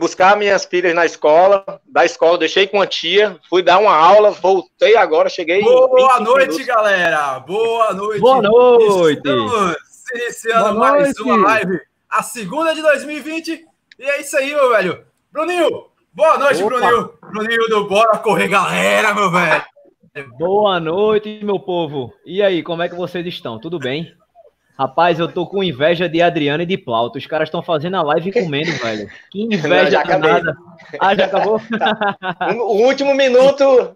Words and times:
buscar 0.00 0.36
minhas 0.36 0.64
filhas 0.64 0.94
na 0.94 1.04
escola, 1.04 1.64
da 1.86 2.04
escola, 2.04 2.38
deixei 2.38 2.66
com 2.66 2.80
a 2.80 2.86
tia, 2.86 3.38
fui 3.48 3.62
dar 3.62 3.78
uma 3.78 3.94
aula, 3.94 4.30
voltei 4.30 4.96
agora, 4.96 5.28
cheguei. 5.28 5.62
Boa 5.62 6.18
noite, 6.18 6.48
minutos. 6.48 6.66
galera! 6.66 7.38
Boa 7.40 7.92
noite! 7.92 8.20
Boa 8.20 8.42
noite! 8.42 9.18
Estamos 9.18 9.76
iniciando 10.14 10.64
Boa 10.64 10.74
mais 10.74 11.02
noite. 11.04 11.22
uma 11.22 11.36
live, 11.36 11.80
a 12.08 12.22
segunda 12.22 12.74
de 12.74 12.82
2020, 12.82 13.64
e 13.98 14.04
é 14.04 14.20
isso 14.20 14.36
aí, 14.36 14.54
meu 14.54 14.70
velho. 14.70 15.04
Bruninho, 15.30 15.86
boa 16.12 16.38
noite, 16.38 16.62
Opa. 16.64 16.76
Bruninho. 16.76 17.12
Bruninho 17.32 17.68
do 17.68 17.86
Bora 17.86 18.18
Correr, 18.18 18.48
galera, 18.48 19.14
meu 19.14 19.30
velho. 19.30 19.64
Boa 20.38 20.80
noite, 20.80 21.40
meu 21.44 21.60
povo. 21.60 22.12
E 22.26 22.42
aí, 22.42 22.64
como 22.64 22.82
é 22.82 22.88
que 22.88 22.96
vocês 22.96 23.24
estão? 23.26 23.60
Tudo 23.60 23.78
bem? 23.78 24.12
Rapaz, 24.80 25.20
eu 25.20 25.30
tô 25.30 25.46
com 25.46 25.62
inveja 25.62 26.08
de 26.08 26.22
Adriano 26.22 26.62
e 26.62 26.66
de 26.66 26.78
Plauto. 26.78 27.18
Os 27.18 27.26
caras 27.26 27.48
estão 27.48 27.60
fazendo 27.60 27.96
a 27.96 28.02
live 28.02 28.32
comendo, 28.32 28.72
velho. 28.82 29.10
Que 29.30 29.42
inveja 29.42 30.02
Não, 30.04 30.18
nada. 30.18 30.56
Ah, 30.98 31.14
já 31.14 31.26
acabou? 31.26 31.60
o 32.64 32.86
último 32.86 33.14
minuto. 33.14 33.94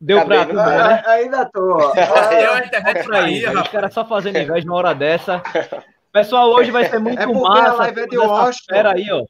Deu 0.00 0.20
Acabei, 0.20 0.38
pra 0.38 0.46
tu, 0.46 0.54
né? 0.54 1.02
Ainda 1.08 1.44
tô. 1.44 1.76
Deu 1.92 2.54
a 2.54 2.64
internet 2.64 3.04
pra 3.04 3.18
aí, 3.18 3.46
Os 3.46 3.68
caras 3.68 3.92
só 3.92 4.02
fazendo 4.06 4.38
inveja 4.38 4.66
na 4.66 4.74
hora 4.74 4.94
dessa. 4.94 5.42
Pessoal, 6.10 6.48
hoje 6.52 6.70
vai 6.70 6.86
ser 6.86 6.98
muito 6.98 7.20
é 7.20 7.26
massa. 7.26 7.72
A 7.72 7.74
live 7.74 8.00
é 8.00 8.06
de 8.06 8.16
Espera 8.48 8.94
aí, 8.94 9.12
ó. 9.12 9.26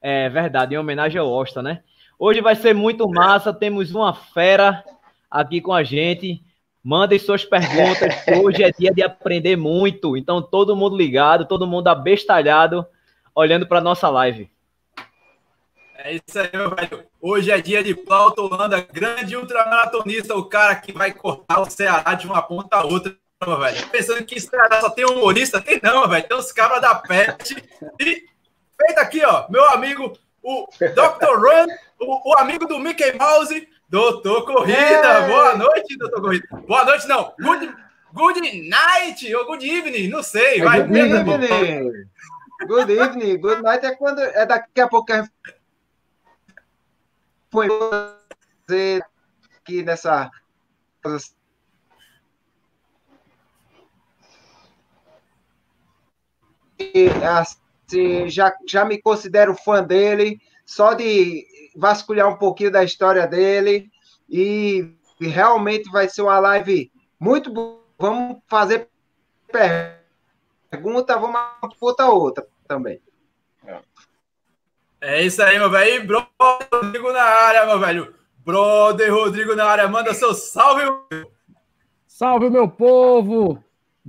É 0.00 0.28
verdade, 0.28 0.76
em 0.76 0.78
homenagem 0.78 1.20
ao 1.20 1.28
Osta, 1.28 1.60
né? 1.60 1.80
Hoje 2.16 2.40
vai 2.40 2.54
ser 2.54 2.76
muito 2.76 3.08
massa. 3.08 3.52
Temos 3.52 3.92
uma 3.92 4.14
fera 4.14 4.84
aqui 5.28 5.60
com 5.60 5.72
a 5.72 5.82
gente. 5.82 6.40
Mandem 6.82 7.18
suas 7.18 7.44
perguntas, 7.44 8.14
hoje 8.42 8.62
é 8.62 8.70
dia 8.70 8.90
de 8.92 9.02
aprender 9.02 9.54
muito. 9.54 10.16
Então, 10.16 10.40
todo 10.40 10.74
mundo 10.74 10.96
ligado, 10.96 11.46
todo 11.46 11.66
mundo 11.66 11.88
abestalhado, 11.88 12.86
olhando 13.34 13.66
para 13.66 13.82
nossa 13.82 14.08
live. 14.08 14.50
É 15.98 16.14
isso 16.14 16.38
aí, 16.38 16.48
meu 16.54 16.74
velho. 16.74 17.04
Hoje 17.20 17.50
é 17.50 17.60
dia 17.60 17.84
de 17.84 17.94
Plauto 17.94 18.42
Holanda, 18.42 18.80
grande 18.80 19.36
ultramaratonista, 19.36 20.34
o 20.34 20.46
cara 20.46 20.74
que 20.74 20.92
vai 20.92 21.12
cortar 21.12 21.60
o 21.60 21.70
Ceará 21.70 22.14
de 22.14 22.26
uma 22.26 22.40
ponta 22.40 22.78
a 22.78 22.84
outra, 22.84 23.14
meu 23.46 23.58
velho. 23.58 23.86
Pensando 23.88 24.24
que 24.24 24.40
Ceará 24.40 24.80
só 24.80 24.88
tem 24.88 25.04
humorista, 25.04 25.60
tem 25.60 25.78
não, 25.82 26.08
velho. 26.08 26.26
Tem 26.26 26.38
os 26.38 26.50
cabras 26.50 26.80
da 26.80 26.94
pet. 26.94 27.62
E 28.00 28.04
feito 28.04 28.98
aqui, 28.98 29.22
ó, 29.22 29.44
meu 29.50 29.68
amigo, 29.68 30.16
o 30.42 30.66
Dr. 30.78 31.36
Run, 31.36 31.66
o, 32.00 32.30
o 32.30 32.38
amigo 32.38 32.66
do 32.66 32.78
Mickey 32.78 33.12
Mouse, 33.18 33.68
Doutor 33.90 34.46
Corrida, 34.46 34.78
é. 34.78 35.28
boa 35.28 35.56
noite, 35.56 35.98
doutor 35.98 36.20
Corrida. 36.20 36.46
Boa 36.68 36.84
noite, 36.84 37.08
não. 37.08 37.34
Good, 37.40 37.74
good 38.14 38.68
night 38.68 39.34
ou 39.34 39.46
good 39.46 39.68
evening, 39.68 40.06
não 40.08 40.22
sei. 40.22 40.62
Vai, 40.62 40.86
good 40.86 40.96
evening. 40.96 42.06
Good 42.68 42.92
evening, 42.92 43.38
good 43.38 43.62
night 43.62 43.84
é 43.84 43.96
quando 43.96 44.20
é 44.20 44.46
daqui 44.46 44.80
a 44.80 44.86
pouco 44.86 45.12
a 45.12 45.22
gente 45.22 45.32
foi 47.50 47.66
fazer 48.68 49.04
aqui 49.58 49.82
nessa 49.82 50.30
e, 56.78 57.08
assim, 57.24 58.28
já, 58.28 58.54
já 58.68 58.84
me 58.84 59.00
considero 59.00 59.54
fã 59.54 59.82
dele, 59.82 60.40
só 60.64 60.94
de 60.94 61.46
vasculhar 61.80 62.28
um 62.28 62.36
pouquinho 62.36 62.70
da 62.70 62.84
história 62.84 63.26
dele 63.26 63.90
e, 64.28 64.94
realmente 65.20 65.90
vai 65.90 66.08
ser 66.08 66.22
uma 66.22 66.38
live 66.38 66.92
muito 67.18 67.50
boa. 67.52 67.80
Vamos 67.98 68.38
fazer 68.48 68.88
pergunta, 70.70 71.18
vamos 71.18 71.40
botar 71.78 72.10
outra 72.10 72.46
também. 72.66 73.00
É 75.00 75.22
isso 75.22 75.42
aí, 75.42 75.58
meu 75.58 75.70
velho. 75.70 76.06
Brother 76.06 76.68
Rodrigo 76.72 77.12
na 77.12 77.22
área, 77.22 77.66
meu 77.66 77.78
velho. 77.78 78.14
Brother 78.38 79.12
Rodrigo 79.12 79.54
na 79.54 79.64
área, 79.64 79.88
manda 79.88 80.14
seu 80.14 80.32
salve. 80.34 80.82
Salve, 82.06 82.48
meu 82.50 82.68
povo. 82.68 83.62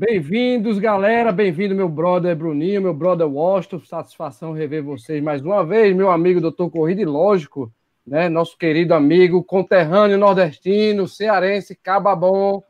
Bem-vindos, 0.04 0.80
galera. 0.80 1.32
Bem-vindo, 1.32 1.76
meu 1.76 1.88
brother 1.88 2.36
Bruninho, 2.36 2.82
meu 2.82 2.92
brother 2.92 3.28
Washington. 3.28 3.82
Satisfação 3.82 4.52
rever 4.52 4.84
vocês 4.84 5.22
mais 5.22 5.44
uma 5.44 5.64
vez, 5.64 5.96
meu 5.96 6.10
amigo 6.10 6.42
doutor 6.42 6.72
Corrida, 6.72 7.04
e 7.04 7.06
lógico, 7.06 7.72
né? 8.06 8.28
Nosso 8.28 8.58
querido 8.58 8.96
amigo, 8.96 9.44
conterrâneo 9.44 10.18
nordestino, 10.18 11.08
cearense, 11.08 11.76
Cababom. 11.76 12.64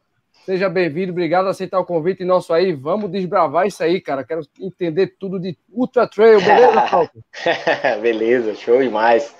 Seja 0.46 0.68
bem-vindo, 0.68 1.14
obrigado 1.14 1.46
por 1.46 1.52
aceitar 1.52 1.80
o 1.80 1.86
convite 1.86 2.26
nosso 2.26 2.54
aí. 2.54 2.74
Vamos 2.74 3.10
desbravar 3.10 3.66
isso 3.66 3.82
aí, 3.82 4.02
cara. 4.02 4.26
Quero 4.26 4.42
entender 4.60 5.16
tudo 5.18 5.40
de 5.40 5.58
Ultra 5.72 6.06
Trail, 6.06 6.42
beleza, 6.42 6.82
Paulo? 6.92 7.10
beleza, 8.02 8.56
show 8.56 8.82
demais. 8.82 9.34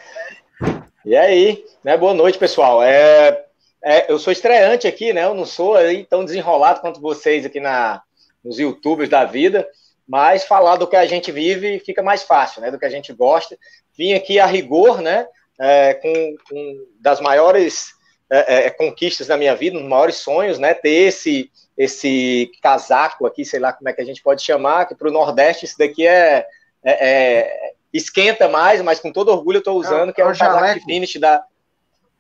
E 1.06 1.14
aí, 1.14 1.62
né? 1.84 1.98
Boa 1.98 2.14
noite, 2.14 2.38
pessoal. 2.40 2.82
É, 2.82 3.48
é, 3.84 4.12
eu 4.12 4.20
sou 4.20 4.32
estreante 4.32 4.88
aqui, 4.88 5.12
né? 5.12 5.26
Eu 5.26 5.34
não 5.34 5.46
sou 5.46 5.76
aí 5.76 6.06
tão 6.06 6.24
desenrolado 6.24 6.82
quanto 6.82 7.02
vocês 7.02 7.46
aqui 7.46 7.60
na, 7.60 8.02
nos 8.44 8.60
YouTubers 8.60 9.10
da 9.10 9.26
vida, 9.26 9.68
mas 10.08 10.44
falar 10.44 10.76
do 10.76 10.88
que 10.88 10.96
a 10.96 11.06
gente 11.06 11.32
vive 11.32 11.80
fica 11.80 12.04
mais 12.04 12.24
fácil, 12.24 12.62
né? 12.62 12.70
Do 12.70 12.78
que 12.78 12.86
a 12.86 12.90
gente 12.90 13.12
gosta. 13.12 13.58
Vim 13.98 14.14
aqui 14.14 14.40
a 14.40 14.46
rigor, 14.46 15.02
né? 15.02 15.28
É, 15.60 15.94
com, 15.96 16.36
com, 16.50 16.88
das 17.00 17.20
maiores 17.20 17.90
é, 18.30 18.66
é 18.66 18.70
conquistas 18.70 19.28
da 19.28 19.38
minha 19.38 19.56
vida, 19.56 19.78
um 19.78 19.82
dos 19.82 19.90
maiores 19.90 20.16
sonhos, 20.16 20.60
né? 20.60 20.74
Ter 20.74 21.08
esse 21.08 21.52
esse 21.78 22.52
casaco 22.62 23.26
aqui, 23.26 23.44
sei 23.44 23.60
lá 23.60 23.74
como 23.74 23.90
é 23.90 23.94
que 23.94 24.02
a 24.02 24.06
gente 24.06 24.22
pode 24.22 24.44
chamar, 24.44 24.86
que 24.86 24.94
para 24.94 25.08
o 25.08 25.12
Nordeste 25.12 25.66
isso 25.66 25.78
daqui 25.80 26.06
é, 26.06 26.46
é, 26.84 27.10
é, 27.10 27.74
esquenta 27.92 28.48
mais, 28.48 28.82
mas 28.82 29.00
com 29.00 29.12
todo 29.12 29.32
orgulho 29.32 29.56
eu 29.58 29.60
estou 29.60 29.80
usando, 29.80 30.14
que 30.14 30.22
é 30.22 30.26
o 30.26 30.38
casaco 30.38 30.80
de 30.80 30.86
finish 30.86 31.20
da, 31.20 31.44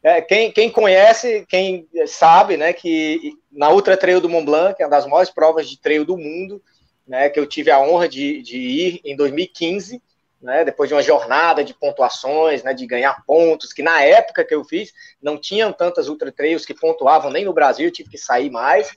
é, 0.04 0.20
quem, 0.20 0.52
quem 0.52 0.70
conhece, 0.70 1.46
quem 1.48 1.88
sabe, 2.08 2.58
né, 2.58 2.74
que 2.74 3.34
na 3.52 3.70
Ultra 3.70 3.96
Trail 3.96 4.20
do 4.20 4.30
Mont 4.30 4.46
Blanc, 4.46 4.76
que 4.76 4.82
é 4.82 4.86
uma 4.86 4.92
das 4.92 5.06
maiores 5.06 5.30
provas 5.30 5.70
de 5.70 5.80
trail 5.80 6.04
do 6.04 6.18
mundo, 6.18 6.62
né, 7.08 7.30
que 7.30 7.40
eu 7.40 7.46
tive 7.46 7.70
a 7.70 7.80
honra 7.80 8.10
de, 8.10 8.42
de 8.42 8.58
ir 8.58 9.02
em 9.06 9.16
2015, 9.16 10.02
né, 10.42 10.66
depois 10.66 10.90
de 10.90 10.96
uma 10.96 11.04
jornada 11.04 11.64
de 11.64 11.74
pontuações, 11.76 12.64
né, 12.64 12.74
de 12.74 12.88
ganhar 12.88 13.24
pontos, 13.28 13.72
que 13.72 13.84
na 13.84 14.02
época 14.02 14.44
que 14.44 14.56
eu 14.56 14.64
fiz, 14.64 14.92
não 15.22 15.38
tinham 15.38 15.72
tantas 15.72 16.08
ultra 16.08 16.32
trails 16.32 16.66
que 16.66 16.74
pontuavam 16.74 17.30
nem 17.30 17.46
no 17.46 17.54
Brasil, 17.54 17.86
eu 17.86 17.92
tive 17.92 18.10
que 18.10 18.18
sair 18.18 18.50
mais, 18.50 18.90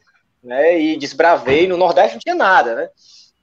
né, 0.43 0.81
e 0.81 0.97
desbravei, 0.97 1.67
no 1.67 1.77
Nordeste 1.77 2.15
não 2.15 2.21
tinha 2.21 2.35
nada, 2.35 2.75
né, 2.75 2.89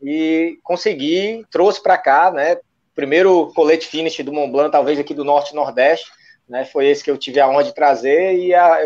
e 0.02 0.58
consegui, 0.64 1.46
trouxe 1.52 1.82
para 1.82 1.96
cá, 1.96 2.32
né, 2.32 2.58
primeiro 2.96 3.52
colete 3.54 3.88
finish 3.88 4.18
do 4.24 4.34
Mont 4.34 4.52
Blanc, 4.52 4.72
talvez 4.72 4.98
aqui 4.98 5.14
do 5.14 5.24
Norte 5.24 5.54
Nordeste, 5.54 6.10
né? 6.52 6.66
Foi 6.66 6.86
esse 6.86 7.02
que 7.02 7.10
eu 7.10 7.18
tive 7.18 7.40
a 7.40 7.48
honra 7.48 7.64
de 7.64 7.74
trazer 7.74 8.38
e 8.38 8.54
a, 8.54 8.78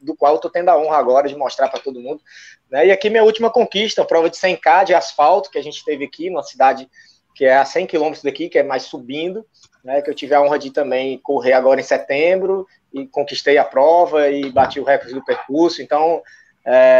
do 0.00 0.16
qual 0.16 0.32
eu 0.32 0.36
estou 0.36 0.50
tendo 0.50 0.70
a 0.70 0.78
honra 0.78 0.96
agora 0.96 1.28
de 1.28 1.36
mostrar 1.36 1.68
para 1.68 1.78
todo 1.78 2.00
mundo. 2.00 2.22
Né? 2.70 2.86
E 2.86 2.90
aqui 2.90 3.10
minha 3.10 3.22
última 3.22 3.50
conquista, 3.50 4.00
a 4.00 4.06
prova 4.06 4.30
de 4.30 4.38
100K 4.38 4.86
de 4.86 4.94
asfalto 4.94 5.50
que 5.50 5.58
a 5.58 5.62
gente 5.62 5.84
teve 5.84 6.02
aqui, 6.02 6.30
numa 6.30 6.42
cidade 6.42 6.88
que 7.34 7.44
é 7.44 7.58
a 7.58 7.64
100 7.64 7.86
quilômetros 7.88 8.24
daqui, 8.24 8.48
que 8.48 8.58
é 8.58 8.62
mais 8.62 8.84
subindo, 8.84 9.44
né? 9.84 10.00
que 10.00 10.08
eu 10.08 10.14
tive 10.14 10.34
a 10.34 10.40
honra 10.40 10.58
de 10.58 10.70
também 10.70 11.18
correr 11.18 11.52
agora 11.52 11.78
em 11.78 11.84
setembro 11.84 12.66
e 12.90 13.06
conquistei 13.06 13.58
a 13.58 13.64
prova 13.64 14.30
e 14.30 14.50
bati 14.50 14.80
o 14.80 14.84
recorde 14.84 15.12
do 15.12 15.22
percurso. 15.22 15.82
Então, 15.82 16.22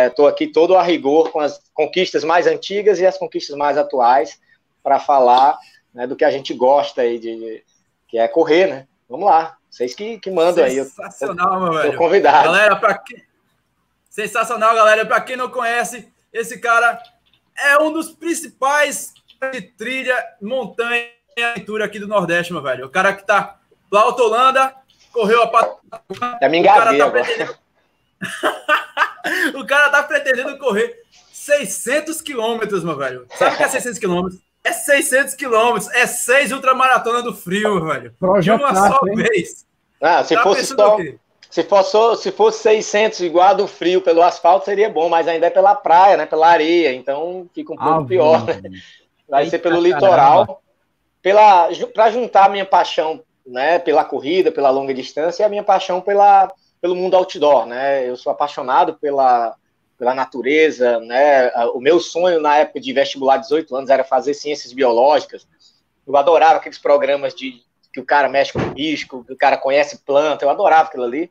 estou 0.06 0.28
é, 0.28 0.30
aqui 0.30 0.48
todo 0.48 0.76
a 0.76 0.82
rigor 0.82 1.32
com 1.32 1.40
as 1.40 1.62
conquistas 1.72 2.24
mais 2.24 2.46
antigas 2.46 3.00
e 3.00 3.06
as 3.06 3.16
conquistas 3.16 3.56
mais 3.56 3.78
atuais 3.78 4.38
para 4.82 5.00
falar 5.00 5.58
né, 5.94 6.06
do 6.06 6.14
que 6.14 6.26
a 6.26 6.30
gente 6.30 6.52
gosta 6.52 7.00
aí 7.00 7.18
de, 7.18 7.64
que 8.06 8.18
é 8.18 8.28
correr, 8.28 8.66
né? 8.66 8.86
Vamos 9.08 9.24
lá. 9.24 9.56
Vocês 9.70 9.94
que, 9.94 10.18
que 10.18 10.30
mandam 10.30 10.64
aí. 10.64 10.74
Sensacional, 10.84 11.60
meu 11.60 11.72
velho. 11.72 11.96
convidado. 11.96 12.44
Galera, 12.44 12.76
para 12.76 12.98
quem... 12.98 13.22
Sensacional, 14.08 14.74
galera. 14.74 15.06
Para 15.06 15.20
quem 15.20 15.36
não 15.36 15.48
conhece, 15.48 16.12
esse 16.32 16.58
cara 16.58 17.00
é 17.56 17.78
um 17.78 17.92
dos 17.92 18.10
principais 18.10 19.14
de 19.52 19.62
trilha, 19.62 20.16
montanha 20.42 21.08
e 21.36 21.42
aventura 21.42 21.84
aqui 21.84 22.00
do 22.00 22.08
Nordeste, 22.08 22.52
meu 22.52 22.60
velho. 22.60 22.86
O 22.86 22.90
cara 22.90 23.14
que 23.14 23.24
tá 23.24 23.58
lá 23.90 24.08
Holanda, 24.08 24.74
correu 25.12 25.42
a 25.42 25.46
pat... 25.46 25.78
É 26.40 26.48
me 26.48 26.58
engasguei 26.58 26.98
tá 26.98 27.10
pretendendo... 27.10 27.56
o 29.58 29.66
cara 29.66 29.88
tá 29.88 30.02
pretendendo 30.02 30.58
correr 30.58 31.02
600 31.32 32.20
quilômetros, 32.20 32.82
meu 32.82 32.96
velho. 32.96 33.26
Sabe 33.36 33.54
o 33.54 33.56
que 33.56 33.62
é 33.62 33.68
600 33.68 33.98
quilômetros? 33.98 34.49
É 34.62 34.72
600 34.72 35.34
quilômetros, 35.34 35.90
é 35.92 36.06
seis 36.06 36.52
ultramaratona 36.52 37.22
do 37.22 37.34
frio, 37.34 37.84
velho. 37.86 38.14
De 38.42 38.50
uma 38.50 38.74
só 38.74 39.00
hein? 39.06 39.16
vez. 39.16 39.66
Ah, 40.00 40.22
se 40.22 40.34
tá 40.34 40.42
fosse 40.42 40.66
só, 40.66 40.96
se 41.50 41.64
fosse, 41.64 42.22
se 42.22 42.32
fosse 42.32 42.62
600 42.62 43.20
igual 43.20 43.48
a 43.48 43.52
do 43.54 43.66
frio 43.66 44.00
pelo 44.00 44.22
asfalto 44.22 44.64
seria 44.66 44.88
bom, 44.88 45.08
mas 45.08 45.26
ainda 45.26 45.46
é 45.46 45.50
pela 45.50 45.74
praia, 45.74 46.16
né, 46.16 46.24
pela 46.24 46.48
areia, 46.48 46.92
então 46.92 47.48
fica 47.52 47.72
um 47.72 47.76
pouco 47.76 48.00
ah, 48.00 48.04
pior, 48.04 48.44
né? 48.46 48.62
Vai 49.28 49.42
Eita, 49.44 49.50
ser 49.50 49.58
pelo 49.58 49.80
litoral, 49.80 50.62
pela 51.20 51.68
para 51.92 52.10
juntar 52.10 52.46
a 52.46 52.48
minha 52.48 52.64
paixão, 52.64 53.22
né, 53.46 53.78
pela 53.78 54.04
corrida, 54.04 54.52
pela 54.52 54.70
longa 54.70 54.94
distância 54.94 55.42
e 55.42 55.46
a 55.46 55.48
minha 55.48 55.62
paixão 55.64 56.00
pela 56.00 56.50
pelo 56.80 56.96
mundo 56.96 57.14
outdoor, 57.14 57.66
né? 57.66 58.08
Eu 58.08 58.16
sou 58.16 58.32
apaixonado 58.32 58.94
pela 58.94 59.54
pela 60.00 60.14
natureza, 60.14 60.98
né? 61.00 61.52
O 61.74 61.78
meu 61.78 62.00
sonho 62.00 62.40
na 62.40 62.56
época 62.56 62.80
de 62.80 62.90
vestibular, 62.90 63.36
18 63.36 63.76
anos, 63.76 63.90
era 63.90 64.02
fazer 64.02 64.32
ciências 64.32 64.72
biológicas. 64.72 65.46
Eu 66.06 66.16
adorava 66.16 66.54
aqueles 66.54 66.78
programas 66.78 67.34
de 67.34 67.60
que 67.92 68.00
o 68.00 68.04
cara 68.04 68.26
mexe 68.26 68.50
com 68.50 68.72
bicho, 68.72 69.06
que 69.06 69.34
o 69.34 69.36
cara 69.36 69.58
conhece 69.58 69.98
planta, 69.98 70.42
eu 70.42 70.48
adorava 70.48 70.88
aquilo 70.88 71.04
ali. 71.04 71.30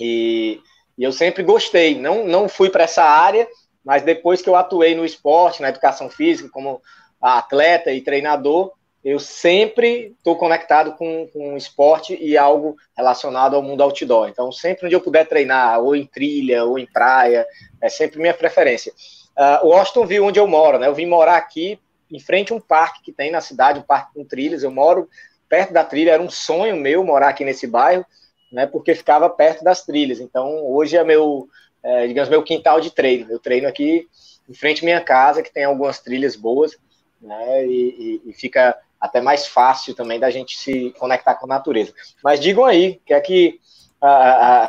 E, 0.00 0.60
e 0.98 1.04
eu 1.04 1.12
sempre 1.12 1.44
gostei, 1.44 1.96
não, 1.96 2.26
não 2.26 2.48
fui 2.48 2.70
para 2.70 2.82
essa 2.82 3.04
área, 3.04 3.46
mas 3.84 4.02
depois 4.02 4.42
que 4.42 4.48
eu 4.48 4.56
atuei 4.56 4.96
no 4.96 5.04
esporte, 5.04 5.62
na 5.62 5.68
educação 5.68 6.10
física, 6.10 6.48
como 6.48 6.82
atleta 7.22 7.92
e 7.92 8.00
treinador, 8.00 8.72
eu 9.06 9.20
sempre 9.20 10.16
estou 10.18 10.34
conectado 10.34 10.94
com, 10.94 11.28
com 11.32 11.56
esporte 11.56 12.18
e 12.20 12.36
algo 12.36 12.76
relacionado 12.96 13.54
ao 13.54 13.62
mundo 13.62 13.80
outdoor. 13.80 14.28
Então, 14.28 14.50
sempre 14.50 14.86
onde 14.86 14.96
eu 14.96 15.00
puder 15.00 15.28
treinar, 15.28 15.78
ou 15.78 15.94
em 15.94 16.04
trilha, 16.04 16.64
ou 16.64 16.76
em 16.76 16.86
praia, 16.86 17.46
é 17.80 17.88
sempre 17.88 18.18
minha 18.18 18.34
preferência. 18.34 18.92
Uh, 19.38 19.64
o 19.64 19.68
Washington 19.68 20.06
viu 20.06 20.24
onde 20.24 20.40
eu 20.40 20.48
moro, 20.48 20.80
né? 20.80 20.88
Eu 20.88 20.94
vim 20.94 21.06
morar 21.06 21.36
aqui 21.36 21.78
em 22.10 22.18
frente 22.18 22.52
a 22.52 22.56
um 22.56 22.60
parque 22.60 23.00
que 23.00 23.12
tem 23.12 23.30
na 23.30 23.40
cidade, 23.40 23.78
um 23.78 23.82
parque 23.82 24.12
com 24.12 24.24
trilhas. 24.24 24.64
Eu 24.64 24.72
moro 24.72 25.08
perto 25.48 25.72
da 25.72 25.84
trilha, 25.84 26.10
era 26.10 26.22
um 26.22 26.30
sonho 26.30 26.74
meu 26.74 27.04
morar 27.04 27.28
aqui 27.28 27.44
nesse 27.44 27.68
bairro, 27.68 28.04
né? 28.50 28.66
Porque 28.66 28.92
ficava 28.92 29.30
perto 29.30 29.62
das 29.62 29.84
trilhas. 29.84 30.18
Então, 30.18 30.66
hoje 30.66 30.96
é 30.96 31.04
meu, 31.04 31.48
é, 31.80 32.08
digamos, 32.08 32.28
meu 32.28 32.42
quintal 32.42 32.80
de 32.80 32.90
treino. 32.90 33.30
Eu 33.30 33.38
treino 33.38 33.68
aqui 33.68 34.08
em 34.48 34.54
frente 34.54 34.82
à 34.82 34.84
minha 34.84 35.00
casa, 35.00 35.44
que 35.44 35.52
tem 35.52 35.62
algumas 35.62 36.00
trilhas 36.00 36.34
boas, 36.34 36.76
né? 37.22 37.64
e, 37.64 38.22
e 38.26 38.32
fica 38.32 38.76
até 39.00 39.20
mais 39.20 39.46
fácil 39.46 39.94
também 39.94 40.18
da 40.18 40.30
gente 40.30 40.56
se 40.58 40.94
conectar 40.98 41.34
com 41.34 41.46
a 41.46 41.48
natureza. 41.48 41.92
Mas 42.22 42.40
digam 42.40 42.64
aí, 42.64 43.00
que 43.04 43.12
é 43.12 43.20
que 43.20 43.60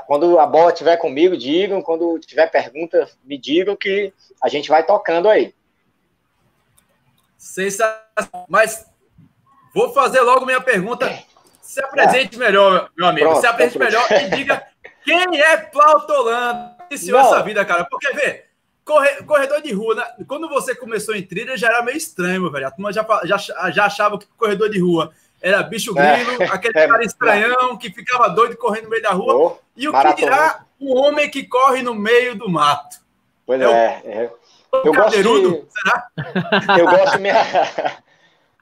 quando 0.07 0.39
a 0.39 0.45
bola 0.47 0.71
estiver 0.71 0.97
comigo, 0.97 1.37
digam, 1.37 1.81
quando 1.81 2.19
tiver 2.19 2.47
pergunta, 2.47 3.07
me 3.23 3.37
digam 3.37 3.75
que 3.75 4.11
a 4.41 4.49
gente 4.49 4.69
vai 4.69 4.83
tocando 4.83 5.29
aí. 5.29 5.53
Sensacional. 7.37 8.45
Mas 8.49 8.89
vou 9.75 9.93
fazer 9.93 10.21
logo 10.21 10.45
minha 10.45 10.61
pergunta. 10.61 11.07
Se 11.61 11.83
apresente 11.83 12.35
é. 12.35 12.39
melhor, 12.39 12.89
meu 12.97 13.07
amigo. 13.07 13.27
Pronto, 13.27 13.41
se 13.41 13.47
apresente 13.47 13.77
melhor 13.77 14.05
e 14.11 14.29
diga 14.35 14.65
quem 15.03 15.39
é 15.39 15.57
Plautolando. 15.57 16.75
Iniciou 16.89 17.19
essa 17.19 17.43
vida, 17.43 17.63
cara. 17.63 17.85
Porque, 17.85 18.11
vê, 18.13 18.46
corredor 19.25 19.61
de 19.61 19.73
rua, 19.73 19.95
né? 19.95 20.25
quando 20.27 20.47
você 20.47 20.73
começou 20.73 21.15
em 21.15 21.21
trilha, 21.21 21.57
já 21.57 21.67
era 21.67 21.83
meio 21.83 21.97
estranho, 21.97 22.49
velho. 22.49 22.67
A 22.67 22.71
turma 22.71 22.93
já, 22.93 23.05
já, 23.23 23.37
já 23.71 23.85
achava 23.85 24.17
que 24.17 24.25
corredor 24.37 24.69
de 24.69 24.79
rua 24.79 25.11
era 25.41 25.61
bicho 25.61 25.97
é. 25.97 26.23
grilo, 26.23 26.41
é, 26.41 26.45
aquele 26.45 26.77
é, 26.77 26.87
cara 26.87 27.03
estranhão 27.03 27.77
que 27.77 27.91
ficava 27.91 28.27
doido 28.29 28.57
correndo 28.57 28.85
no 28.85 28.89
meio 28.89 29.03
da 29.03 29.11
rua. 29.11 29.35
Oh, 29.35 29.57
e 29.75 29.87
o 29.87 29.91
maratona. 29.91 30.15
que 30.15 30.23
dirá 30.23 30.65
um 30.79 30.95
homem 30.97 31.29
que 31.29 31.43
corre 31.43 31.81
no 31.81 31.93
meio 31.93 32.35
do 32.35 32.49
mato? 32.49 32.97
Pois 33.45 33.61
é. 33.61 33.65
é, 33.65 34.01
é. 34.05 34.31
Eu 34.83 34.93
gosto 34.93 35.17
de... 35.17 35.65
será? 35.69 36.07
Eu 36.77 36.85
gosto 36.85 37.17
de 37.17 37.23
me... 37.23 37.29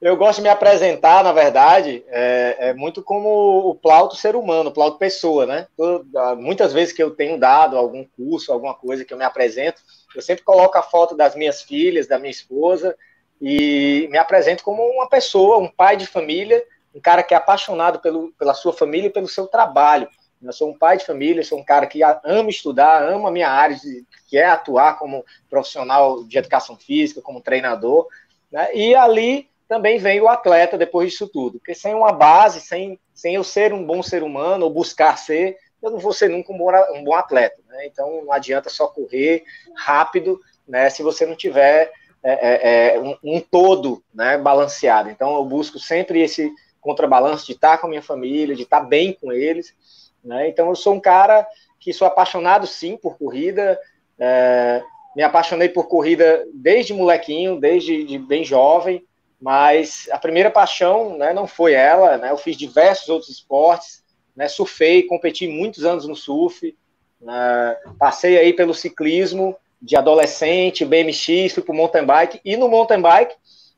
eu 0.06 0.16
gosto 0.16 0.38
de 0.38 0.44
me 0.44 0.50
apresentar, 0.50 1.24
na 1.24 1.31
verdade, 1.31 2.06
é, 2.10 2.57
é, 2.60 2.74
muito 2.75 3.02
como 3.02 3.68
o 3.68 3.74
Plauto 3.74 4.16
ser 4.16 4.36
humano, 4.36 4.69
o 4.69 4.72
Plauto 4.72 5.00
pessoa, 5.00 5.48
né? 5.48 5.68
Eu, 5.75 6.06
muitas 6.38 6.72
vezes 6.72 6.94
que 6.94 7.02
eu 7.02 7.10
tenho 7.10 7.40
dado 7.40 7.75
algum 7.75 8.06
curso, 8.16 8.54
alguma 8.54 8.75
coisa 8.75 9.04
que 9.04 9.12
eu 9.12 9.18
me 9.18 9.24
apresento, 9.24 9.81
eu 10.16 10.22
sempre 10.22 10.44
coloco 10.44 10.78
a 10.78 10.84
foto 10.84 11.16
das 11.16 11.34
minhas 11.36 11.63
filhas, 11.63 12.06
da 12.06 12.19
minha 12.19 12.30
esposa, 12.30 12.96
e 13.42 14.07
me 14.12 14.19
apresento 14.19 14.63
como 14.63 14.84
uma 14.84 15.10
pessoa, 15.10 15.57
um 15.57 15.68
pai 15.68 15.98
de 15.98 16.06
família, 16.06 16.63
um 16.94 17.02
cara 17.02 17.24
que 17.24 17.34
é 17.34 17.38
apaixonado 17.38 18.00
pelo, 18.00 18.31
pela 18.34 18.54
sua 18.54 18.74
família 18.74 19.07
e 19.07 19.12
pelo 19.12 19.28
seu 19.28 19.48
trabalho. 19.48 20.07
Eu 20.40 20.54
sou 20.54 20.69
um 20.69 20.78
pai 20.78 20.98
de 20.98 21.06
família, 21.06 21.44
sou 21.44 21.57
um 21.57 21.66
cara 21.66 21.88
que 21.88 22.02
ama 22.04 22.52
estudar, 22.52 23.02
ama 23.02 23.30
a 23.30 23.31
minha 23.31 23.50
área, 23.50 23.75
de, 23.75 24.06
que 24.28 24.38
é 24.38 24.46
atuar 24.46 25.00
como 25.00 25.25
profissional 25.50 26.24
de 26.25 26.38
educação 26.38 26.75
física, 26.75 27.24
como 27.24 27.42
treinador, 27.42 28.07
né? 28.52 28.69
e 28.72 28.94
ali 28.94 29.50
também 29.67 29.97
vem 29.97 30.21
o 30.21 30.27
atleta 30.27 30.77
depois 30.77 31.12
disso 31.12 31.27
tudo, 31.27 31.59
porque 31.59 31.73
sem 31.73 31.94
uma 31.94 32.12
base, 32.12 32.62
sem, 32.62 33.00
sem 33.13 33.35
eu 33.35 33.44
ser 33.44 33.73
um 33.73 33.85
bom 33.85 34.03
ser 34.03 34.23
humano, 34.23 34.65
ou 34.65 34.71
buscar 34.71 35.17
ser, 35.17 35.57
eu 35.81 35.91
não 35.91 36.00
vou 36.00 36.13
ser 36.13 36.29
nunca 36.29 36.51
um 36.51 36.57
bom, 36.57 36.71
um 36.94 37.03
bom 37.03 37.13
atleta. 37.13 37.62
Né? 37.67 37.88
Então 37.88 38.23
não 38.23 38.31
adianta 38.31 38.69
só 38.69 38.88
correr 38.88 39.44
rápido, 39.75 40.39
né? 40.67 40.89
Se 40.89 41.03
você 41.03 41.25
não 41.25 41.35
tiver 41.35 41.91
é, 42.23 42.31
é, 42.31 42.95
é, 42.95 43.00
um, 43.00 43.15
um, 43.23 43.39
todo 43.39 44.03
né, 44.13 44.38
balanceado. 44.38 45.09
Então 45.09 45.35
eu 45.35 45.45
busco 45.45 45.77
sempre 45.77 46.21
esse 46.21 46.51
contrabalanço 46.81 47.45
de 47.45 47.51
estar 47.51 47.77
com 47.77 47.85
a 47.85 47.89
minha 47.89 48.01
família, 48.01 48.56
de 48.56 48.63
estar 48.63 48.79
bem 48.79 49.13
com 49.13 49.31
eles. 49.31 49.75
Né? 50.23 50.50
Então 50.50 50.69
eu 50.69 50.75
sou 50.75 50.95
um 50.95 51.00
cara 51.00 51.45
que 51.79 51.94
sou 51.94 52.07
apaixonado 52.07 52.65
sim 52.65 52.97
por 52.97 53.18
corrida. 53.18 53.79
É, 54.18 54.81
me 55.15 55.21
apaixonei 55.21 55.69
por 55.69 55.88
corrida 55.88 56.45
desde 56.51 56.94
molequinho, 56.94 57.59
desde 57.59 58.03
de 58.03 58.18
bem 58.18 58.44
jovem, 58.44 59.06
mas 59.41 60.07
a 60.11 60.17
primeira 60.17 60.49
paixão 60.49 61.17
né, 61.17 61.33
não 61.33 61.47
foi 61.47 61.73
ela. 61.73 62.17
Né? 62.17 62.31
Eu 62.31 62.37
fiz 62.37 62.55
diversos 62.55 63.09
outros 63.09 63.29
esportes 63.29 64.05
né, 64.35 64.47
surfei, 64.47 65.03
competi 65.03 65.47
muitos 65.47 65.85
anos 65.85 66.07
no 66.07 66.15
surf, 66.15 66.75
né, 67.21 67.77
passei 67.97 68.37
aí 68.37 68.53
pelo 68.53 68.73
ciclismo 68.73 69.55
de 69.81 69.95
adolescente, 69.95 70.85
BMX, 70.85 71.53
fui 71.53 71.63
para 71.63 71.71
o 71.71 71.75
mountain 71.75 72.05
bike, 72.05 72.41
e 72.43 72.57
no 72.57 72.67
mountain 72.67 73.01
bike, 73.01 73.35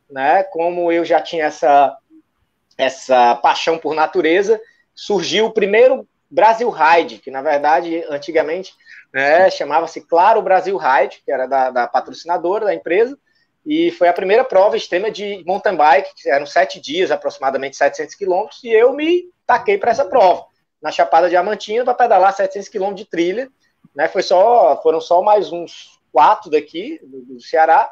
né, 0.10 0.44
como 0.44 0.92
eu 0.92 1.06
já 1.06 1.22
tinha 1.22 1.46
essa, 1.46 1.96
essa 2.78 3.36
paixão 3.36 3.78
por 3.78 3.94
natureza, 3.94 4.60
surgiu 4.96 5.46
o 5.46 5.54
primeiro 5.54 6.08
Brasil 6.30 6.70
Ride, 6.70 7.20
que 7.20 7.30
na 7.30 7.42
verdade, 7.42 8.04
antigamente, 8.10 8.74
né, 9.14 9.50
chamava-se 9.52 10.02
Claro 10.02 10.42
Brasil 10.42 10.78
Ride, 10.78 11.22
que 11.24 11.32
era 11.32 11.46
da, 11.46 11.70
da 11.70 11.88
patrocinadora 11.88 12.66
da 12.66 12.74
empresa, 12.74 13.18
e 13.68 13.92
foi 13.92 14.08
a 14.08 14.14
primeira 14.14 14.46
prova 14.46 14.78
extrema 14.78 15.12
de 15.12 15.44
mountain 15.46 15.76
bike, 15.76 16.10
eram 16.26 16.46
sete 16.46 16.80
dias, 16.80 17.12
aproximadamente 17.12 17.76
700 17.76 18.16
quilômetros, 18.16 18.64
e 18.64 18.70
eu 18.70 18.94
me 18.94 19.26
taquei 19.46 19.78
para 19.78 19.92
essa 19.92 20.06
prova, 20.06 20.46
na 20.82 20.90
Chapada 20.90 21.28
Diamantina, 21.28 21.84
para 21.84 21.94
pedalar 21.94 22.34
700 22.34 22.70
quilômetros 22.70 23.04
de 23.04 23.12
trilha, 23.12 23.50
né, 23.94 24.08
foi 24.08 24.24
só, 24.24 24.82
foram 24.82 25.02
só 25.02 25.22
mais 25.22 25.52
uns 25.52 26.00
quatro 26.14 26.50
daqui, 26.50 26.98
do, 27.04 27.34
do 27.34 27.42
Ceará, 27.42 27.92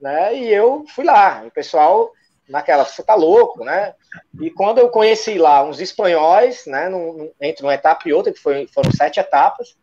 né, 0.00 0.34
e 0.34 0.52
eu 0.52 0.84
fui 0.92 1.04
lá, 1.04 1.44
o 1.46 1.52
pessoal 1.52 2.10
naquela, 2.48 2.84
você 2.84 3.04
tá 3.04 3.14
louco, 3.14 3.64
né, 3.64 3.94
e 4.40 4.50
quando 4.50 4.78
eu 4.78 4.88
conheci 4.88 5.38
lá 5.38 5.62
uns 5.62 5.80
espanhóis, 5.80 6.66
né, 6.66 6.88
num, 6.88 7.30
entre 7.40 7.62
uma 7.62 7.74
etapa 7.74 8.08
e 8.08 8.12
outra, 8.12 8.32
que 8.32 8.40
foi, 8.40 8.66
foram 8.66 8.90
sete 8.90 9.20
etapas, 9.20 9.76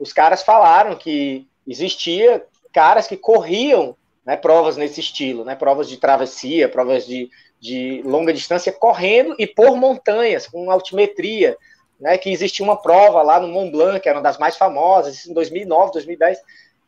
os 0.00 0.12
caras 0.12 0.42
falaram 0.42 0.96
que 0.96 1.48
existia 1.64 2.44
caras 2.72 3.06
que 3.06 3.16
corriam 3.16 3.96
né, 4.30 4.36
provas 4.36 4.76
nesse 4.76 5.00
estilo, 5.00 5.44
né, 5.44 5.56
provas 5.56 5.88
de 5.88 5.96
travessia, 5.96 6.68
provas 6.68 7.04
de, 7.04 7.28
de 7.58 8.00
longa 8.04 8.32
distância, 8.32 8.70
correndo 8.70 9.34
e 9.40 9.44
por 9.44 9.76
montanhas, 9.76 10.46
com 10.46 10.70
altimetria, 10.70 11.56
né, 11.98 12.16
que 12.16 12.30
existia 12.30 12.64
uma 12.64 12.80
prova 12.80 13.22
lá 13.22 13.40
no 13.40 13.48
Mont 13.48 13.72
Blanc, 13.72 13.98
que 13.98 14.08
era 14.08 14.18
uma 14.18 14.22
das 14.22 14.38
mais 14.38 14.56
famosas, 14.56 15.26
em 15.26 15.34
2009, 15.34 15.90
2010. 15.94 16.38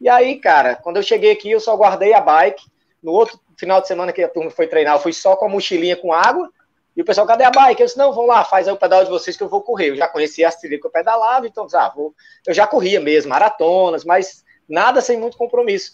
E 0.01 0.09
aí, 0.09 0.37
cara, 0.37 0.77
quando 0.77 0.99
eu 0.99 1.03
cheguei 1.03 1.33
aqui, 1.33 1.51
eu 1.51 1.59
só 1.59 1.77
guardei 1.77 2.15
a 2.15 2.21
bike. 2.21 2.63
No 3.03 3.11
outro 3.11 3.41
final 3.59 3.81
de 3.81 3.89
semana 3.89 4.13
que 4.13 4.23
a 4.23 4.29
turma 4.29 4.49
foi 4.49 4.69
treinar, 4.69 4.95
eu 4.95 5.01
fui 5.01 5.13
só 5.13 5.35
com 5.35 5.47
a 5.47 5.49
mochilinha 5.49 5.97
com 5.97 6.13
água. 6.13 6.49
E 6.97 7.03
o 7.03 7.05
pessoal, 7.05 7.27
cadê 7.27 7.43
a 7.43 7.51
bike? 7.51 7.81
Eu 7.81 7.87
disse, 7.87 7.99
não, 7.99 8.13
vamos 8.13 8.29
lá, 8.29 8.45
faz 8.45 8.69
aí 8.69 8.75
o 8.75 8.77
pedal 8.77 9.03
de 9.03 9.11
vocês 9.11 9.37
que 9.37 9.43
eu 9.43 9.49
vou 9.49 9.63
correr. 9.63 9.89
Eu 9.89 9.97
já 9.97 10.07
conhecia 10.07 10.47
as 10.47 10.55
trilhas 10.55 10.81
que 10.81 10.87
eu 10.87 10.93
pedalava, 10.93 11.45
então, 11.45 11.67
ah, 11.75 11.93
vou... 11.93 12.15
eu 12.47 12.55
já 12.55 12.69
corria 12.69 13.01
mesmo, 13.01 13.31
maratonas, 13.31 14.05
mas 14.05 14.45
nada 14.69 15.01
sem 15.01 15.19
muito 15.19 15.37
compromisso. 15.37 15.91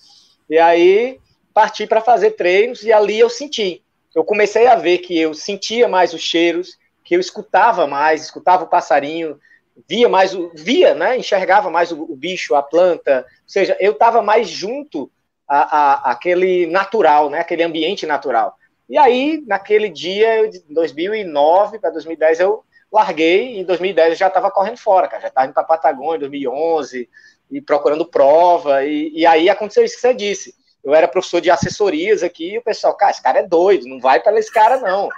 E 0.50 0.58
aí, 0.58 1.18
parti 1.58 1.88
para 1.88 2.00
fazer 2.00 2.36
treinos 2.36 2.84
e 2.84 2.92
ali 2.92 3.18
eu 3.18 3.28
senti. 3.28 3.82
Eu 4.14 4.22
comecei 4.22 4.68
a 4.68 4.76
ver 4.76 4.98
que 4.98 5.18
eu 5.18 5.34
sentia 5.34 5.88
mais 5.88 6.14
os 6.14 6.20
cheiros, 6.20 6.78
que 7.02 7.16
eu 7.16 7.18
escutava 7.18 7.84
mais, 7.84 8.22
escutava 8.22 8.62
o 8.62 8.68
passarinho, 8.68 9.40
via 9.88 10.08
mais 10.08 10.32
o 10.32 10.52
via, 10.54 10.94
né? 10.94 11.18
Enxergava 11.18 11.68
mais 11.68 11.90
o, 11.90 12.00
o 12.00 12.14
bicho, 12.14 12.54
a 12.54 12.62
planta. 12.62 13.26
Ou 13.42 13.48
seja, 13.48 13.76
eu 13.80 13.90
estava 13.90 14.22
mais 14.22 14.48
junto 14.48 15.10
a, 15.48 15.58
a, 15.58 16.12
aquele 16.12 16.68
natural, 16.68 17.28
né? 17.28 17.40
Aquele 17.40 17.64
ambiente 17.64 18.06
natural. 18.06 18.54
E 18.88 18.96
aí, 18.96 19.42
naquele 19.44 19.88
dia, 19.88 20.48
de 20.48 20.62
2009 20.70 21.80
para 21.80 21.90
2010, 21.90 22.38
eu 22.38 22.62
larguei. 22.92 23.54
E 23.54 23.58
em 23.58 23.64
2010 23.64 24.10
eu 24.10 24.16
já 24.16 24.28
estava 24.28 24.48
correndo 24.48 24.76
fora, 24.76 25.08
cara. 25.08 25.22
Já 25.22 25.28
estava 25.28 25.48
indo 25.48 25.54
para 25.54 25.64
Patagônia 25.64 26.18
em 26.18 26.20
2011 26.20 27.10
e 27.50 27.60
procurando 27.60 28.06
prova. 28.06 28.84
E, 28.84 29.10
e 29.12 29.26
aí 29.26 29.50
aconteceu 29.50 29.84
isso 29.84 29.96
que 29.96 30.02
você 30.02 30.14
disse 30.14 30.54
eu 30.84 30.94
era 30.94 31.08
professor 31.08 31.40
de 31.40 31.50
assessorias 31.50 32.22
aqui, 32.22 32.54
e 32.54 32.58
o 32.58 32.62
pessoal, 32.62 32.96
cara, 32.96 33.10
esse 33.10 33.22
cara 33.22 33.38
é 33.40 33.42
doido, 33.42 33.86
não 33.86 34.00
vai 34.00 34.20
para 34.20 34.38
esse 34.38 34.52
cara, 34.52 34.78
não. 34.78 35.08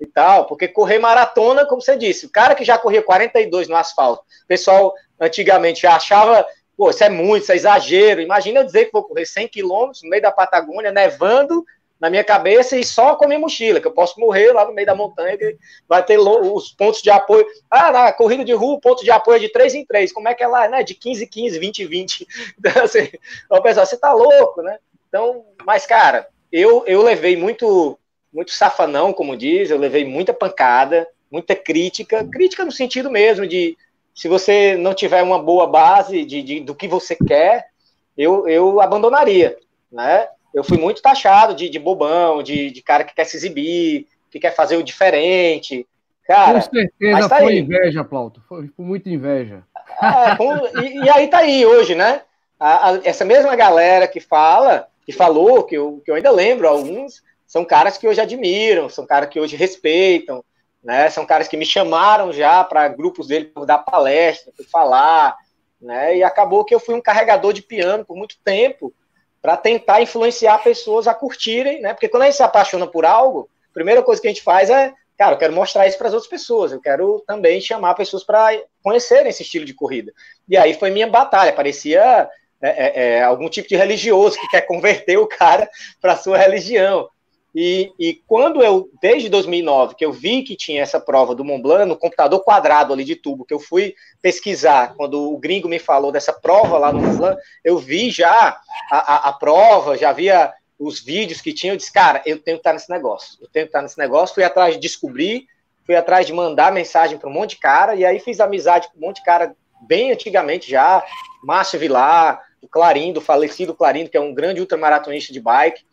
E 0.00 0.06
tal, 0.06 0.46
porque 0.46 0.68
correr 0.68 0.98
maratona, 0.98 1.66
como 1.66 1.82
você 1.82 1.96
disse, 1.96 2.26
o 2.26 2.30
cara 2.30 2.54
que 2.54 2.64
já 2.64 2.78
corria 2.78 3.02
42 3.02 3.68
no 3.68 3.76
asfalto, 3.76 4.22
o 4.22 4.46
pessoal 4.46 4.94
antigamente 5.20 5.82
já 5.82 5.96
achava, 5.96 6.46
pô, 6.76 6.90
isso 6.90 7.02
é 7.02 7.08
muito, 7.08 7.42
isso 7.42 7.52
é 7.52 7.56
exagero. 7.56 8.20
Imagina 8.20 8.60
eu 8.60 8.64
dizer 8.64 8.84
que 8.86 8.92
vou 8.92 9.02
correr 9.02 9.26
100 9.26 9.48
quilômetros 9.48 10.02
no 10.04 10.10
meio 10.10 10.22
da 10.22 10.30
Patagônia, 10.30 10.92
nevando 10.92 11.64
na 12.00 12.08
minha 12.08 12.22
cabeça 12.22 12.76
e 12.76 12.84
só 12.84 13.16
com 13.16 13.26
minha 13.26 13.38
mochila, 13.38 13.80
que 13.80 13.86
eu 13.86 13.92
posso 13.92 14.20
morrer 14.20 14.52
lá 14.52 14.64
no 14.64 14.72
meio 14.72 14.86
da 14.86 14.94
montanha, 14.94 15.36
que 15.36 15.56
vai 15.88 16.04
ter 16.04 16.18
os 16.18 16.70
pontos 16.70 17.02
de 17.02 17.10
apoio. 17.10 17.44
Ah, 17.70 17.90
na 17.90 18.12
corrida 18.12 18.44
de 18.44 18.52
rua, 18.52 18.74
o 18.74 18.80
ponto 18.80 19.02
de 19.02 19.10
apoio 19.10 19.36
é 19.36 19.40
de 19.40 19.48
3 19.48 19.74
em 19.74 19.84
3. 19.84 20.12
Como 20.12 20.28
é 20.28 20.34
que 20.34 20.42
é 20.42 20.46
lá, 20.46 20.68
né? 20.68 20.82
De 20.82 20.94
15 20.94 21.24
em 21.24 21.26
15, 21.26 21.58
20 21.58 21.82
em 21.82 21.86
20. 21.86 22.26
Então, 22.58 22.84
assim, 22.84 23.08
o 23.50 23.60
pessoal, 23.60 23.86
você 23.86 23.96
tá 23.96 24.12
louco, 24.12 24.62
né? 24.62 24.78
Então, 25.08 25.44
mas, 25.64 25.86
cara, 25.86 26.28
eu, 26.52 26.84
eu 26.86 27.02
levei 27.02 27.36
muito, 27.36 27.98
muito 28.32 28.52
safanão, 28.52 29.12
como 29.12 29.36
diz, 29.36 29.70
eu 29.70 29.78
levei 29.78 30.04
muita 30.04 30.32
pancada, 30.32 31.08
muita 31.30 31.54
crítica, 31.54 32.24
crítica 32.24 32.64
no 32.64 32.72
sentido 32.72 33.10
mesmo 33.10 33.46
de 33.46 33.76
se 34.14 34.28
você 34.28 34.76
não 34.76 34.94
tiver 34.94 35.22
uma 35.22 35.40
boa 35.40 35.66
base 35.66 36.24
de, 36.24 36.42
de 36.42 36.60
do 36.60 36.74
que 36.74 36.88
você 36.88 37.14
quer, 37.14 37.68
eu, 38.16 38.48
eu 38.48 38.80
abandonaria, 38.80 39.56
né? 39.92 40.26
Eu 40.52 40.64
fui 40.64 40.76
muito 40.76 41.00
taxado 41.00 41.54
de, 41.54 41.68
de 41.68 41.78
bobão, 41.78 42.42
de, 42.42 42.70
de 42.70 42.82
cara 42.82 43.04
que 43.04 43.14
quer 43.14 43.24
se 43.24 43.36
exibir, 43.36 44.08
que 44.30 44.40
quer 44.40 44.54
fazer 44.54 44.76
o 44.76 44.82
diferente. 44.82 45.86
Cara, 46.26 46.54
com 46.54 46.60
certeza 46.60 47.28
tá 47.28 47.38
foi 47.38 47.52
aí. 47.52 47.58
inveja, 47.60 48.02
Plauto. 48.02 48.42
Foi, 48.48 48.68
foi 48.68 48.84
muita 48.84 49.08
inveja. 49.08 49.62
É, 50.02 50.36
com, 50.36 50.52
e, 50.80 51.04
e, 51.04 51.10
aí 51.10 51.28
tá 51.28 51.38
aí 51.38 51.64
hoje, 51.64 51.94
né? 51.94 52.22
A, 52.58 52.90
a, 52.90 53.00
essa 53.04 53.24
mesma 53.24 53.54
galera 53.54 54.08
que 54.08 54.20
fala, 54.20 54.88
que 55.08 55.12
falou, 55.12 55.64
que 55.64 55.74
eu, 55.74 56.02
que 56.04 56.10
eu 56.10 56.16
ainda 56.16 56.30
lembro, 56.30 56.68
alguns, 56.68 57.22
são 57.46 57.64
caras 57.64 57.96
que 57.96 58.06
hoje 58.06 58.20
admiram, 58.20 58.90
são 58.90 59.06
caras 59.06 59.30
que 59.30 59.40
hoje 59.40 59.56
respeitam, 59.56 60.44
né? 60.84 61.08
São 61.08 61.24
caras 61.24 61.48
que 61.48 61.56
me 61.56 61.64
chamaram 61.64 62.30
já 62.30 62.62
para 62.62 62.88
grupos 62.88 63.26
dele 63.26 63.46
para 63.46 63.64
dar 63.64 63.78
palestra, 63.78 64.52
para 64.54 64.66
falar, 64.66 65.34
né? 65.80 66.18
E 66.18 66.22
acabou 66.22 66.62
que 66.62 66.74
eu 66.74 66.78
fui 66.78 66.94
um 66.94 67.00
carregador 67.00 67.54
de 67.54 67.62
piano 67.62 68.04
por 68.04 68.18
muito 68.18 68.36
tempo 68.44 68.92
para 69.40 69.56
tentar 69.56 70.02
influenciar 70.02 70.62
pessoas 70.62 71.08
a 71.08 71.14
curtirem, 71.14 71.80
né? 71.80 71.94
Porque 71.94 72.10
quando 72.10 72.24
a 72.24 72.26
gente 72.26 72.36
se 72.36 72.42
apaixona 72.42 72.86
por 72.86 73.06
algo, 73.06 73.48
a 73.70 73.72
primeira 73.72 74.02
coisa 74.02 74.20
que 74.20 74.28
a 74.28 74.30
gente 74.30 74.42
faz 74.42 74.68
é, 74.68 74.92
cara, 75.16 75.36
eu 75.36 75.38
quero 75.38 75.54
mostrar 75.54 75.86
isso 75.86 75.96
para 75.96 76.08
as 76.08 76.12
outras 76.12 76.28
pessoas, 76.28 76.70
eu 76.70 76.82
quero 76.82 77.24
também 77.26 77.62
chamar 77.62 77.94
pessoas 77.94 78.24
para 78.24 78.50
conhecerem 78.82 79.30
esse 79.30 79.42
estilo 79.42 79.64
de 79.64 79.72
corrida. 79.72 80.12
E 80.46 80.54
aí 80.54 80.74
foi 80.74 80.90
minha 80.90 81.06
batalha, 81.06 81.54
parecia 81.54 82.28
é, 82.60 82.68
é, 82.68 83.18
é, 83.18 83.22
algum 83.22 83.48
tipo 83.48 83.68
de 83.68 83.76
religioso 83.76 84.38
que 84.40 84.48
quer 84.48 84.62
converter 84.62 85.16
o 85.18 85.26
cara 85.26 85.68
para 86.00 86.16
sua 86.16 86.36
religião. 86.36 87.08
E, 87.54 87.92
e, 87.98 88.14
quando 88.26 88.62
eu, 88.62 88.90
desde 89.00 89.28
2009, 89.28 89.94
que 89.94 90.04
eu 90.04 90.12
vi 90.12 90.42
que 90.42 90.54
tinha 90.54 90.82
essa 90.82 91.00
prova 91.00 91.34
do 91.34 91.44
Mont 91.44 91.62
Blanc, 91.62 91.86
no 91.86 91.96
computador 91.96 92.40
quadrado 92.40 92.92
ali 92.92 93.04
de 93.04 93.16
tubo, 93.16 93.44
que 93.44 93.54
eu 93.54 93.58
fui 93.58 93.94
pesquisar, 94.20 94.94
quando 94.96 95.32
o 95.32 95.38
gringo 95.38 95.68
me 95.68 95.78
falou 95.78 96.12
dessa 96.12 96.32
prova 96.32 96.78
lá 96.78 96.92
no 96.92 97.00
Mont 97.00 97.16
Blanc, 97.16 97.40
eu 97.64 97.78
vi 97.78 98.10
já 98.10 98.60
a, 98.90 98.96
a, 98.96 99.28
a 99.30 99.32
prova, 99.32 99.96
já 99.96 100.12
via 100.12 100.52
os 100.78 101.00
vídeos 101.00 101.40
que 101.40 101.52
tinha, 101.52 101.72
eu 101.72 101.76
disse, 101.76 101.92
cara, 101.92 102.22
eu 102.24 102.38
tenho 102.38 102.58
que 102.58 102.60
estar 102.60 102.72
nesse 102.72 102.90
negócio, 102.90 103.38
eu 103.40 103.48
tenho 103.48 103.66
que 103.66 103.70
estar 103.70 103.82
nesse 103.82 103.98
negócio, 103.98 104.34
fui 104.34 104.44
atrás 104.44 104.74
de 104.74 104.80
descobrir, 104.80 105.46
fui 105.84 105.96
atrás 105.96 106.26
de 106.26 106.32
mandar 106.32 106.70
mensagem 106.70 107.18
para 107.18 107.28
um 107.28 107.32
monte 107.32 107.50
de 107.50 107.58
cara, 107.58 107.94
e 107.94 108.04
aí 108.04 108.20
fiz 108.20 108.38
amizade 108.38 108.88
com 108.88 108.98
um 108.98 109.06
monte 109.08 109.16
de 109.16 109.24
cara 109.24 109.56
bem 109.80 110.12
antigamente 110.12 110.70
já, 110.70 111.04
Márcio 111.42 111.80
Vilar, 111.80 112.40
o 112.62 112.68
Clarindo, 112.68 113.20
o 113.20 113.22
falecido 113.22 113.74
Clarindo, 113.74 114.10
que 114.10 114.16
é 114.16 114.20
um 114.20 114.34
grande 114.34 114.60
ultramaratonista 114.60 115.32
de 115.32 115.40
bike, 115.40 115.84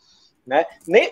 né? 0.46 0.66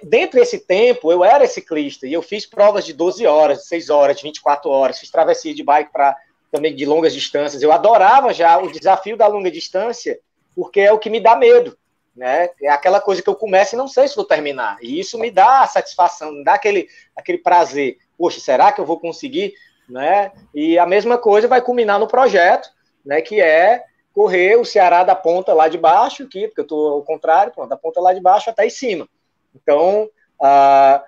Dentro 0.03 0.39
desse 0.39 0.59
tempo, 0.59 1.11
eu 1.11 1.23
era 1.23 1.47
ciclista 1.47 2.05
e 2.05 2.13
eu 2.13 2.21
fiz 2.21 2.45
provas 2.45 2.85
de 2.85 2.93
12 2.93 3.25
horas, 3.25 3.67
6 3.67 3.89
horas, 3.89 4.17
de 4.17 4.23
24 4.23 4.69
horas, 4.69 4.99
fiz 4.99 5.09
travessia 5.09 5.55
de 5.55 5.63
bike 5.63 5.91
para 5.91 6.15
também 6.51 6.75
de 6.75 6.85
longas 6.85 7.13
distâncias. 7.13 7.63
Eu 7.63 7.71
adorava 7.71 8.31
já 8.31 8.59
o 8.59 8.71
desafio 8.71 9.17
da 9.17 9.25
longa 9.25 9.49
distância, 9.49 10.19
porque 10.55 10.81
é 10.81 10.91
o 10.91 10.99
que 10.99 11.09
me 11.09 11.19
dá 11.19 11.35
medo. 11.35 11.75
Né? 12.15 12.47
É 12.61 12.69
aquela 12.69 13.01
coisa 13.01 13.23
que 13.23 13.29
eu 13.29 13.35
começo 13.35 13.73
e 13.73 13.77
não 13.77 13.87
sei 13.87 14.07
se 14.07 14.15
vou 14.15 14.23
terminar. 14.23 14.77
E 14.79 14.99
isso 14.99 15.17
me 15.17 15.31
dá 15.31 15.65
satisfação, 15.65 16.31
me 16.31 16.43
dá 16.43 16.53
aquele, 16.53 16.87
aquele 17.15 17.39
prazer. 17.39 17.97
Poxa, 18.15 18.39
será 18.39 18.71
que 18.71 18.79
eu 18.79 18.85
vou 18.85 18.99
conseguir? 18.99 19.55
Né? 19.89 20.31
E 20.53 20.77
a 20.77 20.85
mesma 20.85 21.17
coisa 21.17 21.47
vai 21.47 21.59
culminar 21.59 21.99
no 21.99 22.07
projeto, 22.07 22.69
né? 23.03 23.19
que 23.19 23.41
é 23.41 23.83
correr 24.13 24.55
o 24.57 24.65
Ceará 24.65 25.03
da 25.03 25.15
ponta 25.15 25.53
lá 25.53 25.67
de 25.67 25.77
baixo, 25.77 26.23
aqui, 26.23 26.47
porque 26.47 26.61
eu 26.61 26.63
estou 26.63 26.93
ao 26.93 27.01
contrário, 27.01 27.51
da 27.67 27.75
ponta 27.75 27.99
lá 27.99 28.13
de 28.13 28.21
baixo 28.21 28.49
até 28.49 28.65
em 28.65 28.69
cima. 28.69 29.09
Então, 29.55 30.09
uh, 30.39 31.03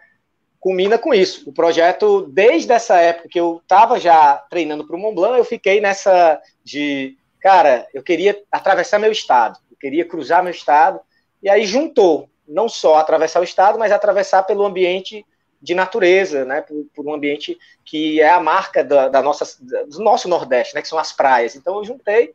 culmina 0.59 0.97
com 0.97 1.13
isso. 1.13 1.47
O 1.47 1.53
projeto, 1.53 2.23
desde 2.23 2.73
essa 2.73 2.99
época 2.99 3.29
que 3.29 3.39
eu 3.39 3.59
estava 3.61 3.99
já 3.99 4.43
treinando 4.49 4.85
para 4.85 4.95
o 4.95 4.99
Mont 4.99 5.13
Blanc, 5.13 5.37
eu 5.37 5.45
fiquei 5.45 5.79
nessa 5.79 6.41
de, 6.63 7.15
cara, 7.39 7.87
eu 7.93 8.01
queria 8.01 8.41
atravessar 8.51 8.97
meu 8.97 9.11
estado, 9.11 9.59
eu 9.69 9.77
queria 9.77 10.03
cruzar 10.03 10.43
meu 10.43 10.51
estado, 10.51 10.99
e 11.43 11.47
aí 11.47 11.65
juntou, 11.67 12.27
não 12.47 12.67
só 12.67 12.95
atravessar 12.95 13.39
o 13.39 13.43
estado, 13.43 13.77
mas 13.77 13.91
atravessar 13.91 14.43
pelo 14.43 14.65
ambiente 14.65 15.23
de 15.61 15.73
natureza, 15.73 16.45
né, 16.45 16.61
por, 16.61 16.85
por 16.95 17.05
um 17.07 17.13
ambiente 17.13 17.57
que 17.83 18.21
é 18.21 18.29
a 18.29 18.39
marca 18.39 18.83
da, 18.83 19.07
da 19.07 19.21
nossa, 19.21 19.45
do 19.61 19.99
nosso 19.99 20.27
Nordeste, 20.27 20.75
né, 20.75 20.81
que 20.81 20.87
são 20.87 20.99
as 20.99 21.11
praias. 21.11 21.55
Então 21.55 21.77
eu 21.77 21.85
juntei 21.85 22.33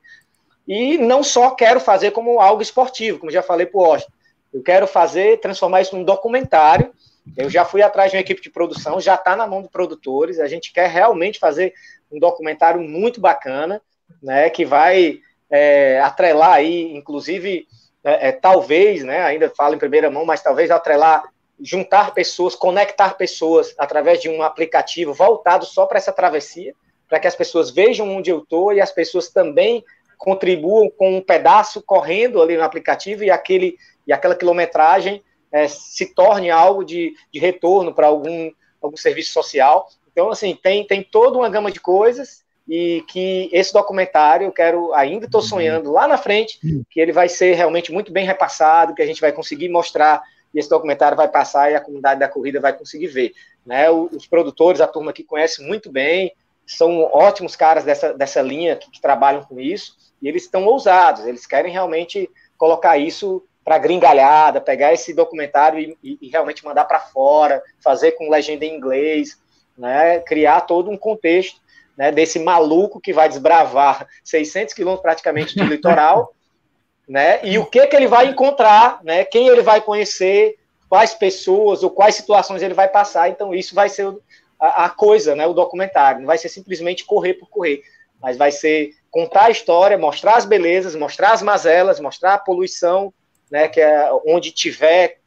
e 0.67 0.99
não 0.99 1.23
só 1.23 1.51
quero 1.51 1.81
fazer 1.81 2.11
como 2.11 2.41
algo 2.41 2.63
esportivo, 2.63 3.19
como 3.19 3.33
já 3.33 3.43
falei 3.43 3.67
para 3.67 3.79
o 3.79 3.83
Washington, 3.83 4.13
eu 4.53 4.63
quero 4.63 4.87
fazer, 4.87 5.41
transformar 5.41 5.81
isso 5.81 5.97
num 5.97 6.05
documentário. 6.05 6.93
Eu 7.37 7.49
já 7.49 7.65
fui 7.65 7.83
atrás 7.83 8.11
de 8.11 8.17
uma 8.17 8.21
equipe 8.21 8.43
de 8.43 8.51
produção, 8.51 9.01
já 9.01 9.15
está 9.15 9.37
na 9.37 9.47
mão 9.47 9.63
de 9.63 9.69
produtores. 9.69 10.41
A 10.41 10.49
gente 10.49 10.73
quer 10.73 10.89
realmente 10.89 11.39
fazer 11.39 11.73
um 12.11 12.19
documentário 12.19 12.81
muito 12.81 13.21
bacana, 13.21 13.81
né? 14.21 14.51
Que 14.51 14.65
vai 14.65 15.21
é, 15.49 16.01
atrelar 16.01 16.55
aí, 16.55 16.93
inclusive, 16.97 17.67
é, 18.03 18.29
é, 18.29 18.33
talvez, 18.33 19.05
né? 19.05 19.23
Ainda 19.23 19.49
falo 19.51 19.75
em 19.75 19.79
primeira 19.79 20.11
mão, 20.11 20.25
mas 20.25 20.43
talvez 20.43 20.71
atrelar, 20.71 21.23
juntar 21.61 22.13
pessoas, 22.13 22.57
conectar 22.57 23.17
pessoas 23.17 23.73
através 23.79 24.21
de 24.21 24.29
um 24.29 24.43
aplicativo 24.43 25.15
voltado 25.15 25.65
só 25.65 25.87
para 25.87 25.99
essa 25.99 26.13
travessia, 26.13 26.75
para 27.09 27.21
que 27.21 27.29
as 27.29 27.37
pessoas 27.37 27.71
vejam 27.71 28.09
onde 28.17 28.31
eu 28.31 28.41
estou 28.41 28.73
e 28.73 28.81
as 28.81 28.91
pessoas 28.91 29.29
também 29.29 29.85
contribuam 30.21 30.91
com 30.91 31.17
um 31.17 31.23
pedaço 31.23 31.83
correndo 31.83 32.43
ali 32.43 32.55
no 32.55 32.63
aplicativo 32.63 33.25
e 33.25 33.31
aquele 33.31 33.79
e 34.07 34.13
aquela 34.13 34.35
quilometragem 34.35 35.23
é, 35.51 35.67
se 35.67 36.15
torne 36.15 36.51
algo 36.51 36.85
de, 36.85 37.15
de 37.33 37.41
retorno 37.41 37.95
para 37.95 38.09
algum, 38.09 38.51
algum 38.83 38.97
serviço 38.97 39.33
social. 39.33 39.89
Então, 40.13 40.31
assim, 40.31 40.59
tem, 40.61 40.87
tem 40.87 41.03
toda 41.03 41.39
uma 41.39 41.49
gama 41.49 41.71
de 41.71 41.81
coisas 41.81 42.45
e 42.69 43.03
que 43.09 43.49
esse 43.53 43.73
documentário, 43.73 44.47
eu 44.47 44.53
quero, 44.53 44.93
ainda 44.95 45.25
estou 45.27 45.41
sonhando 45.41 45.91
lá 45.91 46.07
na 46.07 46.19
frente, 46.19 46.59
que 46.91 47.01
ele 47.01 47.13
vai 47.13 47.29
ser 47.29 47.55
realmente 47.55 47.91
muito 47.91 48.13
bem 48.13 48.27
repassado, 48.27 48.95
que 48.95 49.03
a 49.03 49.07
gente 49.07 49.21
vai 49.21 49.33
conseguir 49.33 49.69
mostrar 49.69 50.23
e 50.53 50.59
esse 50.59 50.69
documentário 50.69 51.17
vai 51.17 51.29
passar 51.29 51.71
e 51.71 51.77
a 51.77 51.81
comunidade 51.81 52.21
da 52.21 52.29
corrida 52.29 52.61
vai 52.61 52.77
conseguir 52.77 53.07
ver. 53.07 53.33
Né? 53.65 53.89
Os 53.91 54.27
produtores, 54.27 54.81
a 54.81 54.87
turma 54.87 55.13
que 55.13 55.25
conhece 55.25 55.63
muito 55.63 55.91
bem, 55.91 56.33
são 56.67 57.03
ótimos 57.13 57.57
caras 57.57 57.85
dessa, 57.85 58.13
dessa 58.13 58.43
linha 58.43 58.77
que, 58.77 58.91
que 58.91 59.01
trabalham 59.01 59.43
com 59.43 59.61
isso, 59.61 59.97
e 60.21 60.29
eles 60.29 60.45
estão 60.45 60.65
ousados, 60.67 61.27
eles 61.27 61.47
querem 61.47 61.73
realmente 61.73 62.31
colocar 62.57 62.99
isso 62.99 63.43
para 63.65 63.79
gringalhada, 63.79 64.61
pegar 64.61 64.93
esse 64.93 65.15
documentário 65.15 65.79
e, 65.79 65.97
e, 66.03 66.19
e 66.23 66.29
realmente 66.29 66.65
mandar 66.65 66.85
para 66.85 67.01
fora, 67.01 67.63
fazer 67.83 68.13
com 68.13 68.31
legenda 68.31 68.65
em 68.65 68.77
inglês, 68.77 69.39
né, 69.77 70.21
criar 70.21 70.63
todo 70.63 70.91
um 70.91 70.97
contexto 70.97 71.61
né, 71.97 72.11
desse 72.11 72.39
maluco 72.39 73.01
que 73.01 73.13
vai 73.13 73.29
desbravar 73.29 74.07
600 74.25 74.75
quilômetros 74.75 75.03
praticamente 75.03 75.55
de 75.55 75.63
litoral, 75.63 76.35
né, 77.09 77.41
e 77.45 77.59
o 77.59 77.67
que 77.67 77.87
que 77.87 77.97
ele 77.97 78.07
vai 78.07 78.27
encontrar, 78.27 79.01
né, 79.03 79.25
quem 79.25 79.49
ele 79.49 79.63
vai 79.63 79.81
conhecer, 79.81 80.57
quais 80.89 81.15
pessoas 81.15 81.83
ou 81.83 81.91
quais 81.91 82.15
situações 82.15 82.63
ele 82.63 82.75
vai 82.75 82.89
passar, 82.89 83.29
então 83.29 83.55
isso 83.55 83.75
vai 83.75 83.89
ser 83.89 84.13
a, 84.59 84.87
a 84.87 84.91
coisa, 84.91 85.35
né, 85.35 85.47
o 85.47 85.55
documentário, 85.55 86.21
não 86.21 86.27
vai 86.27 86.39
ser 86.39 86.49
simplesmente 86.49 87.05
correr 87.05 87.35
por 87.35 87.49
correr, 87.49 87.83
mas 88.21 88.37
vai 88.37 88.51
ser 88.51 88.95
contar 89.11 89.47
a 89.47 89.51
história, 89.51 89.99
mostrar 89.99 90.37
as 90.37 90.45
belezas, 90.45 90.95
mostrar 90.95 91.33
as 91.33 91.43
mazelas, 91.43 91.99
mostrar 91.99 92.35
a 92.35 92.39
poluição, 92.39 93.13
né, 93.51 93.69
que 93.69 93.81
é 93.81 94.09
onde 94.27 94.53
tiver, 94.53 95.19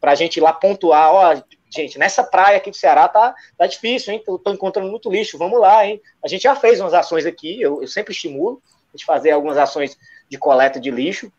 para 0.00 0.12
a 0.12 0.14
gente 0.14 0.36
ir 0.36 0.40
lá 0.40 0.52
pontuar, 0.52 1.12
ó, 1.12 1.42
gente, 1.74 1.98
nessa 1.98 2.22
praia 2.22 2.56
aqui 2.56 2.70
do 2.70 2.76
Ceará 2.76 3.08
tá, 3.08 3.34
tá 3.56 3.66
difícil, 3.66 4.12
hein, 4.12 4.22
tô, 4.24 4.38
tô, 4.38 4.52
encontrando 4.52 4.90
muito 4.90 5.10
lixo, 5.10 5.38
vamos 5.38 5.60
lá, 5.60 5.86
hein. 5.86 6.00
A 6.24 6.28
gente 6.28 6.42
já 6.42 6.54
fez 6.54 6.80
umas 6.80 6.94
ações 6.94 7.26
aqui, 7.26 7.60
eu, 7.60 7.82
eu 7.82 7.88
sempre 7.88 8.12
estimulo 8.12 8.62
a 8.92 8.96
gente 8.96 9.06
fazer 9.06 9.30
algumas 9.30 9.56
ações 9.56 9.96
de 10.28 10.38
coleta 10.38 10.78
de 10.78 10.90
lixo, 10.90 11.32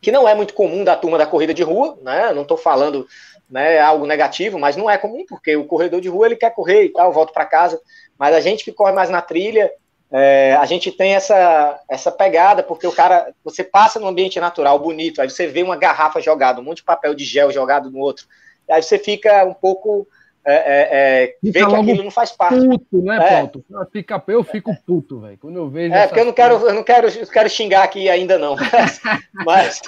que 0.00 0.10
não 0.10 0.28
é 0.28 0.34
muito 0.34 0.52
comum 0.52 0.82
da 0.82 0.96
turma 0.96 1.16
da 1.16 1.26
corrida 1.26 1.54
de 1.54 1.62
rua, 1.62 1.98
né, 2.02 2.32
não 2.32 2.42
estou 2.42 2.56
falando 2.56 3.06
né, 3.48 3.78
algo 3.78 4.06
negativo, 4.06 4.58
mas 4.58 4.76
não 4.76 4.90
é 4.90 4.98
comum, 4.98 5.24
porque 5.26 5.54
o 5.56 5.64
corredor 5.64 6.00
de 6.00 6.08
rua 6.08 6.26
ele 6.26 6.36
quer 6.36 6.54
correr 6.54 6.84
e 6.84 6.92
tal, 6.92 7.12
volta 7.12 7.32
para 7.32 7.46
casa, 7.46 7.80
mas 8.18 8.34
a 8.34 8.40
gente 8.40 8.64
que 8.64 8.72
corre 8.72 8.92
mais 8.92 9.10
na 9.10 9.22
trilha, 9.22 9.70
é, 10.12 10.54
a 10.56 10.66
gente 10.66 10.92
tem 10.92 11.14
essa, 11.14 11.80
essa 11.88 12.12
pegada, 12.12 12.62
porque 12.62 12.86
o 12.86 12.92
cara, 12.92 13.32
você 13.42 13.64
passa 13.64 13.98
num 13.98 14.08
ambiente 14.08 14.38
natural, 14.38 14.78
bonito, 14.78 15.22
aí 15.22 15.30
você 15.30 15.46
vê 15.46 15.62
uma 15.62 15.76
garrafa 15.76 16.20
jogada, 16.20 16.60
um 16.60 16.64
monte 16.64 16.78
de 16.78 16.84
papel 16.84 17.14
de 17.14 17.24
gel 17.24 17.50
jogado 17.50 17.90
no 17.90 17.98
outro, 17.98 18.26
aí 18.70 18.82
você 18.82 18.98
fica 18.98 19.42
um 19.44 19.54
pouco. 19.54 20.06
É, 20.44 20.54
é, 20.54 20.88
é 21.22 21.36
vê 21.40 21.64
que 21.64 21.74
aquilo 21.74 22.02
não 22.02 22.10
faz 22.10 22.32
parte. 22.32 22.58
Puto, 22.66 23.00
né, 23.00 23.16
é. 23.16 23.30
Paulo? 23.30 23.64
Fica, 23.92 24.22
eu 24.26 24.42
fico 24.42 24.76
puto, 24.84 25.20
velho. 25.20 25.38
Quando 25.38 25.56
eu 25.56 25.68
vejo. 25.70 25.94
É, 25.94 26.08
porque 26.08 26.20
eu 26.20 26.24
não 26.24 26.32
quero, 26.32 26.54
eu 26.56 26.74
não 26.74 26.82
quero, 26.82 27.08
eu 27.08 27.26
quero 27.28 27.48
xingar 27.48 27.84
aqui 27.84 28.10
ainda, 28.10 28.36
não. 28.38 28.56
Mas, 29.46 29.80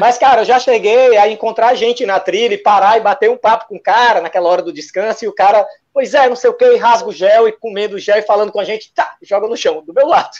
mas, 0.00 0.18
cara, 0.18 0.40
eu 0.40 0.44
já 0.46 0.58
cheguei 0.58 1.16
a 1.16 1.28
encontrar 1.28 1.74
gente 1.74 2.04
na 2.06 2.18
trilha 2.18 2.54
e 2.54 2.58
parar 2.58 2.96
e 2.96 3.02
bater 3.02 3.30
um 3.30 3.36
papo 3.36 3.68
com 3.68 3.76
o 3.76 3.82
cara 3.82 4.22
naquela 4.22 4.48
hora 4.48 4.62
do 4.62 4.72
descanso, 4.72 5.24
e 5.24 5.28
o 5.28 5.34
cara 5.34 5.66
pois 5.94 6.12
é, 6.12 6.28
não 6.28 6.34
sei 6.34 6.50
o 6.50 6.54
que, 6.54 6.64
e 6.64 6.76
rasga 6.76 7.08
o 7.08 7.12
gel 7.12 7.46
e 7.46 7.52
comendo 7.52 7.94
o 7.94 7.98
gel 8.00 8.18
e 8.18 8.22
falando 8.22 8.50
com 8.50 8.58
a 8.58 8.64
gente, 8.64 8.92
tá, 8.92 9.16
joga 9.22 9.46
no 9.46 9.56
chão, 9.56 9.82
do 9.84 9.94
meu 9.94 10.08
lado. 10.08 10.32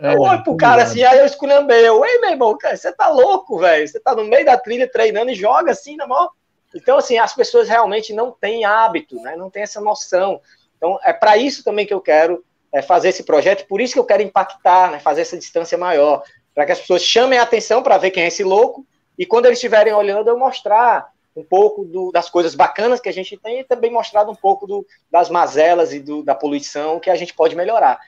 É, 0.00 0.14
eu 0.14 0.20
olho 0.20 0.42
pro 0.42 0.56
cara 0.56 0.82
assim, 0.84 1.04
aí 1.04 1.18
eu 1.18 1.26
esculhambei, 1.26 1.86
eu, 1.86 2.02
ei, 2.02 2.18
meu 2.18 2.30
irmão, 2.30 2.56
cara, 2.56 2.76
você 2.76 2.90
tá 2.90 3.08
louco, 3.08 3.58
velho, 3.58 3.86
você 3.86 4.00
tá 4.00 4.14
no 4.14 4.24
meio 4.24 4.46
da 4.46 4.56
trilha 4.56 4.90
treinando 4.90 5.30
e 5.30 5.34
joga 5.34 5.72
assim 5.72 5.96
na 5.96 6.06
mão. 6.06 6.30
Então, 6.74 6.96
assim, 6.96 7.18
as 7.18 7.34
pessoas 7.34 7.68
realmente 7.68 8.14
não 8.14 8.32
têm 8.32 8.64
hábito, 8.64 9.20
né, 9.20 9.36
não 9.36 9.50
têm 9.50 9.62
essa 9.62 9.80
noção. 9.80 10.40
Então, 10.76 10.98
é 11.04 11.12
para 11.12 11.36
isso 11.36 11.62
também 11.62 11.84
que 11.84 11.92
eu 11.92 12.00
quero 12.00 12.42
é, 12.72 12.80
fazer 12.80 13.10
esse 13.10 13.22
projeto, 13.22 13.66
por 13.66 13.82
isso 13.82 13.92
que 13.92 13.98
eu 13.98 14.04
quero 14.04 14.22
impactar, 14.22 14.92
né, 14.92 14.98
fazer 14.98 15.20
essa 15.20 15.36
distância 15.36 15.76
maior, 15.76 16.22
para 16.54 16.64
que 16.64 16.72
as 16.72 16.80
pessoas 16.80 17.02
chamem 17.02 17.38
a 17.38 17.42
atenção 17.42 17.82
para 17.82 17.98
ver 17.98 18.10
quem 18.10 18.22
é 18.22 18.28
esse 18.28 18.42
louco, 18.42 18.86
e 19.18 19.26
quando 19.26 19.44
eles 19.44 19.58
estiverem 19.58 19.92
olhando, 19.92 20.28
eu 20.28 20.38
mostrar 20.38 21.08
um 21.36 21.44
pouco 21.44 21.84
do, 21.84 22.10
das 22.10 22.30
coisas 22.30 22.54
bacanas 22.54 22.98
que 22.98 23.08
a 23.08 23.12
gente 23.12 23.36
tem 23.36 23.60
e 23.60 23.64
também 23.64 23.90
mostrado 23.90 24.30
um 24.30 24.34
pouco 24.34 24.66
do, 24.66 24.86
das 25.10 25.28
mazelas 25.28 25.92
e 25.92 26.00
do, 26.00 26.22
da 26.22 26.34
poluição 26.34 26.98
que 26.98 27.10
a 27.10 27.14
gente 27.14 27.34
pode 27.34 27.54
melhorar. 27.54 28.00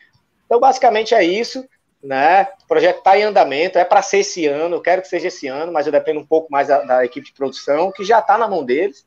Então, 0.47 0.59
basicamente 0.59 1.15
é 1.15 1.23
isso. 1.23 1.69
Né? 2.03 2.47
O 2.63 2.69
projeto 2.69 2.99
está 2.99 3.19
em 3.19 3.25
andamento, 3.25 3.77
é 3.77 3.85
para 3.85 4.03
ser 4.03 4.19
esse 4.19 4.47
ano, 4.47 4.77
eu 4.77 4.81
quero 4.81 5.03
que 5.03 5.09
seja 5.09 5.27
esse 5.27 5.49
ano, 5.49 5.73
mas 5.73 5.85
eu 5.85 5.93
dependo 5.93 6.21
um 6.21 6.27
pouco 6.27 6.51
mais 6.51 6.69
da, 6.69 6.83
da 6.83 7.05
equipe 7.05 7.27
de 7.27 7.35
produção, 7.35 7.91
que 7.91 8.05
já 8.05 8.21
está 8.21 8.39
na 8.39 8.47
mão 8.47 8.65
deles. 8.65 9.05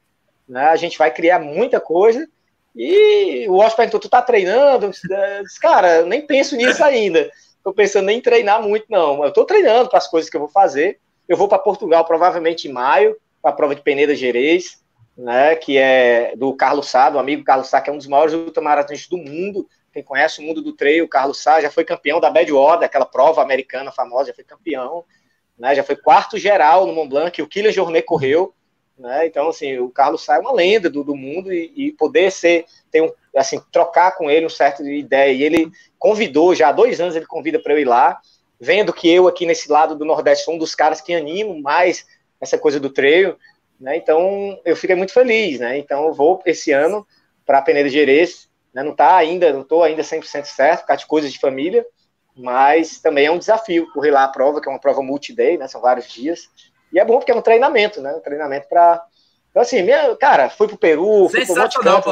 Né? 0.47 0.65
A 0.65 0.75
gente 0.75 0.97
vai 0.97 1.09
criar 1.09 1.39
muita 1.39 1.79
coisa. 1.79 2.27
E 2.75 3.47
o 3.47 3.53
Washington 3.53 3.75
perguntou: 3.77 3.99
tu 3.99 4.09
tá 4.09 4.21
treinando? 4.21 4.87
Eu 4.87 5.43
disse, 5.43 5.59
cara, 5.59 5.99
eu 5.99 6.05
nem 6.05 6.25
penso 6.25 6.55
nisso 6.55 6.83
ainda. 6.83 7.31
Estou 7.57 7.73
pensando 7.73 8.09
em 8.09 8.21
treinar 8.21 8.61
muito, 8.61 8.85
não. 8.89 9.23
Eu 9.23 9.29
estou 9.29 9.45
treinando 9.45 9.89
para 9.89 9.97
as 9.97 10.07
coisas 10.07 10.29
que 10.29 10.35
eu 10.35 10.41
vou 10.41 10.49
fazer. 10.49 10.99
Eu 11.29 11.37
vou 11.37 11.47
para 11.47 11.59
Portugal 11.59 12.03
provavelmente 12.03 12.67
em 12.67 12.71
maio, 12.71 13.15
a 13.43 13.51
prova 13.51 13.75
de 13.75 13.81
Peneda 13.81 14.15
Gerês, 14.15 14.81
né, 15.17 15.55
que 15.55 15.77
é 15.77 16.33
do 16.35 16.53
Carlos 16.53 16.87
Sá, 16.87 17.09
do 17.09 17.19
amigo 17.19 17.43
Carlos 17.43 17.67
Sá, 17.67 17.81
que 17.81 17.89
é 17.89 17.93
um 17.93 17.97
dos 17.97 18.07
maiores 18.07 18.33
ultramaratonistas 18.33 19.09
do 19.09 19.17
mundo. 19.17 19.67
Quem 19.93 20.03
conhece 20.03 20.39
o 20.39 20.43
mundo 20.43 20.61
do 20.61 20.73
trail, 20.73 21.03
o 21.03 21.09
Carlos 21.09 21.41
Sá 21.41 21.59
já 21.61 21.69
foi 21.69 21.83
campeão 21.83 22.19
da 22.19 22.29
Badwater, 22.29 22.85
aquela 22.85 23.05
prova 23.05 23.41
americana 23.41 23.91
famosa, 23.91 24.27
já 24.27 24.33
foi 24.33 24.43
campeão, 24.43 25.03
né, 25.57 25.75
já 25.75 25.83
foi 25.83 25.95
quarto 25.95 26.37
geral 26.37 26.87
no 26.87 26.93
Mont 26.93 27.09
Blanc, 27.09 27.41
o 27.41 27.47
Kylian 27.47 27.71
Jornet 27.71 28.05
correu, 28.05 28.53
né, 28.97 29.25
então, 29.25 29.49
assim, 29.49 29.77
o 29.79 29.89
Carlos 29.89 30.23
Sá 30.23 30.35
é 30.35 30.39
uma 30.39 30.53
lenda 30.53 30.89
do, 30.89 31.03
do 31.03 31.15
mundo 31.15 31.51
e, 31.51 31.71
e, 31.75 31.91
poder 31.91 32.31
ser, 32.31 32.65
ter 32.89 33.01
um, 33.01 33.11
assim, 33.35 33.61
trocar 33.71 34.15
com 34.15 34.29
ele 34.29 34.45
um 34.45 34.49
certo 34.49 34.83
de 34.83 34.93
ideia, 34.95 35.31
e 35.31 35.43
ele 35.43 35.71
convidou, 35.99 36.55
já 36.55 36.69
há 36.69 36.71
dois 36.71 37.01
anos 37.01 37.15
ele 37.15 37.25
convida 37.25 37.59
para 37.59 37.73
eu 37.73 37.79
ir 37.79 37.87
lá, 37.87 38.19
vendo 38.59 38.93
que 38.93 39.09
eu 39.11 39.27
aqui 39.27 39.45
nesse 39.45 39.71
lado 39.71 39.95
do 39.95 40.05
Nordeste 40.05 40.45
sou 40.45 40.53
um 40.53 40.57
dos 40.59 40.75
caras 40.75 41.01
que 41.01 41.13
animo 41.13 41.59
mais 41.59 42.05
essa 42.41 42.57
coisa 42.57 42.79
do 42.79 42.89
trail, 42.89 43.37
né? 43.79 43.95
Então 43.95 44.59
eu 44.65 44.75
fiquei 44.75 44.95
muito 44.95 45.13
feliz, 45.13 45.59
né? 45.59 45.77
Então 45.77 46.07
eu 46.07 46.13
vou 46.13 46.41
esse 46.45 46.71
ano 46.71 47.05
para 47.45 47.59
a 47.59 47.61
Peneira 47.61 47.87
de 47.87 47.95
Gerês, 47.95 48.49
né? 48.73 48.83
Não 48.83 48.95
tá 48.95 49.15
ainda, 49.15 49.53
não 49.53 49.61
estou 49.61 49.83
ainda 49.83 50.01
100% 50.01 50.45
certo, 50.45 50.81
por 50.81 50.87
causa 50.87 51.01
de 51.01 51.07
coisas 51.07 51.31
de 51.31 51.39
família, 51.39 51.85
mas 52.35 52.99
também 52.99 53.27
é 53.27 53.31
um 53.31 53.37
desafio 53.37 53.91
correr 53.93 54.11
lá 54.11 54.23
a 54.23 54.29
prova, 54.29 54.59
que 54.59 54.67
é 54.67 54.71
uma 54.71 54.79
prova 54.79 55.01
multi-day, 55.01 55.57
né? 55.57 55.67
São 55.67 55.79
vários 55.79 56.11
dias. 56.11 56.49
E 56.91 56.99
é 56.99 57.05
bom 57.05 57.17
porque 57.17 57.31
é 57.31 57.35
um 57.35 57.41
treinamento, 57.41 58.01
né? 58.01 58.13
Um 58.13 58.21
treinamento 58.21 58.67
para 58.67 59.05
então, 59.51 59.63
assim, 59.63 59.83
minha, 59.83 60.15
cara, 60.15 60.49
fui 60.49 60.65
pro 60.65 60.77
Peru, 60.77 61.27
fui 61.27 61.45
pro 61.45 61.57
Monte 61.57 61.77
Canto. 61.77 62.09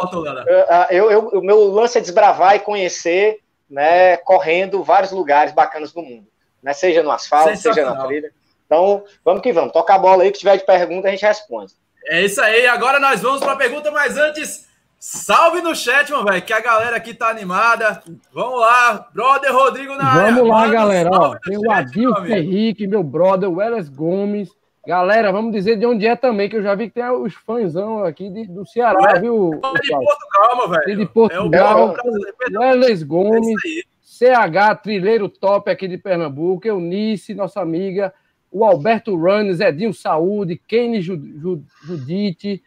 Eu, 0.91 1.09
eu, 1.09 1.27
o 1.29 1.41
meu 1.41 1.71
lance 1.71 1.97
é 1.97 2.01
desbravar 2.01 2.57
e 2.57 2.59
conhecer, 2.59 3.39
né, 3.69 4.17
correndo 4.17 4.83
vários 4.83 5.13
lugares 5.13 5.53
bacanas 5.53 5.93
do 5.93 6.01
mundo 6.01 6.27
né? 6.61 6.73
Seja 6.73 7.01
no 7.01 7.11
asfalto, 7.11 7.55
seja 7.57 7.85
na 7.85 8.05
trilha. 8.05 8.31
Então, 8.69 9.03
vamos 9.25 9.41
que 9.41 9.51
vamos. 9.51 9.73
Toca 9.73 9.95
a 9.95 9.97
bola 9.97 10.21
aí, 10.21 10.31
que 10.31 10.37
tiver 10.37 10.55
de 10.55 10.63
pergunta, 10.63 11.07
a 11.07 11.11
gente 11.11 11.25
responde. 11.25 11.73
É 12.07 12.23
isso 12.23 12.39
aí. 12.39 12.67
Agora 12.67 12.99
nós 12.99 13.19
vamos 13.19 13.39
para 13.39 13.53
a 13.53 13.57
pergunta, 13.57 13.89
mas 13.89 14.15
antes, 14.15 14.67
salve 14.99 15.59
no 15.59 15.75
chat, 15.75 16.11
meu 16.11 16.23
velho, 16.23 16.41
que 16.43 16.53
a 16.53 16.61
galera 16.61 16.95
aqui 16.95 17.15
tá 17.15 17.29
animada. 17.29 18.03
Vamos 18.31 18.59
lá, 18.59 19.09
brother 19.11 19.51
Rodrigo 19.51 19.95
na 19.95 20.13
Vamos 20.13 20.37
área. 20.37 20.43
lá, 20.43 20.59
Mano, 20.59 20.71
galera. 20.73 21.09
Ó, 21.11 21.35
tem 21.43 21.57
o 21.57 21.71
Adilson 21.71 22.25
Henrique, 22.27 22.85
meu 22.85 23.01
brother, 23.01 23.49
o 23.49 23.55
Weles 23.55 23.89
Gomes. 23.89 24.49
Galera, 24.85 25.31
vamos 25.31 25.51
dizer 25.51 25.75
de 25.75 25.85
onde 25.87 26.05
é 26.05 26.15
também, 26.15 26.47
que 26.47 26.55
eu 26.55 26.63
já 26.63 26.75
vi 26.75 26.89
que 26.89 26.93
tem 26.95 27.09
os 27.09 27.33
fãzão 27.33 28.03
aqui 28.03 28.29
de, 28.29 28.47
do 28.47 28.67
Ceará, 28.67 29.13
é, 29.15 29.19
viu? 29.19 29.51
É 29.51 29.81
de 29.81 29.89
Portugal, 29.89 30.57
meu 30.57 30.69
velho. 30.69 30.97
de 30.97 31.05
Portugal. 31.07 31.95
É 31.97 32.57
o 32.57 32.59
Weles 32.59 33.01
Gomes. 33.01 33.47
É 33.65 33.89
CH, 34.19 34.81
trilheiro 34.83 35.29
top 35.29 35.71
aqui 35.71 35.87
de 35.87 35.97
Pernambuco, 35.97 36.67
Eunice, 36.67 37.33
nossa 37.33 37.61
amiga, 37.61 38.13
o 38.51 38.65
Alberto 38.65 39.15
Runes, 39.15 39.59
Edinho 39.59 39.93
Saúde, 39.93 40.59
Kenny 40.67 41.01
Judite, 41.01 42.63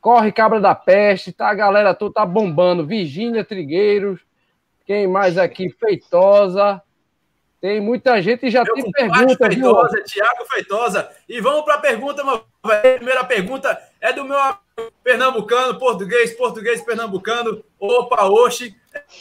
Corre 0.00 0.30
Cabra 0.30 0.60
da 0.60 0.74
Peste, 0.74 1.32
tá? 1.32 1.48
A 1.48 1.54
galera 1.54 1.94
toda 1.94 2.14
tá 2.14 2.26
bombando. 2.26 2.86
Virgínia 2.86 3.44
Trigueiros, 3.44 4.20
quem 4.86 5.06
mais 5.08 5.38
aqui? 5.38 5.70
Feitosa. 5.70 6.82
Tem 7.60 7.80
muita 7.80 8.20
gente 8.20 8.46
e 8.46 8.50
já 8.50 8.62
Meu 8.62 8.74
tem 8.74 8.92
pergunta, 8.92 9.46
Feitosa, 9.48 9.96
viu? 9.96 10.04
Tiago 10.04 10.44
Feitosa. 10.52 11.10
E 11.26 11.40
vamos 11.40 11.64
para 11.64 11.76
a 11.76 11.78
pergunta, 11.78 12.22
meu. 12.22 12.44
Primeira 12.62 13.24
pergunta 13.24 13.78
é 14.00 14.12
do 14.12 14.24
meu 14.24 14.38
pernambucano, 15.02 15.78
português, 15.78 16.34
português 16.34 16.82
pernambucano. 16.82 17.64
Opa, 17.78 18.26
Oxi. 18.26 18.76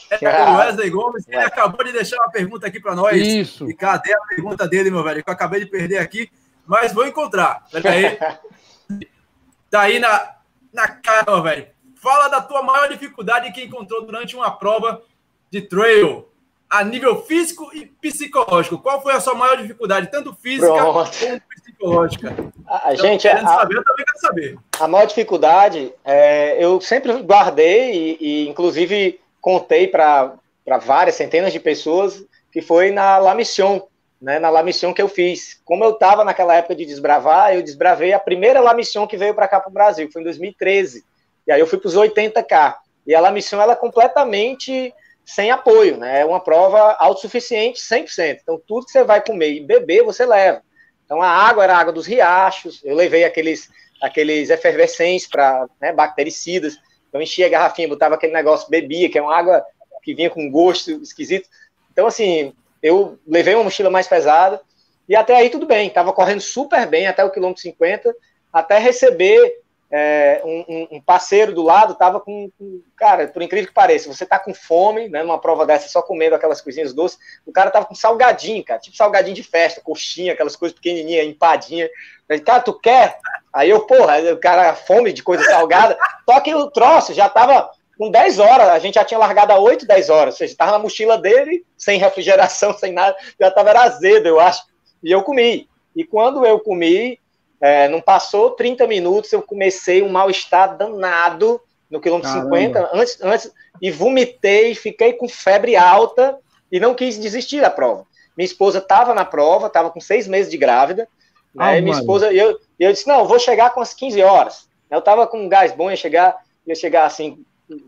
É 0.10 0.18
o 0.50 0.58
Wesley 0.58 0.90
Gomes, 0.90 1.28
ele 1.28 1.38
acabou 1.38 1.84
de 1.86 1.92
deixar 1.92 2.18
uma 2.18 2.32
pergunta 2.32 2.68
aqui 2.68 2.80
para 2.80 2.96
nós. 2.96 3.16
Isso. 3.16 3.70
E 3.70 3.74
cadê 3.74 4.14
a 4.14 4.20
pergunta 4.22 4.68
dele, 4.68 4.92
meu 4.92 5.04
velho? 5.04 5.24
Que 5.24 5.30
eu 5.30 5.34
acabei 5.34 5.60
de 5.60 5.66
perder 5.66 5.98
aqui, 5.98 6.30
mas 6.66 6.94
vou 6.94 7.06
encontrar. 7.06 7.64
Peraí. 7.72 8.18
tá 9.70 9.82
aí 9.82 10.00
na, 10.00 10.36
na 10.72 10.88
cara, 10.88 11.32
meu 11.32 11.44
velho. 11.44 11.68
Fala 11.96 12.28
da 12.28 12.42
tua 12.42 12.62
maior 12.62 12.90
dificuldade 12.90 13.52
que 13.52 13.64
encontrou 13.64 14.06
durante 14.06 14.36
uma 14.36 14.52
prova 14.52 15.02
de 15.50 15.62
trail, 15.62 16.28
a 16.70 16.84
nível 16.84 17.22
físico 17.24 17.70
e 17.74 17.86
psicológico. 17.86 18.80
Qual 18.80 19.02
foi 19.02 19.14
a 19.14 19.22
sua 19.22 19.36
maior 19.36 19.56
dificuldade, 19.56 20.10
tanto 20.12 20.34
física 20.34 20.74
Pronto. 20.74 21.12
como 21.18 21.42
psicológica? 21.62 22.36
A, 22.68 22.90
a 22.90 22.94
então, 22.94 23.06
gente, 23.06 23.28
a, 23.28 23.46
saber, 23.46 23.78
eu 23.78 23.84
também 23.84 24.06
quero 24.06 24.20
saber. 24.20 24.58
A 24.80 24.88
maior 24.88 25.06
dificuldade, 25.06 25.94
é, 26.04 26.64
eu 26.64 26.82
sempre 26.82 27.14
guardei 27.22 27.94
e, 27.94 28.18
e 28.20 28.50
inclusive 28.50 29.22
contei 29.44 29.90
para 29.90 30.40
várias 30.82 31.16
centenas 31.16 31.52
de 31.52 31.60
pessoas 31.60 32.24
que 32.50 32.62
foi 32.62 32.92
na 32.92 33.18
La 33.18 33.36
Mission, 33.36 33.82
né, 34.22 34.40
na 34.40 34.50
La 34.50 34.64
Mission 34.64 34.94
que 34.94 35.02
eu 35.02 35.10
fiz. 35.10 35.60
Como 35.66 35.84
eu 35.84 35.92
estava 35.92 36.24
naquela 36.24 36.56
época 36.56 36.74
de 36.74 36.86
desbravar, 36.86 37.54
eu 37.54 37.62
desbravei 37.62 38.14
a 38.14 38.20
primeira 38.20 38.62
La 38.62 38.74
Mission 38.74 39.06
que 39.06 39.18
veio 39.18 39.36
para 39.36 39.50
cá 39.50 39.60
para 39.60 39.70
o 39.70 39.74
Brasil, 39.74 40.10
foi 40.14 40.22
em 40.22 40.26
2013. 40.26 41.04
E 41.46 41.52
aí 41.52 41.60
eu 41.60 41.68
fui 41.68 41.78
para 41.78 41.90
os 41.90 41.96
80K. 41.96 42.76
E 43.06 43.14
a 43.14 43.20
La 43.20 43.32
Mission 43.32 43.60
ela 43.60 43.74
é 43.74 43.76
completamente 43.76 44.94
sem 45.26 45.52
apoio, 45.52 45.98
né? 45.98 46.22
É 46.22 46.26
uma 46.26 46.40
prova 46.40 46.96
autossuficiente 46.98 47.82
100%. 47.82 48.40
Então 48.42 48.62
tudo 48.66 48.86
que 48.86 48.94
você 48.94 49.04
vai 49.04 49.22
comer 49.22 49.56
e 49.56 49.60
beber, 49.60 50.04
você 50.04 50.26
leva. 50.26 50.62
Então 51.04 51.22
a 51.22 51.28
água 51.28 51.66
era 51.66 51.76
a 51.76 51.80
água 51.80 51.92
dos 51.92 52.06
riachos, 52.06 52.82
eu 52.86 52.96
levei 52.96 53.26
aqueles 53.26 53.70
aqueles 54.02 54.50
efervescentes 54.50 55.28
para 55.28 55.68
né, 55.82 55.92
bactericidas. 55.92 56.78
Então 57.14 57.22
enchia 57.22 57.46
a 57.46 57.50
garrafinha, 57.50 57.88
botava 57.88 58.16
aquele 58.16 58.34
negócio, 58.34 58.68
bebia, 58.72 59.08
que 59.08 59.20
é 59.20 59.22
uma 59.22 59.38
água 59.38 59.64
que 60.02 60.16
vinha 60.16 60.32
com 60.32 60.50
gosto 60.50 60.90
esquisito. 60.94 61.48
Então, 61.92 62.08
assim, 62.08 62.56
eu 62.82 63.20
levei 63.28 63.54
uma 63.54 63.66
mochila 63.66 63.92
mais 63.92 64.08
pesada 64.08 64.60
e 65.08 65.16
até 65.16 65.36
aí 65.36 65.52
tudo 65.52 65.68
bem, 65.68 65.90
estava 65.90 66.12
correndo 66.12 66.42
super 66.42 66.88
bem 66.88 67.06
até 67.06 67.24
o 67.24 67.30
quilômetro 67.30 67.62
50, 67.62 68.16
até 68.52 68.80
receber 68.80 69.62
é, 69.96 70.42
um, 70.44 70.88
um, 70.94 71.00
parceiro 71.00 71.54
do 71.54 71.62
lado, 71.62 71.94
estava 71.94 72.20
com, 72.20 72.50
com, 72.58 72.82
Cara, 72.98 73.28
por 73.28 73.44
incrível 73.44 73.68
que 73.68 73.76
pareça, 73.76 74.12
você 74.12 74.26
tá 74.26 74.40
com 74.40 74.52
fome, 74.52 75.08
né, 75.08 75.22
numa 75.22 75.40
prova 75.40 75.68
dessa, 75.68 75.88
só 75.88 76.02
comendo 76.02 76.34
aquelas 76.34 76.62
coisinhas 76.62 76.96
doces, 76.96 77.20
o 77.46 77.52
cara 77.52 77.70
tava 77.70 77.86
com 77.86 77.94
salgadinho, 77.94 78.64
cara, 78.64 78.80
tipo 78.80 78.98
salgadinho 78.98 79.36
de 79.36 79.44
festa, 79.44 79.82
coxinha, 79.82 80.34
aquelas 80.34 80.56
coisas 80.56 80.76
pequenininhas, 80.76 81.28
empadinha. 81.28 81.88
Falei, 82.28 82.42
cara, 82.42 82.64
tu 82.64 82.74
quer? 82.74 83.20
Aí 83.54 83.70
eu, 83.70 83.82
porra, 83.86 84.18
o 84.34 84.38
cara, 84.38 84.74
fome 84.74 85.14
de 85.14 85.22
coisa 85.22 85.44
salgada, 85.44 85.96
só 86.28 86.40
que 86.40 86.56
o 86.56 86.72
troço 86.72 87.14
já 87.14 87.30
tava 87.30 87.70
com 87.96 88.10
10 88.10 88.40
horas, 88.40 88.70
a 88.70 88.80
gente 88.80 88.96
já 88.96 89.06
tinha 89.06 89.20
largado 89.20 89.54
a 89.54 89.60
8, 89.60 89.86
10 89.86 90.10
horas, 90.10 90.34
ou 90.34 90.38
seja, 90.40 90.56
tava 90.58 90.72
na 90.72 90.80
mochila 90.80 91.20
dele, 91.20 91.64
sem 91.78 92.00
refrigeração, 92.00 92.74
sem 92.80 92.92
nada, 92.92 93.16
já 93.40 93.52
tava 93.52 93.70
era 93.70 93.84
azedo, 93.84 94.26
eu 94.28 94.40
acho, 94.40 94.64
e 95.04 95.12
eu 95.12 95.22
comi. 95.22 95.70
E 95.96 96.04
quando 96.04 96.44
eu 96.44 96.60
comi, 96.60 97.20
é, 97.64 97.88
não 97.88 98.02
passou 98.02 98.52
30 98.52 98.86
minutos, 98.88 99.32
eu 99.32 99.42
comecei 99.42 100.04
um 100.04 100.10
mal-estar 100.10 100.76
danado 100.76 101.62
no 101.90 102.02
quilômetro 102.02 102.30
Caramba. 102.30 102.58
50, 102.58 102.90
antes, 102.92 103.22
antes, 103.22 103.52
e 103.82 103.90
vomitei, 103.90 104.76
fiquei 104.76 105.14
com 105.14 105.30
febre 105.30 105.78
alta 105.78 106.38
e 106.70 106.78
não 106.78 106.94
quis 106.94 107.18
desistir 107.18 107.62
da 107.62 107.70
prova. 107.70 108.06
Minha 108.36 108.48
esposa 108.48 108.80
estava 108.80 109.14
na 109.14 109.24
prova, 109.24 109.68
estava 109.68 109.90
com 109.90 110.02
seis 110.02 110.28
meses 110.28 110.52
de 110.52 110.58
grávida, 110.58 111.08
né, 111.56 111.78
ah, 111.78 111.82
minha 111.82 111.98
esposa, 111.98 112.34
e 112.34 112.38
eu, 112.38 112.60
eu 112.78 112.92
disse, 112.92 113.08
não, 113.08 113.26
vou 113.26 113.40
chegar 113.40 113.70
com 113.70 113.80
as 113.80 113.94
15 113.94 114.22
horas. 114.22 114.68
Eu 114.92 115.00
estava 115.00 115.26
com 115.26 115.46
um 115.46 115.48
gás 115.48 115.72
bom, 115.72 115.90
ia 115.90 115.96
chegar, 115.96 116.36
ia 116.68 116.76
chegar 116.76 117.06
assim, 117.06 117.46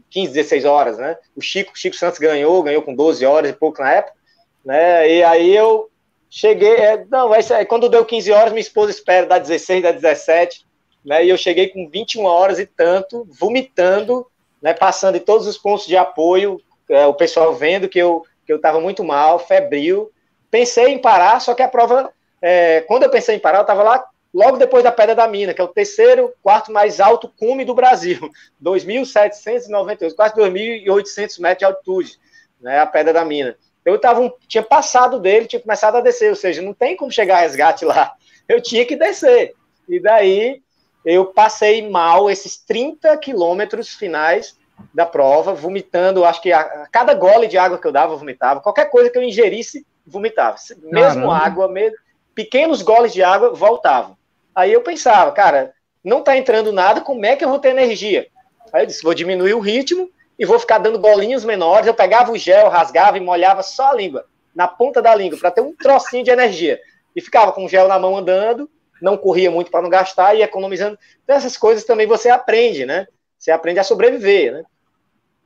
15, 0.10 0.32
16 0.32 0.64
horas, 0.64 0.98
né? 0.98 1.18
O 1.36 1.42
Chico, 1.42 1.78
Chico 1.78 1.98
Santos 1.98 2.18
ganhou, 2.18 2.64
ganhou 2.64 2.82
com 2.82 2.96
12 2.96 3.26
horas 3.26 3.50
e 3.50 3.54
pouco 3.54 3.82
na 3.82 3.92
época, 3.92 4.16
né? 4.64 5.12
E 5.12 5.22
aí 5.22 5.54
eu 5.54 5.90
Cheguei, 6.30 6.76
é, 6.76 7.06
não, 7.10 7.30
vai 7.30 7.42
ser, 7.42 7.66
quando 7.66 7.90
deu 7.90 8.04
15 8.04 8.32
horas, 8.32 8.52
minha 8.52 8.62
esposa 8.62 8.92
espera 8.92 9.26
dar 9.26 9.40
16, 9.40 9.84
dar 9.84 9.92
17, 9.92 10.66
né? 11.06 11.24
E 11.24 11.30
eu 11.30 11.38
cheguei 11.38 11.70
com 11.70 11.90
21 11.90 12.26
horas 12.26 12.60
e 12.60 12.66
tanto, 12.66 13.28
vomitando, 13.32 14.28
né? 14.62 14.74
Passando 14.74 15.16
em 15.16 15.22
todos 15.22 15.48
os 15.48 15.58
pontos 15.58 15.86
de 15.86 15.96
apoio, 15.96 16.60
é, 16.90 17.06
o 17.06 17.14
pessoal 17.14 17.54
vendo 17.54 17.88
que 17.88 18.00
eu 18.00 18.26
que 18.46 18.52
eu 18.52 18.58
estava 18.58 18.80
muito 18.80 19.04
mal, 19.04 19.40
febril. 19.40 20.12
Pensei 20.52 20.90
em 20.90 21.00
parar, 21.00 21.42
só 21.42 21.54
que 21.54 21.64
a 21.64 21.68
prova, 21.68 22.12
é, 22.42 22.82
quando 22.82 23.04
eu 23.04 23.10
pensei 23.10 23.36
em 23.36 23.40
parar, 23.40 23.60
eu 23.60 23.64
estava 23.64 23.84
lá 23.84 24.08
logo 24.34 24.58
depois 24.58 24.84
da 24.84 24.92
Pedra 24.92 25.16
da 25.16 25.28
Mina, 25.28 25.54
que 25.54 25.62
é 25.62 25.64
o 25.64 25.70
terceiro, 25.70 26.34
quarto 26.44 26.72
mais 26.72 27.00
alto 27.00 27.32
cume 27.38 27.66
do 27.66 27.74
Brasil, 27.74 28.20
2.798, 28.64 30.14
quase 30.14 30.36
2.800 30.36 31.40
metros 31.40 31.60
de 31.60 31.66
altitude, 31.66 32.20
né, 32.62 32.80
a 32.80 32.86
Pedra 32.86 33.14
da 33.14 33.26
Mina. 33.26 33.58
Eu 33.86 34.00
tava, 34.00 34.34
tinha 34.48 34.64
passado 34.64 35.20
dele, 35.20 35.46
tinha 35.46 35.62
começado 35.62 35.96
a 35.96 36.02
descer, 36.02 36.30
ou 36.30 36.36
seja, 36.36 36.62
não 36.62 36.74
tem 36.74 36.98
como 36.98 37.12
chegar 37.12 37.38
a 37.38 37.42
resgate 37.42 37.86
lá. 37.86 38.14
Eu 38.50 38.62
tinha 38.62 38.86
que 38.86 38.96
descer. 38.96 39.56
E 39.90 40.00
daí 40.00 40.62
eu 41.06 41.26
passei 41.28 41.88
mal 41.88 42.30
esses 42.30 42.58
30 42.58 43.16
quilômetros 43.18 43.90
finais 43.90 44.58
da 44.94 45.06
prova, 45.06 45.54
vomitando, 45.54 46.26
acho 46.26 46.42
que 46.42 46.52
a, 46.52 46.62
a, 46.62 46.88
cada 46.92 47.14
gole 47.14 47.48
de 47.48 47.58
água 47.58 47.78
que 47.78 47.88
eu 47.88 47.92
dava, 47.92 48.14
eu 48.14 48.18
vomitava. 48.18 48.60
Qualquer 48.60 48.90
coisa 48.90 49.10
que 49.10 49.18
eu 49.18 49.24
ingerisse, 49.24 49.86
vomitava. 50.06 50.58
Mesmo 50.82 51.28
Caramba. 51.28 51.38
água, 51.38 51.68
mesmo, 51.68 51.98
pequenos 52.34 52.82
goles 52.82 53.14
de 53.14 53.24
água, 53.24 53.54
voltavam. 53.54 54.18
Aí 54.54 54.74
eu 54.74 54.82
pensava, 54.82 55.32
cara, 55.32 55.74
não 56.04 56.22
tá 56.22 56.36
entrando 56.38 56.72
nada, 56.72 57.02
como 57.02 57.26
é 57.26 57.36
que 57.36 57.46
eu 57.46 57.50
vou 57.50 57.60
ter 57.60 57.70
energia? 57.70 58.28
Aí 58.74 58.84
eu 58.84 58.88
disse, 58.88 59.04
vou 59.04 59.14
diminuir 59.14 59.54
o 59.54 59.60
ritmo 59.60 60.10
e 60.38 60.46
vou 60.46 60.60
ficar 60.60 60.78
dando 60.78 61.00
bolinhos 61.00 61.46
menores. 61.46 61.88
Eu 61.88 61.94
pegava 61.94 62.32
o 62.32 62.38
gel, 62.38 62.70
rasgava 62.70 63.18
e 63.18 63.22
molhava 63.22 63.64
só 63.64 63.92
a 63.92 63.94
língua, 63.94 64.26
na 64.54 64.68
ponta 64.68 65.02
da 65.02 65.16
língua, 65.16 65.40
para 65.40 65.52
ter 65.52 65.62
um 65.62 65.76
trocinho 65.76 66.24
de 66.24 66.32
energia. 66.32 66.80
E 67.16 67.22
ficava 67.22 67.52
com 67.52 67.66
o 67.66 67.70
gel 67.70 67.88
na 67.88 67.98
mão 67.98 68.18
andando, 68.18 68.70
não 69.02 69.18
corria 69.18 69.50
muito 69.50 69.72
para 69.72 69.82
não 69.82 69.90
gastar 69.90 70.36
e 70.36 70.42
economizando. 70.42 70.98
Então, 71.24 71.36
essas 71.36 71.58
coisas 71.58 71.86
também 71.86 72.08
você 72.08 72.30
aprende, 72.30 72.86
né? 72.86 73.08
Você 73.38 73.52
aprende 73.52 73.80
a 73.80 73.84
sobreviver, 73.84 74.54
né? 74.54 74.64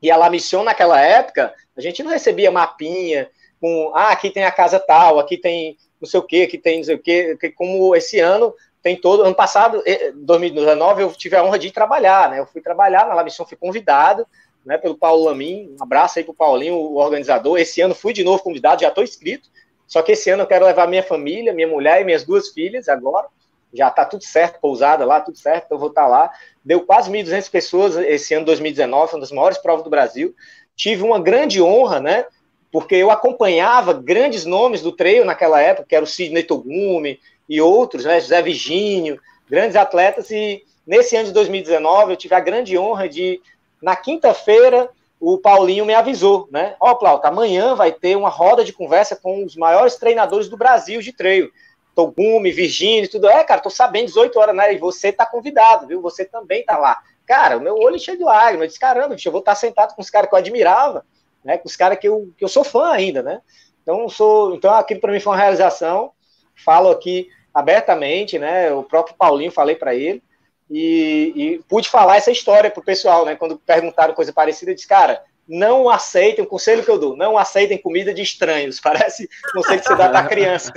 E 0.02 0.10
a 0.10 0.18
La 0.18 0.30
Mission, 0.30 0.64
naquela 0.64 1.00
época, 1.02 1.54
a 1.76 1.82
gente 1.82 2.02
não 2.02 2.12
recebia 2.12 2.50
mapinha 2.50 3.30
com, 3.60 3.92
ah, 3.94 4.12
aqui 4.12 4.30
tem 4.30 4.46
a 4.46 4.52
casa 4.52 4.80
tal, 4.80 5.20
aqui 5.20 5.38
tem 5.38 5.78
não 6.00 6.08
sei 6.08 6.20
o 6.20 6.24
que, 6.24 6.44
aqui 6.44 6.58
tem 6.58 6.78
não 6.78 6.84
sei 6.86 6.96
o 6.96 7.00
que, 7.00 7.38
como 7.58 7.94
esse 7.94 8.20
ano 8.20 8.56
tem 8.82 8.96
todo. 8.96 9.24
Ano 9.24 9.36
passado, 9.36 9.84
2019, 10.16 11.04
eu 11.04 11.12
tive 11.12 11.36
a 11.36 11.44
honra 11.44 11.60
de 11.60 11.72
trabalhar, 11.72 12.30
né? 12.30 12.40
Eu 12.40 12.46
fui 12.46 12.62
trabalhar 12.62 13.06
na 13.06 13.14
La 13.14 13.24
Mission, 13.24 13.46
fui 13.46 13.58
convidado 13.58 14.26
né, 14.70 14.78
pelo 14.78 14.96
Paulo 14.96 15.24
Lamin. 15.24 15.76
Um 15.80 15.84
abraço 15.84 16.20
aí 16.20 16.24
pro 16.24 16.32
Paulinho, 16.32 16.76
o 16.76 16.98
organizador. 16.98 17.58
Esse 17.58 17.82
ano 17.82 17.96
fui 17.96 18.14
de 18.14 18.24
novo 18.24 18.44
convidado, 18.44 18.84
já 18.84 18.90
estou 18.90 19.04
inscrito. 19.04 19.50
Só 19.88 20.04
que 20.04 20.12
esse 20.12 20.30
ano 20.30 20.44
eu 20.44 20.48
quero 20.48 20.64
levar 20.64 20.88
minha 20.88 21.02
família, 21.02 21.52
minha 21.52 21.68
mulher 21.68 22.00
e 22.00 22.06
minhas 22.06 22.24
duas 22.24 22.50
filhas 22.50 22.88
agora. 22.88 23.26
Já 23.74 23.88
está 23.88 24.06
tudo 24.06 24.24
certo, 24.24 24.60
pousada 24.62 25.04
lá, 25.06 25.22
tudo 25.22 25.40
certo, 25.40 25.66
então 25.66 25.76
eu 25.76 25.80
vou 25.80 25.90
estar 25.90 26.04
tá 26.04 26.08
lá. 26.08 26.32
Deu 26.64 26.82
quase 26.82 27.12
1.200 27.12 27.50
pessoas 27.50 27.98
esse 27.98 28.36
ano 28.36 28.46
2019, 28.46 29.10
foi 29.10 29.18
uma 29.18 29.22
das 29.22 29.32
maiores 29.32 29.58
provas 29.58 29.84
do 29.84 29.90
Brasil. 29.90 30.36
Tive 30.76 31.02
uma 31.02 31.20
grande 31.20 31.60
honra, 31.60 32.00
né? 32.00 32.26
Porque 32.72 32.94
eu 32.94 33.10
acompanhava 33.10 33.92
grandes 33.92 34.46
nomes 34.46 34.84
do 34.84 34.92
treino 34.92 35.26
naquela 35.26 35.60
época, 35.60 35.88
que 35.90 35.96
era 35.96 36.06
o 36.06 36.08
Sidney 36.08 36.44
Togumi, 36.44 37.20
e 37.50 37.60
outros, 37.60 38.06
né, 38.06 38.22
José 38.22 38.40
Virgínio, 38.44 39.20
grandes 39.50 39.76
atletas, 39.76 40.30
e 40.30 40.64
nesse 40.86 41.16
ano 41.16 41.26
de 41.26 41.34
2019 41.34 42.14
eu 42.14 42.18
tive 42.18 42.36
a 42.36 42.40
grande 42.40 42.78
honra 42.78 43.10
de, 43.10 43.42
na 43.82 43.96
quinta-feira, 43.96 44.90
o 45.20 45.38
Paulinho 45.38 45.86
me 45.86 45.94
avisou, 45.94 46.48
né, 46.52 46.76
ó, 46.80 46.92
oh, 46.92 46.96
Plauta, 46.96 47.28
amanhã 47.28 47.76
vai 47.76 47.92
ter 47.92 48.16
uma 48.16 48.30
roda 48.30 48.64
de 48.64 48.74
conversa 48.74 49.16
com 49.16 49.44
os 49.44 49.56
maiores 49.56 49.96
treinadores 49.96 50.48
do 50.48 50.58
Brasil 50.58 51.02
de 51.02 51.12
treino, 51.12 51.50
Togumi, 51.94 52.52
Virgínio, 52.52 53.10
tudo, 53.10 53.28
é, 53.28 53.44
cara, 53.44 53.62
tô 53.62 53.70
sabendo, 53.70 54.06
18 54.06 54.40
horas, 54.40 54.56
né, 54.56 54.74
e 54.74 54.78
você 54.78 55.12
tá 55.12 55.26
convidado, 55.26 55.88
viu, 55.88 56.02
você 56.02 56.24
também 56.24 56.64
tá 56.64 56.78
lá. 56.78 56.98
Cara, 57.26 57.60
meu 57.60 57.76
olho 57.76 58.00
cheio 58.00 58.18
de 58.18 58.24
lágrimas, 58.24 58.62
eu 58.62 58.68
disse, 58.68 58.80
caramba, 58.80 59.16
bicho, 59.16 59.28
eu 59.28 59.32
vou 59.32 59.40
estar 59.40 59.56
sentado 59.56 59.94
com 59.94 60.02
os 60.02 60.10
caras 60.10 60.30
que 60.30 60.36
eu 60.36 60.40
admirava, 60.40 61.06
né, 61.44 61.58
com 61.58 61.68
os 61.68 61.76
caras 61.76 62.00
que 62.00 62.08
eu, 62.08 62.32
que 62.38 62.44
eu 62.44 62.50
sou 62.50 62.64
fã 62.64 62.92
ainda, 62.92 63.22
né, 63.22 63.42
então, 63.84 64.08
sou, 64.08 64.56
então 64.56 64.74
aquilo 64.74 65.02
para 65.02 65.12
mim 65.12 65.20
foi 65.20 65.34
uma 65.34 65.40
realização, 65.40 66.12
falo 66.56 66.90
aqui 66.90 67.30
abertamente, 67.54 68.38
né? 68.38 68.72
O 68.72 68.84
próprio 68.84 69.16
Paulinho 69.16 69.52
falei 69.52 69.76
para 69.76 69.96
ele 69.96 70.22
e, 70.70 71.34
e, 71.36 71.64
pude 71.68 71.90
falar 71.90 72.18
essa 72.18 72.32
história 72.32 72.70
pro 72.70 72.84
pessoal, 72.84 73.26
né? 73.26 73.36
Quando 73.36 73.58
perguntaram 73.58 74.14
coisa 74.14 74.32
parecida, 74.32 74.72
eu 74.72 74.76
disse, 74.76 74.88
cara, 74.88 75.22
não 75.48 75.90
aceitem, 75.90 76.44
o 76.44 76.48
conselho 76.48 76.84
que 76.84 76.92
eu 76.92 77.00
dou, 77.00 77.18
não 77.18 77.38
aceitem 77.38 77.78
comida 77.78 78.14
de 78.14 78.22
estranhos. 78.22 78.80
Parece 78.82 79.28
conselho 79.52 79.82
que 79.82 79.88
você 79.88 79.96
dá 79.96 80.10
para 80.10 80.28
criança. 80.28 80.72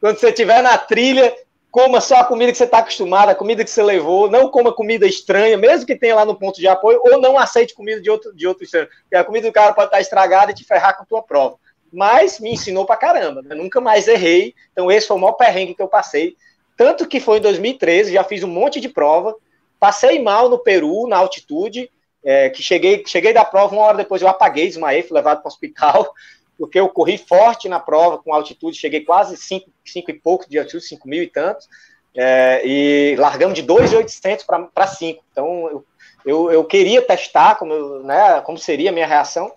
Quando 0.00 0.18
você 0.18 0.28
estiver 0.28 0.62
na 0.62 0.78
trilha, 0.78 1.34
coma 1.70 2.00
só 2.00 2.20
a 2.20 2.24
comida 2.24 2.50
que 2.50 2.58
você 2.58 2.64
está 2.64 2.78
acostumado, 2.78 3.28
a 3.28 3.34
comida 3.34 3.62
que 3.62 3.70
você 3.70 3.82
levou, 3.82 4.30
não 4.30 4.48
coma 4.48 4.72
comida 4.72 5.06
estranha, 5.06 5.58
mesmo 5.58 5.86
que 5.86 5.96
tenha 5.96 6.14
lá 6.14 6.24
no 6.24 6.34
ponto 6.34 6.58
de 6.58 6.66
apoio, 6.66 7.00
ou 7.04 7.20
não 7.20 7.38
aceite 7.38 7.74
comida 7.74 8.00
de 8.00 8.08
outro, 8.08 8.34
de 8.34 8.46
outro 8.46 8.64
estranho, 8.64 8.88
porque 9.02 9.16
a 9.16 9.24
comida 9.24 9.48
do 9.48 9.52
cara 9.52 9.74
pode 9.74 9.88
estar 9.88 10.00
estragada 10.00 10.52
e 10.52 10.54
te 10.54 10.64
ferrar 10.64 10.96
com 10.96 11.02
a 11.02 11.06
tua 11.06 11.22
prova 11.22 11.58
mas 11.92 12.38
me 12.38 12.52
ensinou 12.52 12.84
pra 12.84 12.96
caramba, 12.96 13.42
né? 13.42 13.54
nunca 13.54 13.80
mais 13.80 14.06
errei, 14.08 14.54
então 14.72 14.90
esse 14.90 15.06
foi 15.06 15.16
o 15.16 15.20
maior 15.20 15.32
perrengue 15.32 15.74
que 15.74 15.82
eu 15.82 15.88
passei, 15.88 16.36
tanto 16.78 17.08
que 17.08 17.18
foi 17.18 17.38
em 17.38 17.42
2013, 17.42 18.12
já 18.12 18.22
fiz 18.22 18.44
um 18.44 18.48
monte 18.48 18.80
de 18.80 18.88
prova, 18.88 19.34
passei 19.80 20.22
mal 20.22 20.48
no 20.48 20.60
Peru, 20.60 21.08
na 21.08 21.18
altitude, 21.18 21.90
é, 22.24 22.48
que 22.50 22.62
cheguei, 22.62 23.02
cheguei 23.04 23.32
da 23.32 23.44
prova, 23.44 23.74
uma 23.74 23.84
hora 23.84 23.96
depois 23.96 24.22
eu 24.22 24.28
apaguei, 24.28 24.68
desmaiei, 24.68 25.02
fui 25.02 25.16
levado 25.16 25.38
para 25.38 25.48
o 25.48 25.52
hospital, 25.52 26.14
porque 26.56 26.78
eu 26.78 26.88
corri 26.88 27.18
forte 27.18 27.68
na 27.68 27.80
prova, 27.80 28.18
com 28.18 28.32
altitude, 28.32 28.78
cheguei 28.78 29.00
quase 29.00 29.36
5 29.36 29.68
e 30.08 30.12
pouco 30.14 30.48
de 30.48 30.56
altitude, 30.56 30.84
5 30.84 31.08
mil 31.08 31.20
e 31.20 31.26
tantos, 31.26 31.68
é, 32.16 32.62
e 32.64 33.16
largamos 33.16 33.56
de 33.56 33.62
2,800 33.62 34.46
para 34.72 34.86
5, 34.86 35.24
então 35.32 35.68
eu, 35.68 35.84
eu, 36.24 36.52
eu, 36.52 36.64
queria 36.64 37.02
testar 37.02 37.56
como, 37.56 38.04
né, 38.04 38.40
como 38.42 38.56
seria 38.56 38.90
a 38.90 38.92
minha 38.92 39.06
reação, 39.06 39.50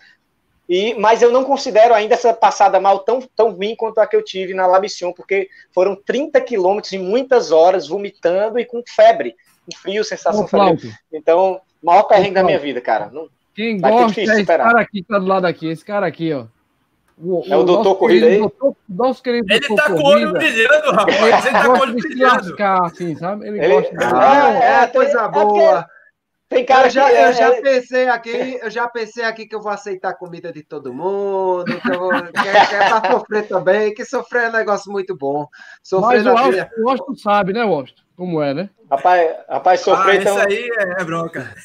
e, 0.74 0.94
mas 0.94 1.22
eu 1.22 1.30
não 1.30 1.44
considero 1.44 1.94
ainda 1.94 2.14
essa 2.14 2.34
passada 2.34 2.80
mal 2.80 3.00
tão, 3.00 3.20
tão 3.36 3.52
ruim 3.52 3.76
quanto 3.76 4.00
a 4.00 4.08
que 4.08 4.16
eu 4.16 4.24
tive 4.24 4.54
na 4.54 4.66
Labition, 4.66 5.12
porque 5.12 5.50
foram 5.74 5.98
30 5.98 6.40
quilômetros 6.40 6.94
e 6.94 6.98
muitas 6.98 7.52
horas 7.52 7.90
vomitando 7.90 8.58
e 8.58 8.64
com 8.64 8.82
febre, 8.88 9.36
com 9.66 9.78
frio, 9.78 10.02
sensação 10.06 10.48
febril. 10.48 10.94
Então, 11.12 11.60
maior 11.84 12.04
perrengue 12.04 12.36
da 12.36 12.44
minha 12.46 12.58
vida, 12.58 12.80
cara. 12.80 13.10
Não, 13.12 13.28
Quem 13.54 13.82
gosta 13.82 14.22
é 14.22 14.24
esse 14.24 14.46
cara 14.46 14.80
aqui 14.80 15.02
que 15.02 15.08
tá 15.10 15.20
do 15.20 15.26
lado 15.26 15.46
aqui, 15.46 15.68
esse 15.68 15.84
cara 15.84 16.08
aqui, 16.08 16.32
ó. 16.32 16.46
O, 17.22 17.44
é 17.46 17.58
o, 17.58 17.60
o 17.60 17.64
doutor 17.66 17.96
Corrida 17.96 18.28
aí? 18.28 18.38
Doutor, 18.40 18.74
nosso 18.88 19.22
querido 19.22 19.54
ele 19.54 19.76
tá 19.76 19.90
com 19.92 20.00
o 20.00 20.06
olho 20.06 20.32
brilhando, 20.32 20.92
rapaz. 20.92 21.46
Ele 21.46 21.54
tá 21.54 21.66
com 21.66 21.72
o 21.74 21.82
olho 21.82 21.94
brilhando. 21.96 22.56
Assim, 22.86 23.16
sabe? 23.18 23.46
Ele, 23.46 23.60
ele 23.60 23.74
gosta 23.74 23.98
de... 23.98 24.06
Ah, 24.06 24.54
é, 24.54 24.84
é, 24.84 24.88
coisa 24.88 25.20
é 25.20 25.28
boa. 25.28 25.86
Tem 26.52 26.66
cara 26.66 26.88
eu 26.88 26.92
já, 26.92 27.10
que, 27.10 27.16
eu 27.16 27.18
é, 27.18 27.34
já 27.34 27.56
é. 27.56 27.62
pensei 27.62 28.10
aqui, 28.10 28.60
eu 28.62 28.70
já 28.70 28.86
pensei 28.86 29.24
aqui 29.24 29.46
que 29.46 29.56
eu 29.56 29.62
vou 29.62 29.72
aceitar 29.72 30.10
a 30.10 30.14
comida 30.14 30.52
de 30.52 30.62
todo 30.62 30.94
mundo, 30.94 31.64
que, 31.64 31.90
eu 31.90 31.98
vou, 31.98 32.14
é, 32.14 32.28
é 32.28 32.90
para 32.90 33.10
sofrer 33.10 33.48
também, 33.48 33.94
que 33.94 34.04
sofrer 34.04 34.44
é 34.44 34.50
um 34.50 34.52
negócio 34.52 34.92
muito 34.92 35.16
bom. 35.16 35.48
Sofrer 35.82 36.22
Mas 36.22 36.42
o 36.42 36.52
vida... 36.52 36.70
Washington 36.84 37.16
sabe, 37.16 37.54
né, 37.54 37.64
Washington? 37.64 38.02
Como 38.18 38.44
é, 38.44 38.54
né? 38.54 38.70
Rapaz, 38.92 39.32
rapaz 39.48 39.80
sofrer 39.80 40.12
ah, 40.12 40.22
então. 40.22 40.38
Isso 40.40 40.46
aí 40.46 40.70
é, 40.78 41.04
bronca. 41.06 41.56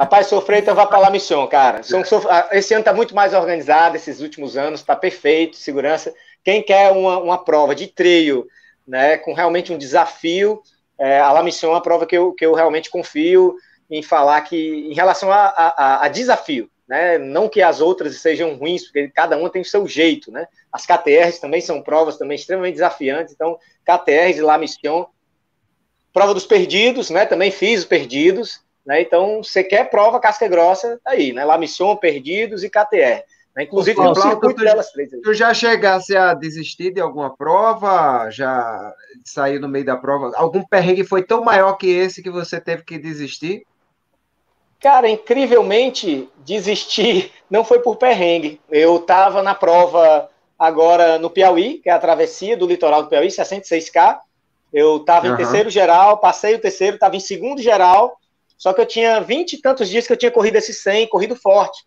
Rapaz, 0.00 0.26
sofrer 0.26 0.62
então 0.62 0.74
vá 0.74 0.86
para 0.86 0.98
lá 0.98 1.10
missão, 1.10 1.46
cara. 1.46 1.82
Ah, 2.28 2.48
esse 2.50 2.74
ano 2.74 2.80
está 2.80 2.92
muito 2.92 3.14
mais 3.14 3.34
organizado, 3.34 3.94
esses 3.94 4.20
últimos 4.20 4.56
anos, 4.56 4.80
está 4.80 4.96
perfeito, 4.96 5.54
segurança. 5.54 6.12
Quem 6.42 6.60
quer 6.60 6.90
uma, 6.90 7.18
uma 7.18 7.44
prova 7.44 7.72
de 7.72 7.86
treino, 7.86 8.44
né, 8.84 9.16
com 9.16 9.32
realmente 9.32 9.72
um 9.72 9.78
desafio, 9.78 10.60
é, 10.98 11.20
a 11.20 11.30
La 11.30 11.44
Mission 11.44 11.68
é 11.68 11.74
uma 11.74 11.82
prova 11.82 12.04
que 12.04 12.16
eu, 12.16 12.32
que 12.32 12.44
eu 12.44 12.52
realmente 12.52 12.90
confio 12.90 13.54
em 13.98 14.02
falar 14.02 14.40
que, 14.42 14.56
em 14.56 14.94
relação 14.94 15.30
a, 15.30 15.46
a, 15.46 16.04
a, 16.04 16.08
desafio, 16.08 16.68
né? 16.88 17.16
Não 17.16 17.48
que 17.48 17.62
as 17.62 17.80
outras 17.80 18.16
sejam 18.20 18.54
ruins, 18.54 18.84
porque 18.84 19.08
cada 19.08 19.36
uma 19.36 19.48
tem 19.48 19.62
o 19.62 19.64
seu 19.64 19.86
jeito, 19.86 20.32
né? 20.32 20.46
As 20.72 20.84
KTRs 20.84 21.38
também 21.38 21.60
são 21.60 21.80
provas 21.80 22.18
também 22.18 22.34
extremamente 22.34 22.74
desafiantes, 22.74 23.32
então 23.32 23.58
KTRs 23.84 24.38
e 24.38 24.42
La 24.42 24.58
Mission, 24.58 25.06
prova 26.12 26.34
dos 26.34 26.44
perdidos, 26.44 27.08
né? 27.08 27.24
Também 27.24 27.52
fiz 27.52 27.80
os 27.80 27.86
perdidos, 27.86 28.60
né? 28.84 29.00
Então, 29.00 29.42
você 29.42 29.62
quer 29.62 29.88
prova 29.90 30.18
casca 30.18 30.48
grossa, 30.48 31.00
tá 31.04 31.12
aí, 31.12 31.32
né? 31.32 31.44
La 31.44 31.56
Mission, 31.56 31.96
perdidos 31.96 32.64
e 32.64 32.68
KTR. 32.68 33.22
Né? 33.54 33.62
Inclusive, 33.62 33.96
circuito 34.20 34.56
tu, 34.56 34.64
delas 34.64 34.90
três. 34.90 35.12
Aí. 35.12 35.20
Tu 35.20 35.34
já 35.34 35.54
chegasse 35.54 36.16
a 36.16 36.34
desistir 36.34 36.92
de 36.92 37.00
alguma 37.00 37.34
prova? 37.36 38.28
Já 38.30 38.92
saiu 39.24 39.60
no 39.60 39.68
meio 39.68 39.84
da 39.84 39.96
prova? 39.96 40.32
Algum 40.34 40.64
perrengue 40.64 41.04
foi 41.04 41.22
tão 41.22 41.44
maior 41.44 41.74
que 41.74 41.86
esse 41.86 42.22
que 42.22 42.30
você 42.30 42.60
teve 42.60 42.82
que 42.82 42.98
desistir? 42.98 43.64
Cara, 44.84 45.08
incrivelmente, 45.08 46.28
desistir 46.44 47.32
não 47.48 47.64
foi 47.64 47.78
por 47.78 47.96
perrengue. 47.96 48.60
Eu 48.70 48.96
estava 48.96 49.42
na 49.42 49.54
prova 49.54 50.28
agora 50.58 51.18
no 51.18 51.30
Piauí, 51.30 51.78
que 51.78 51.88
é 51.88 51.92
a 51.94 51.98
travessia 51.98 52.54
do 52.54 52.66
litoral 52.66 53.02
do 53.02 53.08
Piauí, 53.08 53.28
66K. 53.28 54.18
Eu 54.70 54.98
estava 54.98 55.26
uhum. 55.26 55.32
em 55.32 55.36
terceiro 55.38 55.70
geral, 55.70 56.18
passei 56.18 56.54
o 56.54 56.58
terceiro, 56.58 56.96
estava 56.96 57.16
em 57.16 57.20
segundo 57.20 57.62
geral, 57.62 58.18
só 58.58 58.74
que 58.74 58.80
eu 58.82 58.84
tinha 58.84 59.20
vinte 59.20 59.54
e 59.54 59.62
tantos 59.62 59.88
dias 59.88 60.06
que 60.06 60.12
eu 60.12 60.18
tinha 60.18 60.30
corrido 60.30 60.56
esse 60.56 60.74
100, 60.74 61.08
corrido 61.08 61.34
forte. 61.34 61.86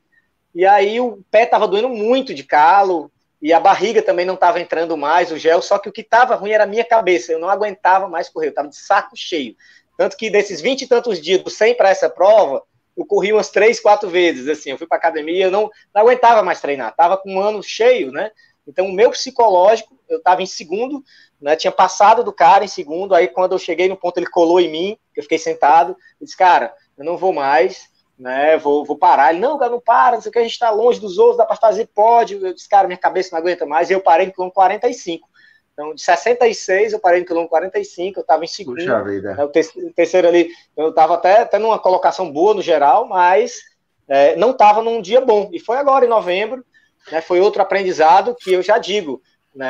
E 0.55 0.65
aí 0.65 0.99
o 0.99 1.19
pé 1.29 1.43
estava 1.43 1.67
doendo 1.67 1.89
muito 1.89 2.33
de 2.33 2.43
calo, 2.43 3.11
e 3.39 3.53
a 3.53 3.59
barriga 3.59 4.01
também 4.01 4.25
não 4.25 4.33
estava 4.33 4.59
entrando 4.59 4.97
mais, 4.97 5.31
o 5.31 5.37
gel, 5.37 5.61
só 5.61 5.77
que 5.77 5.87
o 5.87 5.91
que 5.91 6.01
estava 6.01 6.33
ruim 6.33 6.49
era 6.49 6.63
a 6.63 6.67
minha 6.67 6.83
cabeça, 6.83 7.31
eu 7.31 7.37
não 7.37 7.47
aguentava 7.47 8.07
mais 8.07 8.27
correr, 8.27 8.47
eu 8.47 8.49
estava 8.49 8.69
de 8.69 8.75
saco 8.75 9.15
cheio. 9.15 9.55
Tanto 9.95 10.17
que 10.17 10.31
desses 10.31 10.61
vinte 10.61 10.81
e 10.81 10.87
tantos 10.87 11.21
dias 11.21 11.43
do 11.43 11.51
100 11.51 11.75
para 11.75 11.89
essa 11.89 12.09
prova, 12.09 12.63
eu 12.97 13.05
corri 13.05 13.31
umas 13.31 13.49
três, 13.49 13.79
quatro 13.79 14.09
vezes, 14.09 14.47
assim, 14.47 14.71
eu 14.71 14.77
fui 14.77 14.87
para 14.87 14.97
academia, 14.97 15.45
eu 15.45 15.51
não, 15.51 15.69
não 15.93 16.01
aguentava 16.01 16.41
mais 16.41 16.59
treinar, 16.59 16.95
tava 16.95 17.17
com 17.17 17.35
um 17.35 17.39
ano 17.39 17.61
cheio, 17.61 18.11
né? 18.11 18.31
Então, 18.67 18.87
o 18.87 18.91
meu 18.91 19.11
psicológico, 19.11 19.95
eu 20.09 20.17
estava 20.17 20.41
em 20.41 20.47
segundo, 20.47 21.03
né, 21.39 21.55
tinha 21.55 21.71
passado 21.71 22.23
do 22.23 22.33
cara 22.33 22.65
em 22.65 22.67
segundo, 22.67 23.13
aí 23.13 23.27
quando 23.27 23.53
eu 23.53 23.59
cheguei 23.59 23.87
no 23.87 23.95
ponto, 23.95 24.17
ele 24.17 24.25
colou 24.25 24.59
em 24.59 24.69
mim, 24.69 24.97
eu 25.15 25.23
fiquei 25.23 25.37
sentado, 25.37 25.95
e 26.19 26.25
disse, 26.25 26.35
cara, 26.35 26.73
eu 26.97 27.05
não 27.05 27.15
vou 27.15 27.31
mais, 27.31 27.89
né, 28.17 28.57
vou, 28.57 28.83
vou 28.83 28.97
parar. 28.97 29.31
Ele, 29.31 29.39
não, 29.39 29.57
cara, 29.57 29.71
não 29.71 29.79
para, 29.79 30.15
não 30.15 30.21
sei 30.21 30.29
o 30.29 30.33
que, 30.33 30.39
a 30.39 30.43
gente 30.43 30.51
está 30.51 30.71
longe 30.71 30.99
dos 30.99 31.17
outros, 31.17 31.37
dá 31.37 31.45
para 31.45 31.55
fazer, 31.55 31.87
pode. 31.93 32.33
Eu 32.33 32.53
disse, 32.53 32.67
cara, 32.67 32.87
minha 32.87 32.97
cabeça 32.97 33.29
não 33.31 33.39
aguenta 33.39 33.65
mais, 33.65 33.89
e 33.89 33.93
eu 33.93 34.01
parei 34.01 34.31
quilômetro 34.31 34.55
45. 34.55 35.29
Então, 35.77 35.93
de 35.93 36.01
66, 36.01 36.93
eu 36.93 36.99
parei 36.99 37.19
no 37.19 37.25
quilômetro 37.27 37.51
45, 37.51 38.17
eu 38.17 38.21
estava 38.21 38.43
em 38.43 38.47
segundo. 38.47 38.77
Puxa 38.77 39.03
vida. 39.03 39.35
Né, 39.35 39.43
o, 39.43 39.47
terceiro, 39.47 39.87
o 39.87 39.93
terceiro 39.93 40.27
ali, 40.27 40.49
eu 40.75 40.89
estava 40.89 41.13
até, 41.13 41.41
até 41.41 41.59
numa 41.59 41.77
colocação 41.77 42.31
boa 42.31 42.55
no 42.55 42.63
geral, 42.63 43.07
mas 43.07 43.61
é, 44.07 44.35
não 44.37 44.49
estava 44.49 44.81
num 44.81 44.99
dia 44.99 45.21
bom. 45.21 45.51
E 45.53 45.59
foi 45.59 45.77
agora, 45.77 46.03
em 46.03 46.09
novembro, 46.09 46.65
né, 47.11 47.21
foi 47.21 47.39
outro 47.39 47.61
aprendizado 47.61 48.35
que 48.39 48.53
eu 48.53 48.63
já 48.63 48.79
digo, 48.79 49.21
né, 49.53 49.67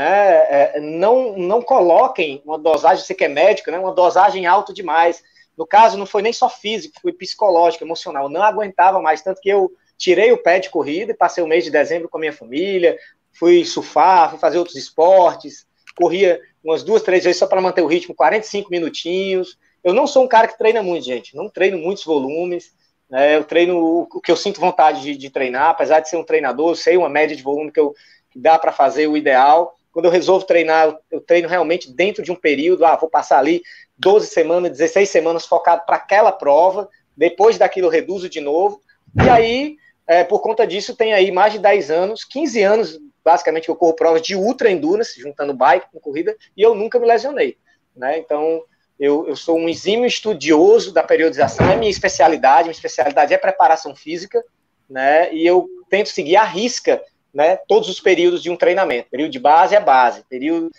é, 0.50 0.80
não, 0.80 1.38
não 1.38 1.62
coloquem 1.62 2.42
uma 2.46 2.58
dosagem, 2.58 3.04
você 3.04 3.14
que 3.14 3.26
é 3.26 3.28
médico, 3.28 3.70
né, 3.70 3.78
uma 3.78 3.94
dosagem 3.94 4.46
alta 4.46 4.74
demais. 4.74 5.22
No 5.58 5.68
caso, 5.68 5.98
não 5.98 6.06
foi 6.06 6.22
nem 6.22 6.32
só 6.32 6.48
físico, 6.48 7.02
foi 7.02 7.12
psicológico, 7.12 7.84
emocional. 7.84 8.24
Eu 8.24 8.30
não 8.30 8.44
aguentava 8.44 9.02
mais, 9.02 9.22
tanto 9.22 9.42
que 9.42 9.50
eu 9.50 9.74
tirei 9.98 10.32
o 10.32 10.42
pé 10.42 10.58
de 10.58 10.70
corrida 10.70 11.12
e 11.12 11.18
passei 11.18 11.44
o 11.44 11.48
mês 11.48 11.66
de 11.66 11.70
dezembro 11.70 12.08
com 12.08 12.16
a 12.16 12.22
minha 12.22 12.32
família, 12.32 12.98
fui 13.34 13.66
surfar, 13.66 14.30
fui 14.30 14.40
fazer 14.40 14.58
outros 14.58 14.78
esportes, 14.78 15.67
corria 15.98 16.40
umas 16.64 16.84
duas, 16.84 17.02
três 17.02 17.24
vezes 17.24 17.40
só 17.40 17.48
para 17.48 17.62
manter 17.62 17.82
o 17.82 17.88
ritmo, 17.88 18.16
45 18.16 18.70
minutinhos. 18.70 19.58
Eu 19.84 19.94
não 19.94 20.06
sou 20.06 20.24
um 20.24 20.28
cara 20.28 20.48
que 20.48 20.58
treina 20.58 20.84
muito, 20.84 21.06
gente, 21.06 21.36
não 21.36 21.50
treino 21.50 21.78
muitos 21.78 22.04
volumes. 22.04 22.72
Né, 23.10 23.36
eu 23.38 23.44
treino 23.44 23.80
o 23.80 24.22
que 24.22 24.32
eu 24.32 24.36
sinto 24.36 24.60
vontade 24.60 25.02
de, 25.02 25.16
de, 25.16 25.30
treinar, 25.30 25.70
apesar 25.70 26.02
de 26.02 26.10
ser 26.10 26.18
um 26.18 26.24
treinador, 26.24 26.72
eu 26.72 26.76
sei 26.76 26.98
uma 26.98 27.08
média 27.08 27.36
de 27.36 27.42
volume 27.42 27.72
que, 27.72 27.80
eu, 27.80 27.96
que 28.30 28.38
dá 28.38 28.60
para 28.60 28.72
fazer 28.72 29.08
o 29.08 29.16
ideal. 29.16 29.76
Quando 29.92 30.06
eu 30.06 30.12
resolvo 30.12 30.46
treinar, 30.46 30.96
eu, 31.10 31.22
treino 31.22 31.48
realmente 31.48 31.92
dentro 31.92 32.22
de 32.22 32.32
um 32.32 32.36
período, 32.36 32.86
ah, 32.86 32.96
vou 32.96 33.10
passar 33.10 33.40
ali 33.40 33.64
12 33.98 34.28
semanas, 34.28 34.72
16 34.72 35.10
semanas 35.10 35.46
focado 35.46 35.84
para 35.86 35.96
aquela 35.96 36.32
prova, 36.32 36.90
depois 37.16 37.58
daquilo 37.58 37.88
eu 37.88 37.92
reduzo 37.92 38.30
de 38.30 38.42
novo, 38.42 38.82
e 39.16 39.30
aí, 39.30 39.78
é, 40.06 40.24
por 40.24 40.42
conta 40.42 40.68
disso, 40.68 40.96
tem 40.96 41.14
aí 41.14 41.32
mais 41.32 41.54
de 41.54 41.60
10 41.60 41.90
anos, 41.90 42.24
15 42.24 42.62
anos, 42.62 43.00
basicamente, 43.28 43.68
eu 43.68 43.76
corro 43.76 43.94
provas 43.94 44.22
de 44.22 44.38
ultra 44.38 44.72
endurance, 44.72 45.20
juntando 45.20 45.54
bike 45.54 45.88
com 45.92 46.00
corrida, 46.00 46.34
e 46.56 46.62
eu 46.62 46.74
nunca 46.74 46.98
me 46.98 47.06
lesionei, 47.06 47.58
né, 47.94 48.18
então 48.18 48.64
eu, 48.98 49.28
eu 49.28 49.36
sou 49.36 49.58
um 49.58 49.68
exímio 49.68 50.06
estudioso 50.06 50.94
da 50.94 51.04
periodização, 51.04 51.70
é 51.70 51.76
minha 51.76 51.92
especialidade, 51.92 52.64
minha 52.64 52.72
especialidade 52.72 53.34
é 53.34 53.38
preparação 53.38 53.94
física, 53.94 54.42
né, 54.90 55.34
e 55.34 55.46
eu 55.46 55.68
tento 55.90 56.08
seguir 56.08 56.38
a 56.38 56.46
risca 56.46 57.02
né, 57.34 57.58
todos 57.68 57.90
os 57.90 58.00
períodos 58.00 58.42
de 58.42 58.50
um 58.50 58.56
treinamento. 58.56 59.10
Período 59.12 59.32
de 59.32 59.40
base 59.40 59.76
é 59.76 59.80
base, 59.80 60.24
período 60.30 60.72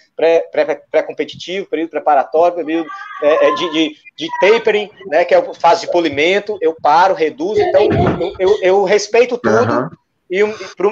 pré-competitivo, 0.90 1.66
pré, 1.66 1.68
pré 1.68 1.70
período 1.70 1.90
preparatório, 1.90 2.56
período 2.56 2.88
é, 3.22 3.46
é, 3.46 3.54
de, 3.54 3.72
de, 3.72 3.96
de, 4.16 4.28
tapering, 4.40 4.90
né, 5.06 5.24
que 5.24 5.34
é 5.34 5.36
a 5.36 5.54
fase 5.54 5.82
de 5.82 5.92
polimento, 5.92 6.58
eu 6.62 6.74
paro, 6.82 7.14
reduzo, 7.14 7.60
então 7.60 7.82
eu, 8.18 8.34
eu, 8.38 8.58
eu 8.62 8.84
respeito 8.84 9.36
tudo. 9.36 9.72
Uhum. 9.72 9.90
E, 10.30 10.42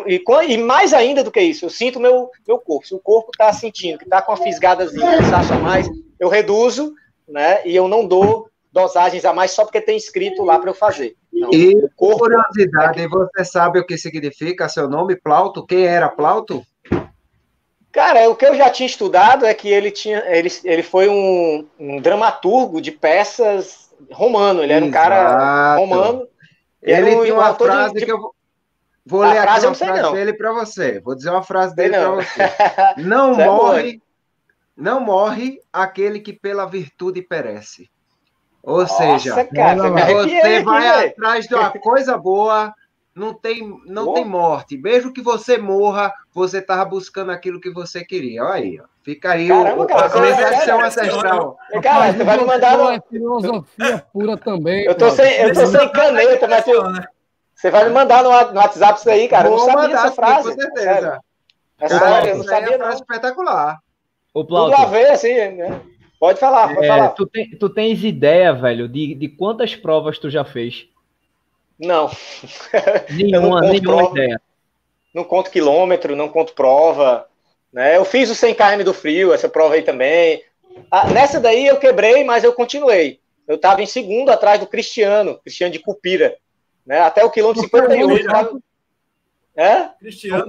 e, 0.07 0.25
e, 0.49 0.59
mais 0.59 0.95
ainda 0.95 1.23
do 1.23 1.31
que 1.31 1.41
isso, 1.41 1.67
eu 1.67 1.71
sinto 1.71 2.01
meu, 2.01 2.31
meu 2.47 2.59
corpo. 2.59 2.87
Se 2.87 2.95
o 2.95 2.99
corpo 2.99 3.31
está 3.33 3.53
sentindo 3.53 3.99
que 3.99 4.05
está 4.05 4.23
com 4.23 4.33
uma 4.33 4.39
fisgadazinha, 4.39 5.19
cansaço 5.19 5.53
a 5.53 5.59
mais, 5.59 5.87
eu 6.19 6.29
reduzo, 6.29 6.95
né? 7.29 7.61
E 7.67 7.77
eu 7.77 7.87
não 7.87 8.07
dou 8.07 8.49
dosagens 8.73 9.25
a 9.25 9.33
mais 9.33 9.51
só 9.51 9.65
porque 9.65 9.81
tem 9.81 9.97
escrito 9.97 10.43
lá 10.43 10.59
para 10.59 10.71
eu 10.71 10.75
fazer. 10.75 11.15
Não, 11.33 11.51
e 11.53 11.89
corpo... 11.95 12.21
curiosidade, 12.21 13.07
você 13.07 13.45
sabe 13.45 13.79
o 13.79 13.87
que 13.87 13.99
significa 13.99 14.69
seu 14.69 14.89
nome, 14.89 15.17
Plauto? 15.17 15.67
Quem 15.67 15.87
era 15.87 16.09
Plauto? 16.09 16.63
Cara, 17.93 18.29
o 18.29 18.37
que 18.37 18.45
eu 18.45 18.55
já 18.55 18.69
tinha 18.69 18.87
estudado 18.87 19.47
é 19.47 19.55
que 19.55 19.69
ele 19.69 19.91
tinha, 19.91 20.23
ele, 20.29 20.51
ele 20.65 20.83
foi 20.83 21.09
um, 21.09 21.67
um 21.79 22.01
dramaturgo 22.01 22.81
de 22.81 22.91
peças 22.91 23.91
romano. 24.13 24.63
Ele 24.63 24.73
era 24.73 24.85
um 24.85 24.91
cara 24.91 25.77
romano. 25.77 26.27
Ele 26.83 27.17
um, 27.17 27.23
tem 27.23 27.33
uma 27.33 27.51
um 27.51 27.55
frase 27.55 27.95
de, 27.95 28.01
de... 28.01 28.07
que 28.07 28.13
eu 28.13 28.36
vou 29.07 29.23
ler 29.23 29.39
aqui 29.39 29.67
uma 29.67 29.75
frase 29.75 30.03
não. 30.03 30.13
dele 30.13 30.33
para 30.35 30.53
você. 30.53 31.01
Vou 31.01 31.15
dizer 31.15 31.31
uma 31.31 31.43
frase 31.43 31.75
dele 31.75 31.97
para 31.97 32.11
você. 32.11 32.41
Não 32.99 33.41
é 33.41 33.47
morre, 33.47 34.03
não 34.77 35.01
morre 35.01 35.59
aquele 35.73 36.21
que 36.21 36.35
pela 36.35 36.67
virtude 36.67 37.23
perece. 37.23 37.89
Ou 38.63 38.81
Nossa, 38.81 39.19
seja, 39.19 39.45
cara, 39.45 39.77
você 39.77 40.63
vai 40.63 40.89
aqui, 40.89 41.09
atrás 41.09 41.47
de 41.47 41.55
uma 41.55 41.71
coisa 41.71 42.19
boa, 42.19 42.75
não 43.15 43.33
tem, 43.33 43.81
não 43.87 44.13
tem 44.13 44.25
morte. 44.25 44.77
Mesmo 44.77 45.13
que 45.13 45.23
você 45.23 45.57
morra, 45.57 46.13
você 46.35 46.59
estava 46.59 46.85
buscando 46.85 47.31
aquilo 47.31 47.61
que 47.61 47.71
você 47.71 48.05
queria. 48.05 48.45
Olha 48.45 48.55
aí, 48.55 48.81
ó. 48.81 48.85
Fica 49.03 49.31
aí 49.31 49.47
Caramba, 49.47 49.85
o, 49.85 49.87
cara, 49.87 50.07
a 50.07 50.11
conversação 50.11 50.85
ancestral. 50.85 51.57
Cara, 51.81 52.13
você 52.13 52.25
vai 52.25 52.39
me 52.39 52.45
mandar 52.45 52.77
no... 52.77 52.91
É 52.91 53.01
filosofia 53.09 54.05
pura 54.13 54.37
também. 54.37 54.85
Eu 54.85 54.97
tô 54.97 55.11
sem, 55.13 55.33
eu 55.43 55.55
tô 55.55 55.65
sem 55.65 55.93
caneta, 55.93 56.49
mas 56.49 56.67
eu... 56.67 56.83
você 57.57 57.71
vai 57.71 57.85
me 57.85 57.91
mandar 57.91 58.23
no, 58.23 58.29
no 58.53 58.61
WhatsApp 58.61 58.99
isso 58.99 59.09
aí, 59.09 59.27
cara. 59.29 59.49
Vou 59.49 59.59
eu 59.59 59.59
não 59.59 59.65
sabia 59.65 59.89
mandar, 59.89 60.07
essa 60.07 60.13
frase. 60.15 60.55
Com 60.55 60.61
certeza. 60.61 61.21
Essa, 61.81 61.99
cara, 61.99 62.29
eu 62.29 62.37
não 62.37 62.45
sabia, 62.45 62.75
é 62.75 62.79
não. 62.79 62.91
espetacular. 62.91 63.79
O 64.35 64.45
Tudo 64.45 64.75
a 64.75 64.85
ver, 64.85 65.11
assim, 65.11 65.33
né? 65.33 65.81
Pode 66.21 66.39
falar, 66.39 66.75
pode 66.75 66.85
é, 66.85 66.89
falar. 66.89 67.09
Tu, 67.11 67.27
tem, 67.27 67.51
tu 67.51 67.71
tens 67.71 68.05
ideia, 68.05 68.53
velho, 68.53 68.87
de, 68.87 69.15
de 69.15 69.29
quantas 69.29 69.75
provas 69.75 70.19
tu 70.19 70.29
já 70.29 70.45
fez? 70.45 70.87
Não. 71.79 72.11
Nenhuma, 73.11 73.63
não 73.63 73.69
nenhuma 73.69 73.97
prova, 73.97 74.19
ideia. 74.19 74.41
Não 75.15 75.25
conto 75.25 75.51
quilômetro, 75.51 76.15
não 76.15 76.29
conto 76.29 76.53
prova. 76.53 77.27
Né? 77.73 77.97
Eu 77.97 78.05
fiz 78.05 78.31
o 78.31 78.35
100 78.35 78.55
km 78.55 78.85
do 78.85 78.93
frio, 78.93 79.33
essa 79.33 79.49
prova 79.49 79.75
aí 79.75 79.83
também. 79.83 80.43
Ah, 80.91 81.09
nessa 81.09 81.41
daí 81.41 81.67
eu 81.67 81.79
quebrei, 81.79 82.23
mas 82.23 82.45
eu 82.45 82.53
continuei. 82.53 83.19
Eu 83.49 83.57
estava 83.57 83.83
em 83.83 83.87
segundo 83.87 84.31
atrás 84.31 84.61
do 84.61 84.67
Cristiano, 84.67 85.39
Cristiano 85.39 85.73
de 85.73 85.79
Cupira. 85.79 86.37
Né? 86.87 87.01
Até 87.01 87.25
o 87.25 87.31
quilômetro 87.31 87.63
58. 87.63 88.27
Tava... 88.27 88.61
É? 89.57 89.89
Cristiano. 89.99 90.47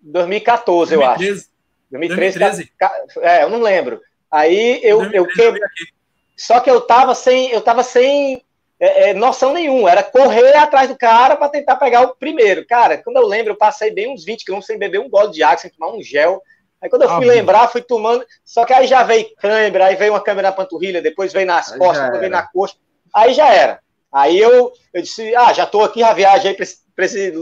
2014, 0.00 0.94
2013. 0.94 0.94
eu 0.94 1.02
acho. 1.04 1.48
2013. 1.90 2.38
2013. 2.38 2.72
É, 3.20 3.42
eu 3.42 3.48
não 3.48 3.60
lembro. 3.60 4.00
Aí 4.30 4.80
eu, 4.82 5.02
eu 5.12 5.26
que... 5.26 5.42
Só 6.36 6.60
que 6.60 6.70
eu 6.70 6.80
tava 6.80 7.14
sem, 7.14 7.50
eu 7.50 7.60
tava 7.60 7.82
sem 7.82 8.44
é, 8.78 9.10
é, 9.10 9.14
noção 9.14 9.52
nenhuma. 9.52 9.90
Era 9.90 10.02
correr 10.02 10.56
atrás 10.56 10.88
do 10.88 10.96
cara 10.96 11.34
para 11.36 11.48
tentar 11.48 11.76
pegar 11.76 12.02
o 12.02 12.14
primeiro. 12.14 12.64
Cara, 12.66 12.98
quando 12.98 13.16
eu 13.16 13.26
lembro, 13.26 13.52
eu 13.52 13.56
passei 13.56 13.90
bem 13.90 14.12
uns 14.12 14.24
20 14.24 14.44
quilômetros 14.44 14.66
sem 14.66 14.78
beber 14.78 15.00
um 15.00 15.08
gole 15.08 15.32
de 15.32 15.42
água, 15.42 15.58
sem 15.58 15.70
tomar 15.70 15.92
um 15.92 16.02
gel. 16.02 16.42
Aí 16.80 16.88
quando 16.88 17.02
eu 17.02 17.08
fui 17.08 17.28
ah, 17.28 17.32
lembrar, 17.32 17.68
fui 17.68 17.82
tomando. 17.82 18.24
Só 18.44 18.64
que 18.64 18.72
aí 18.72 18.86
já 18.86 19.02
veio 19.02 19.34
câimbra, 19.36 19.86
aí 19.86 19.96
veio 19.96 20.12
uma 20.12 20.22
câmera 20.22 20.50
na 20.50 20.54
panturrilha, 20.54 21.02
depois 21.02 21.32
veio 21.32 21.46
nas 21.46 21.72
aí 21.72 21.78
costas, 21.78 22.04
depois 22.04 22.20
veio 22.20 22.32
na 22.32 22.46
coxa. 22.46 22.76
Aí 23.12 23.34
já 23.34 23.52
era. 23.52 23.80
Aí 24.12 24.38
eu, 24.38 24.72
eu 24.92 25.02
disse, 25.02 25.34
ah, 25.34 25.52
já 25.52 25.66
tô 25.66 25.82
aqui, 25.82 26.00
já 26.00 26.12
viajei 26.12 26.54
para 26.54 27.04
esse 27.04 27.32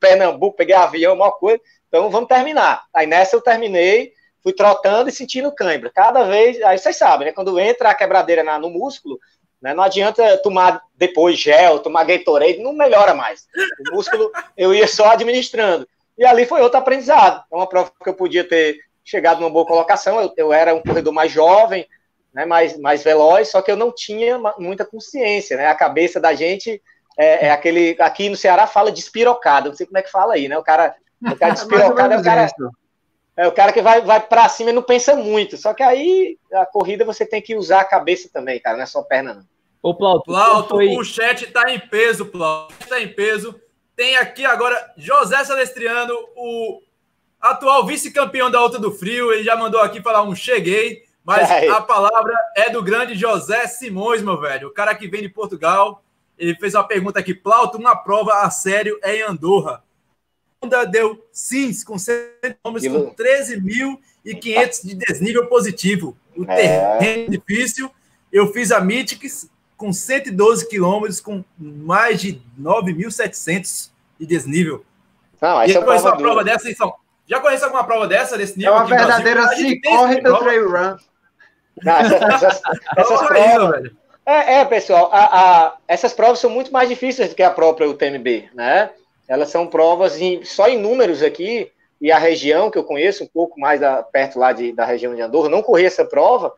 Pernambuco, 0.00 0.56
peguei 0.56 0.74
avião, 0.74 1.14
uma 1.14 1.30
coisa. 1.30 1.60
Então 1.88 2.10
vamos 2.10 2.28
terminar. 2.28 2.84
Aí 2.92 3.06
nessa 3.06 3.36
eu 3.36 3.40
terminei 3.40 4.12
fui 4.46 4.52
trotando 4.52 5.08
e 5.08 5.12
sentindo 5.12 5.52
cãibra. 5.52 5.90
Cada 5.92 6.22
vez, 6.22 6.62
aí 6.62 6.78
vocês 6.78 6.96
sabem, 6.96 7.26
né? 7.26 7.32
Quando 7.32 7.58
entra 7.58 7.90
a 7.90 7.94
quebradeira 7.94 8.44
na, 8.44 8.56
no 8.60 8.70
músculo, 8.70 9.18
né, 9.60 9.74
não 9.74 9.82
adianta 9.82 10.38
tomar 10.38 10.82
depois 10.94 11.36
gel, 11.36 11.80
tomar 11.80 12.04
Gatorade, 12.04 12.60
não 12.60 12.72
melhora 12.72 13.12
mais. 13.12 13.48
O 13.90 13.96
músculo 13.96 14.30
eu 14.56 14.72
ia 14.72 14.86
só 14.86 15.10
administrando. 15.10 15.88
E 16.16 16.24
ali 16.24 16.46
foi 16.46 16.62
outro 16.62 16.78
aprendizado. 16.78 17.42
É 17.50 17.56
uma 17.56 17.68
prova 17.68 17.90
que 18.02 18.08
eu 18.08 18.14
podia 18.14 18.48
ter 18.48 18.78
chegado 19.04 19.40
numa 19.40 19.50
boa 19.50 19.66
colocação. 19.66 20.20
Eu, 20.20 20.32
eu 20.36 20.52
era 20.52 20.72
um 20.72 20.80
corredor 20.80 21.12
mais 21.12 21.32
jovem, 21.32 21.84
né, 22.36 22.44
mais, 22.44 22.78
mais 22.78 23.02
veloz, 23.02 23.48
só 23.48 23.62
que 23.62 23.72
eu 23.72 23.76
não 23.76 23.90
tinha 23.90 24.38
muita 24.58 24.84
consciência, 24.84 25.56
né? 25.56 25.68
A 25.68 25.74
cabeça 25.74 26.20
da 26.20 26.34
gente 26.34 26.82
é, 27.16 27.46
é 27.46 27.50
aquele. 27.50 27.96
Aqui 27.98 28.28
no 28.28 28.36
Ceará 28.36 28.66
fala 28.66 28.92
de 28.92 29.00
espirocada, 29.00 29.70
não 29.70 29.74
sei 29.74 29.86
como 29.86 29.96
é 29.96 30.02
que 30.02 30.10
fala 30.10 30.34
aí, 30.34 30.46
né? 30.46 30.58
O 30.58 30.62
cara, 30.62 30.94
o 31.22 31.34
cara 31.34 31.54
despirocado 31.54 32.12
é 32.14 32.18
o 32.18 32.22
cara. 32.22 32.46
É 33.38 33.46
o 33.46 33.52
cara 33.52 33.72
que 33.72 33.82
vai, 33.82 34.00
vai 34.00 34.20
para 34.20 34.48
cima 34.48 34.70
e 34.70 34.72
não 34.72 34.82
pensa 34.82 35.14
muito. 35.14 35.56
Só 35.56 35.74
que 35.74 35.82
aí 35.82 36.38
a 36.52 36.64
corrida 36.66 37.04
você 37.04 37.24
tem 37.24 37.40
que 37.40 37.54
usar 37.54 37.80
a 37.80 37.84
cabeça 37.84 38.30
também, 38.30 38.60
cara, 38.60 38.76
não 38.76 38.84
é 38.84 38.86
só 38.86 39.02
perna, 39.02 39.34
não. 39.34 39.44
Ô, 39.82 39.94
Plauto, 39.94 40.24
Plauto 40.24 40.74
foi... 40.74 40.88
o 40.96 41.04
chat 41.04 41.46
tá 41.48 41.70
em 41.70 41.78
peso, 41.78 42.26
Plauto. 42.26 42.74
Tá 42.86 43.00
em 43.00 43.08
peso. 43.08 43.58
Tem 43.94 44.16
aqui 44.16 44.44
agora 44.44 44.92
José 44.96 45.42
Celestriano, 45.44 46.14
o 46.34 46.80
atual 47.40 47.86
vice-campeão 47.86 48.50
da 48.50 48.58
Alta 48.58 48.78
do 48.78 48.92
Frio. 48.92 49.32
Ele 49.32 49.44
já 49.44 49.56
mandou 49.56 49.80
aqui 49.80 50.02
falar 50.02 50.22
um 50.22 50.34
cheguei, 50.34 51.05
mas 51.26 51.50
é 51.50 51.68
a 51.68 51.80
palavra 51.80 52.32
é 52.56 52.70
do 52.70 52.80
grande 52.80 53.16
José 53.16 53.66
Simões, 53.66 54.22
meu 54.22 54.40
velho. 54.40 54.68
O 54.68 54.72
cara 54.72 54.94
que 54.94 55.08
vem 55.08 55.22
de 55.22 55.28
Portugal. 55.28 56.04
Ele 56.38 56.54
fez 56.54 56.74
uma 56.74 56.84
pergunta 56.84 57.18
aqui: 57.18 57.34
Plauto, 57.34 57.78
uma 57.78 57.96
prova 57.96 58.42
a 58.42 58.50
sério 58.50 58.96
é 59.02 59.16
em 59.16 59.22
Andorra. 59.22 59.82
Honda 60.62 60.84
deu 60.84 61.26
sims 61.32 61.82
com 61.82 61.98
100 61.98 62.14
km 62.42 62.52
com 62.62 63.14
13.500 63.14 64.86
de 64.86 64.94
desnível 64.94 65.46
positivo. 65.48 66.16
O 66.36 66.44
é. 66.44 66.98
terreno 66.98 67.30
difícil. 67.30 67.90
Eu 68.32 68.52
fiz 68.52 68.70
a 68.70 68.80
Mythics 68.80 69.50
com 69.76 69.92
112 69.92 70.68
quilômetros 70.68 71.20
com 71.20 71.42
mais 71.58 72.20
de 72.20 72.40
9.700 72.60 73.90
de 74.20 74.26
desnível. 74.26 74.84
Não, 75.40 75.64
e 75.64 75.72
depois 75.72 76.04
é 76.04 76.08
uma 76.08 76.16
prova 76.16 76.44
dessa 76.44 76.72
São, 76.74 76.94
Já 77.26 77.40
conhece 77.40 77.64
alguma 77.64 77.84
prova 77.84 78.06
dessa, 78.06 78.38
desse 78.38 78.56
nível? 78.56 78.74
É 78.74 78.76
uma 78.76 78.86
verdadeira 78.86 79.48
se 79.48 79.80
corre 79.80 80.20
do 80.20 80.38
trail 80.38 80.70
run. 80.70 80.96
Não, 81.82 81.96
essas, 81.96 82.22
essas, 82.22 82.62
essas 82.96 83.26
provas, 83.26 83.90
é, 84.26 84.54
é, 84.54 84.64
pessoal, 84.64 85.08
a, 85.12 85.66
a, 85.66 85.76
essas 85.86 86.12
provas 86.12 86.40
são 86.40 86.50
muito 86.50 86.72
mais 86.72 86.88
difíceis 86.88 87.28
do 87.28 87.36
que 87.36 87.44
a 87.44 87.50
própria 87.50 87.88
UTMB, 87.88 88.50
né? 88.52 88.90
Elas 89.28 89.50
são 89.50 89.68
provas 89.68 90.20
em, 90.20 90.44
só 90.44 90.68
em 90.68 90.76
números 90.76 91.22
aqui, 91.22 91.70
e 92.00 92.10
a 92.10 92.18
região 92.18 92.68
que 92.68 92.76
eu 92.76 92.82
conheço, 92.82 93.22
um 93.22 93.28
pouco 93.28 93.58
mais 93.58 93.80
da, 93.80 94.02
perto 94.02 94.38
lá 94.38 94.52
de, 94.52 94.72
da 94.72 94.84
região 94.84 95.14
de 95.14 95.22
Andorra, 95.22 95.48
não 95.48 95.62
corri 95.62 95.84
essa 95.84 96.04
prova, 96.04 96.52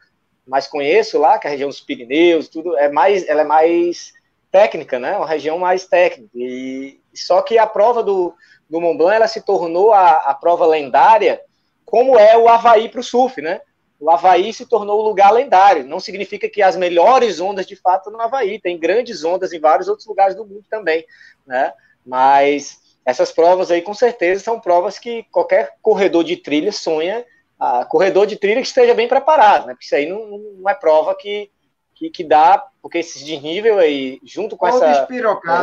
mas 0.46 0.66
conheço 0.66 1.18
lá, 1.18 1.38
que 1.38 1.46
é 1.46 1.50
a 1.50 1.52
região 1.52 1.68
dos 1.68 1.80
Pirineus, 1.80 2.48
tudo, 2.48 2.76
é 2.78 2.88
mais, 2.88 3.28
ela 3.28 3.42
é 3.42 3.44
mais 3.44 4.14
técnica, 4.50 4.98
né? 4.98 5.18
Uma 5.18 5.26
região 5.26 5.58
mais 5.58 5.86
técnica. 5.86 6.30
E 6.34 6.98
só 7.14 7.42
que 7.42 7.58
a 7.58 7.66
prova 7.66 8.02
do, 8.02 8.34
do 8.68 8.80
Mont 8.80 8.96
Blanc, 8.96 9.14
ela 9.14 9.28
se 9.28 9.42
tornou 9.42 9.92
a, 9.92 10.10
a 10.12 10.32
prova 10.34 10.66
lendária, 10.66 11.40
como 11.84 12.18
é 12.18 12.36
o 12.36 12.48
Havaí 12.48 12.88
para 12.88 13.00
o 13.00 13.04
surf, 13.04 13.42
né? 13.42 13.60
O 14.00 14.10
Havaí 14.10 14.52
se 14.52 14.64
tornou 14.64 15.00
o 15.00 15.04
lugar 15.04 15.32
lendário. 15.32 15.84
Não 15.84 15.98
significa 15.98 16.48
que 16.48 16.62
as 16.62 16.76
melhores 16.76 17.40
ondas 17.40 17.66
de 17.66 17.74
fato 17.74 18.10
no 18.10 18.20
Havaí. 18.20 18.60
Tem 18.60 18.78
grandes 18.78 19.24
ondas 19.24 19.52
em 19.52 19.58
vários 19.58 19.88
outros 19.88 20.06
lugares 20.06 20.36
do 20.36 20.46
mundo 20.46 20.64
também, 20.70 21.04
né? 21.46 21.72
Mas 22.06 22.80
essas 23.04 23.32
provas 23.32 23.70
aí, 23.70 23.82
com 23.82 23.94
certeza, 23.94 24.44
são 24.44 24.60
provas 24.60 24.98
que 24.98 25.24
qualquer 25.32 25.74
corredor 25.80 26.22
de 26.22 26.36
trilha 26.36 26.70
sonha, 26.70 27.24
a 27.58 27.84
corredor 27.84 28.26
de 28.26 28.36
trilha 28.36 28.60
que 28.60 28.66
esteja 28.66 28.94
bem 28.94 29.08
preparado, 29.08 29.66
né? 29.66 29.72
Porque 29.72 29.86
isso 29.86 29.94
aí 29.94 30.06
não, 30.06 30.38
não 30.58 30.70
é 30.70 30.74
prova 30.74 31.14
que, 31.14 31.50
que, 31.94 32.10
que, 32.10 32.22
dá, 32.22 32.64
porque 32.80 32.98
esse 32.98 33.24
desnível 33.24 33.78
aí, 33.78 34.20
junto 34.22 34.56
com 34.56 34.66
essa, 34.66 35.08